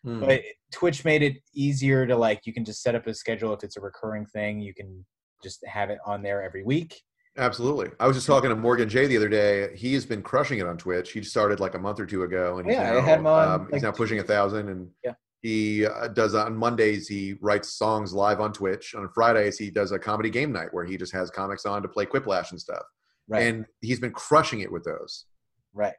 Hmm. 0.04 0.22
but 0.22 0.42
twitch 0.72 1.04
made 1.04 1.22
it 1.22 1.38
easier 1.54 2.08
to 2.08 2.16
like 2.16 2.46
you 2.46 2.54
can 2.54 2.64
just 2.64 2.82
set 2.82 2.96
up 2.96 3.06
a 3.08 3.14
schedule 3.14 3.54
if 3.54 3.64
it's 3.64 3.76
a 3.76 3.82
recurring 3.82 4.26
thing 4.26 4.60
you 4.62 4.74
can 4.74 5.06
just 5.44 5.66
have 5.66 5.90
it 5.90 6.00
on 6.06 6.22
there 6.22 6.42
every 6.44 6.64
week. 6.64 7.02
Absolutely. 7.38 7.90
I 8.00 8.08
was 8.08 8.16
just 8.18 8.28
talking 8.28 8.50
to 8.50 8.56
morgan 8.56 8.88
jay 8.90 9.08
the 9.08 9.18
other 9.18 9.30
day 9.30 9.76
he's 9.76 10.06
been 10.06 10.22
crushing 10.22 10.60
it 10.60 10.66
on 10.68 10.78
twitch. 10.78 11.12
He 11.12 11.22
started 11.24 11.60
like 11.60 11.76
a 11.76 11.80
month 11.80 12.00
or 12.00 12.06
two 12.06 12.24
ago 12.24 12.58
and 12.60 12.68
he's 12.68 12.76
Yeah, 12.76 12.92
I 12.92 12.96
now, 12.96 13.02
had 13.02 13.20
him 13.20 13.28
on, 13.28 13.48
um, 13.48 13.62
like, 13.66 13.74
he's 13.74 13.84
now 13.84 13.92
pushing 13.92 14.20
a 14.20 14.24
thousand 14.24 14.70
and 14.70 14.90
Yeah. 15.04 15.14
he 15.42 15.86
uh, 15.86 16.08
does 16.10 16.34
on 16.36 16.56
mondays 16.56 17.08
he 17.08 17.36
writes 17.42 17.74
songs 17.74 18.14
live 18.14 18.40
on 18.42 18.52
twitch. 18.54 18.96
On 18.96 19.10
fridays 19.14 19.58
he 19.58 19.70
does 19.70 19.92
a 19.92 20.00
comedy 20.00 20.30
game 20.30 20.52
night 20.52 20.70
where 20.74 20.86
he 20.86 20.98
just 20.98 21.14
has 21.14 21.30
comics 21.30 21.66
on 21.66 21.82
to 21.82 21.88
play 21.88 22.06
quiplash 22.06 22.52
and 22.52 22.60
stuff. 22.60 22.84
Right. 23.28 23.44
And 23.44 23.66
he's 23.82 24.00
been 24.00 24.12
crushing 24.14 24.62
it 24.62 24.72
with 24.72 24.84
those. 24.84 25.26
Right. 25.74 25.96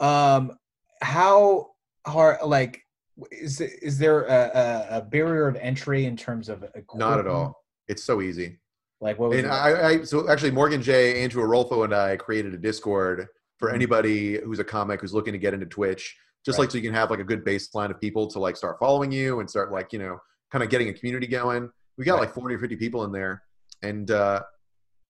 Um 0.00 0.52
how 1.00 1.71
hard 2.06 2.38
like 2.44 2.82
is 3.30 3.60
is 3.60 3.98
there 3.98 4.24
a, 4.24 4.86
a, 4.90 5.02
barrier 5.02 5.46
of 5.46 5.56
entry 5.56 6.06
in 6.06 6.16
terms 6.16 6.48
of 6.48 6.64
not 6.94 7.18
at 7.18 7.26
all 7.26 7.62
it's 7.88 8.02
so 8.02 8.20
easy 8.22 8.58
like 9.00 9.18
what 9.18 9.30
was 9.30 9.38
And? 9.40 9.48
I, 9.52 9.88
I 9.88 10.02
so 10.04 10.30
actually 10.30 10.52
Morgan 10.52 10.80
Jay, 10.80 11.22
Andrew 11.24 11.42
Orolfo, 11.42 11.84
and 11.84 11.92
I 11.92 12.16
created 12.16 12.54
a 12.54 12.56
Discord 12.56 13.26
for 13.58 13.70
Mhm. 13.70 13.74
anybody 13.74 14.40
who's 14.40 14.60
a 14.60 14.64
comic 14.64 15.00
who's 15.00 15.12
looking 15.12 15.32
to 15.32 15.38
get 15.40 15.54
into 15.54 15.66
Twitch, 15.66 16.16
just 16.46 16.56
Right. 16.56 16.64
like 16.64 16.70
so 16.70 16.78
you 16.78 16.84
can 16.84 16.94
have 16.94 17.10
like 17.10 17.18
a 17.18 17.24
good 17.24 17.44
baseline 17.44 17.90
of 17.90 18.00
people 18.00 18.28
to 18.28 18.38
like 18.38 18.56
start 18.56 18.78
following 18.78 19.10
you 19.10 19.40
and 19.40 19.50
start 19.50 19.72
like 19.72 19.92
you 19.92 19.98
know 19.98 20.20
kind 20.52 20.62
of 20.62 20.70
getting 20.70 20.88
a 20.88 20.92
community 20.92 21.26
going. 21.26 21.68
We 21.98 22.04
got 22.04 22.14
Right. 22.14 22.20
like 22.20 22.34
forty 22.34 22.54
or 22.54 22.58
fifty 22.60 22.76
people 22.76 23.02
in 23.04 23.10
there, 23.10 23.42
and 23.82 24.08
uh, 24.10 24.42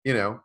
you 0.04 0.12
know 0.12 0.40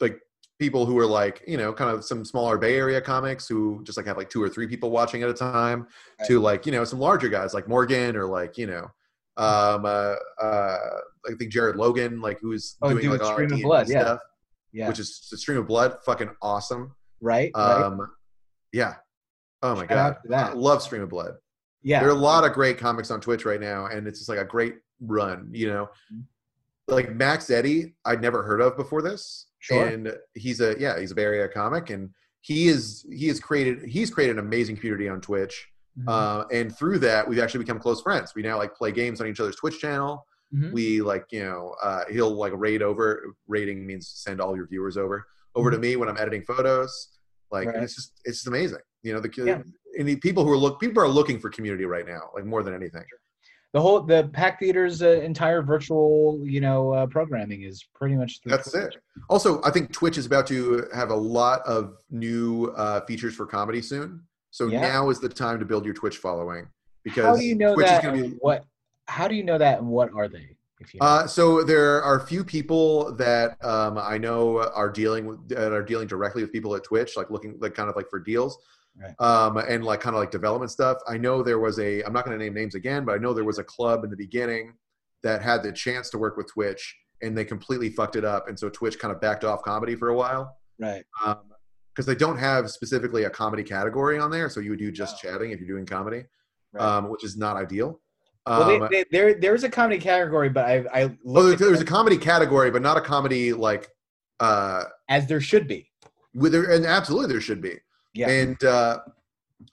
like 0.00 0.20
people 0.58 0.84
who 0.86 0.98
are 0.98 1.06
like 1.06 1.42
you 1.46 1.56
know 1.56 1.72
kind 1.72 1.90
of 1.90 2.04
some 2.04 2.24
smaller 2.24 2.58
Bay 2.58 2.76
Area 2.76 3.00
comics 3.00 3.46
who 3.48 3.80
just 3.84 3.96
like 3.96 4.06
have 4.06 4.16
like 4.16 4.28
two 4.30 4.42
or 4.42 4.48
three 4.48 4.66
people 4.66 4.90
watching 4.90 5.22
at 5.22 5.28
a 5.30 5.34
time, 5.34 5.86
Right. 6.18 6.28
to 6.28 6.40
like 6.40 6.66
you 6.66 6.72
know 6.72 6.84
some 6.84 6.98
larger 6.98 7.28
guys 7.28 7.54
like 7.54 7.68
Morgan 7.68 8.16
or 8.16 8.26
like 8.26 8.58
you 8.58 8.66
know. 8.66 8.90
Um, 9.36 9.84
uh, 9.84 10.14
uh, 10.42 10.78
I 11.28 11.34
think 11.38 11.52
Jared 11.52 11.76
Logan, 11.76 12.20
like 12.20 12.40
who's 12.40 12.76
Oh, 12.82 12.88
doing 12.90 13.02
doing 13.02 13.18
like 13.20 13.26
all 13.28 13.34
Stream 13.34 13.52
of 13.52 13.60
Blood, 13.60 13.88
yeah. 13.88 14.00
stuff, 14.00 14.20
yeah 14.72 14.88
which 14.88 14.98
is 14.98 15.28
the 15.30 15.38
Stream 15.38 15.58
of 15.58 15.68
Blood, 15.68 15.98
fucking 16.04 16.30
awesome. 16.42 16.96
right, 17.20 17.52
right. 17.56 17.62
Um, 17.84 18.10
yeah. 18.72 18.94
Oh 19.62 19.76
my 19.76 19.86
Shout 19.86 20.18
god, 20.28 20.54
love 20.56 20.82
Stream 20.82 21.02
of 21.02 21.08
Blood. 21.10 21.34
yeah 21.82 22.00
There 22.00 22.08
are 22.08 22.12
a 22.12 22.14
lot 22.14 22.42
of 22.44 22.52
great 22.52 22.78
comics 22.78 23.12
on 23.12 23.20
Twitch 23.20 23.44
right 23.44 23.60
now, 23.60 23.86
and 23.86 24.08
it's 24.08 24.18
just 24.18 24.28
like 24.28 24.38
a 24.40 24.44
great 24.44 24.74
run. 25.00 25.48
You 25.52 25.68
know, 25.68 25.88
Mhm. 26.12 26.24
like 26.88 27.14
Max 27.14 27.48
Eddy, 27.50 27.94
I'd 28.04 28.20
never 28.20 28.42
heard 28.42 28.60
of 28.60 28.76
before 28.76 29.02
this, 29.02 29.46
Sure. 29.60 29.86
and 29.86 30.12
he's 30.34 30.60
a 30.60 30.76
yeah, 30.78 30.98
he's 30.98 31.10
a 31.10 31.14
Bay 31.14 31.24
Area 31.24 31.48
comic, 31.48 31.90
and 31.90 32.10
he 32.40 32.68
is 32.68 33.04
he 33.12 33.26
has 33.28 33.40
created 33.40 33.82
he's 33.84 34.10
created 34.10 34.38
an 34.38 34.44
amazing 34.44 34.76
community 34.76 35.08
on 35.08 35.20
Twitch. 35.20 35.66
Mhm. 35.98 36.04
Uh, 36.08 36.44
and 36.52 36.76
through 36.76 36.98
that, 37.00 37.28
we've 37.28 37.40
actually 37.40 37.64
become 37.64 37.80
close 37.80 38.00
friends. 38.00 38.32
We 38.36 38.42
now 38.42 38.56
like 38.58 38.74
play 38.74 38.92
games 38.92 39.20
on 39.20 39.26
each 39.26 39.40
other's 39.40 39.56
Twitch 39.56 39.80
channel. 39.80 40.24
Mhm. 40.54 40.72
We 40.72 41.02
like, 41.02 41.26
you 41.30 41.42
know, 41.44 41.74
uh, 41.82 42.04
he'll 42.10 42.30
like 42.34 42.52
raid 42.56 42.82
over. 42.82 43.34
Raiding 43.48 43.84
means 43.86 44.08
send 44.08 44.40
all 44.40 44.54
your 44.56 44.66
viewers 44.68 44.96
over 44.96 45.26
over 45.56 45.70
to 45.72 45.78
me 45.78 45.96
when 45.96 46.08
I'm 46.08 46.16
editing 46.16 46.42
photos. 46.42 47.18
Like, 47.50 47.66
Mm-hmm. 47.66 47.74
Right. 47.76 47.82
it's 47.84 47.94
just 47.96 48.12
it's 48.24 48.36
just 48.38 48.46
amazing. 48.46 48.78
You 49.02 49.14
know, 49.14 49.20
the 49.20 49.30
Yeah. 49.36 49.62
and 49.98 50.08
the 50.08 50.16
people 50.16 50.44
who 50.44 50.52
are 50.52 50.56
look 50.56 50.78
people 50.80 51.02
are 51.02 51.08
looking 51.08 51.40
for 51.40 51.50
community 51.50 51.84
right 51.84 52.06
now, 52.06 52.30
like 52.34 52.44
more 52.44 52.62
than 52.62 52.74
anything. 52.74 53.04
The 53.72 53.80
whole 53.80 54.00
the 54.00 54.30
pack 54.32 54.60
theater's 54.60 55.02
uh, 55.02 55.20
entire 55.20 55.62
virtual 55.62 56.40
you 56.42 56.60
know 56.60 56.92
uh, 56.92 57.06
programming 57.06 57.62
is 57.62 57.86
pretty 57.94 58.14
much 58.14 58.40
That's 58.44 58.70
Twitch. 58.72 58.94
it. 58.96 59.02
Also, 59.28 59.60
I 59.62 59.70
think 59.70 59.92
Twitch 59.92 60.16
is 60.18 60.26
about 60.26 60.46
to 60.48 60.86
have 60.94 61.10
a 61.10 61.16
lot 61.16 61.60
of 61.66 61.96
new 62.10 62.72
uh, 62.76 63.00
features 63.06 63.34
for 63.34 63.46
comedy 63.46 63.82
soon. 63.82 64.22
So 64.50 64.68
Yeah. 64.68 64.80
now 64.80 65.10
is 65.10 65.20
the 65.20 65.28
time 65.28 65.58
to 65.58 65.64
build 65.66 65.84
your 65.84 65.94
Twitch 65.94 66.16
following 66.16 66.66
because 67.04 67.24
how 67.26 67.36
do 67.36 67.44
you 67.44 67.54
know 67.54 67.74
Twitch 67.74 67.86
that 67.86 67.98
is 67.98 68.02
going 68.02 68.18
to 68.18 68.24
and 68.24 68.32
be 68.34 68.38
what 68.40 68.64
how 69.06 69.28
do 69.28 69.34
you 69.34 69.44
know 69.44 69.58
that 69.58 69.78
and 69.78 69.88
what 69.88 70.10
are 70.14 70.28
they 70.28 70.56
if 70.80 70.94
you 70.94 71.00
know? 71.00 71.06
Uh, 71.06 71.26
so 71.26 71.62
there 71.62 72.02
are 72.02 72.16
a 72.16 72.26
few 72.26 72.42
people 72.44 73.12
that 73.16 73.62
um, 73.64 73.98
I 73.98 74.16
know 74.16 74.58
are 74.74 74.90
dealing 74.90 75.26
with 75.26 75.48
that 75.50 75.72
are 75.72 75.82
dealing 75.82 76.08
directly 76.08 76.42
with 76.42 76.52
people 76.52 76.74
at 76.74 76.84
Twitch, 76.84 77.16
like 77.16 77.30
looking 77.30 77.56
like 77.60 77.74
kind 77.74 77.90
of 77.90 77.96
like 77.96 78.08
for 78.08 78.18
deals, 78.18 78.58
Right. 79.00 79.14
um, 79.20 79.58
and 79.58 79.84
like 79.84 80.00
kind 80.00 80.16
of 80.16 80.20
like 80.20 80.30
development 80.32 80.70
stuff. 80.72 80.98
I 81.08 81.16
know 81.18 81.42
there 81.42 81.60
was 81.60 81.78
a 81.78 82.02
I'm 82.02 82.12
not 82.12 82.24
going 82.24 82.36
to 82.36 82.44
name 82.44 82.54
names 82.54 82.74
again, 82.74 83.04
but 83.04 83.12
I 83.14 83.18
know 83.18 83.32
there 83.32 83.44
was 83.44 83.58
a 83.58 83.64
club 83.64 84.02
in 84.02 84.10
the 84.10 84.16
beginning 84.16 84.72
that 85.22 85.40
had 85.42 85.62
the 85.62 85.70
chance 85.72 86.10
to 86.10 86.18
work 86.18 86.36
with 86.36 86.48
Twitch, 86.52 86.96
and 87.22 87.36
they 87.38 87.44
completely 87.44 87.90
fucked 87.90 88.16
it 88.16 88.24
up, 88.24 88.48
and 88.48 88.58
so 88.58 88.68
Twitch 88.68 88.98
kind 88.98 89.14
of 89.14 89.20
backed 89.20 89.44
off 89.44 89.62
comedy 89.62 89.94
for 89.94 90.08
a 90.08 90.14
while 90.16 90.56
right 90.80 91.04
because 91.94 92.06
they 92.06 92.14
don't 92.14 92.38
have 92.38 92.70
specifically 92.70 93.24
a 93.24 93.30
comedy 93.30 93.62
category 93.64 94.18
on 94.18 94.30
there. 94.30 94.48
So 94.48 94.60
you 94.60 94.70
would 94.70 94.78
do 94.78 94.90
just 94.92 95.16
Oh. 95.24 95.28
chatting 95.30 95.50
if 95.52 95.58
you're 95.60 95.68
doing 95.68 95.86
comedy, 95.86 96.24
right 96.72 96.82
um, 96.84 97.08
which 97.08 97.22
is 97.24 97.36
not 97.36 97.56
ideal. 97.56 98.00
well 98.46 98.62
Um, 98.82 98.88
they, 98.90 99.02
they, 99.02 99.04
there 99.12 99.34
there's 99.40 99.62
a 99.64 99.68
comedy 99.70 99.98
category 99.98 100.48
but 100.48 100.64
i 100.64 100.76
i 100.92 101.02
Oh, 101.04 101.16
looked 101.24 101.58
there- 101.60 101.68
there's 101.68 101.80
a 101.80 101.84
comedy 101.84 102.16
category, 102.18 102.70
but 102.72 102.82
not 102.82 102.96
a 102.96 103.00
comedy 103.00 103.52
like 103.52 103.88
uh, 104.40 104.84
as 105.08 105.26
there 105.28 105.40
should 105.40 105.66
be. 105.68 105.90
with 106.34 106.52
there, 106.52 106.70
and 106.70 106.84
absolutely 106.86 107.28
there 107.32 107.40
should 107.40 107.60
be. 107.62 107.76
Yeah. 108.18 108.28
And 108.30 108.62
uh, 108.64 108.98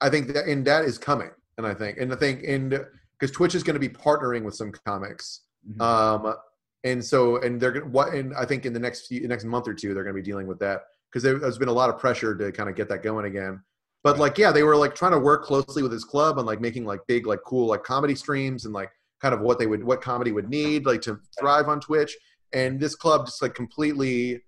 I 0.01 0.09
think 0.09 0.27
that 0.33 0.45
and 0.47 0.65
that 0.67 0.85
is 0.85 0.97
coming. 0.97 1.31
And 1.57 1.65
I 1.65 1.73
think 1.73 1.97
and 1.97 2.11
I 2.13 2.15
think 2.15 2.43
and 2.47 2.69
because 3.17 3.31
Twitch 3.35 3.55
is 3.55 3.63
going 3.63 3.73
to 3.75 3.79
be 3.79 3.89
partnering 3.89 4.43
with 4.43 4.55
some 4.55 4.71
comics. 4.85 5.41
Mhm. 5.67 5.81
Um, 5.81 6.35
and 6.83 7.03
so 7.03 7.37
and 7.41 7.59
they're 7.59 7.71
gonna 7.71 7.87
what 7.87 8.13
and 8.13 8.35
I 8.35 8.45
think 8.45 8.65
in 8.65 8.73
the 8.73 8.79
next 8.79 9.07
few 9.07 9.27
next 9.27 9.45
month 9.45 9.67
or 9.67 9.73
two 9.73 9.93
they're 9.93 10.03
going 10.03 10.15
to 10.15 10.21
be 10.21 10.25
dealing 10.25 10.45
with 10.47 10.59
that 10.59 10.81
because 11.09 11.23
there, 11.23 11.39
there's 11.39 11.57
been 11.57 11.69
a 11.69 11.73
lot 11.81 11.89
of 11.89 11.97
pressure 11.97 12.35
to 12.35 12.51
kind 12.51 12.69
of 12.69 12.75
get 12.75 12.87
that 12.89 13.01
going 13.01 13.25
again. 13.25 13.61
But 14.03 14.11
Right. 14.13 14.19
like 14.21 14.37
yeah, 14.37 14.51
they 14.51 14.61
were 14.63 14.75
like 14.75 14.93
trying 14.93 15.13
to 15.13 15.19
work 15.19 15.43
closely 15.43 15.81
with 15.81 15.91
his 15.91 16.03
club 16.03 16.37
and 16.37 16.45
like 16.45 16.61
making 16.61 16.85
like 16.85 16.99
big 17.07 17.25
like 17.25 17.39
cool 17.45 17.65
like 17.67 17.83
comedy 17.83 18.13
streams 18.13 18.65
and 18.65 18.73
like 18.73 18.91
kind 19.21 19.33
of 19.33 19.41
what 19.41 19.57
they 19.57 19.65
would 19.65 19.83
what 19.83 20.01
comedy 20.01 20.31
would 20.31 20.49
need 20.49 20.85
like 20.85 21.01
to 21.01 21.19
thrive 21.39 21.67
on 21.69 21.79
Twitch. 21.79 22.15
And 22.53 22.79
this 22.79 22.93
club 22.95 23.25
just 23.25 23.41
like 23.41 23.55
completely 23.55 24.43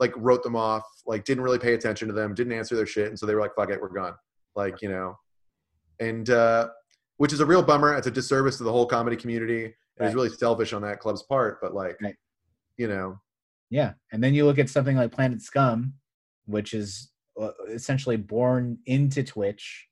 like 0.00 0.12
wrote 0.16 0.42
them 0.42 0.56
off, 0.56 0.84
like 1.06 1.24
didn't 1.24 1.44
really 1.44 1.58
pay 1.58 1.74
attention 1.74 2.08
to 2.08 2.14
them, 2.14 2.34
didn't 2.34 2.52
answer 2.52 2.74
their 2.76 2.86
shit, 2.86 3.08
and 3.08 3.18
so 3.18 3.26
they 3.26 3.34
were 3.34 3.40
like, 3.40 3.54
"Fuck 3.54 3.70
it, 3.70 3.80
we're 3.80 3.88
gone." 3.88 4.14
Like 4.56 4.82
you 4.82 4.88
know, 4.88 5.16
and 6.00 6.28
uh, 6.30 6.68
which 7.18 7.32
is 7.32 7.40
a 7.40 7.46
real 7.46 7.62
bummer. 7.62 7.94
It's 7.96 8.06
a 8.06 8.10
disservice 8.10 8.56
to 8.58 8.64
the 8.64 8.72
whole 8.72 8.86
comedy 8.86 9.16
community. 9.16 9.64
and 9.64 9.74
It's 9.98 10.00
Right. 10.00 10.14
really 10.14 10.28
selfish 10.30 10.72
on 10.72 10.82
that 10.82 10.98
club's 11.00 11.22
part, 11.22 11.58
but 11.62 11.74
like, 11.74 11.96
Right. 12.02 12.16
you 12.78 12.88
know, 12.88 13.20
Yeah, 13.70 13.94
and 14.10 14.22
then 14.24 14.34
you 14.34 14.44
look 14.44 14.58
at 14.58 14.68
something 14.68 14.96
like 14.96 15.12
Planet 15.12 15.40
Scum, 15.42 15.94
which 16.46 16.74
is 16.74 17.12
uh, 17.40 17.50
essentially 17.70 18.16
born 18.16 18.78
into 18.86 19.22
Twitch, 19.22 19.86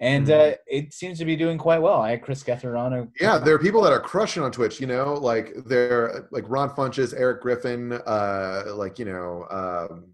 and 0.00 0.26
Mhm. 0.26 0.52
uh, 0.52 0.56
it 0.66 0.92
seems 0.92 1.18
to 1.18 1.24
be 1.24 1.34
doing 1.36 1.58
quite 1.58 1.80
well. 1.82 2.00
I 2.00 2.10
had 2.10 2.22
Chris 2.22 2.42
Gethard 2.44 2.78
on. 2.78 2.92
A, 2.92 3.08
yeah, 3.20 3.38
there 3.38 3.54
are 3.54 3.58
people 3.58 3.80
that 3.82 3.92
are 3.92 4.00
crushing 4.00 4.42
on 4.42 4.52
Twitch. 4.52 4.80
You 4.80 4.86
know, 4.86 5.14
like 5.14 5.52
they're 5.66 6.28
like 6.30 6.44
Ron 6.48 6.70
Funches, 6.70 7.18
Erik 7.18 7.40
Griffin, 7.42 7.92
uh, 7.92 8.62
like 8.74 8.98
you 8.98 9.04
know, 9.04 9.46
um, 9.50 10.06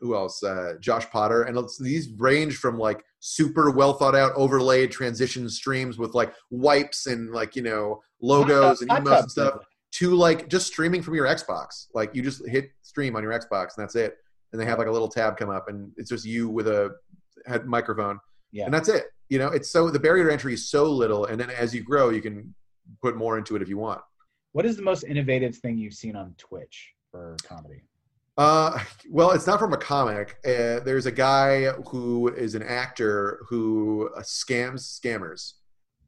who 0.00 0.14
else? 0.14 0.42
Uh, 0.42 0.74
Josh 0.80 1.08
Potter, 1.10 1.42
and 1.44 1.58
these 1.80 2.10
range 2.18 2.56
from 2.56 2.78
like 2.78 3.02
super 3.20 3.70
well 3.70 3.94
thought 3.94 4.14
out 4.14 4.32
overlaid 4.36 4.90
transition 4.92 5.48
streams 5.48 5.98
with 5.98 6.14
like 6.14 6.32
wipes 6.50 7.06
and 7.06 7.30
like 7.32 7.56
you 7.56 7.62
know 7.62 8.00
logos 8.20 8.82
and 8.82 8.90
emotes 8.90 9.20
and 9.22 9.30
stuff. 9.30 9.64
To 9.98 10.12
like 10.16 10.48
just 10.48 10.66
streaming 10.66 11.02
from 11.02 11.14
your 11.14 11.26
Xbox. 11.26 11.86
Like 11.94 12.14
you 12.16 12.22
just 12.22 12.44
hit 12.48 12.70
stream 12.82 13.14
on 13.14 13.22
your 13.22 13.30
Xbox 13.32 13.76
and 13.76 13.84
that's 13.84 13.94
it. 13.94 14.16
And 14.52 14.60
they 14.60 14.64
have 14.66 14.78
like 14.78 14.88
a 14.88 14.90
little 14.90 15.06
tab 15.08 15.36
come 15.36 15.50
up 15.50 15.68
and 15.68 15.92
it's 15.96 16.10
just 16.10 16.24
you 16.24 16.48
with 16.48 16.66
a 16.66 16.90
head 17.46 17.64
microphone. 17.66 18.18
Yeah. 18.54 18.66
And 18.66 18.72
that's 18.72 18.88
it. 18.88 19.06
You 19.28 19.38
know, 19.38 19.48
it's 19.48 19.68
so 19.70 19.90
the 19.90 19.98
barrier 19.98 20.24
to 20.26 20.32
entry 20.32 20.54
is 20.54 20.70
so 20.70 20.84
little. 20.84 21.26
And 21.26 21.38
then 21.38 21.50
as 21.50 21.74
you 21.74 21.82
grow, 21.82 22.10
you 22.10 22.22
can 22.22 22.54
put 23.02 23.16
more 23.16 23.36
into 23.36 23.56
it 23.56 23.62
if 23.62 23.68
you 23.68 23.76
want. 23.76 24.00
What 24.52 24.64
is 24.64 24.76
the 24.76 24.82
most 24.82 25.02
innovative 25.02 25.56
thing 25.56 25.76
you've 25.76 25.94
seen 25.94 26.14
on 26.14 26.34
Twitch 26.38 26.92
for 27.10 27.36
comedy? 27.42 27.82
Uh, 28.38 28.78
well, 29.10 29.32
it's 29.32 29.46
not 29.46 29.58
from 29.58 29.72
a 29.72 29.76
comic. 29.76 30.36
Uh, 30.46 30.78
there's 30.80 31.06
a 31.06 31.12
guy 31.12 31.64
who 31.88 32.28
is 32.28 32.54
an 32.54 32.62
actor 32.62 33.40
who 33.48 34.08
uh, 34.16 34.20
scams 34.20 35.00
scammers. 35.00 35.54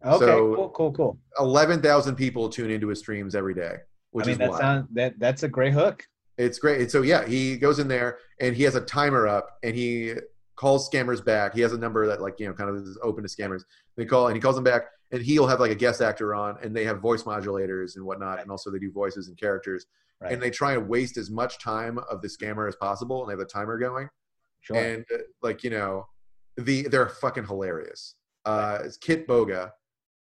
Okay, 0.05 0.25
So- 0.27 0.55
cool, 0.55 0.69
cool, 0.71 0.93
cool. 0.93 1.19
Eleven 1.41 1.83
thousand 1.83 2.15
people 2.15 2.49
tune 2.49 2.71
into 2.71 2.87
his 2.89 3.01
streams 3.01 3.35
every 3.35 3.55
day, 3.55 3.77
which 4.11 4.27
I 4.27 4.31
mean, 4.31 4.41
is 4.41 4.51
that 4.51 4.59
sounds 4.59 4.89
that 4.93 5.19
that's 5.19 5.43
a 5.43 5.49
great 5.49 5.73
hook. 5.73 6.07
It's 6.39 6.59
great. 6.61 6.81
And 6.83 6.91
so 6.91 7.03
yeah, 7.03 7.27
he 7.27 7.57
goes 7.57 7.79
in 7.81 7.89
there 7.89 8.19
and 8.41 8.55
he 8.55 8.63
has 8.65 8.75
a 8.77 8.81
timer 8.83 9.27
up 9.27 9.57
and 9.65 9.75
he 9.75 10.15
calls 10.57 10.89
scammers 10.91 11.25
back. 11.25 11.55
He 11.55 11.61
has 11.61 11.73
a 11.73 11.79
number 11.79 12.07
that 12.07 12.21
like 12.21 12.41
you 12.41 12.47
know 12.49 12.55
kind 12.55 12.71
of 12.71 12.77
is 12.77 12.99
open 13.03 13.23
to 13.23 13.29
scammers. 13.29 13.63
They 13.97 14.05
call 14.05 14.27
and 14.29 14.37
he 14.37 14.41
calls 14.41 14.55
them 14.55 14.65
back 14.65 14.85
and 15.13 15.23
he'll 15.23 15.47
have 15.47 15.61
like 15.61 15.71
a 15.71 15.75
guest 15.77 16.01
actor 16.01 16.35
on 16.35 16.57
and 16.63 16.75
they 16.75 16.85
have 16.85 17.01
voice 17.01 17.23
modulators 17.25 17.97
and 17.97 18.05
whatnot 18.05 18.41
and 18.41 18.51
also 18.51 18.71
they 18.71 18.79
do 18.79 18.91
voices 18.91 19.29
and 19.29 19.37
characters 19.39 19.87
Right. 20.19 20.33
and 20.33 20.43
they 20.43 20.49
try 20.51 20.73
and 20.73 20.89
waste 20.89 21.19
as 21.19 21.31
much 21.31 21.59
time 21.59 21.99
of 22.11 22.23
the 22.23 22.29
scammer 22.29 22.67
as 22.69 22.75
possible 22.77 23.21
and 23.23 23.29
they 23.29 23.33
have 23.35 23.41
a 23.41 23.45
timer 23.45 23.77
going 23.79 24.09
sure. 24.61 24.77
and 24.79 25.05
uh, 25.15 25.19
like 25.43 25.63
you 25.63 25.69
know 25.69 26.07
the 26.57 26.89
they're 26.89 27.11
fucking 27.11 27.45
hilarious. 27.45 28.15
Uh, 28.47 28.79
it's 28.83 28.97
Kitboga 28.97 29.73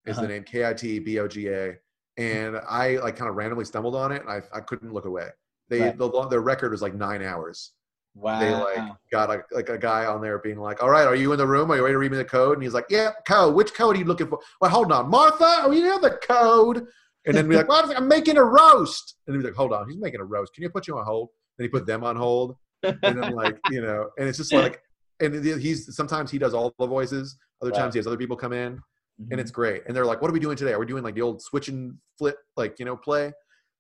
is 0.06 0.18
Uh-huh. 0.18 0.22
the 0.24 0.28
name 0.28 0.44
K 0.44 0.68
I 0.68 0.74
T 0.74 1.00
B 1.00 1.18
O 1.20 1.28
G 1.30 1.48
A 1.48 1.76
and 2.18 2.58
I 2.68 2.98
like 2.98 3.16
kind 3.16 3.30
of 3.30 3.36
randomly 3.38 3.64
stumbled 3.64 3.96
on 3.96 4.12
it 4.12 4.22
and 4.22 4.30
I 4.30 4.42
I 4.54 4.60
couldn't 4.60 4.92
look 4.94 5.06
away. 5.06 5.30
They 5.70 5.80
Right. 5.82 5.98
the 5.98 6.28
their 6.28 6.42
record 6.42 6.72
was 6.72 6.82
like 6.82 6.94
nine 6.94 7.24
hours. 7.24 7.72
Wow. 8.16 8.40
They 8.40 8.54
like 8.56 8.92
got 9.12 9.30
a, 9.30 9.44
like 9.52 9.70
a 9.70 9.78
guy 9.78 10.06
on 10.06 10.22
there 10.22 10.40
being 10.40 10.58
like, 10.58 10.82
"All 10.82 10.90
right, 10.90 11.06
are 11.06 11.16
you 11.16 11.32
in 11.32 11.38
the 11.38 11.46
room? 11.48 11.72
Are 11.72 11.76
you 11.76 11.84
ready 11.84 11.94
to 11.94 11.98
read 12.00 12.12
me 12.12 12.18
the 12.18 12.26
code?" 12.26 12.54
And 12.56 12.64
he's 12.64 12.74
like, 12.74 12.86
"Yeah, 12.90 13.12
code. 13.28 13.54
Which 13.56 13.74
code 13.74 13.96
are 13.96 14.00
you 14.00 14.06
looking 14.06 14.28
for?" 14.28 14.40
Well, 14.62 14.72
hold 14.72 14.92
on, 14.92 15.10
Martha. 15.10 15.44
Are 15.64 15.74
you 15.74 15.84
know 15.84 16.00
the 16.00 16.12
code? 16.12 16.88
And 17.28 17.36
then 17.36 17.48
we're 17.48 17.58
like, 17.58 17.68
well, 17.68 17.92
"I'm 17.96 18.08
making 18.08 18.38
a 18.38 18.44
roast." 18.44 19.16
And 19.28 19.36
he's 19.36 19.44
like, 19.46 19.56
"Hold 19.56 19.74
on, 19.74 19.90
he's 19.90 20.00
making 20.00 20.22
a 20.22 20.24
roast. 20.26 20.54
Can 20.54 20.64
you 20.64 20.70
put 20.70 20.88
you 20.88 20.98
on 20.98 21.06
hold?" 21.06 21.30
Then 21.58 21.66
he 21.66 21.70
put 21.70 21.86
them 21.86 22.04
on 22.04 22.16
hold, 22.16 22.56
and 22.84 22.98
then 23.04 23.32
like 23.32 23.58
you 23.68 23.82
know, 23.82 24.10
and 24.18 24.28
it's 24.28 24.38
just 24.38 24.54
like, 24.64 24.82
and 25.20 25.44
he's 25.44 25.96
sometimes 25.96 26.32
he 26.32 26.38
does 26.38 26.54
all 26.54 26.74
the 26.80 26.88
voices. 26.88 27.38
Other 27.62 27.72
Right. 27.72 27.80
times 27.80 27.94
he 27.96 28.00
has 28.00 28.08
other 28.08 28.18
people 28.18 28.36
come 28.36 28.54
in, 28.54 28.76
Mhm. 29.20 29.28
and 29.32 29.40
it's 29.40 29.52
great. 29.52 29.84
And 29.88 29.96
they're 29.96 30.06
like, 30.06 30.22
"What 30.22 30.30
are 30.30 30.34
we 30.34 30.40
doing 30.40 30.58
today? 30.58 30.74
Are 30.74 30.80
we 30.80 30.86
doing 30.86 31.04
like 31.04 31.16
the 31.16 31.22
old 31.22 31.42
switch 31.42 31.68
and 31.70 31.96
flip, 32.18 32.38
like 32.58 32.78
you 32.80 32.86
know, 32.86 32.96
play?" 32.98 33.34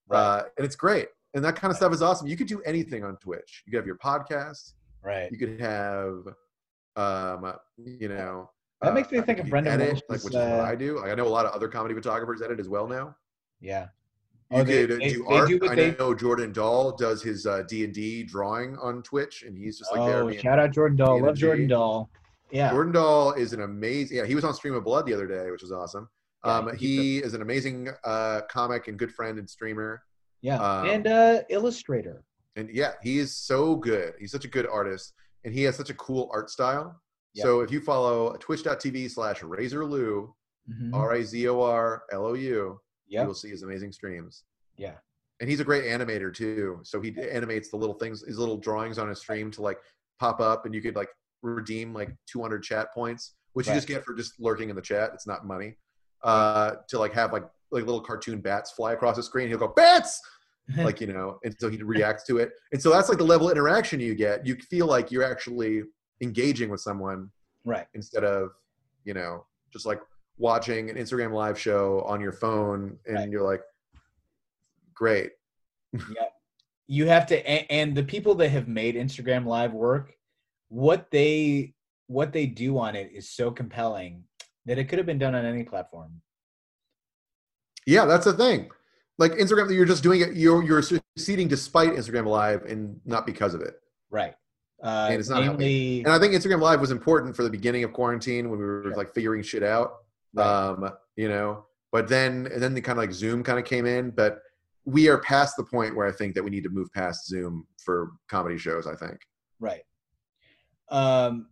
Right. 0.07 0.19
Uh, 0.19 0.43
and 0.57 0.65
it's 0.65 0.75
great. 0.75 1.09
And 1.35 1.43
that 1.45 1.55
kind 1.55 1.69
of 1.69 1.77
stuff 1.77 1.93
is 1.93 2.01
awesome. 2.01 2.27
You 2.27 2.35
could 2.37 2.47
do 2.47 2.61
anything 2.63 3.03
on 3.03 3.17
Twitch. 3.17 3.61
You 3.65 3.71
could 3.71 3.77
have 3.77 3.85
your 3.85 3.97
podcast. 3.97 4.73
right. 5.03 5.31
You 5.31 5.37
could 5.37 5.59
have, 5.59 6.23
um, 6.95 7.53
you 7.77 8.07
know, 8.07 8.49
That 8.81 8.93
makes 8.93 9.11
me 9.11 9.19
uh, 9.19 9.23
think 9.23 9.39
of 9.39 9.49
Brendan 9.49 9.81
edit, 9.81 9.95
like 10.09 10.23
which 10.23 10.33
is 10.33 10.39
what 10.39 10.59
uh, 10.59 10.63
I 10.65 10.75
do. 10.75 10.99
Like, 10.99 11.11
I 11.11 11.15
know 11.15 11.27
a 11.27 11.29
lot 11.29 11.45
of 11.45 11.51
other 11.53 11.67
comedy 11.67 11.93
photographers 11.93 12.41
edit 12.41 12.59
as 12.59 12.69
well 12.69 12.87
now. 12.87 13.15
Yeah. 13.61 13.87
You 14.51 14.59
Oh, 14.59 14.63
they- 14.63 14.87
could 14.87 14.99
they- 15.01 15.09
do 15.09 15.25
they 15.27 15.35
art. 15.35 15.49
do 15.49 15.59
I 15.69 15.95
know 15.99 16.13
Jordan 16.15 16.53
Dahl 16.53 16.95
does 16.95 17.21
his 17.23 17.45
uh, 17.47 17.63
D 17.67 17.83
and 17.83 17.93
D 17.93 18.23
drawing 18.23 18.77
on 18.77 19.01
Twitch, 19.03 19.43
and 19.45 19.57
he's 19.57 19.79
just 19.79 19.91
like 19.91 20.05
there. 20.09 20.23
oh, 20.23 20.31
shout 20.31 20.59
out 20.59 20.71
Jordan 20.71 20.95
Dahl. 20.97 21.21
Love 21.21 21.35
Jordan. 21.35 21.67
Dahl. 21.67 22.09
Yeah. 22.51 22.69
Jordan 22.69 22.93
Dahl 22.93 23.33
is 23.33 23.53
an 23.53 23.61
amazing. 23.61 24.17
Yeah, 24.17 24.25
he 24.25 24.35
was 24.35 24.43
on 24.43 24.53
Stream 24.53 24.75
of 24.75 24.83
Blood 24.83 25.05
the 25.07 25.13
other 25.13 25.27
day, 25.27 25.49
which 25.51 25.63
was 25.63 25.71
awesome. 25.71 26.07
Yeah, 26.45 26.57
Um, 26.59 26.77
he 26.77 27.17
is 27.17 27.33
an 27.33 27.41
amazing 27.41 27.89
uh, 28.03 28.41
comic 28.49 28.87
and 28.87 28.99
good 28.99 29.11
friend 29.11 29.39
and 29.39 29.49
streamer. 29.49 30.03
Yeah. 30.45 30.59
um, 30.61 30.87
and 30.87 31.07
uh 31.07 31.41
illustrator. 31.49 32.23
and 32.55 32.69
yeah, 32.69 32.91
he 33.01 33.17
is 33.17 33.35
so 33.35 33.75
good. 33.75 34.13
He's 34.19 34.31
such 34.31 34.45
a 34.45 34.47
good 34.57 34.67
artist, 34.67 35.13
and 35.43 35.53
he 35.53 35.63
has 35.63 35.75
such 35.75 35.89
a 35.89 35.93
cool 35.95 36.29
art 36.31 36.49
style. 36.49 37.01
So 37.37 37.59
if 37.61 37.69
you 37.71 37.81
follow 37.81 38.33
twitch.tv 38.39 39.11
slash 39.11 39.41
razorlou, 39.41 40.31
Mhm. 40.71 40.93
R 40.93 41.13
A 41.13 41.23
Z 41.23 41.47
O 41.49 41.61
R 41.61 42.03
L 42.11 42.25
O 42.25 42.33
U, 42.33 42.79
you 43.07 43.27
will 43.27 43.33
see 43.35 43.49
his 43.49 43.61
amazing 43.63 43.91
streams. 43.91 44.43
Yeah. 44.77 44.95
And 45.41 45.49
he's 45.49 45.59
a 45.59 45.65
great 45.65 45.83
animator 45.85 46.33
too. 46.33 46.79
So 46.83 47.01
he 47.01 47.09
animates 47.39 47.69
the 47.69 47.77
little 47.77 47.95
things, 48.01 48.23
his 48.25 48.39
little 48.39 48.57
drawings 48.57 48.97
on 48.97 49.09
his 49.09 49.19
stream 49.19 49.51
to 49.51 49.61
like 49.61 49.79
pop 50.19 50.39
up, 50.39 50.65
and 50.65 50.73
you 50.73 50.81
could 50.81 50.95
like 50.95 51.09
redeem 51.41 51.93
like 51.93 52.09
200 52.31 52.63
chat 52.63 52.93
points, 52.93 53.35
which 53.53 53.67
Right. 53.67 53.73
you 53.73 53.77
just 53.77 53.87
get 53.87 54.03
for 54.05 54.13
just 54.15 54.39
lurking 54.39 54.69
in 54.69 54.75
the 54.75 54.81
chat. 54.81 55.11
It's 55.13 55.27
not 55.27 55.45
money. 55.45 55.75
Uh, 56.23 56.75
to 56.87 56.97
like 56.97 57.13
have 57.13 57.31
like 57.33 57.43
like 57.71 57.85
little 57.85 58.01
cartoon 58.01 58.41
bats 58.41 58.71
fly 58.71 58.93
across 58.93 59.15
the 59.15 59.23
screen. 59.23 59.47
He'll 59.47 59.57
go 59.57 59.69
bats, 59.69 60.21
like 60.77 60.99
you 60.99 61.07
know 61.07 61.39
and 61.43 61.55
so 61.59 61.69
he 61.69 61.81
reacts 61.83 62.23
to 62.23 62.37
it 62.37 62.51
and 62.71 62.81
so 62.81 62.89
that's 62.89 63.07
like 63.07 63.19
the 63.19 63.23
level 63.23 63.47
of 63.47 63.51
interaction 63.51 63.99
you 63.99 64.15
get 64.15 64.45
you 64.45 64.55
feel 64.55 64.87
like 64.87 65.11
you're 65.11 65.23
actually 65.23 65.83
engaging 66.21 66.69
with 66.69 66.81
someone 66.81 67.29
right. 67.65 67.85
instead 67.93 68.23
of 68.23 68.49
you 69.03 69.13
know 69.13 69.45
just 69.71 69.85
like 69.85 70.01
watching 70.37 70.89
an 70.89 70.95
instagram 70.95 71.31
live 71.33 71.59
show 71.59 72.01
on 72.07 72.19
your 72.19 72.31
phone 72.31 72.97
and 73.05 73.15
Right. 73.15 73.29
you're 73.29 73.43
like 73.43 73.61
great 74.95 75.31
yeah, 75.93 76.29
you 76.87 77.05
have 77.05 77.27
to 77.27 77.47
and, 77.47 77.65
and 77.69 77.95
the 77.95 78.03
people 78.03 78.33
that 78.35 78.49
have 78.49 78.67
made 78.67 78.95
instagram 78.95 79.45
live 79.45 79.73
work 79.73 80.13
what 80.69 81.11
they 81.11 81.75
what 82.07 82.33
they 82.33 82.47
do 82.47 82.79
on 82.79 82.95
it 82.95 83.11
is 83.13 83.29
so 83.29 83.51
compelling 83.51 84.23
that 84.65 84.79
it 84.79 84.85
could 84.85 84.97
have 84.97 85.05
been 85.05 85.19
done 85.19 85.35
on 85.35 85.45
any 85.45 85.63
platform 85.63 86.21
yeah 87.85 88.05
that's 88.05 88.25
the 88.25 88.33
thing 88.33 88.69
like 89.17 89.31
instagram 89.33 89.73
you're 89.73 89.85
just 89.85 90.03
doing 90.03 90.21
it 90.21 90.33
you're 90.35 90.63
you're 90.63 90.81
succeeding 90.81 91.47
despite 91.47 91.89
instagram 91.91 92.25
live 92.27 92.63
and 92.65 92.99
not 93.05 93.25
because 93.25 93.53
of 93.53 93.61
it 93.61 93.75
right 94.09 94.35
uh 94.83 95.07
And 95.09 95.19
it's 95.19 95.29
not 95.29 95.41
namely, 95.43 95.99
and 96.03 96.09
i 96.13 96.19
think 96.19 96.33
instagram 96.33 96.61
live 96.61 96.81
was 96.81 96.91
important 96.91 97.35
for 97.35 97.43
the 97.43 97.49
beginning 97.49 97.83
of 97.83 97.93
quarantine 97.93 98.49
when 98.49 98.59
we 98.59 98.65
were 98.65 98.89
Yeah. 98.89 98.95
like 98.95 99.13
figuring 99.13 99.41
shit 99.43 99.63
out 99.63 99.93
right, 100.33 100.45
um, 100.45 100.89
you 101.15 101.29
know. 101.29 101.65
But 101.91 102.09
then 102.09 102.47
and 102.51 102.61
then 102.61 102.73
the 102.73 102.81
kind 102.81 102.97
of 102.99 103.03
like 103.03 103.13
Zoom 103.13 103.41
kind 103.41 103.57
of 103.57 103.63
came 103.63 103.85
in, 103.85 104.11
but 104.11 104.41
we 104.83 105.07
are 105.07 105.17
past 105.19 105.55
the 105.55 105.63
point 105.63 105.95
where 105.95 106.05
I 106.05 106.11
think 106.11 106.35
that 106.35 106.43
we 106.43 106.49
need 106.49 106.63
to 106.63 106.69
move 106.69 106.91
past 106.91 107.25
Zoom 107.25 107.65
for 107.77 108.11
comedy 108.27 108.57
shows. 108.57 108.85
I 108.85 108.95
think. 108.95 109.17
right 109.61 109.83
um 110.89 111.47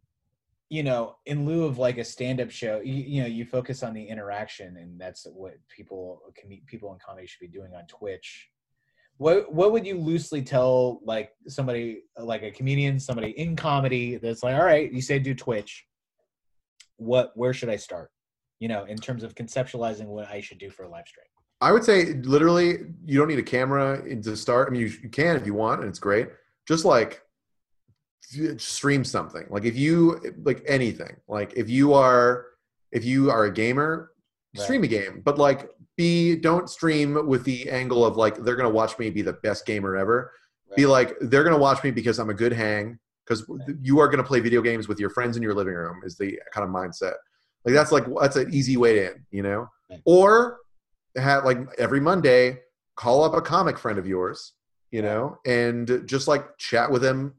you 0.70 0.84
know 0.84 1.16
in 1.26 1.46
lieu 1.46 1.66
of 1.66 1.78
like 1.78 1.98
a 1.98 2.04
stand-up 2.04 2.50
show 2.50 2.82
you, 2.84 2.94
you 2.94 3.22
know 3.22 3.28
you 3.28 3.46
focus 3.46 3.84
on 3.84 3.94
the 3.94 4.04
interaction 4.04 4.78
and 4.78 5.00
that's 5.00 5.26
what 5.34 5.54
people 5.70 6.22
com- 6.40 6.62
people 6.68 6.92
in 6.94 7.00
comedy 7.06 7.28
should 7.28 7.40
be 7.40 7.48
doing 7.48 7.74
on 7.76 7.86
twitch 7.88 8.50
what 9.18 9.54
what 9.54 9.72
would 9.72 9.86
you 9.86 9.98
loosely 9.98 10.42
tell 10.42 11.00
like 11.04 11.32
somebody 11.48 12.02
like 12.18 12.44
a 12.44 12.52
comedian 12.52 13.00
somebody 13.00 13.32
in 13.40 13.56
comedy 13.56 14.18
that's 14.18 14.44
like 14.44 14.56
all 14.56 14.66
right 14.66 14.92
you 14.92 15.02
say 15.02 15.20
do 15.20 15.34
twitch 15.34 15.86
what 16.98 17.32
where 17.36 17.54
should 17.54 17.70
i 17.70 17.76
start 17.76 18.12
you 18.60 18.68
know 18.68 18.86
in 18.86 18.98
terms 18.98 19.24
of 19.24 19.36
conceptualizing 19.36 20.06
what 20.06 20.28
i 20.28 20.40
should 20.40 20.58
do 20.58 20.70
for 20.70 20.84
a 20.84 20.90
live 20.90 21.08
stream 21.08 21.26
I 21.62 21.72
would 21.72 21.86
say 21.86 22.16
literally, 22.24 22.80
you 23.06 23.18
don't 23.18 23.30
need 23.30 23.40
a 23.40 23.44
camera 23.44 24.04
to 24.22 24.36
start. 24.36 24.68
I 24.68 24.72
mean, 24.72 24.82
you, 24.82 24.92
you 25.02 25.08
can 25.08 25.38
if 25.38 25.46
you 25.46 25.54
want, 25.54 25.80
and 25.80 25.88
it's 25.88 25.98
great. 25.98 26.28
Just 26.68 26.84
like 26.84 27.23
stream 28.58 29.04
something. 29.04 29.46
Like 29.50 29.66
if 29.66 29.76
you 29.76 30.34
like 30.44 30.64
anything. 30.68 31.16
Like 31.28 31.54
if 31.56 31.70
you 31.70 31.94
are 31.94 32.46
if 32.92 33.04
you 33.06 33.30
are 33.32 33.46
a 33.46 33.52
gamer, 33.54 34.10
Right. 34.56 34.64
stream 34.64 34.84
a 34.84 34.88
game. 34.88 35.22
But 35.26 35.38
like 35.40 35.70
be 35.98 36.36
don't 36.36 36.70
stream 36.70 37.28
with 37.28 37.44
the 37.44 37.70
angle 37.70 38.06
of 38.06 38.18
like 38.18 38.36
they're 38.38 38.56
gonna 38.56 38.70
watch 38.70 38.98
me 39.00 39.10
be 39.10 39.22
the 39.24 39.34
best 39.34 39.66
gamer 39.66 39.96
ever. 39.96 40.32
Be 40.76 40.86
like 40.86 41.16
they're 41.22 41.44
gonna 41.44 41.58
watch 41.58 41.84
me 41.84 41.92
because 41.92 42.20
I'm 42.20 42.30
a 42.30 42.34
good 42.36 42.54
hang. 42.54 43.00
Because 43.26 43.46
you 43.82 44.00
are 44.00 44.08
gonna 44.08 44.24
play 44.24 44.40
video 44.42 44.62
games 44.62 44.88
with 44.88 45.00
your 45.00 45.10
friends 45.10 45.38
in 45.38 45.44
your 45.44 45.54
living 45.56 45.74
room 45.76 46.02
is 46.04 46.18
the 46.18 46.40
kind 46.52 46.68
of 46.68 46.74
mindset. 46.74 47.14
Like 47.66 47.74
that's 47.74 47.92
like 47.92 48.06
that's 48.22 48.36
an 48.36 48.54
easy 48.54 48.78
way 48.78 48.94
to 48.96 49.06
end, 49.14 49.22
you 49.32 49.42
know. 49.44 49.68
Right. 49.90 50.02
Or 50.06 50.58
have 51.16 51.46
like 51.46 51.60
every 51.78 52.00
Monday 52.00 52.60
call 52.96 53.24
up 53.24 53.34
a 53.34 53.42
comic 53.42 53.78
friend 53.80 53.98
of 53.98 54.06
yours, 54.08 54.54
you 54.92 55.02
know, 55.02 55.38
and 55.46 56.04
just 56.06 56.28
like 56.28 56.58
chat 56.58 56.92
with 56.92 57.02
them, 57.02 57.34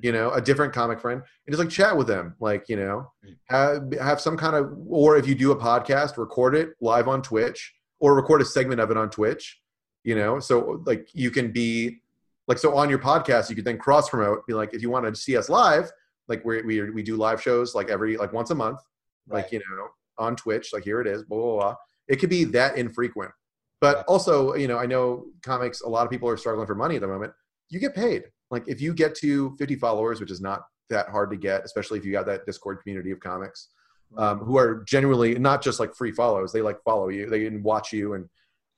you 0.00 0.12
know, 0.12 0.30
a 0.30 0.40
different 0.40 0.72
comic 0.72 1.00
friend, 1.00 1.20
and 1.20 1.52
just 1.52 1.58
like 1.58 1.70
chat 1.70 1.96
with 1.96 2.06
them, 2.06 2.34
like 2.40 2.68
you 2.68 2.76
know, 2.76 3.10
Mm. 3.24 3.36
have 3.48 3.92
have 4.00 4.20
some 4.20 4.36
kind 4.36 4.54
of, 4.56 4.72
or 4.88 5.16
if 5.16 5.26
you 5.26 5.34
do 5.34 5.50
a 5.52 5.56
podcast, 5.56 6.16
record 6.16 6.54
it 6.54 6.70
live 6.80 7.08
on 7.08 7.22
Twitch, 7.22 7.74
or 8.00 8.14
record 8.14 8.40
a 8.42 8.44
segment 8.44 8.80
of 8.80 8.90
it 8.90 8.96
on 8.96 9.10
Twitch, 9.10 9.60
you 10.04 10.14
know, 10.14 10.38
so 10.40 10.82
like 10.86 11.08
you 11.14 11.30
can 11.30 11.50
be 11.52 12.00
like 12.46 12.58
so 12.58 12.76
on 12.76 12.88
your 12.88 12.98
podcast, 12.98 13.50
you 13.50 13.56
could 13.56 13.64
then 13.64 13.76
cross 13.78 14.08
promote, 14.08 14.46
be 14.46 14.54
like, 14.54 14.72
if 14.72 14.80
you 14.82 14.88
want 14.90 15.04
to 15.06 15.14
see 15.20 15.36
us 15.36 15.48
live, 15.48 15.90
like 16.28 16.44
we 16.44 16.62
we 16.62 16.90
we 16.90 17.02
do 17.02 17.16
live 17.16 17.42
shows 17.42 17.74
like 17.74 17.90
every 17.90 18.16
like 18.16 18.32
once 18.32 18.50
a 18.50 18.54
month, 18.54 18.80
like 19.28 19.50
you 19.52 19.58
know, 19.58 19.88
on 20.18 20.36
Twitch, 20.36 20.72
like 20.72 20.84
here 20.84 21.00
it 21.00 21.06
is, 21.06 21.22
blah 21.24 21.38
blah 21.38 21.56
blah. 21.56 21.74
It 22.08 22.16
could 22.20 22.30
be 22.30 22.44
that 22.44 22.78
infrequent. 22.78 23.32
But 23.80 23.96
Right. 23.96 24.04
also, 24.08 24.54
you 24.54 24.66
know, 24.66 24.78
I 24.78 24.86
know 24.86 25.26
comics, 25.42 25.82
a 25.82 25.88
lot 25.88 26.04
of 26.04 26.10
people 26.10 26.28
are 26.28 26.36
struggling 26.36 26.66
for 26.66 26.74
money 26.74 26.94
at 26.96 27.00
the 27.02 27.06
moment. 27.08 27.32
You 27.68 27.78
get 27.80 27.94
paid. 27.94 28.24
Like 28.50 28.64
if 28.66 28.80
you 28.80 28.94
get 28.94 29.14
to 29.16 29.56
50 29.58 29.76
followers, 29.76 30.20
which 30.20 30.30
is 30.30 30.40
not 30.40 30.62
that 30.90 31.08
hard 31.08 31.30
to 31.30 31.36
get, 31.36 31.64
especially 31.64 31.98
if 31.98 32.04
you 32.04 32.12
got 32.12 32.26
that 32.26 32.46
Discord 32.46 32.80
community 32.82 33.10
of 33.10 33.20
comics 33.20 33.68
um, 34.16 34.38
who 34.38 34.56
are 34.56 34.82
genuinely 34.86 35.38
not 35.38 35.62
just 35.62 35.80
like 35.80 35.94
free 35.94 36.12
follows. 36.12 36.52
They 36.52 36.62
like 36.62 36.82
follow 36.82 37.08
you, 37.08 37.28
they 37.28 37.44
can 37.44 37.62
watch 37.62 37.92
you, 37.92 38.14
and 38.14 38.28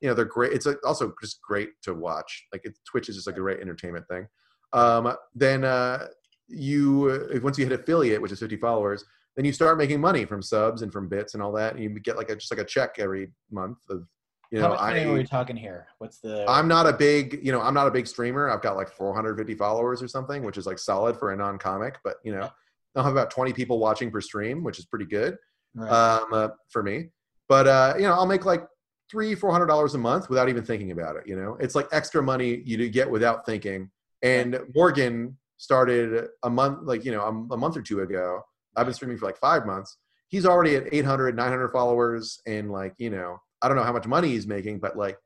you 0.00 0.08
know 0.08 0.14
they're 0.14 0.24
great. 0.24 0.52
It's 0.52 0.66
also 0.84 1.14
just 1.20 1.40
great 1.42 1.70
to 1.82 1.94
watch. 1.94 2.46
Like 2.52 2.64
it, 2.64 2.76
Twitch 2.90 3.08
is 3.08 3.16
just 3.16 3.26
like 3.26 3.36
a 3.36 3.40
great 3.40 3.60
entertainment 3.60 4.06
thing. 4.08 4.26
Um, 4.72 5.14
then 5.34 5.64
uh, 5.64 6.08
you 6.48 7.40
once 7.42 7.58
you 7.58 7.66
hit 7.66 7.78
affiliate, 7.78 8.20
which 8.20 8.32
is 8.32 8.40
50 8.40 8.56
followers, 8.56 9.04
then 9.36 9.44
you 9.44 9.52
start 9.52 9.78
making 9.78 10.00
money 10.00 10.24
from 10.24 10.42
subs 10.42 10.82
and 10.82 10.92
from 10.92 11.08
bits 11.08 11.34
and 11.34 11.42
all 11.42 11.52
that, 11.52 11.74
and 11.74 11.82
you 11.82 11.90
get 12.00 12.16
like 12.16 12.30
a, 12.30 12.36
just 12.36 12.52
like 12.52 12.60
a 12.60 12.64
check 12.64 12.96
every 12.98 13.30
month 13.50 13.78
of 13.88 14.06
you 14.50 14.60
How 14.60 14.68
know 14.68 14.74
much 14.74 14.80
money 14.80 15.04
are 15.04 15.12
we 15.12 15.20
I. 15.20 15.24
talking 15.24 15.56
here? 15.56 15.86
What's 15.98 16.18
the? 16.18 16.44
I'm 16.48 16.66
not 16.68 16.86
a 16.86 16.92
big, 16.92 17.40
you 17.42 17.52
know, 17.52 17.60
I'm 17.60 17.74
not 17.74 17.86
a 17.86 17.90
big 17.90 18.06
streamer. 18.06 18.48
I've 18.50 18.62
got 18.62 18.76
like 18.76 18.88
450 18.90 19.54
followers 19.54 20.02
or 20.02 20.08
something, 20.08 20.42
which 20.44 20.58
is 20.58 20.66
like 20.66 20.78
solid 20.78 21.16
for 21.16 21.32
a 21.32 21.36
non-comic. 21.36 21.98
But 22.02 22.16
you 22.24 22.32
know, 22.32 22.48
I'll 22.96 23.04
have 23.04 23.12
about 23.12 23.30
20 23.30 23.52
people 23.52 23.78
watching 23.78 24.10
per 24.10 24.20
stream, 24.20 24.64
which 24.64 24.78
is 24.78 24.84
pretty 24.86 25.04
good 25.06 25.36
Right. 25.74 25.90
um, 25.90 26.32
uh, 26.32 26.48
for 26.68 26.82
me. 26.82 27.10
But 27.48 27.66
uh, 27.68 27.94
you 27.96 28.02
know, 28.02 28.12
I'll 28.12 28.26
make 28.26 28.44
like 28.44 28.66
three, 29.10 29.34
four 29.34 29.52
hundred 29.52 29.66
dollars 29.66 29.94
a 29.94 29.98
month 29.98 30.28
without 30.28 30.48
even 30.48 30.64
thinking 30.64 30.90
about 30.90 31.16
it. 31.16 31.24
You 31.26 31.36
know, 31.36 31.56
it's 31.60 31.74
like 31.74 31.86
extra 31.92 32.22
money 32.22 32.62
you 32.64 32.88
get 32.88 33.08
without 33.10 33.46
thinking. 33.46 33.90
And 34.22 34.60
Morgan 34.74 35.36
started 35.58 36.28
a 36.42 36.50
month, 36.50 36.80
like 36.82 37.04
you 37.04 37.12
know, 37.12 37.22
a, 37.22 37.54
a 37.54 37.56
month 37.56 37.76
or 37.76 37.82
two 37.82 38.00
ago. 38.00 38.40
I've 38.76 38.86
been 38.86 38.94
streaming 38.94 39.16
for 39.18 39.26
like 39.26 39.36
five 39.36 39.66
months. 39.66 39.96
He's 40.28 40.46
already 40.46 40.76
at 40.76 40.92
800, 40.92 41.34
900 41.34 41.70
followers, 41.72 42.40
and 42.46 42.70
like 42.70 42.94
you 42.98 43.10
know, 43.10 43.38
I 43.62 43.68
don't 43.68 43.76
know 43.76 43.82
how 43.84 43.92
much 43.92 44.06
money 44.06 44.28
he's 44.28 44.46
making, 44.46 44.78
but 44.80 44.96
like 44.96 45.18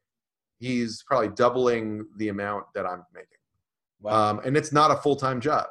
he's 0.59 1.03
probably 1.07 1.29
doubling 1.29 2.07
the 2.17 2.29
amount 2.29 2.65
that 2.75 2.87
I'm 2.87 3.05
making. 3.15 3.29
wow. 4.01 4.31
Um, 4.31 4.41
and 4.45 4.57
it's 4.57 4.73
not 4.73 4.91
a 4.91 4.97
full 4.97 5.17
time 5.17 5.41
job. 5.41 5.67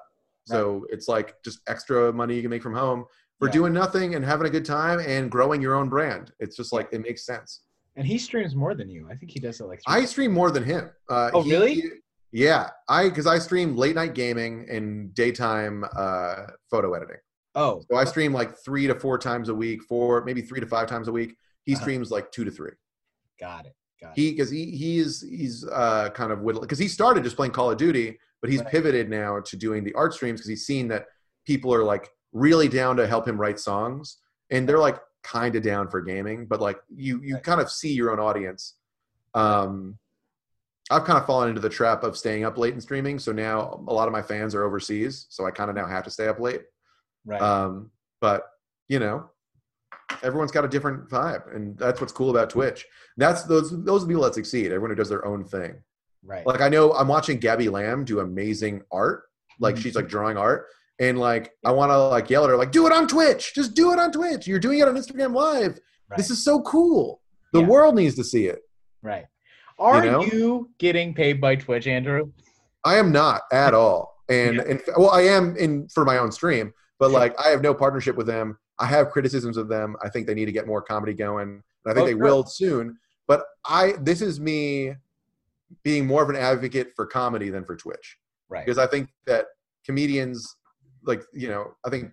So 0.45 0.85
it's 0.89 1.07
like 1.07 1.35
just 1.43 1.61
extra 1.67 2.11
money 2.11 2.35
you 2.35 2.41
can 2.41 2.49
make 2.49 2.61
from 2.61 2.75
home 2.75 3.05
for 3.39 3.47
Yeah. 3.47 3.53
doing 3.53 3.73
nothing 3.73 4.15
and 4.15 4.25
having 4.25 4.45
a 4.45 4.49
good 4.49 4.65
time 4.65 4.99
and 4.99 5.31
growing 5.31 5.61
your 5.61 5.73
own 5.75 5.87
brand. 5.87 6.33
It's 6.39 6.57
just 6.57 6.73
like 6.73 6.89
it 6.91 6.99
makes 7.01 7.25
sense. 7.25 7.61
and 7.95 8.05
he 8.07 8.17
streams 8.17 8.55
more 8.55 8.73
than 8.75 8.89
you. 8.89 9.07
I 9.09 9.15
think 9.15 9.31
he 9.31 9.39
does 9.39 9.59
it 9.61 9.65
like. 9.65 9.79
I 9.87 10.03
stream 10.05 10.31
more 10.33 10.49
than 10.51 10.63
him. 10.63 10.89
Uh, 11.09 11.29
Oh, 11.33 11.43
he- 11.43 11.51
really? 11.51 11.83
Yeah, 12.31 12.71
I 12.89 13.07
because 13.07 13.27
I 13.27 13.37
stream 13.39 13.77
late 13.77 13.95
night 13.95 14.15
gaming 14.15 14.65
and 14.69 15.13
daytime 15.13 15.85
uh, 15.95 16.47
photo 16.71 16.93
editing. 16.95 17.17
Oh, 17.55 17.83
So 17.89 17.95
I 17.97 18.03
stream 18.05 18.33
like 18.33 18.57
three 18.65 18.87
to 18.87 18.95
four 18.95 19.19
times 19.19 19.47
a 19.49 19.53
week, 19.55 19.83
four 19.83 20.25
maybe 20.25 20.41
three 20.41 20.59
to 20.59 20.65
five 20.65 20.87
times 20.87 21.07
a 21.07 21.11
week. 21.11 21.37
He 21.65 21.73
Uh-huh. 21.73 21.81
streams 21.81 22.11
like 22.11 22.31
two 22.31 22.43
to 22.43 22.51
three. 22.51 22.71
got 23.39 23.65
it. 23.65 23.75
Got 24.01 24.17
it. 24.17 24.21
He 24.21 24.31
because 24.31 24.49
he 24.49 24.71
he 24.71 24.99
is 24.99 25.21
he's 25.21 25.65
uh, 25.67 26.09
kind 26.11 26.31
of 26.31 26.41
whittling 26.41 26.63
because 26.65 26.79
he 26.79 26.87
started 26.87 27.23
just 27.23 27.35
playing 27.35 27.51
Call 27.53 27.71
of 27.71 27.77
Duty, 27.77 28.19
but 28.41 28.49
he's 28.49 28.61
Right. 28.61 28.71
pivoted 28.71 29.09
now 29.09 29.39
to 29.39 29.57
doing 29.57 29.83
the 29.83 29.93
art 29.93 30.13
streams 30.13 30.39
because 30.41 30.49
he's 30.49 30.65
seen 30.65 30.87
that 30.89 31.07
people 31.45 31.73
are 31.73 31.83
like 31.83 32.09
really 32.33 32.67
down 32.67 32.97
to 32.97 33.07
help 33.07 33.27
him 33.27 33.39
write 33.39 33.59
songs, 33.59 34.17
and 34.49 34.67
they're 34.67 34.79
like 34.79 34.99
kind 35.23 35.55
of 35.55 35.63
down 35.63 35.87
for 35.89 36.01
gaming, 36.01 36.45
but 36.45 36.59
like 36.59 36.79
you 36.93 37.21
you 37.21 37.35
Right. 37.35 37.43
kind 37.43 37.61
of 37.61 37.71
see 37.71 37.93
your 37.93 38.11
own 38.11 38.19
audience. 38.19 38.75
Um, 39.33 39.97
I've 40.91 41.05
kind 41.05 41.17
of 41.17 41.25
fallen 41.25 41.47
into 41.49 41.61
the 41.61 41.69
trap 41.69 42.03
of 42.03 42.17
staying 42.17 42.43
up 42.43 42.57
late 42.57 42.73
and 42.73 42.83
streaming, 42.83 43.17
so 43.19 43.31
now 43.31 43.83
a 43.87 43.93
lot 43.93 44.07
of 44.07 44.11
my 44.11 44.21
fans 44.21 44.53
are 44.53 44.63
overseas, 44.63 45.25
so 45.29 45.45
I 45.45 45.51
kind 45.51 45.69
of 45.69 45.75
now 45.77 45.87
have 45.87 46.03
to 46.03 46.11
stay 46.11 46.27
up 46.27 46.39
late. 46.39 46.63
right. 47.25 47.41
Um, 47.41 47.89
but 48.19 48.47
you 48.89 48.99
know, 48.99 49.29
everyone's 50.23 50.51
got 50.51 50.65
a 50.65 50.67
different 50.67 51.09
vibe, 51.09 51.55
and 51.55 51.77
that's 51.77 51.99
what's 52.01 52.13
cool 52.13 52.29
about 52.29 52.49
Twitch. 52.49 52.85
That's 53.17 53.43
those 53.43 53.83
those 53.83 54.05
people 54.05 54.23
that 54.23 54.33
succeed. 54.33 54.67
Everyone 54.67 54.89
who 54.91 54.95
does 54.95 55.09
their 55.09 55.25
own 55.25 55.43
thing. 55.43 55.75
right. 56.25 56.45
Like 56.47 56.61
I 56.61 56.69
know 56.69 56.93
I'm 56.93 57.07
watching 57.09 57.37
Gabby 57.37 57.67
Lamb 57.69 58.05
do 58.05 58.19
amazing 58.21 58.81
art. 58.91 59.23
Like 59.59 59.75
Mhm. 59.75 59.79
she's 59.79 59.95
like 59.95 60.07
drawing 60.07 60.37
art, 60.37 60.67
and 60.99 61.19
like 61.19 61.51
I 61.65 61.71
want 61.71 61.91
to 61.91 61.97
like 61.97 62.29
yell 62.29 62.43
at 62.45 62.49
her 62.49 62.57
like, 62.57 62.71
"Do 62.71 62.87
it 62.87 62.93
on 62.93 63.07
Twitch! 63.07 63.53
Just 63.53 63.73
do 63.75 63.91
it 63.91 63.99
on 63.99 64.11
Twitch! 64.11 64.47
You're 64.47 64.59
doing 64.59 64.79
it 64.79 64.87
on 64.87 64.95
Instagram 64.95 65.35
Live. 65.35 65.79
right. 66.09 66.17
This 66.17 66.29
is 66.29 66.43
so 66.43 66.61
cool. 66.61 67.21
The 67.51 67.59
Yeah. 67.61 67.67
world 67.67 67.95
needs 67.95 68.15
to 68.15 68.23
see 68.23 68.47
it." 68.47 68.61
right. 69.01 69.25
Are 69.79 70.05
know? 70.05 70.23
you 70.23 70.69
getting 70.77 71.13
paid 71.15 71.41
by 71.41 71.55
Twitch, 71.55 71.87
Andrew? 71.87 72.31
I 72.85 72.97
am 72.97 73.11
not 73.11 73.41
at 73.51 73.73
all. 73.73 74.23
And, 74.29 74.57
Yeah. 74.57 74.61
and 74.67 74.81
well, 74.97 75.09
I 75.09 75.21
am 75.21 75.55
in 75.57 75.87
for 75.89 76.05
my 76.05 76.17
own 76.19 76.31
stream, 76.31 76.73
but 76.99 77.11
like 77.11 77.33
I 77.43 77.49
have 77.49 77.61
no 77.61 77.73
partnership 77.73 78.15
with 78.15 78.27
them. 78.27 78.57
I 78.79 78.85
have 78.87 79.09
criticisms 79.11 79.57
of 79.57 79.67
them. 79.67 79.95
I 80.01 80.09
think 80.09 80.27
they 80.27 80.33
need 80.33 80.45
to 80.45 80.51
get 80.51 80.67
more 80.67 80.81
comedy 80.81 81.13
going. 81.13 81.49
And 81.49 81.63
I 81.85 81.93
think 81.93 82.03
Oh, 82.03 82.05
they 82.05 82.11
sure. 82.13 82.21
will 82.23 82.43
soon. 82.45 82.97
But 83.27 83.45
I 83.65 83.93
this 84.01 84.21
is 84.21 84.39
me 84.39 84.95
being 85.83 86.05
more 86.05 86.21
of 86.23 86.29
an 86.29 86.35
advocate 86.35 86.91
for 86.95 87.05
comedy 87.05 87.49
than 87.49 87.65
for 87.65 87.75
Twitch. 87.75 88.17
Right. 88.49 88.65
Because 88.65 88.77
I 88.77 88.87
think 88.87 89.09
that 89.25 89.47
comedians 89.85 90.55
like, 91.05 91.23
you 91.33 91.47
know, 91.49 91.75
I 91.85 91.89
think 91.89 92.11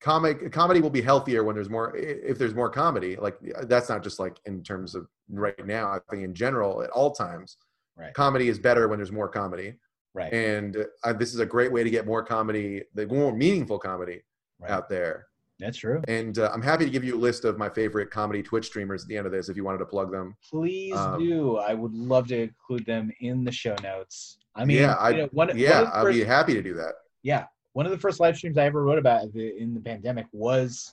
comic 0.00 0.52
comedy 0.52 0.80
will 0.80 0.90
be 0.90 1.00
healthier 1.02 1.42
when 1.44 1.54
there's 1.56 1.68
more 1.70 1.96
if 1.96 2.38
there's 2.38 2.54
more 2.54 2.70
comedy. 2.70 3.16
Like 3.16 3.36
that's 3.64 3.88
not 3.88 4.02
just 4.02 4.18
like 4.18 4.38
in 4.46 4.62
terms 4.62 4.94
of 4.94 5.08
right 5.28 5.66
now. 5.66 5.88
I 5.88 5.98
think 6.10 6.24
in 6.24 6.34
general 6.34 6.82
at 6.82 6.90
all 6.90 7.12
times 7.12 7.56
Right. 7.96 8.14
comedy 8.14 8.48
is 8.48 8.60
better 8.60 8.86
when 8.86 8.98
there's 9.00 9.10
more 9.10 9.28
comedy 9.28 9.74
Right. 10.14 10.32
and 10.32 10.86
uh, 11.02 11.12
this 11.14 11.34
is 11.34 11.40
a 11.40 11.46
great 11.46 11.72
way 11.72 11.82
to 11.82 11.90
get 11.90 12.06
more 12.06 12.22
comedy, 12.24 12.84
the 12.94 13.06
more 13.08 13.32
meaningful 13.34 13.78
comedy 13.78 14.22
right. 14.60 14.70
out 14.70 14.88
there. 14.88 15.26
That's 15.58 15.78
true. 15.78 16.00
And 16.06 16.38
uh, 16.38 16.50
I'm 16.54 16.62
happy 16.62 16.84
to 16.84 16.90
give 16.90 17.02
you 17.02 17.16
a 17.16 17.18
list 17.18 17.44
of 17.44 17.58
my 17.58 17.68
favorite 17.68 18.10
comedy 18.10 18.42
Twitch 18.42 18.66
streamers 18.66 19.02
at 19.02 19.08
the 19.08 19.16
end 19.16 19.26
of 19.26 19.32
this 19.32 19.48
if 19.48 19.56
you 19.56 19.64
wanted 19.64 19.78
to 19.78 19.86
plug 19.86 20.12
them. 20.12 20.36
Please 20.48 20.94
Um, 20.94 21.18
do. 21.18 21.56
I 21.56 21.74
would 21.74 21.92
love 21.94 22.28
to 22.28 22.42
include 22.42 22.86
them 22.86 23.10
in 23.20 23.42
the 23.44 23.50
show 23.52 23.74
notes. 23.82 24.38
I 24.54 24.64
mean, 24.64 24.78
yeah, 24.78 24.94
I, 24.94 25.10
you 25.10 25.16
know, 25.18 25.28
one, 25.32 25.48
one 25.48 25.58
yeah, 25.58 25.90
I'll 25.92 26.04
first, 26.04 26.18
be 26.18 26.24
happy 26.24 26.54
to 26.54 26.62
do 26.62 26.74
that. 26.74 26.94
yeah, 27.22 27.46
one 27.72 27.86
of 27.86 27.92
the 27.92 27.98
first 27.98 28.20
live 28.20 28.36
streams 28.36 28.56
I 28.58 28.64
ever 28.66 28.82
wrote 28.84 28.98
about 28.98 29.22
in 29.24 29.30
the, 29.32 29.56
in 29.56 29.74
the 29.74 29.80
pandemic 29.80 30.26
was 30.32 30.92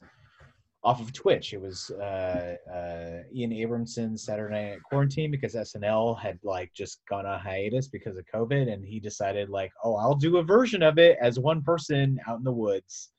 off 0.84 1.02
of 1.02 1.12
Twitch. 1.14 1.54
It 1.54 1.60
was 1.62 1.90
uh, 1.92 2.56
uh, 2.72 3.24
Ian 3.34 3.54
Abramson's 3.54 4.24
Saturday 4.24 4.70
Night 4.72 4.84
Quarantine 4.84 5.32
because 5.32 5.56
SNL 5.56 6.20
had 6.20 6.38
like 6.44 6.72
just 6.74 7.02
gone 7.10 7.26
on 7.26 7.40
hiatus 7.40 7.88
because 7.88 8.18
of 8.18 8.26
COVID, 8.34 8.72
and 8.72 8.86
he 8.86 9.00
decided 9.00 9.50
like, 9.50 9.72
oh, 9.84 9.96
I'll 9.96 10.14
do 10.16 10.38
a 10.38 10.44
version 10.44 10.84
of 10.84 11.00
it 11.00 11.18
as 11.22 11.40
one 11.40 11.64
person 11.64 12.20
out 12.28 12.38
in 12.38 12.44
the 12.44 12.52
woods, 12.52 13.10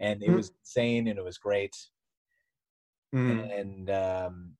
and 0.00 0.22
it 0.22 0.30
Hmm. 0.30 0.36
was 0.36 0.50
insane 0.60 1.06
and 1.08 1.18
it 1.18 1.24
was 1.24 1.38
great. 1.38 1.76
Mm. 3.14 3.60
and 3.60 3.90
um, 3.90 4.52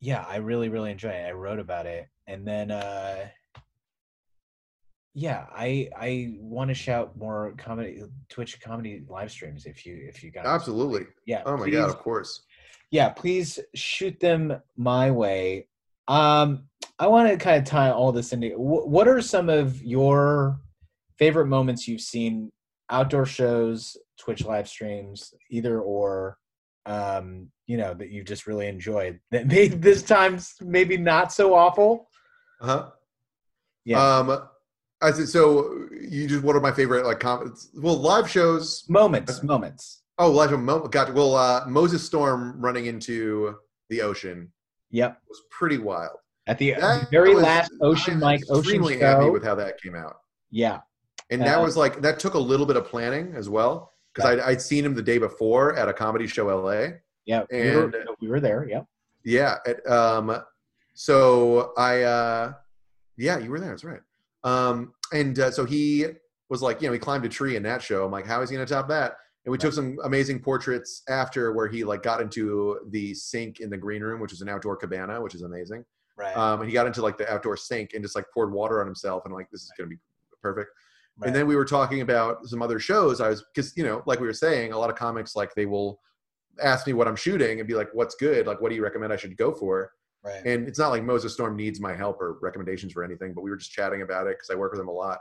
yeah, 0.00 0.24
I 0.28 0.36
really 0.36 0.68
really 0.68 0.90
enjoy 0.90 1.08
it. 1.10 1.26
I 1.26 1.32
wrote 1.32 1.58
about 1.58 1.86
it, 1.86 2.06
and 2.26 2.46
then 2.46 2.70
uh, 2.70 3.28
yeah, 5.14 5.46
I 5.54 5.88
I 5.98 6.34
want 6.38 6.68
to 6.68 6.74
shout 6.74 7.16
more 7.16 7.54
comedy 7.58 8.02
Twitch 8.28 8.60
comedy 8.60 9.02
live 9.08 9.30
streams 9.30 9.66
if 9.66 9.84
you 9.84 9.98
if 10.08 10.22
you 10.22 10.30
got 10.30 10.46
Absolutely. 10.46 11.06
yeah. 11.26 11.42
Oh 11.46 11.56
my 11.56 11.64
please, 11.64 11.74
god, 11.76 11.88
of 11.90 11.98
course. 11.98 12.42
yeah, 12.90 13.08
please 13.08 13.58
shoot 13.74 14.18
them 14.20 14.60
my 14.76 15.10
way. 15.10 15.66
Um, 16.08 16.68
I 16.98 17.06
want 17.06 17.30
to 17.30 17.36
kind 17.36 17.58
of 17.58 17.64
tie 17.64 17.90
all 17.90 18.12
this 18.12 18.32
into. 18.32 18.50
What 18.58 19.08
are 19.08 19.20
some 19.22 19.48
of 19.48 19.82
your 19.82 20.60
favorite 21.18 21.46
moments 21.46 21.88
you've 21.88 22.00
seen 22.00 22.50
outdoor 22.90 23.24
shows, 23.26 23.96
Twitch 24.20 24.44
live 24.44 24.68
streams, 24.68 25.34
either 25.50 25.80
or? 25.80 26.36
um, 26.86 27.48
you 27.66 27.76
know, 27.76 27.92
that 27.92 28.08
you 28.08 28.24
just 28.24 28.46
really 28.46 28.66
enjoyed 28.66 29.20
that 29.30 29.46
made 29.46 29.82
this 29.82 30.02
time 30.02 30.38
maybe 30.62 30.96
not 30.96 31.30
so 31.32 31.54
awful? 31.54 32.08
Uh 32.60 32.66
huh 32.66 32.90
Yeah. 33.84 34.02
um 34.18 34.48
I 35.02 35.12
said, 35.12 35.28
so 35.28 35.86
you 36.00 36.26
just 36.26 36.42
one 36.42 36.56
of 36.56 36.62
my 36.62 36.72
favorite 36.72 37.04
like 37.06 37.20
comments. 37.20 37.68
Well, 37.74 37.96
live 37.98 38.28
shows. 38.30 38.84
moments, 38.88 39.42
moments. 39.42 40.02
Oh, 40.18 40.30
live 40.30 40.58
Mo, 40.58 40.80
got 40.88 41.12
well. 41.14 41.34
Uh, 41.36 41.64
Moses 41.68 42.04
Storm 42.04 42.60
running 42.60 42.86
into 42.86 43.56
the 43.90 44.00
ocean 44.02 44.50
Yep. 44.90 45.18
was 45.28 45.40
pretty 45.50 45.78
wild. 45.78 46.16
At 46.46 46.56
the, 46.58 46.72
That 46.74 47.10
very 47.10 47.34
was- 47.34 47.44
last 47.44 47.72
Ocean 47.82 48.14
I'm 48.14 48.20
Mike 48.20 48.42
Ocean 48.48 48.58
extremely 48.60 48.98
happy 48.98 49.28
with 49.30 49.44
how 49.44 49.54
that 49.56 49.80
came 49.80 49.94
out. 49.94 50.16
yeah. 50.50 50.80
And 51.30 51.42
that 51.42 51.58
Uh, 51.58 51.62
was 51.62 51.76
like 51.76 52.00
that 52.00 52.18
took 52.18 52.34
a 52.34 52.38
little 52.38 52.66
bit 52.66 52.76
of 52.76 52.86
planning 52.86 53.34
as 53.36 53.48
well 53.50 53.92
because 54.14 54.30
I'd, 54.30 54.40
I'd 54.40 54.62
seen 54.62 54.84
him 54.84 54.94
the 54.94 55.02
day 55.02 55.18
before 55.18 55.76
at 55.76 55.88
a 55.88 55.92
comedy 55.92 56.26
show 56.26 56.46
LA. 56.46 56.88
Yeah. 57.26 57.44
we, 57.50 57.58
were, 57.70 57.84
And- 57.84 57.94
we 58.20 58.28
were 58.28 58.40
there. 58.40 58.66
Yep. 58.68 58.86
Yeah. 59.24 59.56
At, 59.66 59.86
um, 59.90 60.42
so 60.94 61.72
I, 61.76 62.02
uh, 62.02 62.52
yeah, 63.16 63.38
you 63.38 63.50
were 63.50 63.60
there. 63.60 63.70
That's 63.70 63.84
right. 63.84 64.00
Um, 64.44 64.94
and 65.12 65.38
uh, 65.38 65.50
so 65.50 65.64
he 65.64 66.06
was 66.48 66.62
like, 66.62 66.80
you 66.80 66.88
know, 66.88 66.92
he 66.92 66.98
climbed 66.98 67.24
a 67.24 67.28
tree 67.28 67.56
in 67.56 67.62
that 67.64 67.82
show. 67.82 68.04
I'm 68.04 68.10
like, 68.10 68.26
how 68.26 68.40
is 68.42 68.50
he 68.50 68.56
going 68.56 68.66
to 68.66 68.72
top 68.72 68.88
that? 68.88 69.16
And 69.44 69.52
we 69.52 69.58
took 69.58 69.72
some 69.72 69.98
amazing 70.04 70.40
portraits 70.40 71.02
after 71.08 71.52
where 71.52 71.66
he 71.68 71.82
like 71.84 72.02
got 72.02 72.20
into 72.20 72.78
the 72.90 73.14
sink 73.14 73.60
in 73.60 73.70
the 73.70 73.76
green 73.78 74.02
room, 74.02 74.20
which 74.20 74.32
is 74.32 74.42
an 74.42 74.48
outdoor 74.48 74.76
cabana, 74.76 75.20
which 75.20 75.34
is 75.34 75.42
amazing. 75.42 75.84
Right. 76.16 76.36
Um, 76.36 76.60
and 76.60 76.68
he 76.68 76.74
got 76.74 76.86
into 76.86 77.00
like 77.00 77.16
the 77.16 77.30
outdoor 77.32 77.56
sink 77.56 77.92
and 77.94 78.02
just 78.04 78.14
like 78.14 78.26
poured 78.34 78.52
water 78.52 78.80
on 78.80 78.86
himself 78.86 79.24
and 79.24 79.32
like, 79.32 79.50
this 79.50 79.62
is 79.62 79.72
going 79.78 79.88
to 79.88 79.96
be 79.96 80.00
perfect. 80.42 80.70
Right. 81.20 81.28
And 81.28 81.36
then 81.36 81.46
we 81.46 81.56
were 81.56 81.64
talking 81.64 82.00
about 82.00 82.46
some 82.46 82.62
other 82.62 82.78
shows. 82.78 83.20
I 83.20 83.28
was 83.28 83.44
because 83.54 83.76
you 83.76 83.84
know, 83.84 84.02
like 84.06 84.20
we 84.20 84.26
were 84.26 84.32
saying, 84.32 84.72
a 84.72 84.78
lot 84.78 84.90
of 84.90 84.96
comics 84.96 85.36
like 85.36 85.54
they 85.54 85.66
will 85.66 86.00
ask 86.62 86.86
me 86.86 86.92
what 86.92 87.06
I'm 87.06 87.16
shooting 87.16 87.60
and 87.60 87.68
be 87.68 87.74
like, 87.74 87.88
"What's 87.92 88.14
good? 88.14 88.46
Like, 88.46 88.60
what 88.60 88.70
do 88.70 88.74
you 88.74 88.82
recommend 88.82 89.12
I 89.12 89.16
should 89.16 89.36
go 89.36 89.54
for?" 89.54 89.92
right. 90.24 90.44
And 90.44 90.66
it's 90.66 90.78
not 90.78 90.88
like 90.88 91.04
Moses 91.04 91.34
Storm 91.34 91.56
needs 91.56 91.80
my 91.80 91.94
help 91.94 92.20
or 92.20 92.38
recommendations 92.40 92.92
for 92.92 93.04
anything, 93.04 93.34
but 93.34 93.42
we 93.42 93.50
were 93.50 93.56
just 93.56 93.72
chatting 93.72 94.02
about 94.02 94.26
it 94.26 94.36
because 94.38 94.50
I 94.50 94.54
work 94.54 94.72
with 94.72 94.80
him 94.80 94.88
a 94.88 94.92
lot. 94.92 95.18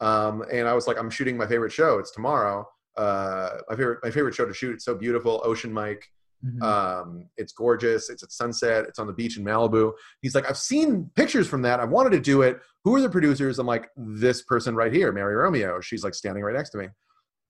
Um, 0.00 0.44
and 0.52 0.66
I 0.68 0.74
was 0.74 0.86
like, 0.86 0.98
"I'm 0.98 1.10
shooting 1.10 1.36
my 1.36 1.46
favorite 1.46 1.72
show. 1.72 1.98
It's 1.98 2.10
tomorrow. 2.10 2.66
Uh, 2.96 3.58
my 3.68 3.76
favorite 3.76 4.00
my 4.02 4.10
favorite 4.10 4.34
show 4.34 4.46
to 4.46 4.54
shoot. 4.54 4.74
It's 4.74 4.84
so 4.84 4.94
beautiful. 4.94 5.40
Ocean 5.44 5.72
Mike. 5.72 6.08
Mhm. 6.44 6.62
Um, 6.62 7.28
it's 7.36 7.52
gorgeous. 7.52 8.10
It's 8.10 8.22
at 8.22 8.32
sunset. 8.32 8.86
It's 8.88 8.98
on 8.98 9.06
the 9.06 9.12
beach 9.12 9.38
in 9.38 9.44
Malibu. 9.44 9.92
He's 10.22 10.34
like, 10.34 10.48
I've 10.48 10.58
seen 10.58 11.10
pictures 11.14 11.46
from 11.46 11.62
that. 11.62 11.78
I 11.80 11.84
wanted 11.84 12.10
to 12.10 12.20
do 12.20 12.42
it. 12.42 12.60
Who 12.84 12.96
are 12.96 13.00
the 13.00 13.08
producers? 13.08 13.58
I'm 13.58 13.66
like, 13.66 13.88
this 13.96 14.42
person 14.42 14.74
right 14.74 14.92
here, 14.92 15.12
Mary 15.12 15.34
Romeo. 15.36 15.80
She's 15.80 16.02
like 16.02 16.14
standing 16.14 16.42
right 16.42 16.54
next 16.54 16.70
to 16.70 16.78
me. 16.78 16.88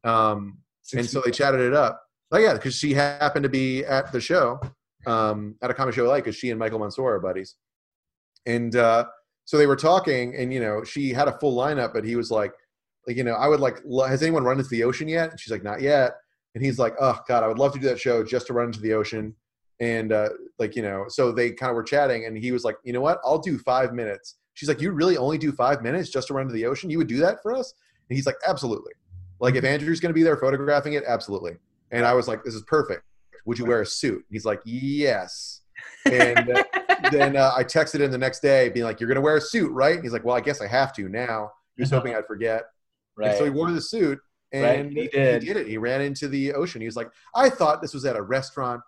Um, 0.04 0.58
and 0.94 1.06
so 1.08 1.22
they 1.24 1.30
chatted 1.30 1.60
it 1.60 1.72
up. 1.74 2.02
Oh 2.32 2.38
yeah, 2.38 2.54
because 2.54 2.74
she 2.74 2.92
happened 2.92 3.42
to 3.44 3.48
be 3.48 3.84
at 3.84 4.10
the 4.12 4.20
show, 4.20 4.60
um, 5.06 5.54
at 5.62 5.70
a 5.70 5.74
comedy 5.74 5.94
show 5.94 6.04
like, 6.08 6.24
because 6.24 6.36
she 6.36 6.50
and 6.50 6.58
Michael 6.58 6.78
Mansour 6.78 7.14
are 7.14 7.20
buddies. 7.20 7.56
And 8.46 8.74
uh, 8.74 9.04
so 9.44 9.56
they 9.58 9.66
were 9.66 9.76
talking, 9.76 10.34
and 10.36 10.52
you 10.52 10.60
know, 10.60 10.82
she 10.84 11.10
had 11.10 11.28
a 11.28 11.38
full 11.38 11.56
lineup, 11.56 11.92
but 11.92 12.04
he 12.04 12.16
was 12.16 12.30
like, 12.30 12.52
like 13.06 13.16
you 13.16 13.24
know, 13.24 13.34
I 13.34 13.48
would 13.48 13.60
like, 13.60 13.78
has 14.08 14.22
anyone 14.22 14.44
run 14.44 14.58
into 14.58 14.70
the 14.70 14.84
ocean 14.84 15.08
yet? 15.08 15.30
And 15.30 15.40
she's 15.40 15.52
like, 15.52 15.62
not 15.62 15.80
yet. 15.80 16.12
And 16.54 16.64
he's 16.64 16.78
like, 16.78 16.94
oh 17.00 17.18
god, 17.26 17.42
I 17.42 17.48
would 17.48 17.58
love 17.58 17.72
to 17.72 17.78
do 17.78 17.88
that 17.88 18.00
show 18.00 18.22
just 18.22 18.46
to 18.48 18.52
run 18.52 18.66
into 18.66 18.80
the 18.80 18.92
ocean. 18.92 19.34
And 19.80 20.12
uh, 20.12 20.28
like 20.58 20.76
you 20.76 20.82
know, 20.82 21.06
so 21.08 21.32
they 21.32 21.50
kind 21.50 21.70
of 21.70 21.76
were 21.76 21.82
chatting, 21.82 22.26
and 22.26 22.36
he 22.36 22.52
was 22.52 22.64
like, 22.64 22.76
you 22.84 22.92
know 22.92 23.00
what, 23.00 23.20
I'll 23.24 23.38
do 23.38 23.58
five 23.58 23.92
minutes. 23.92 24.36
She's 24.54 24.68
like, 24.68 24.80
you 24.80 24.92
really 24.92 25.16
only 25.16 25.38
do 25.38 25.50
five 25.50 25.82
minutes 25.82 26.10
just 26.10 26.28
to 26.28 26.34
run 26.34 26.42
into 26.42 26.54
the 26.54 26.66
ocean? 26.66 26.90
You 26.90 26.98
would 26.98 27.06
do 27.06 27.18
that 27.18 27.42
for 27.42 27.54
us? 27.54 27.72
And 28.08 28.16
he's 28.16 28.26
like, 28.26 28.36
absolutely. 28.46 28.92
Like 29.40 29.54
if 29.54 29.64
Andrew's 29.64 29.98
going 29.98 30.10
to 30.10 30.14
be 30.14 30.22
there 30.22 30.36
photographing 30.36 30.92
it, 30.92 31.04
absolutely. 31.06 31.52
And 31.90 32.04
I 32.04 32.12
was 32.12 32.28
like, 32.28 32.44
this 32.44 32.54
is 32.54 32.62
perfect. 32.62 33.02
Would 33.46 33.58
you 33.58 33.64
wear 33.64 33.80
a 33.80 33.86
suit? 33.86 34.16
And 34.16 34.24
he's 34.30 34.44
like, 34.44 34.60
yes. 34.64 35.62
And 36.04 36.50
uh, 36.50 36.64
then 37.10 37.36
uh, 37.36 37.52
I 37.56 37.64
texted 37.64 38.00
him 38.00 38.10
the 38.10 38.18
next 38.18 38.40
day, 38.40 38.68
being 38.68 38.84
like, 38.84 39.00
"You're 39.00 39.08
gonna 39.08 39.20
wear 39.20 39.36
a 39.36 39.40
suit, 39.40 39.70
right?" 39.72 39.94
And 39.94 40.02
he's 40.02 40.12
like, 40.12 40.24
"Well, 40.24 40.36
I 40.36 40.40
guess 40.40 40.60
I 40.60 40.66
have 40.66 40.92
to 40.94 41.08
now." 41.08 41.50
He 41.76 41.82
was 41.82 41.90
hoping 41.90 42.14
I'd 42.14 42.26
forget, 42.26 42.62
and 43.16 43.26
right. 43.28 43.38
so 43.38 43.44
he 43.44 43.50
wore 43.50 43.70
the 43.70 43.80
suit, 43.80 44.18
and 44.52 44.62
Right, 44.62 44.86
he 44.92 45.08
did. 45.08 45.44
it. 45.56 45.66
He 45.66 45.78
ran 45.78 46.00
into 46.00 46.28
the 46.28 46.52
ocean. 46.54 46.80
He 46.80 46.86
was 46.86 46.96
like, 46.96 47.10
"I 47.34 47.48
thought 47.50 47.80
this 47.82 47.94
was 47.94 48.04
at 48.04 48.16
a 48.16 48.22
restaurant, 48.22 48.80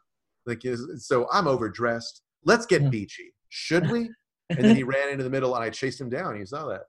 like, 0.47 0.63
so 0.99 1.27
I'm 1.33 1.47
overdressed. 1.47 2.23
Let's 2.45 2.67
get 2.67 2.83
Hmm. 2.83 2.91
beachy, 2.91 3.35
should 3.49 3.91
we?" 3.91 4.11
And 4.51 4.59
then 4.63 4.77
he 4.77 4.83
ran 4.83 5.09
into 5.11 5.25
the 5.25 5.31
middle, 5.31 5.55
and 5.55 5.65
I 5.65 5.71
chased 5.71 5.99
him 5.99 6.11
down. 6.11 6.37
You 6.39 6.45
saw 6.45 6.67
that. 6.69 6.83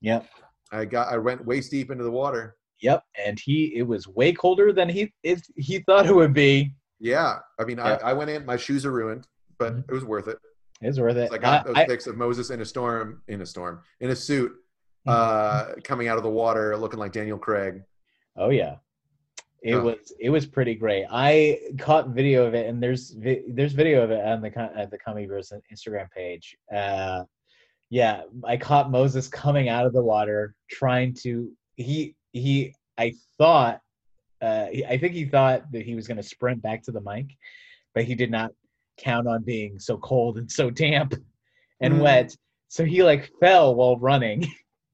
Yep. 0.00 0.26
I 0.72 0.84
got, 0.84 1.12
I 1.12 1.18
went 1.18 1.44
waist 1.46 1.70
deep 1.70 1.90
into 1.92 2.02
the 2.02 2.10
water. 2.10 2.56
Yep. 2.80 3.04
And 3.24 3.38
he, 3.38 3.76
it 3.76 3.82
was 3.82 4.08
way 4.08 4.32
colder 4.32 4.72
than 4.72 4.88
he, 4.88 5.12
it, 5.22 5.40
he 5.56 5.78
thought 5.80 6.06
it 6.06 6.14
would 6.14 6.32
be. 6.34 6.74
Yeah, 6.98 7.38
I 7.60 7.64
mean, 7.64 7.76
Yeah. 7.76 7.98
I, 8.02 8.10
I 8.10 8.12
went 8.12 8.30
in. 8.30 8.44
My 8.44 8.56
shoes 8.56 8.84
are 8.84 8.90
ruined, 8.90 9.28
but 9.58 9.76
Mhm. 9.76 9.84
it 9.88 9.92
was 9.92 10.04
worth 10.04 10.26
it. 10.26 10.38
It 10.82 10.88
was 10.88 10.98
worth 10.98 11.16
it. 11.16 11.28
So 11.28 11.34
I 11.36 11.38
got 11.38 11.60
I- 11.60 11.64
those 11.68 11.76
I- 11.76 11.86
pics 11.86 12.06
of 12.08 12.16
Moses 12.16 12.50
in 12.50 12.60
a 12.60 12.64
storm, 12.64 13.22
in 13.28 13.40
a 13.40 13.46
storm, 13.46 13.82
in 14.00 14.10
a 14.10 14.16
suit, 14.16 14.50
Mm-hmm. 15.06 15.10
uh, 15.10 15.80
coming 15.84 16.08
out 16.08 16.16
of 16.18 16.24
the 16.24 16.28
water, 16.30 16.76
looking 16.76 16.98
like 16.98 17.12
Daniel 17.12 17.38
Craig. 17.38 17.82
Oh 18.36 18.50
yeah, 18.50 18.76
it 19.62 19.74
Oh. 19.74 19.82
was 19.84 20.12
it 20.18 20.30
was 20.30 20.46
pretty 20.46 20.74
great. 20.74 21.06
I 21.10 21.58
caught 21.78 22.08
video 22.10 22.46
of 22.46 22.54
it, 22.54 22.66
and 22.66 22.82
there's 22.82 23.10
vi- 23.10 23.42
there's 23.48 23.72
video 23.72 24.02
of 24.02 24.10
it 24.10 24.24
on 24.24 24.40
the 24.40 24.50
co- 24.50 24.72
at 24.74 24.90
the 24.90 24.98
Comedy 24.98 25.26
Bureau 25.26 25.42
Instagram 25.72 26.10
page. 26.10 26.56
Uh, 26.74 27.24
yeah, 27.90 28.22
I 28.44 28.56
caught 28.56 28.90
Moses 28.90 29.26
coming 29.28 29.68
out 29.68 29.86
of 29.86 29.92
the 29.92 30.02
water, 30.02 30.54
trying 30.70 31.14
to 31.22 31.50
he 31.76 32.14
he. 32.32 32.74
I 32.98 33.14
thought, 33.38 33.80
uh, 34.42 34.66
he- 34.66 34.84
I 34.84 34.98
think 34.98 35.14
he 35.14 35.24
thought 35.24 35.70
that 35.72 35.82
he 35.82 35.94
was 35.94 36.06
going 36.06 36.18
to 36.18 36.22
sprint 36.22 36.60
back 36.62 36.82
to 36.84 36.92
the 36.92 37.00
mic, 37.00 37.26
but 37.94 38.04
he 38.04 38.14
did 38.14 38.30
not 38.30 38.52
count 38.98 39.26
on 39.26 39.42
being 39.42 39.78
so 39.78 39.96
cold 39.96 40.36
and 40.36 40.50
so 40.50 40.68
damp 40.70 41.14
and 41.80 41.94
Mm. 41.94 42.02
wet. 42.02 42.36
So 42.68 42.84
he 42.84 43.02
like 43.02 43.30
fell 43.40 43.74
while 43.74 43.96
running. 43.98 44.46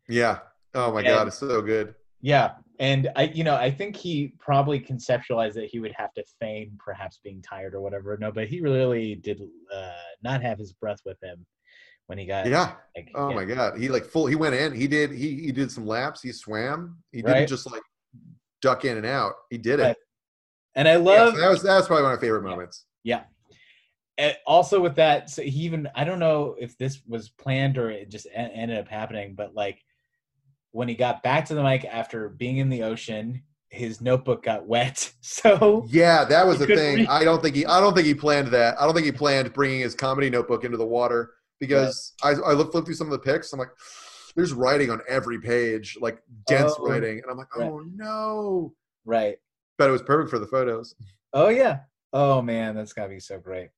Yeah. 0.09 0.39
Oh 0.73 0.93
my 0.93 1.01
And- 1.01 1.09
God, 1.09 1.27
it's 1.27 1.39
so 1.39 1.61
good. 1.63 1.95
Yeah, 2.23 2.53
and 2.79 3.11
I, 3.17 3.25
you 3.25 3.45
know, 3.45 3.55
I 3.55 3.71
think 3.71 3.97
he 3.97 4.35
probably 4.39 4.81
conceptualized 4.81 5.55
that 5.55 5.67
he 5.67 5.79
would 5.79 5.93
have 5.97 6.13
to 6.15 6.25
feign 6.41 6.79
perhaps 6.79 7.21
being 7.23 7.43
tired 7.43 7.75
or 7.75 7.81
whatever. 7.81 8.17
No, 8.19 8.31
but 8.31 8.49
he 8.49 8.61
really 8.61 9.15
did 9.15 9.41
uh, 9.75 9.93
not 10.23 10.43
have 10.43 10.59
his 10.59 10.73
breath 10.73 11.01
with 11.05 11.23
him 11.23 11.47
when 12.07 12.19
he 12.19 12.27
got. 12.27 12.47
Yeah. 12.47 12.73
Like, 12.97 13.11
Oh 13.15 13.31
yeah. 13.31 13.35
my 13.35 13.45
God, 13.45 13.79
he 13.79 13.89
like 13.89 14.05
full. 14.05 14.27
He 14.27 14.35
went 14.37 14.55
in. 14.55 14.75
He 14.75 14.87
did. 14.87 15.11
He 15.11 15.37
he 15.41 15.53
did 15.53 15.71
some 15.71 15.87
laps. 15.87 16.23
He 16.23 16.33
swam. 16.33 17.03
He 17.13 17.23
Right. 17.23 17.35
didn't 17.35 17.49
just 17.49 17.71
like 17.71 17.83
duck 18.63 18.85
in 18.85 18.97
and 18.97 19.07
out. 19.07 19.35
He 19.51 19.59
did 19.59 19.81
it. 19.81 19.97
And 20.75 20.87
I 20.87 20.93
Yeah, 20.93 20.99
love 20.99 21.35
so 21.35 21.41
that 21.41 21.49
was 21.49 21.63
that 21.63 21.77
was 21.77 21.87
probably 21.87 22.05
one 22.05 22.13
of 22.13 22.19
my 22.19 22.21
favorite 22.21 22.43
moments. 22.43 22.85
Yeah. 23.05 23.25
And 24.19 24.35
also 24.47 24.81
with 24.81 24.97
that, 24.97 25.29
so 25.29 25.43
he 25.43 25.61
even 25.61 25.89
I 25.95 26.05
don't 26.05 26.19
know 26.19 26.57
if 26.59 26.77
this 26.79 27.03
was 27.07 27.29
planned 27.29 27.77
or 27.79 27.91
it 27.91 28.09
just 28.11 28.27
ended 28.35 28.79
up 28.79 28.89
happening, 28.89 29.35
but 29.35 29.55
like 29.55 29.79
when 30.77 30.89
he 30.89 30.95
got 30.95 31.23
back 31.23 31.47
to 31.47 31.55
the 31.55 31.63
mic 31.63 31.85
after 31.87 32.29
being 32.29 32.59
in 32.59 32.69
the 32.69 32.83
ocean, 32.83 33.43
his 33.71 34.01
notebook 34.03 34.43
got 34.43 34.67
wet. 34.67 35.11
So 35.23 35.87
Yeah, 35.89 36.25
that 36.25 36.47
was 36.47 36.59
the 36.61 36.67
thing. 36.67 36.97
read. 36.99 37.09
I 37.09 37.25
don't 37.25 37.43
think 37.43 37.57
he. 37.57 37.67
I 37.67 37.81
don't 37.81 37.95
think 37.95 38.07
he 38.07 38.15
planned 38.15 38.49
that. 38.49 38.81
I 38.81 38.85
don't 38.85 38.95
think 38.95 39.07
he 39.07 39.13
planned 39.13 39.53
bringing 39.53 39.81
his 39.81 39.95
comedy 39.95 40.31
notebook 40.31 40.65
into 40.65 40.77
the 40.77 40.87
water 40.87 41.33
because 41.61 42.13
I 42.23 42.31
I 42.31 42.53
looked 42.53 42.73
flip 42.73 42.85
through 42.85 42.95
some 42.95 43.07
of 43.09 43.13
the 43.13 43.19
pics. 43.19 43.53
I'm 43.53 43.59
like, 43.59 43.71
there's 44.37 44.53
writing 44.53 44.91
on 44.91 45.01
every 45.09 45.41
page, 45.41 45.97
like 46.01 46.23
dense 46.47 46.75
Oh, 46.79 46.87
writing, 46.87 47.21
and 47.23 47.25
I'm 47.31 47.37
like, 47.39 47.55
right. 47.57 47.71
oh 47.71 47.83
no. 47.95 48.75
right. 49.05 49.37
But 49.79 49.89
it 49.89 49.93
was 49.93 50.03
perfect 50.03 50.31
for 50.31 50.39
the 50.39 50.47
photos. 50.47 50.95
Oh 51.33 51.49
yeah. 51.49 51.81
Oh 52.13 52.41
man, 52.43 52.75
that's 52.77 52.93
gotta 52.93 53.09
be 53.09 53.21
so 53.21 53.39
great. 53.39 53.71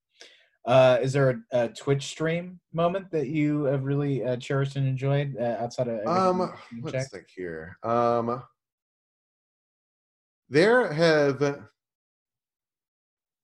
Uh, 0.65 0.99
is 1.01 1.13
there 1.13 1.43
a, 1.53 1.65
a 1.65 1.69
Twitch 1.69 2.07
stream 2.07 2.61
moment 2.73 3.11
that 3.11 3.29
you 3.29 3.65
have 3.65 3.85
really 3.85 4.25
uh, 4.25 4.37
cherished 4.37 4.77
and 4.77 4.87
enjoyed 4.87 5.37
uh, 5.41 5.57
outside 5.61 5.89
of? 5.89 6.07
Um, 6.07 6.53
let's 6.83 7.11
think 7.11 7.27
here. 7.35 7.77
Um, 7.83 8.43
there 10.49 10.93
have. 10.93 11.63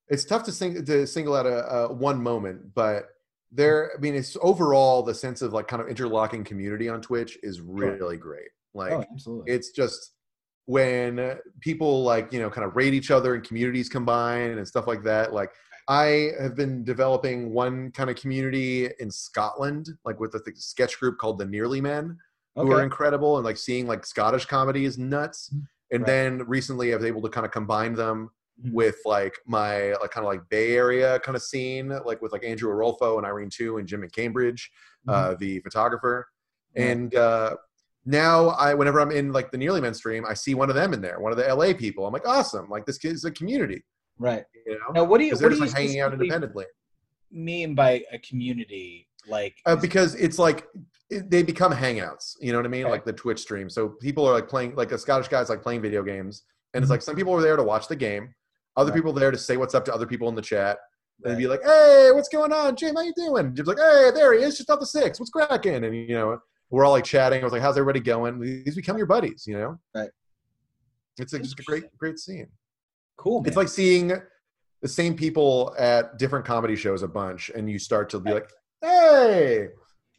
It's 0.09 0.25
tough 0.25 0.45
to 0.45 0.53
sing 0.53 0.85
to 0.85 1.07
single 1.07 1.35
out 1.35 1.47
a, 1.47 1.67
a 1.75 1.93
one 1.93 2.23
moment, 2.23 2.75
but 2.75 3.07
there. 3.51 3.93
I 3.97 4.01
mean, 4.01 4.15
it's 4.15 4.37
overall 4.43 5.03
the 5.03 5.15
sense 5.15 5.41
of 5.41 5.53
like 5.53 5.67
kind 5.67 5.81
of 5.81 5.89
interlocking 5.89 6.45
community 6.45 6.89
on 6.89 7.01
Twitch 7.01 7.39
is 7.43 7.61
really 7.61 8.19
great. 8.19 8.51
Like, 8.75 8.93
oh, 8.93 9.05
absolutely. 9.13 9.53
it's 9.53 9.71
just 9.71 10.13
when 10.67 11.39
people 11.61 12.03
like 12.03 12.33
you 12.33 12.41
know 12.41 12.51
kind 12.51 12.67
of 12.67 12.77
rate 12.77 12.95
each 12.95 13.11
other 13.11 13.35
and 13.35 13.45
communities 13.45 13.89
combine 13.89 14.59
and 14.59 14.67
stuff 14.69 14.87
like 14.87 15.03
that. 15.05 15.33
Like, 15.33 15.51
I 15.89 16.31
have 16.41 16.55
been 16.55 16.83
developing 16.85 17.53
one 17.53 17.91
kind 17.93 18.09
of 18.09 18.17
community 18.17 18.89
in 19.01 19.11
Scotland, 19.11 19.89
like 20.05 20.19
with 20.19 20.35
a 20.35 20.41
th- 20.41 20.57
sketch 20.57 20.99
group 20.99 21.19
called 21.19 21.39
the 21.39 21.45
Nearly 21.45 21.81
Men 21.81 22.17
who 22.57 22.71
are 22.73 22.83
incredible 22.83 23.37
and 23.37 23.45
like 23.45 23.57
seeing 23.57 23.87
like 23.87 24.07
Scottish 24.07 24.47
comedy 24.47 24.85
is 24.85 24.97
nuts. 24.97 25.51
And 25.91 26.03
Right. 26.03 26.07
then 26.07 26.39
recently 26.47 26.93
I 26.93 26.97
was 26.97 27.05
able 27.05 27.21
to 27.23 27.29
kind 27.29 27.45
of 27.45 27.51
combine 27.53 27.95
them 27.95 28.31
Mhm. 28.65 28.73
with 28.73 28.97
like 29.05 29.37
my 29.47 29.93
like 29.95 30.13
kind 30.13 30.25
of 30.25 30.33
like 30.33 30.49
Bay 30.49 30.77
Area 30.77 31.19
kind 31.21 31.35
of 31.37 31.43
scene, 31.43 31.89
like 32.05 32.23
with 32.23 32.31
like 32.33 32.45
Andrew 32.45 32.71
Orolfo 32.73 33.19
and 33.19 33.27
Irene 33.27 33.51
Tu 33.51 33.77
and 33.79 33.89
Jim 33.89 34.05
in 34.05 34.11
Cambridge, 34.11 34.71
uh, 35.09 35.35
the 35.35 35.59
photographer. 35.61 36.29
Yeah. 36.77 36.85
And 36.87 37.15
uh, 37.17 37.57
now 38.07 38.51
I 38.51 38.73
whenever 38.75 39.01
I'm 39.01 39.11
in 39.11 39.33
like 39.33 39.51
the 39.51 39.59
Nearly 39.59 39.81
Men 39.81 39.93
stream, 39.95 40.25
I 40.25 40.35
see 40.35 40.55
one 40.55 40.69
of 40.71 40.77
them 40.77 40.95
in 40.95 41.01
there, 41.01 41.19
one 41.19 41.33
of 41.33 41.39
the 41.39 41.45
LA 41.53 41.75
people. 41.75 42.07
I'm 42.07 42.13
like, 42.13 42.27
awesome, 42.29 42.71
like 42.71 42.87
this 42.87 43.05
is 43.05 43.25
a 43.25 43.31
community. 43.33 43.85
Right. 44.19 44.45
You 44.67 44.75
know, 44.75 44.93
Now, 44.95 45.05
what 45.05 45.19
do 45.19 45.25
you 45.25 45.33
what 45.33 45.41
they're 45.41 45.51
do 45.51 45.59
just 45.59 45.77
you 45.77 45.83
hanging 45.83 46.01
out 46.01 46.13
independently. 46.13 46.67
mean 47.31 47.75
by 47.75 48.03
a 48.13 48.19
community? 48.19 49.09
Like, 49.27 49.57
Uh, 49.67 49.77
because 49.77 50.15
it's 50.15 50.39
like 50.39 50.67
it, 51.11 51.31
they 51.31 51.43
become 51.43 51.73
hangouts. 51.73 52.37
You 52.41 52.53
know 52.53 52.59
what 52.59 52.67
I 52.67 52.69
mean? 52.69 52.83
Okay. 52.85 52.91
Like 52.91 53.05
the 53.05 53.13
Twitch 53.13 53.41
stream. 53.41 53.69
So 53.71 53.89
people 53.89 54.27
are 54.29 54.33
like 54.33 54.49
playing, 54.49 54.75
like 54.77 54.93
a 54.93 54.99
Scottish 54.99 55.29
guy's 55.29 55.49
like 55.51 55.63
playing 55.63 55.83
video 55.83 56.03
games, 56.03 56.43
and 56.75 56.83
it's 56.83 56.89
Mhm. 56.89 56.95
like 56.95 57.03
some 57.03 57.17
people 57.17 57.33
are 57.35 57.43
there 57.43 57.57
to 57.57 57.63
watch 57.63 57.89
the 57.89 57.97
game, 57.97 58.35
other 58.77 58.91
Right. 58.91 58.97
people 58.99 59.13
there 59.13 59.31
to 59.31 59.39
say 59.39 59.57
what's 59.57 59.75
up 59.75 59.85
to 59.87 59.95
other 59.95 60.07
people 60.07 60.29
in 60.29 60.35
the 60.35 60.43
chat, 60.43 60.79
and 61.25 61.39
be 61.39 61.47
like, 61.47 61.63
"Hey, 61.63 62.11
what's 62.13 62.29
going 62.29 62.53
on, 62.53 62.77
Jim? 62.77 62.95
How 62.97 63.03
you 63.03 63.13
doing?" 63.17 63.55
Jim's 63.55 63.69
like, 63.69 63.79
"Hey, 63.79 64.11
there 64.15 64.33
he 64.35 64.43
is, 64.45 64.57
just 64.59 64.69
off 64.71 64.81
the 64.81 64.87
six. 64.87 65.19
What's 65.21 65.31
cracking?" 65.31 65.85
And 65.85 65.95
you 65.95 66.15
know, 66.15 66.39
we're 66.71 66.85
all 66.85 66.93
like 66.93 67.05
chatting. 67.05 67.41
I 67.41 67.45
was 67.45 67.53
like, 67.53 67.63
"How's 67.63 67.77
everybody 67.79 68.01
going?" 68.01 68.41
These 68.41 68.75
become 68.77 68.97
your 68.99 69.07
buddies. 69.07 69.47
You 69.47 69.57
know? 69.59 69.79
Right. 69.95 70.11
It's 71.19 71.33
like 71.33 71.43
just 71.43 71.59
a 71.59 71.63
great, 71.63 71.85
great 71.97 72.19
scene. 72.19 72.49
Cool. 73.17 73.41
Man. 73.41 73.49
It's 73.49 73.57
like 73.57 73.69
seeing 73.69 74.13
the 74.83 74.89
same 74.89 75.15
people 75.15 75.75
at 75.79 76.19
different 76.19 76.45
comedy 76.45 76.77
shows 76.77 77.03
a 77.03 77.09
bunch, 77.09 77.51
and 77.55 77.71
you 77.71 77.79
start 77.79 78.11
to 78.11 78.21
be 78.21 78.33
like, 78.33 78.51
"Hey." 78.81 79.69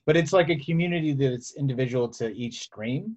but 0.06 0.16
it's 0.16 0.34
like 0.34 0.50
a 0.50 0.56
community 0.58 1.14
that's 1.14 1.56
individual 1.56 2.08
to 2.08 2.34
each 2.36 2.60
stream. 2.60 3.16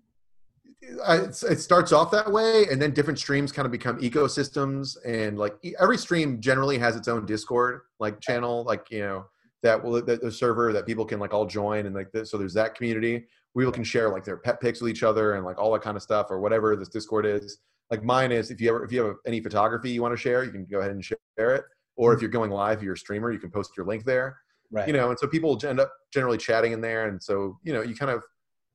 I, 1.06 1.16
it's- 1.16 1.42
it 1.42 1.60
starts 1.60 1.92
off 1.92 2.10
that 2.12 2.30
way 2.30 2.66
and 2.70 2.80
then 2.80 2.92
different 2.92 3.18
streams 3.18 3.50
kind 3.52 3.66
of 3.66 3.72
become 3.72 4.00
ecosystems 4.00 4.96
and 5.04 5.36
like 5.36 5.56
every 5.80 5.98
stream 5.98 6.40
generally 6.40 6.78
has 6.78 6.94
its 6.94 7.08
own 7.08 7.26
discord 7.26 7.80
like 7.98 8.20
channel 8.20 8.62
like 8.64 8.86
you 8.90 9.00
know 9.00 9.24
that 9.64 9.82
will 9.82 10.00
the, 10.00 10.16
the 10.16 10.30
server 10.30 10.72
that 10.72 10.86
people 10.86 11.04
can 11.04 11.18
like 11.18 11.34
all 11.34 11.44
join 11.46 11.86
and 11.86 11.94
like 11.96 12.12
this, 12.12 12.30
so 12.30 12.38
there's 12.38 12.54
that 12.54 12.74
community 12.76 13.26
people 13.56 13.72
can 13.72 13.82
share 13.82 14.08
like 14.08 14.24
their 14.24 14.36
pet 14.36 14.60
pics 14.60 14.80
with 14.80 14.90
each 14.90 15.02
other 15.02 15.34
and 15.34 15.44
like 15.44 15.58
all 15.58 15.72
that 15.72 15.82
kind 15.82 15.96
of 15.96 16.02
stuff 16.02 16.28
or 16.30 16.38
whatever 16.38 16.76
this 16.76 16.88
discord 16.88 17.26
is 17.26 17.58
like 17.90 18.02
mine 18.02 18.32
is 18.32 18.50
if 18.50 18.60
you 18.60 18.68
ever 18.70 18.84
if 18.84 18.92
you 18.92 19.04
have 19.04 19.16
any 19.26 19.40
photography 19.40 19.90
you 19.90 20.02
want 20.02 20.12
to 20.12 20.16
share 20.16 20.44
you 20.44 20.50
can 20.50 20.64
go 20.66 20.78
ahead 20.80 20.90
and 20.92 21.04
share 21.04 21.18
it 21.54 21.64
or 21.96 22.12
if 22.12 22.20
you're 22.20 22.30
going 22.30 22.50
live 22.50 22.82
you're 22.82 22.94
a 22.94 22.98
streamer 22.98 23.32
you 23.32 23.38
can 23.38 23.50
post 23.50 23.72
your 23.76 23.86
link 23.86 24.04
there 24.04 24.38
Right. 24.70 24.86
you 24.86 24.92
know 24.92 25.08
and 25.08 25.18
so 25.18 25.26
people 25.26 25.58
end 25.66 25.80
up 25.80 25.90
generally 26.12 26.36
chatting 26.36 26.72
in 26.72 26.80
there 26.82 27.08
and 27.08 27.22
so 27.22 27.58
you 27.62 27.72
know 27.72 27.80
you 27.82 27.94
kind 27.96 28.10
of 28.10 28.22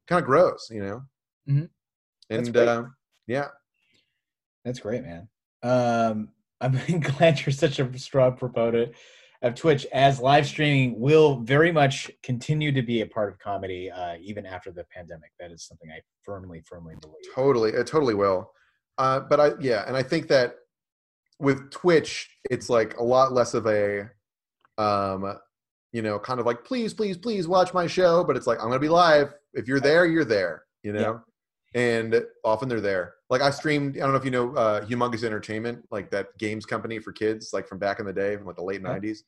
kind 0.07 0.19
of 0.19 0.25
grows 0.25 0.67
you 0.71 0.81
know 0.83 1.01
Mhm. 1.47 1.69
And 2.29 2.57
uh, 2.57 2.85
yeah 3.27 3.49
That's 4.65 4.79
great, 4.79 5.03
man. 5.03 5.27
Um, 5.61 6.29
I'm 6.61 6.99
glad 7.01 7.41
you're 7.45 7.51
such 7.53 7.79
a 7.79 7.99
strong 7.99 8.37
proponent 8.37 8.93
of 9.41 9.55
Twitch, 9.55 9.85
as 9.91 10.21
live 10.21 10.47
streaming 10.47 10.97
will 10.97 11.41
very 11.41 11.71
much 11.71 12.09
continue 12.23 12.71
to 12.71 12.81
be 12.81 13.01
a 13.01 13.05
part 13.05 13.29
of 13.29 13.37
comedy 13.39 13.91
uh, 13.91 14.15
even 14.21 14.45
after 14.45 14.71
the 14.71 14.85
pandemic. 14.85 15.31
That 15.37 15.51
is 15.51 15.63
something 15.65 15.89
I 15.91 15.99
firmly, 16.23 16.61
firmly 16.65 16.95
believe. 17.01 17.17
totally 17.35 17.71
it 17.71 17.85
totally 17.85 18.13
will 18.13 18.49
uh, 18.97 19.19
but 19.21 19.39
i 19.39 19.51
yeah 19.59 19.83
and 19.87 19.95
i 19.97 20.03
think 20.03 20.27
that 20.27 20.55
with 21.39 21.71
twitch 21.71 22.29
it's 22.49 22.69
like 22.69 22.97
a 22.97 23.03
lot 23.03 23.33
less 23.33 23.53
of 23.53 23.65
a 23.67 24.09
um 24.77 25.37
you 25.91 26.01
know 26.01 26.19
kind 26.19 26.39
of 26.39 26.45
like 26.45 26.63
please 26.63 26.93
please 26.93 27.17
please 27.17 27.47
watch 27.47 27.73
my 27.73 27.87
show 27.87 28.23
but 28.23 28.35
it's 28.37 28.47
like 28.47 28.59
i'm 28.59 28.67
gonna 28.67 28.79
be 28.79 28.89
live 28.89 29.33
if 29.53 29.67
you're 29.67 29.79
there 29.79 30.05
you're 30.05 30.25
there 30.25 30.63
you 30.83 30.93
know 30.93 31.21
and 31.75 32.23
often 32.43 32.69
they're 32.69 32.81
there 32.81 33.15
like 33.29 33.41
i 33.41 33.49
streamed 33.49 33.95
i 33.97 33.99
don't 34.01 34.11
know 34.11 34.15
if 34.17 34.25
you 34.25 34.31
know 34.31 34.53
uh 34.55 34.83
humongous 34.85 35.23
entertainment 35.23 35.83
like 35.91 36.09
that 36.11 36.27
games 36.37 36.65
company 36.65 36.99
for 36.99 37.11
kids 37.11 37.49
like 37.53 37.67
from 37.67 37.79
back 37.79 37.99
in 37.99 38.05
the 38.05 38.13
day 38.13 38.35
from 38.37 38.45
like 38.45 38.55
the 38.55 38.63
late 38.63 38.81
Yeah. 38.81 38.89
90s 38.99 39.19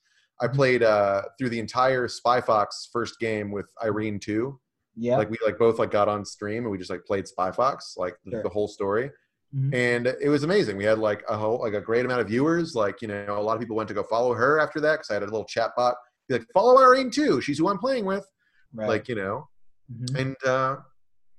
i 0.42 0.48
Mhm. 0.48 0.54
played 0.54 0.84
uh 0.84 1.24
through 1.38 1.50
the 1.50 1.60
entire 1.60 2.08
spy 2.08 2.40
fox 2.42 2.90
first 2.92 3.20
game 3.20 3.52
with 3.52 3.68
irene 3.84 4.20
tu. 4.20 4.60
Yeah. 4.98 5.18
like 5.18 5.30
we 5.30 5.38
like 5.44 5.58
both 5.58 5.78
like 5.80 5.92
got 5.92 6.08
on 6.08 6.24
stream 6.24 6.64
and 6.64 6.72
we 6.72 6.78
just 6.78 6.90
like 6.90 7.04
played 7.06 7.28
spy 7.28 7.52
fox 7.52 7.96
like 7.98 8.16
Sure. 8.30 8.42
the 8.44 8.50
whole 8.50 8.68
story 8.68 9.12
Mhm. 9.56 9.74
and 9.74 10.08
it 10.08 10.28
was 10.28 10.44
amazing 10.44 10.76
we 10.76 10.84
had 10.84 11.00
like 11.00 11.24
a 11.30 11.38
whole 11.38 11.60
like 11.60 11.74
a 11.74 11.80
great 11.80 12.04
amount 12.04 12.20
of 12.20 12.28
viewers 12.28 12.76
like 12.76 13.02
you 13.02 13.08
know 13.08 13.38
a 13.38 13.42
lot 13.42 13.54
of 13.54 13.60
people 13.62 13.76
went 13.76 13.88
to 13.88 13.94
go 13.94 14.04
follow 14.04 14.34
her 14.34 14.60
after 14.60 14.80
that 14.82 14.94
because 14.96 15.10
i 15.10 15.14
had 15.14 15.24
a 15.24 15.26
little 15.26 15.46
chat 15.46 15.72
bot 15.78 15.96
be 16.28 16.34
like 16.36 16.46
follow 16.54 16.78
irene 16.82 17.10
tu 17.10 17.40
she's 17.40 17.58
who 17.60 17.70
i'm 17.70 17.78
playing 17.78 18.06
with 18.06 18.26
right. 18.74 18.88
like 18.90 19.08
you 19.08 19.16
know 19.16 19.48
Mhm. 19.94 20.20
and 20.20 20.36
uh 20.46 20.78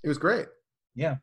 it 0.04 0.08
was 0.08 0.18
great 0.18 0.46
yeah. 0.94 1.16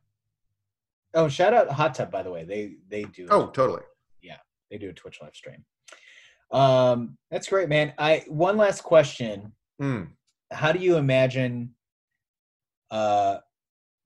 Oh, 1.15 1.27
shout 1.29 1.53
out 1.53 1.69
Hot 1.69 1.93
Tub, 1.95 2.11
by 2.11 2.21
the 2.23 2.29
way. 2.31 2.43
They 2.43 2.75
they 2.89 3.03
do. 3.05 3.27
oh 3.31 3.47
totally 3.47 3.81
Yeah, 4.21 4.37
they 4.69 4.77
do 4.77 4.89
a 4.89 4.93
Twitch 4.93 5.19
live 5.21 5.35
stream. 5.35 5.63
Um, 6.51 7.17
that's 7.31 7.47
great, 7.49 7.69
man. 7.69 7.93
I 7.97 8.23
one 8.27 8.57
last 8.57 8.81
question. 8.83 9.53
Mm. 9.81 10.09
how 10.51 10.71
do 10.71 10.79
you 10.79 10.97
imagine 10.97 11.73
uh 12.91 13.37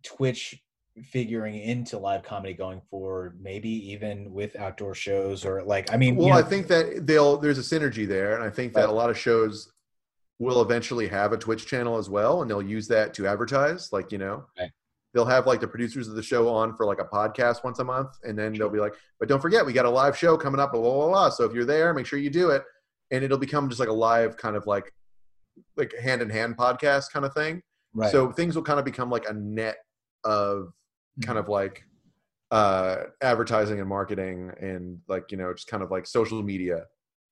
twitch 0.03 0.61
figuring 1.03 1.55
into 1.59 1.97
live 1.97 2.23
comedy 2.23 2.53
going 2.53 2.81
forward 2.89 3.39
maybe 3.41 3.69
even 3.69 4.31
with 4.33 4.55
outdoor 4.55 4.95
shows 4.95 5.45
or 5.45 5.61
like 5.63 5.91
i 5.93 5.97
mean 5.97 6.15
you 6.15 6.21
well 6.21 6.29
know, 6.29 6.35
i 6.35 6.41
think 6.41 6.67
that 6.67 7.05
they'll 7.05 7.37
there's 7.37 7.59
a 7.59 7.61
synergy 7.61 8.07
there 8.07 8.35
and 8.35 8.43
i 8.43 8.49
think 8.49 8.73
that 8.73 8.89
a 8.89 8.91
lot 8.91 9.09
of 9.09 9.17
shows 9.17 9.71
will 10.39 10.61
eventually 10.61 11.07
have 11.07 11.33
a 11.33 11.37
twitch 11.37 11.65
channel 11.67 11.97
as 11.97 12.09
well 12.09 12.41
and 12.41 12.49
they'll 12.49 12.61
use 12.61 12.87
that 12.87 13.13
to 13.13 13.27
advertise 13.27 13.91
like 13.91 14.11
you 14.11 14.17
know 14.17 14.45
Right. 14.57 14.71
they'll 15.13 15.25
have 15.25 15.45
like 15.45 15.59
the 15.59 15.67
producers 15.67 16.07
of 16.07 16.15
the 16.15 16.23
show 16.23 16.47
on 16.49 16.75
for 16.75 16.85
like 16.85 16.99
a 16.99 17.05
podcast 17.05 17.63
once 17.63 17.79
a 17.79 17.83
month 17.83 18.09
and 18.23 18.37
then 18.37 18.53
they'll 18.53 18.69
be 18.69 18.79
like 18.79 18.93
but 19.19 19.29
don't 19.29 19.41
forget 19.41 19.65
we 19.65 19.73
got 19.73 19.85
a 19.85 19.89
live 19.89 20.17
show 20.17 20.35
coming 20.37 20.59
up 20.59 20.71
blah 20.71 20.81
blah 20.81 20.93
blah, 20.95 21.07
blah. 21.09 21.29
so 21.29 21.43
if 21.43 21.53
you're 21.53 21.65
there 21.65 21.93
make 21.93 22.05
sure 22.05 22.19
you 22.19 22.29
do 22.29 22.49
it 22.51 22.63
and 23.11 23.23
it'll 23.23 23.37
become 23.37 23.69
just 23.69 23.79
like 23.79 23.89
a 23.89 23.93
live 23.93 24.35
kind 24.37 24.55
of 24.55 24.65
like 24.67 24.91
like 25.75 25.93
hand 26.01 26.21
in 26.21 26.29
hand 26.29 26.57
podcast 26.57 27.11
kind 27.11 27.25
of 27.25 27.33
thing 27.33 27.61
right 27.93 28.11
so 28.11 28.31
things 28.31 28.55
will 28.55 28.63
kind 28.63 28.79
of 28.79 28.85
become 28.85 29.09
like 29.09 29.27
a 29.29 29.33
net 29.33 29.77
of 30.23 30.71
kind 31.21 31.37
Mhm. 31.37 31.41
of 31.41 31.49
like 31.49 31.83
uh 32.51 33.03
advertising 33.21 33.79
and 33.79 33.89
marketing 33.89 34.51
and 34.61 34.99
like 35.07 35.31
you 35.31 35.37
know 35.37 35.53
just 35.53 35.67
kind 35.67 35.83
of 35.83 35.91
like 35.91 36.05
social 36.07 36.41
media 36.43 36.85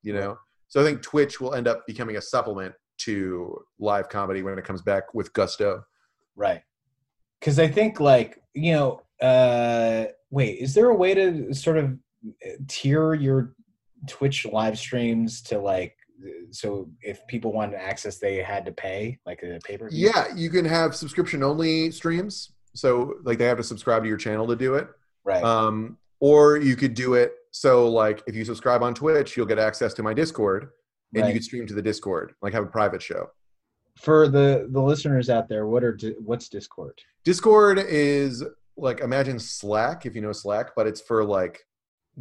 you 0.04 0.14
know? 0.14 0.38
So 0.68 0.82
i 0.82 0.84
think 0.84 1.02
twitch 1.02 1.40
will 1.42 1.54
end 1.56 1.68
up 1.68 1.88
becoming 1.88 2.18
a 2.18 2.22
supplement 2.22 2.76
to 3.00 3.58
live 3.80 4.08
comedy 4.10 4.42
when 4.44 4.58
it 4.58 4.64
comes 4.66 4.82
back 4.82 5.14
with 5.14 5.34
gusto. 5.34 5.84
Right. 6.36 6.62
Because 7.40 7.60
i 7.60 7.68
think 7.68 8.00
like 8.00 8.42
you 8.54 8.74
know 8.74 9.02
uh 9.22 10.06
wait 10.32 10.60
is 10.60 10.74
there 10.74 10.90
a 10.90 10.96
way 10.96 11.14
to 11.14 11.54
sort 11.54 11.78
of 11.78 11.86
uh, 12.46 12.50
tier 12.68 13.14
your 13.14 13.54
twitch 14.08 14.46
live 14.46 14.78
streams 14.78 15.42
to 15.44 15.58
like 15.60 15.96
so 16.52 16.90
if 17.02 17.26
people 17.28 17.52
wanted 17.54 17.76
access 17.76 18.18
they 18.18 18.38
had 18.38 18.66
to 18.66 18.72
pay 18.72 19.18
like 19.26 19.42
a 19.44 19.60
paper 19.64 19.88
yeah 19.92 20.26
you 20.36 20.50
can 20.50 20.66
have 20.66 20.96
subscription 20.96 21.44
only 21.44 21.92
streams 21.92 22.52
so 22.76 23.16
like 23.24 23.38
they 23.38 23.46
have 23.46 23.58
to 23.58 23.64
subscribe 23.64 24.04
to 24.04 24.08
your 24.08 24.18
channel 24.18 24.46
to 24.48 24.56
do 24.56 24.76
it 24.76 24.88
right 25.24 25.44
um 25.44 25.98
or 26.20 26.58
you 26.58 26.76
could 26.76 26.94
do 26.94 27.16
it 27.16 27.34
so 27.52 27.90
like 27.90 28.22
if 28.28 28.36
you 28.36 28.46
subscribe 28.46 28.84
on 28.84 28.94
twitch 28.94 29.36
you'll 29.36 29.46
get 29.46 29.60
access 29.60 29.94
to 29.94 30.04
my 30.04 30.14
discord 30.14 30.70
and 31.14 31.24
right. 31.24 31.30
you 31.30 31.34
could 31.34 31.44
stream 31.44 31.66
to 31.66 31.74
the 31.74 31.82
discord 31.82 32.34
like 32.42 32.54
have 32.54 32.64
a 32.64 32.68
private 32.68 33.02
show 33.02 33.30
for 33.98 34.28
the 34.28 34.68
the 34.72 34.82
listeners 34.82 35.30
out 35.30 35.48
there 35.50 35.66
what 35.68 35.84
are 35.84 35.98
what's 36.20 36.50
discord 36.50 37.00
Discord 37.26 37.80
is 37.80 38.44
like 38.78 39.00
imagine 39.00 39.40
Slack 39.40 40.06
if 40.06 40.16
you 40.16 40.22
know 40.22 40.32
Slack, 40.32 40.76
but 40.76 40.86
it's 40.86 41.02
for 41.02 41.26
like 41.26 41.66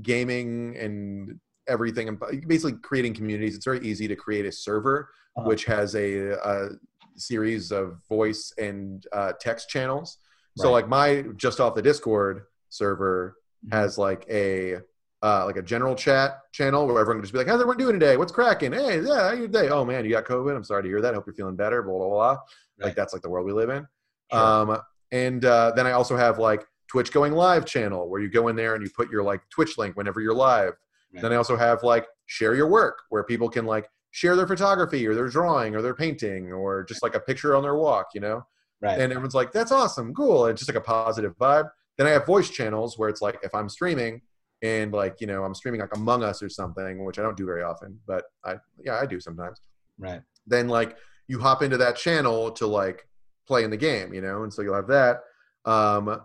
gaming 0.01 0.76
and 0.78 1.39
everything 1.68 2.09
and 2.09 2.18
basically 2.47 2.78
creating 2.82 3.12
communities. 3.12 3.55
It's 3.55 3.66
very 3.66 3.81
easy 3.86 4.09
to 4.09 4.16
create 4.16 4.47
a 4.47 4.52
server 4.52 5.10
Uh-huh. 5.36 5.47
which 5.47 5.66
has 5.66 5.94
a, 5.94 6.31
a 6.31 6.68
series 7.16 7.70
of 7.70 8.01
voice 8.09 8.52
and 8.56 9.06
uh, 9.12 9.32
text 9.39 9.68
channels. 9.68 10.18
So 10.56 10.64
Right. 10.68 10.72
like 10.72 10.89
my 10.89 11.24
just 11.36 11.60
off 11.60 11.74
the 11.74 11.82
Discord 11.82 12.44
server 12.68 13.36
Mhm. 13.66 13.72
has 13.72 13.98
like 13.98 14.26
a 14.31 14.81
uh, 15.22 15.47
like 15.47 15.56
a 15.56 15.62
general 15.62 15.94
chat 15.94 16.39
channel 16.52 16.86
where 16.86 16.98
everyone 17.01 17.16
can 17.16 17.22
just 17.24 17.32
be 17.32 17.39
like, 17.39 17.47
"How's 17.47 17.55
everyone 17.55 17.78
doing 17.78 17.98
today? 17.98 18.18
What's 18.18 18.31
cracking? 18.31 18.72
Hey, 18.74 19.01
yeah, 19.01 19.28
how 19.31 19.32
your 19.32 19.48
day? 19.48 19.70
Oh 19.70 19.82
man, 19.82 20.05
you 20.05 20.10
got 20.10 20.26
COVID. 20.26 20.55
I'm 20.55 20.64
sorry 20.64 20.82
to 20.82 20.89
hear 20.89 21.01
that. 21.01 21.14
Hope 21.14 21.26
you're 21.26 21.35
feeling 21.35 21.56
better. 21.56 21.82
Blah 21.82 21.97
blah 21.97 22.09
blah. 22.10 22.39
Like 22.78 22.94
that's 22.94 23.12
like 23.14 23.22
the 23.22 23.31
world 23.31 23.47
we 23.47 23.52
live 23.52 23.70
in. 23.70 23.86
Sure. 24.31 24.40
Um, 24.43 24.78
and 25.12 25.44
uh, 25.44 25.72
then 25.74 25.86
I 25.86 25.93
also 25.93 26.14
have 26.16 26.39
like 26.39 26.66
Twitch 26.89 27.10
going 27.10 27.32
live 27.32 27.64
channel 27.64 28.09
where 28.10 28.20
you 28.20 28.28
go 28.28 28.48
in 28.48 28.56
there 28.56 28.74
and 28.74 28.85
you 28.85 28.90
put 28.94 29.10
your 29.10 29.22
like 29.22 29.40
Twitch 29.48 29.78
link 29.78 29.97
whenever 29.97 30.20
you're 30.20 30.35
live. 30.35 30.74
Right. 31.14 31.22
Then 31.22 31.32
I 31.32 31.36
also 31.36 31.56
have 31.56 31.82
like 31.82 32.06
share 32.26 32.55
your 32.55 32.68
work 32.68 32.98
where 33.09 33.22
people 33.24 33.48
can 33.48 33.64
like 33.64 33.89
share 34.10 34.36
their 34.36 34.47
photography 34.47 35.06
or 35.06 35.14
their 35.14 35.28
drawing 35.28 35.74
or 35.74 35.81
their 35.82 35.94
painting 35.94 36.52
or 36.52 36.85
just 36.85 37.02
like 37.02 37.14
a 37.14 37.20
picture 37.20 37.56
on 37.56 37.62
their 37.62 37.76
walk, 37.76 38.09
you 38.14 38.20
know? 38.20 38.44
Right 38.80 39.01
And 39.01 39.12
everyone's 39.12 39.34
like, 39.34 39.52
that's 39.52 39.72
awesome, 39.72 40.14
cool. 40.14 40.46
And 40.46 40.52
it's 40.52 40.60
just 40.60 40.68
like 40.68 40.82
a 40.82 40.86
positive 40.86 41.36
vibe. 41.38 41.68
Then 41.96 42.06
I 42.06 42.10
have 42.10 42.26
voice 42.26 42.51
channels 42.51 42.98
where 42.98 43.09
it's 43.09 43.22
like 43.22 43.38
if 43.42 43.55
I'm 43.55 43.68
streaming 43.68 44.22
and 44.62 44.92
like, 44.92 45.20
you 45.20 45.26
know, 45.26 45.44
I'm 45.44 45.55
streaming 45.55 45.80
like 45.80 45.94
Among 45.94 46.22
Us 46.22 46.42
or 46.42 46.48
something, 46.48 47.05
which 47.05 47.18
I 47.18 47.22
don't 47.22 47.36
do 47.36 47.46
very 47.46 47.62
often, 47.62 47.98
but 48.06 48.24
I 48.44 48.56
yeah, 48.82 48.98
I 49.01 49.06
do 49.06 49.20
sometimes 49.20 49.59
right 49.98 50.22
then 50.46 50.68
like 50.68 50.96
you 51.28 51.38
hop 51.40 51.62
into 51.62 51.76
that 51.78 51.96
channel 51.96 52.51
to 52.52 52.66
like 52.66 53.06
play 53.46 53.64
in 53.64 53.70
the 53.70 53.76
game, 53.76 54.12
you 54.12 54.20
know, 54.20 54.42
and 54.42 54.52
so 54.52 54.62
you'll 54.62 54.74
have 54.74 54.88
that. 54.88 55.20
Um, 55.64 56.20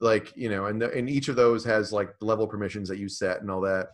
like 0.00 0.36
you 0.36 0.50
know, 0.50 0.66
and 0.66 0.80
the, 0.80 0.92
and 0.92 1.08
each 1.08 1.28
of 1.28 1.36
those 1.36 1.64
has 1.64 1.92
like 1.92 2.10
level 2.20 2.46
permissions 2.46 2.88
that 2.88 2.98
you 2.98 3.08
set 3.08 3.40
and 3.40 3.50
all 3.50 3.62
that, 3.62 3.88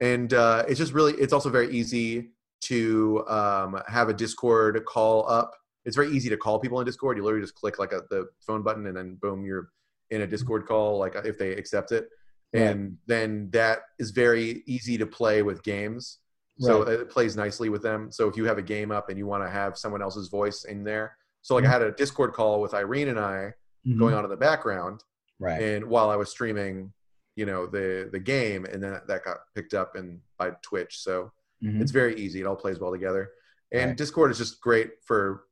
and 0.00 0.34
uh, 0.34 0.64
it's 0.68 0.78
just 0.78 0.92
really 0.92 1.14
it's 1.14 1.32
also 1.32 1.48
very 1.48 1.70
easy 1.70 2.30
to 2.62 3.24
um, 3.28 3.80
have 3.88 4.08
a 4.08 4.14
Discord 4.14 4.84
call 4.84 5.28
up. 5.30 5.54
It's 5.86 5.96
very 5.96 6.10
easy 6.10 6.28
to 6.28 6.36
call 6.36 6.58
people 6.58 6.78
in 6.80 6.84
Discord. 6.86 7.16
You 7.16 7.22
literally 7.24 7.42
just 7.44 7.54
click 7.54 7.78
like 7.78 7.92
a, 7.92 8.02
the 8.10 8.26
phone 8.40 8.62
button 8.62 8.86
and 8.86 8.96
then 8.96 9.14
boom, 9.14 9.44
you're 9.44 9.70
in 10.10 10.20
a 10.22 10.26
Discord 10.26 10.66
call. 10.66 10.98
Like 10.98 11.14
if 11.24 11.38
they 11.38 11.52
accept 11.52 11.92
it. 11.92 12.08
Right. 12.54 12.62
and 12.62 12.96
then 13.06 13.50
that 13.50 13.80
is 13.98 14.10
very 14.12 14.62
easy 14.66 14.96
to 14.98 15.06
play 15.06 15.42
with 15.42 15.62
games. 15.62 16.18
So 16.58 16.82
it 16.82 17.10
plays 17.10 17.36
nicely 17.36 17.68
with 17.68 17.82
them. 17.82 18.10
So 18.10 18.28
if 18.28 18.36
you 18.36 18.44
have 18.46 18.56
a 18.56 18.62
game 18.62 18.90
up 18.90 19.10
and 19.10 19.18
you 19.18 19.26
want 19.26 19.44
to 19.44 19.50
have 19.50 19.76
someone 19.76 20.00
else's 20.00 20.28
voice 20.28 20.64
in 20.64 20.84
there, 20.84 21.16
so 21.42 21.54
like 21.54 21.64
I 21.64 21.68
had 21.70 21.82
a 21.82 21.92
Discord 21.92 22.32
call 22.32 22.60
with 22.62 22.72
Irene 22.72 23.08
and 23.08 23.18
I 23.18 23.52
Mhm. 23.86 23.98
going 23.98 24.14
on 24.14 24.24
in 24.24 24.30
the 24.30 24.36
background, 24.38 25.04
right. 25.38 25.60
and 25.62 25.84
while 25.84 26.08
I 26.10 26.16
was 26.16 26.30
streaming, 26.30 26.92
you 27.36 27.44
know, 27.46 27.66
the 27.66 28.08
the 28.10 28.18
game, 28.18 28.64
and 28.64 28.82
then 28.82 28.98
that 29.06 29.24
got 29.24 29.36
picked 29.54 29.74
up 29.74 29.94
and 29.96 30.20
by 30.38 30.50
Twitch. 30.62 30.98
So 31.00 31.30
Mhm. 31.62 31.80
it's 31.82 31.92
very 31.92 32.14
easy. 32.16 32.40
It 32.40 32.46
all 32.46 32.56
plays 32.56 32.78
well 32.80 32.90
together. 32.90 33.30
And 33.70 33.90
Right. 33.90 33.96
Discord 33.98 34.30
is 34.30 34.38
just 34.38 34.60
great 34.62 35.04
for, 35.04 35.44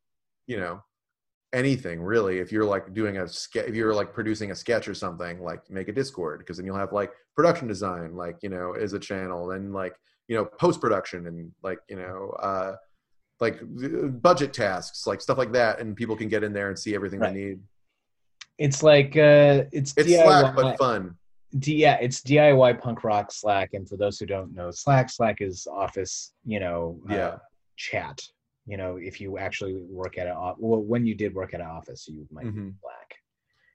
you 0.46 0.58
know, 0.58 0.82
anything 1.52 2.02
really. 2.02 2.38
If 2.38 2.52
you're 2.52 2.64
like 2.64 2.92
doing 2.94 3.18
a 3.18 3.28
sketch, 3.28 3.66
if 3.66 3.74
you're 3.74 3.94
like 3.94 4.12
producing 4.12 4.50
a 4.50 4.54
sketch 4.54 4.88
or 4.88 4.94
something, 4.94 5.40
like 5.42 5.68
make 5.70 5.88
a 5.88 5.92
Discord 5.92 6.40
because 6.40 6.56
then 6.56 6.66
you'll 6.66 6.76
have 6.76 6.92
like 6.92 7.12
production 7.36 7.68
design, 7.68 8.14
like 8.16 8.36
you 8.42 8.48
know, 8.48 8.72
as 8.72 8.92
a 8.92 8.98
channel, 8.98 9.52
and 9.52 9.72
like 9.72 9.94
you 10.28 10.36
know, 10.36 10.44
post 10.44 10.80
production 10.80 11.26
and 11.26 11.52
like 11.62 11.78
you 11.88 11.96
know, 11.96 12.30
uh, 12.40 12.76
like 13.40 13.60
uh, 13.62 14.06
budget 14.08 14.52
tasks, 14.52 15.06
like 15.06 15.20
stuff 15.20 15.38
like 15.38 15.52
that, 15.52 15.80
and 15.80 15.96
people 15.96 16.16
can 16.16 16.28
get 16.28 16.42
in 16.44 16.52
there 16.52 16.68
and 16.68 16.78
see 16.78 16.94
everything 16.94 17.20
Right. 17.20 17.34
they 17.34 17.40
need. 17.44 17.60
It's 18.58 18.82
like 18.82 19.16
uh, 19.16 19.64
it's 19.72 19.94
It's 19.96 20.08
DIY. 20.10 20.22
Slack 20.22 20.54
but 20.56 20.78
fun. 20.78 21.16
D- 21.58 21.76
yeah, 21.76 21.98
it's 22.00 22.20
DIY 22.22 22.80
punk 22.80 23.04
rock 23.04 23.30
Slack, 23.30 23.74
and 23.74 23.88
for 23.88 23.96
those 23.96 24.18
who 24.18 24.26
don't 24.26 24.52
know, 24.54 24.70
Slack 24.72 25.08
Slack 25.10 25.40
is 25.40 25.66
Office, 25.70 26.32
you 26.44 26.58
know, 26.58 27.00
uh, 27.10 27.14
Yeah. 27.14 27.36
chat. 27.76 28.20
You 28.66 28.76
know, 28.78 28.96
if 28.96 29.20
you 29.20 29.36
actually 29.38 29.74
work 29.74 30.16
at 30.18 30.26
a 30.26 30.54
well, 30.58 30.80
when 30.82 31.04
you 31.06 31.14
did 31.14 31.34
work 31.34 31.52
at 31.54 31.60
an 31.60 31.66
office, 31.66 32.08
you 32.08 32.26
might 32.30 32.46
use 32.46 32.54
Mhm. 32.54 32.74
Slack. 32.80 33.14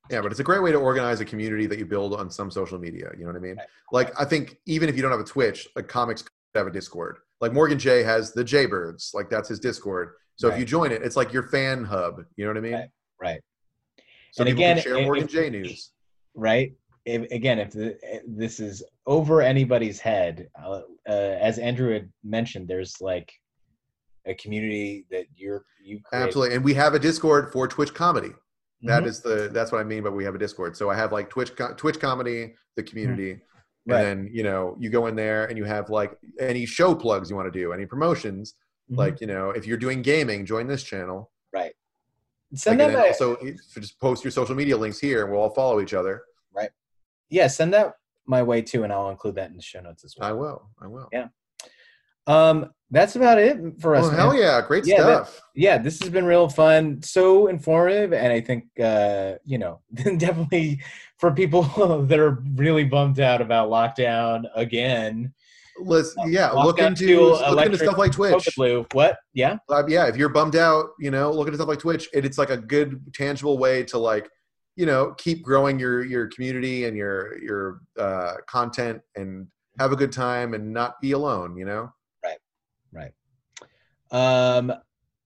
Yeah, 0.09 0.21
but 0.21 0.31
it's 0.31 0.39
a 0.39 0.43
great 0.43 0.63
way 0.63 0.71
to 0.71 0.79
organize 0.79 1.19
a 1.19 1.25
community 1.25 1.67
that 1.67 1.77
you 1.77 1.85
build 1.85 2.15
on 2.15 2.31
some 2.31 2.49
social 2.49 2.79
media. 2.79 3.11
You 3.15 3.21
know 3.25 3.27
what 3.27 3.35
I 3.35 3.39
mean? 3.39 3.57
Right. 3.57 3.67
Like, 3.91 4.19
I 4.19 4.25
think 4.25 4.57
even 4.65 4.89
if 4.89 4.95
you 4.95 5.03
don't 5.03 5.11
have 5.11 5.19
a 5.19 5.23
Twitch, 5.23 5.67
like 5.75 5.87
comics 5.87 6.23
have 6.55 6.65
a 6.65 6.71
Discord. 6.71 7.19
Like 7.41 7.53
Morgan 7.53 7.77
Jay 7.77 8.01
has 8.01 8.33
the 8.33 8.43
Jaybirds, 8.43 9.13
like 9.13 9.29
that's 9.29 9.47
his 9.47 9.59
Discord. 9.59 10.15
So 10.37 10.49
if 10.49 10.57
you 10.57 10.65
join 10.65 10.91
it, 10.91 11.03
it's 11.03 11.15
like 11.17 11.31
your 11.33 11.43
fan 11.43 11.83
hub. 11.83 12.23
You 12.37 12.45
know 12.45 12.49
what 12.51 12.57
I 12.57 12.61
mean? 12.61 12.73
Right. 12.73 12.89
Right. 13.21 13.41
So 14.31 14.43
And 14.43 14.49
again, 14.49 14.77
can 14.77 14.83
share 14.83 15.01
Morgan 15.03 15.25
if- 15.25 15.29
J 15.31 15.49
news. 15.51 15.91
right? 16.33 16.73
If, 17.05 17.29
again, 17.31 17.59
if 17.59 17.71
the, 17.71 17.97
this 18.27 18.59
is 18.59 18.83
over 19.05 19.41
anybody's 19.41 19.99
head, 19.99 20.47
uh, 20.61 20.81
uh, 21.07 21.11
as 21.11 21.57
Andrew 21.59 21.91
had 21.93 22.11
mentioned, 22.23 22.67
there's 22.67 22.99
like 23.01 23.31
a 24.25 24.33
community 24.35 25.05
that 25.11 25.25
you're 25.35 25.65
you 25.83 25.99
create. 26.03 26.23
Absolutely, 26.23 26.55
and 26.55 26.63
we 26.63 26.73
have 26.73 26.93
a 26.93 26.99
Discord 26.99 27.51
for 27.51 27.67
Twitch 27.67 27.93
comedy. 27.93 28.31
That 28.83 29.03
Mhm. 29.03 29.07
is 29.07 29.21
the 29.21 29.49
that's 29.51 29.71
what 29.71 29.81
I 29.81 29.83
mean. 29.83 30.03
But 30.03 30.13
we 30.13 30.23
have 30.23 30.35
a 30.35 30.37
Discord. 30.37 30.75
So 30.77 30.89
I 30.89 30.95
have 30.95 31.11
like 31.11 31.29
Twitch 31.29 31.51
Twitch 31.77 31.99
comedy, 31.99 32.55
the 32.75 32.83
community, 32.83 33.33
Mm-hmm. 33.33 33.91
Right. 33.91 34.05
and 34.05 34.25
then 34.27 34.33
you 34.33 34.43
know 34.43 34.75
you 34.79 34.89
go 34.89 35.07
in 35.07 35.15
there 35.15 35.45
and 35.45 35.57
you 35.57 35.63
have 35.65 35.89
like 35.89 36.17
any 36.39 36.65
show 36.65 36.93
plugs 36.95 37.29
you 37.29 37.35
want 37.35 37.51
to 37.51 37.59
do, 37.59 37.73
any 37.73 37.85
promotions. 37.85 38.55
Mhm. 38.91 38.97
Like 38.97 39.21
you 39.21 39.27
know 39.27 39.49
if 39.51 39.65
you're 39.65 39.77
doing 39.77 40.01
gaming, 40.01 40.45
join 40.45 40.67
this 40.67 40.83
channel. 40.83 41.31
right. 41.51 41.73
Send 42.55 42.79
Like, 42.79 42.93
that 42.93 42.97
and 42.97 43.07
also 43.07 43.37
just 43.79 43.99
post 43.99 44.23
your 44.23 44.31
social 44.31 44.55
media 44.55 44.75
links 44.75 44.99
here, 44.99 45.23
and 45.23 45.31
we'll 45.31 45.41
all 45.41 45.53
follow 45.53 45.81
each 45.81 45.93
other. 45.93 46.23
Right 46.53 46.71
yeah, 47.29 47.45
send 47.47 47.73
that 47.75 47.95
my 48.25 48.41
way 48.43 48.61
too, 48.61 48.83
and 48.83 48.91
I'll 48.93 49.09
include 49.11 49.35
that 49.35 49.49
in 49.51 49.55
the 49.55 49.61
show 49.61 49.81
notes 49.81 50.03
as 50.03 50.15
well. 50.17 50.29
I 50.29 50.31
will. 50.33 50.69
I 50.81 50.87
will. 50.87 51.09
Yeah. 51.11 51.27
Um, 52.27 52.71
that's 52.91 53.15
about 53.15 53.37
it 53.37 53.57
for 53.79 53.95
us. 53.95 54.05
Oh 54.05 54.09
hell 54.09 54.35
yeah! 54.35 54.61
Great 54.65 54.85
Yeah, 54.85 55.03
that- 55.03 55.27
stuff. 55.27 55.41
yeah, 55.55 55.77
this 55.77 55.99
has 56.01 56.09
been 56.09 56.25
real 56.25 56.49
fun, 56.49 57.01
so 57.03 57.47
informative, 57.47 58.13
and 58.13 58.31
I 58.33 58.41
think 58.41 58.65
uh, 58.81 59.33
you 59.45 59.57
know 59.57 59.81
definitely 59.93 60.81
for 61.17 61.31
people 61.31 61.63
that 62.07 62.19
are 62.19 62.41
really 62.55 62.83
bummed 62.85 63.19
out 63.19 63.41
about 63.41 63.69
lockdown 63.69 64.43
again. 64.55 65.33
Let's 65.81 66.13
yeah. 66.25 66.53
Walk 66.53 66.65
Look 66.65 66.79
into 66.79 67.07
to 67.07 67.51
look 67.51 67.65
into 67.65 67.77
stuff 67.77 67.97
like 67.97 68.11
Twitch. 68.11 68.49
Blue, 68.57 68.85
what? 68.91 69.17
Yeah, 69.33 69.57
Uh, 69.69 69.83
yeah, 69.87 70.07
if 70.07 70.17
you're 70.17 70.27
bummed 70.29 70.57
out, 70.57 70.87
you 70.99 71.09
know, 71.09 71.31
look 71.31 71.47
at 71.47 71.53
stuff 71.55 71.69
like 71.69 71.79
Twitch. 71.79 72.09
It, 72.13 72.25
it's 72.25 72.37
like 72.37 72.49
a 72.49 72.57
good, 72.57 73.01
tangible 73.13 73.57
way 73.57 73.83
to 73.85 73.97
like, 73.97 74.29
you 74.75 74.85
know, 74.85 75.13
keep 75.17 75.41
growing 75.41 75.79
your 75.79 76.03
your 76.03 76.27
community 76.27 76.83
and 76.85 76.97
your 76.97 77.41
your 77.41 77.79
uh, 77.97 78.33
content 78.47 78.99
and 79.15 79.47
have 79.79 79.93
a 79.93 79.95
good 79.95 80.11
time 80.11 80.53
and 80.53 80.73
not 80.73 80.99
be 81.01 81.13
alone. 81.13 81.55
You 81.55 81.63
know. 81.65 81.93
Right. 82.91 83.11
Um, 84.11 84.73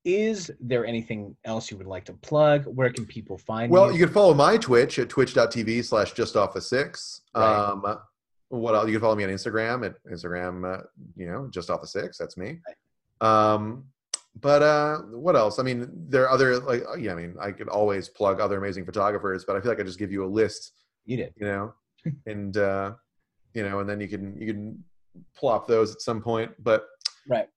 is 0.06 0.52
there 0.60 0.86
anything 0.86 1.36
else 1.46 1.72
you 1.72 1.78
would 1.78 1.88
like 1.88 2.04
to 2.06 2.14
plug? 2.14 2.66
Where 2.66 2.92
can 2.92 3.06
people 3.06 3.38
find 3.38 3.72
Well, 3.72 3.88
you? 3.92 4.00
you 4.00 4.06
can 4.06 4.14
follow 4.14 4.34
my 4.34 4.58
Twitch 4.58 5.00
at 5.00 5.08
twitch.tv 5.10 5.86
slash 5.86 6.12
just 6.14 6.36
off 6.36 6.54
the 6.54 6.62
six. 6.62 7.22
Right. 7.36 7.56
Um, 7.70 7.98
what 8.50 8.76
else? 8.76 8.86
You 8.88 8.94
can 8.94 9.02
follow 9.02 9.16
me 9.16 9.24
on 9.24 9.30
Instagram 9.30 9.86
at 9.86 9.96
Instagram, 10.12 10.80
uh, 10.80 10.84
you 11.16 11.26
know, 11.28 11.48
just 11.52 11.70
off 11.70 11.82
the 11.82 11.88
six. 11.88 12.18
That's 12.18 12.36
me. 12.38 12.60
Right. 12.68 13.54
Um, 13.54 13.86
but 14.42 14.62
uh, 14.62 14.98
what 15.12 15.36
else? 15.38 15.58
I 15.60 15.64
mean, 15.64 15.90
there 16.10 16.24
are 16.24 16.30
other 16.30 16.60
like, 16.60 16.84
uh, 16.88 16.96
yeah, 16.98 17.14
I 17.14 17.16
mean, 17.16 17.36
I 17.40 17.52
could 17.52 17.70
always 17.70 18.10
plug 18.10 18.42
other 18.42 18.58
amazing 18.58 18.84
photographers, 18.86 19.46
but 19.46 19.56
I 19.56 19.62
feel 19.62 19.72
like 19.72 19.80
I 19.80 19.84
just 19.84 20.00
give 20.00 20.12
you 20.12 20.26
a 20.26 20.28
list, 20.28 20.74
you 21.06 21.16
did. 21.18 21.34
you 21.38 21.46
know, 21.46 21.74
and 22.26 22.58
uh, 22.58 22.94
you 23.54 23.64
know, 23.64 23.80
and 23.80 23.90
then 23.90 24.02
you 24.02 24.08
can 24.10 24.36
you 24.40 24.48
can 24.54 24.84
plop 25.36 25.68
those 25.68 25.94
at 25.96 26.02
some 26.02 26.22
point. 26.22 26.52
But 26.60 26.86
Right. 27.30 27.48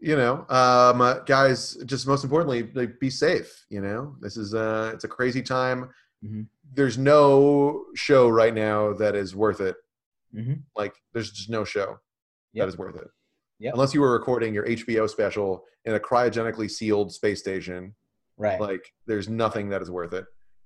You 0.00 0.16
know 0.16 0.46
um 0.48 1.00
uh, 1.00 1.14
guys 1.20 1.74
just 1.86 2.06
most 2.06 2.24
importantly 2.24 2.70
like 2.74 2.98
be 3.00 3.10
safe 3.10 3.64
you 3.68 3.80
know 3.80 4.14
this 4.20 4.36
is 4.36 4.54
uh 4.54 4.90
it's 4.94 5.04
a 5.04 5.08
crazy 5.08 5.42
time 5.42 5.90
Mhm. 6.24 6.48
there's 6.74 6.98
no 6.98 7.84
show 7.94 8.28
right 8.28 8.52
now 8.52 8.92
that 8.94 9.14
is 9.14 9.36
worth 9.36 9.60
it 9.60 9.76
hmm 10.32 10.54
like 10.76 10.94
there's 11.12 11.30
just 11.30 11.48
no 11.50 11.64
show 11.64 11.98
Yep. 12.54 12.64
that 12.64 12.68
is 12.68 12.78
worth 12.78 12.96
it 12.96 13.08
Yep. 13.60 13.74
unless 13.74 13.94
you 13.94 14.00
were 14.00 14.12
recording 14.12 14.52
your 14.54 14.66
hbo 14.66 15.08
special 15.08 15.64
in 15.84 15.94
a 15.94 16.00
cryogenically 16.00 16.70
sealed 16.70 17.12
space 17.12 17.40
station 17.40 17.94
Right. 18.36 18.60
like 18.60 18.92
there's 19.06 19.28
nothing 19.28 19.68
that 19.70 19.82
is 19.82 19.90
worth 19.90 20.12
it 20.12 20.24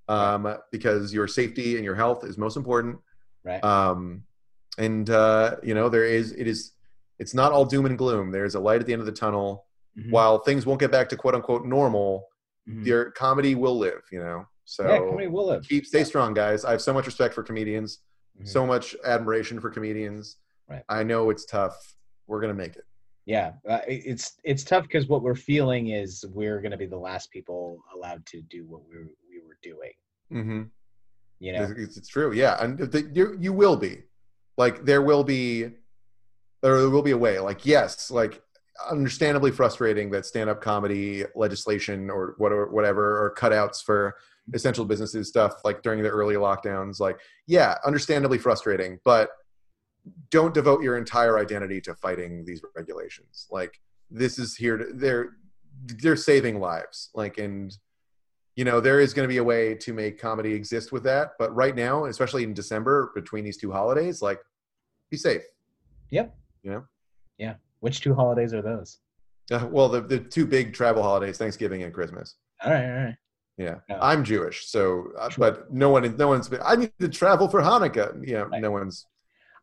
um 0.08 0.56
because 0.70 1.12
your 1.14 1.28
safety 1.28 1.76
and 1.76 1.84
your 1.84 1.94
health 1.94 2.24
is 2.24 2.36
most 2.36 2.56
important 2.56 2.98
right. 3.44 3.62
um 3.64 4.24
and 4.78 5.08
uh 5.10 5.56
you 5.62 5.74
know 5.74 5.88
there 5.88 6.04
is 6.04 6.32
it 6.32 6.46
is 6.46 6.71
it's 7.22 7.34
not 7.34 7.52
all 7.52 7.64
doom 7.64 7.86
and 7.86 7.96
gloom 7.96 8.30
there's 8.32 8.54
a 8.56 8.60
light 8.60 8.80
at 8.80 8.86
the 8.86 8.92
end 8.92 9.00
of 9.00 9.06
the 9.06 9.12
tunnel 9.12 9.64
Mhm. 9.98 10.10
while 10.10 10.38
things 10.38 10.64
won't 10.66 10.80
get 10.80 10.90
back 10.90 11.08
to 11.10 11.16
quote 11.16 11.34
unquote 11.34 11.64
normal, 11.66 12.26
Mhm. 12.68 12.86
your 12.86 13.10
comedy 13.12 13.54
will 13.54 13.76
live, 13.78 14.02
you 14.10 14.18
know. 14.20 14.46
So 14.64 14.82
yeah, 14.88 14.98
comedy 14.98 15.26
will 15.26 15.46
live. 15.48 15.62
keep 15.68 15.84
stay 15.86 16.02
strong, 16.04 16.32
guys. 16.32 16.64
I 16.64 16.70
have 16.70 16.80
so 16.80 16.94
much 16.94 17.04
respect 17.06 17.34
for 17.34 17.42
comedians, 17.42 17.90
Mhm. 18.40 18.48
so 18.48 18.66
much 18.66 18.96
admiration 19.04 19.60
for 19.60 19.68
comedians. 19.70 20.36
Right. 20.70 20.82
I 20.88 21.02
know 21.02 21.28
it's 21.28 21.44
tough. 21.44 21.76
We're 22.26 22.40
gonna 22.40 22.54
make 22.64 22.76
it. 22.76 22.84
yeah 23.24 23.52
uh, 23.68 23.78
it's 23.86 24.26
it's 24.42 24.64
tough 24.64 24.82
because 24.88 25.06
what 25.12 25.22
we're 25.22 25.42
feeling 25.52 25.84
is 26.02 26.24
we're 26.40 26.60
going 26.60 26.72
to 26.72 26.82
be 26.84 26.86
the 26.86 26.98
last 27.10 27.30
people 27.30 27.78
allowed 27.94 28.24
to 28.32 28.42
do 28.54 28.60
what 28.66 28.80
we 28.88 28.96
were, 28.98 29.10
we 29.30 29.38
were 29.46 29.58
doing 29.62 29.92
Mm-hmm. 30.32 30.62
you 31.38 31.52
know 31.52 31.64
It's, 31.76 31.96
it's 31.98 32.08
true, 32.08 32.32
yeah, 32.32 32.54
and 32.62 32.78
the, 32.78 33.02
you 33.18 33.36
you 33.44 33.52
will 33.52 33.76
be, 33.76 33.94
like 34.62 34.84
there 34.90 35.02
will 35.10 35.22
be, 35.22 35.70
there 36.62 36.88
will 36.88 37.02
be 37.02 37.10
a 37.10 37.18
way. 37.18 37.38
Like 37.38 37.66
yes, 37.66 38.10
like 38.10 38.42
understandably 38.90 39.50
frustrating 39.50 40.10
that 40.10 40.26
stand-up 40.26 40.60
comedy 40.60 41.24
legislation 41.34 42.10
or 42.10 42.34
whatever, 42.38 42.66
whatever, 42.70 43.24
or 43.24 43.34
cutouts 43.34 43.82
for 43.82 44.16
essential 44.54 44.84
businesses 44.84 45.28
stuff 45.28 45.64
like 45.64 45.82
during 45.82 46.02
the 46.02 46.08
early 46.08 46.34
lockdowns. 46.34 47.00
Like 47.00 47.18
yeah, 47.46 47.76
understandably 47.84 48.38
frustrating, 48.38 48.98
but 49.04 49.30
don't 50.30 50.54
devote 50.54 50.82
your 50.82 50.98
entire 50.98 51.38
identity 51.38 51.80
to 51.82 51.94
fighting 51.94 52.44
these 52.44 52.62
regulations. 52.74 53.46
Like 53.50 53.80
this 54.10 54.38
is 54.38 54.56
here 54.56 54.76
to 54.76 54.86
they're 54.94 55.36
they're 56.00 56.16
saving 56.16 56.60
lives. 56.60 57.10
Like 57.14 57.38
and 57.38 57.76
you 58.56 58.64
know 58.64 58.80
there 58.80 59.00
is 59.00 59.14
going 59.14 59.24
to 59.26 59.32
be 59.32 59.38
a 59.38 59.44
way 59.44 59.74
to 59.74 59.92
make 59.92 60.20
comedy 60.20 60.52
exist 60.52 60.92
with 60.92 61.02
that 61.02 61.30
but 61.38 61.54
right 61.54 61.74
now 61.74 62.04
especially 62.04 62.42
in 62.42 62.52
december 62.52 63.10
between 63.14 63.44
these 63.44 63.56
two 63.56 63.72
holidays 63.72 64.20
like 64.20 64.40
be 65.10 65.16
safe 65.16 65.42
yep 66.10 66.36
you 66.62 66.70
know 66.70 66.84
yeah. 67.38 67.54
Which 67.80 68.00
two 68.00 68.14
holidays 68.14 68.54
are 68.54 68.62
those? 68.62 68.98
Uh, 69.50 69.66
well 69.70 69.88
the, 69.88 70.00
the 70.00 70.18
two 70.18 70.46
big 70.46 70.72
travel 70.72 71.02
holidays 71.02 71.36
thanksgiving 71.38 71.82
and 71.82 71.92
christmas. 71.92 72.36
All 72.64 72.70
right 72.72 72.84
all 72.84 73.04
right. 73.04 73.16
Yeah. 73.58 73.76
Yeah. 73.88 73.98
i'm 74.00 74.24
jewish 74.24 74.66
so 74.66 75.08
uh, 75.18 75.28
Sure. 75.28 75.50
but 75.50 75.72
no 75.72 75.90
one 75.90 76.04
is 76.04 76.16
no 76.16 76.28
one's 76.28 76.48
been 76.48 76.60
i 76.64 76.74
need 76.76 76.92
to 77.00 77.08
travel 77.08 77.48
for 77.48 77.60
hanukkah. 77.60 78.18
Yeah 78.26 78.42
Right. 78.42 78.62
no 78.62 78.70
one's 78.70 79.06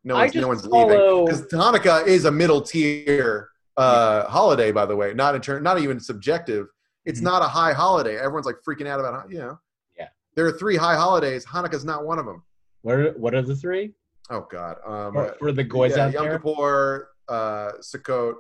no 0.04 0.16
one's 0.16 0.36
no 0.36 0.48
one's 0.48 0.66
follow- 0.66 0.88
leaving 0.88 1.26
because 1.26 1.42
hanukkah 1.48 2.06
is 2.06 2.26
a 2.26 2.32
middle 2.32 2.62
tier 2.62 3.50
uh 3.78 4.26
holiday 4.28 4.72
by 4.72 4.86
the 4.86 4.96
way 4.96 5.14
not 5.14 5.34
in 5.36 5.42
turn 5.42 5.64
not 5.64 5.80
even 5.80 6.00
subjective. 6.00 6.68
It's 7.06 7.22
Mhm. 7.22 7.24
not 7.32 7.42
a 7.42 7.48
high 7.48 7.72
holiday. 7.74 8.18
Everyone's 8.18 8.46
like 8.46 8.58
freaking 8.68 8.86
out 8.88 9.00
about 9.00 9.32
you 9.32 9.40
know? 9.40 9.58
Yeah. 9.98 10.10
there 10.36 10.46
are 10.46 10.52
three 10.52 10.76
high 10.76 10.96
holidays. 10.96 11.46
Hanukkah's 11.46 11.86
not 11.86 12.06
one 12.06 12.20
of 12.20 12.26
them 12.26 12.44
what 12.82 12.96
are, 12.96 13.12
what 13.14 13.34
are 13.34 13.42
the 13.42 13.56
three 13.56 13.94
Oh 14.30 14.48
God. 14.52 14.78
Um, 14.86 15.14
for, 15.14 15.36
for 15.40 15.52
the 15.52 15.64
goys 15.64 15.96
yeah, 15.98 16.06
out 16.06 16.14
Yom 16.14 16.26
there 16.26 16.40
Kippur, 16.40 17.10
uh, 17.28 17.72
Sukkot, 17.82 18.36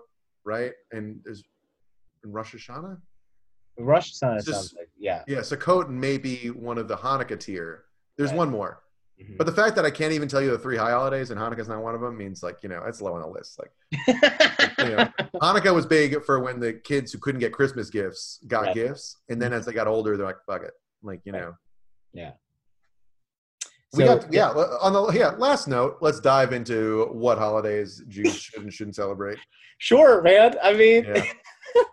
right? 0.45 0.71
And 0.91 1.19
there's 1.23 1.43
and 2.23 2.33
Rosh 2.33 2.53
Hashanah. 2.55 2.97
Rosh 3.77 4.11
Hashanah 4.13 4.37
just- 4.37 4.47
sounds 4.47 4.73
like 4.77 4.89
yeah 4.97 5.23
Yeah, 5.27 5.39
Sukkot 5.39 5.89
may 5.89 6.17
be 6.17 6.49
one 6.49 6.77
of 6.77 6.87
the 6.87 6.97
Hanukkah 6.97 7.39
tier. 7.39 7.85
There's 8.17 8.29
Right. 8.31 8.37
one 8.37 8.49
more. 8.49 8.83
Mhm. 9.21 9.37
But 9.37 9.45
the 9.47 9.51
fact 9.53 9.75
that 9.77 9.83
I 9.85 9.91
can't 9.91 10.13
even 10.13 10.27
tell 10.29 10.41
you 10.41 10.49
the 10.51 10.57
three 10.59 10.77
high 10.77 10.91
holidays 10.91 11.29
and 11.31 11.39
Hanukkah's 11.39 11.67
not 11.67 11.81
one 11.81 11.93
of 11.95 12.01
them 12.01 12.17
means 12.17 12.41
like 12.43 12.61
you 12.63 12.69
know 12.69 12.83
it's 12.85 13.01
low 13.01 13.13
on 13.15 13.21
the 13.21 13.27
list. 13.27 13.59
Like 13.59 13.71
you 14.79 14.95
know, 14.95 15.09
Hanukkah 15.41 15.73
was 15.73 15.85
big 15.85 16.23
for 16.23 16.39
when 16.39 16.59
the 16.59 16.73
kids 16.73 17.11
who 17.11 17.19
couldn't 17.19 17.39
get 17.39 17.51
Christmas 17.53 17.89
gifts 17.89 18.39
got 18.47 18.67
Right. 18.67 18.75
gifts, 18.75 19.17
and 19.29 19.41
then 19.41 19.53
as 19.53 19.65
they 19.65 19.73
got 19.73 19.87
older, 19.87 20.15
they're 20.17 20.25
like, 20.25 20.43
"Fuck 20.45 20.63
it," 20.63 20.73
like 21.03 21.21
you 21.25 21.33
Right. 21.33 21.41
know. 21.41 21.55
yeah. 22.13 22.31
We 23.93 24.05
So, 24.05 24.17
got 24.19 24.31
yeah. 24.33 24.49
On 24.49 24.93
the 24.93 25.07
yeah 25.17 25.29
last 25.37 25.67
note, 25.67 25.97
let's 26.01 26.19
dive 26.19 26.53
into 26.53 27.05
what 27.11 27.37
holidays 27.37 28.03
Jews 28.07 28.35
should 28.41 28.61
and 28.63 28.73
shouldn't 28.73 28.95
celebrate. 28.95 29.37
Sure, 29.79 30.21
man. 30.21 30.55
I 30.61 30.73
mean, 30.73 31.05
Yeah. 31.05 31.25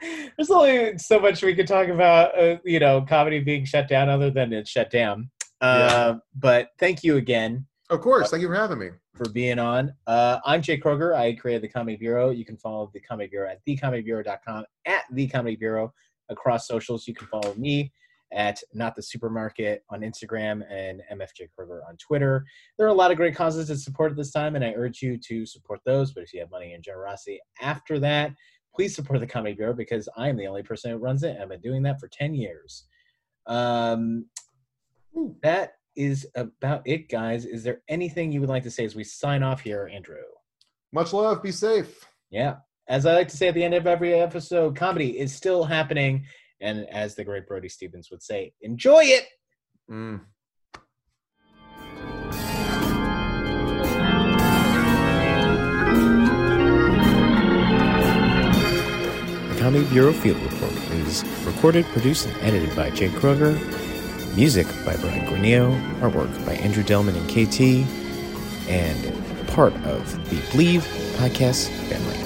there's 0.37 0.51
only 0.51 0.99
so 0.99 1.19
much 1.21 1.43
we 1.43 1.55
could 1.55 1.67
talk 1.67 1.89
about, 1.89 2.39
uh, 2.39 2.57
you 2.65 2.81
know, 2.81 3.03
comedy 3.03 3.41
being 3.41 3.65
shut 3.65 3.89
down 3.89 4.09
other 4.09 4.31
than 4.31 4.53
it's 4.53 4.71
shut 4.71 4.91
down. 4.91 5.31
Uh, 5.61 6.17
But 6.35 6.71
thank 6.79 7.03
you 7.05 7.17
again 7.17 7.67
Of 7.91 8.01
course, 8.01 8.31
thank 8.31 8.43
you 8.43 8.49
for 8.49 8.55
having 8.55 8.79
me. 8.79 8.91
for 9.15 9.29
being 9.31 9.59
on. 9.59 9.93
Uh, 10.07 10.39
I'm 10.45 10.61
Jay 10.63 10.79
Kroger. 10.79 11.15
I 11.15 11.35
created 11.35 11.63
the 11.63 11.69
Comedy 11.69 11.97
Bureau. 11.97 12.31
You 12.31 12.45
can 12.45 12.57
follow 12.59 12.91
the 12.93 13.01
Comedy 13.01 13.29
Bureau 13.31 13.51
at 13.51 13.61
thecomedybureau.com, 13.67 14.65
at 14.87 15.05
the 15.13 15.27
Comedy 15.29 15.57
Bureau 15.57 15.93
across 16.29 16.67
socials. 16.69 17.07
You 17.09 17.15
can 17.15 17.27
follow 17.29 17.55
me 17.55 17.93
at 18.33 18.63
Not 18.73 18.97
the 18.97 19.03
Supermarket 19.03 19.85
on 19.91 20.01
Instagram 20.01 20.63
and 20.71 21.03
MFJ 21.13 21.49
Kroger 21.59 21.81
on 21.89 21.97
Twitter. 21.97 22.45
There 22.77 22.87
are 22.87 22.91
a 22.91 22.95
lot 22.95 23.11
of 23.11 23.17
great 23.17 23.37
causes 23.37 23.69
to 23.69 23.77
support 23.77 24.11
at 24.11 24.17
this 24.17 24.33
time, 24.33 24.57
and 24.57 24.65
I 24.65 24.73
urge 24.77 25.03
you 25.03 25.19
to 25.29 25.47
support 25.47 25.81
those. 25.85 26.13
But 26.13 26.25
if 26.25 26.33
you 26.33 26.41
have 26.41 26.51
money 26.51 26.73
and 26.73 26.83
generosity 26.83 27.41
after 27.61 27.99
that, 28.01 28.33
please 28.75 28.95
support 28.95 29.21
the 29.21 29.27
Comedy 29.27 29.55
Bureau 29.55 29.75
because 29.75 30.09
I 30.17 30.29
am 30.29 30.37
the 30.37 30.47
only 30.47 30.63
person 30.63 30.91
who 30.91 30.99
runs 30.99 31.23
it. 31.23 31.37
I've 31.41 31.49
been 31.49 31.61
doing 31.61 31.83
that 31.85 31.99
for 31.99 32.09
10 32.09 32.35
years. 32.35 32.85
Um, 33.47 34.27
that 35.43 35.73
is 35.97 36.27
about 36.35 36.83
it, 36.85 37.09
guys. 37.09 37.47
Is 37.47 37.63
there 37.63 37.81
anything 37.89 38.31
you 38.31 38.41
would 38.41 38.51
like 38.51 38.65
to 38.65 38.71
say 38.71 38.85
as 38.85 38.95
we 38.95 39.05
sign 39.05 39.43
off 39.43 39.61
here, 39.61 39.91
Andrew? 39.93 40.17
Much 40.93 41.13
love. 41.13 41.43
Be 41.43 41.53
safe. 41.53 42.07
Yeah. 42.31 42.57
As 42.89 43.07
I 43.07 43.15
like 43.15 43.29
to 43.29 43.37
say 43.37 43.49
at 43.49 43.55
the 43.55 43.65
end 43.65 43.75
of 43.75 43.87
every 43.87 44.15
episode, 44.15 44.77
comedy 44.77 45.19
is 45.19 45.35
still 45.35 45.65
happening. 45.65 46.25
And 46.61 46.87
as 46.89 47.15
the 47.15 47.25
great 47.25 47.47
Brody 47.47 47.69
Stevens 47.69 48.11
would 48.11 48.23
say, 48.23 48.53
enjoy 48.61 49.05
it. 49.05 49.27
Mm. 49.91 50.21
The 59.49 59.61
Comedy 59.61 59.85
Bureau 59.87 60.13
Field 60.13 60.39
Report 60.43 60.73
is 60.93 61.25
recorded, 61.45 61.85
produced, 61.87 62.27
and 62.27 62.37
edited 62.43 62.75
by 62.75 62.91
Jake 62.91 63.13
Kroger. 63.13 63.55
Music 64.37 64.67
by 64.85 64.97
Brian 64.97 65.27
Granillo. 65.27 65.73
Artwork 66.01 66.47
by 66.47 66.55
Andrew 66.55 66.83
Delman 66.83 67.17
and 67.17 67.29
KT. 67.29 67.61
And 68.69 69.49
part 69.49 69.75
of 69.87 70.31
the 70.31 70.37
Bleav 70.53 70.81
podcast 71.17 71.69
family. 71.89 72.26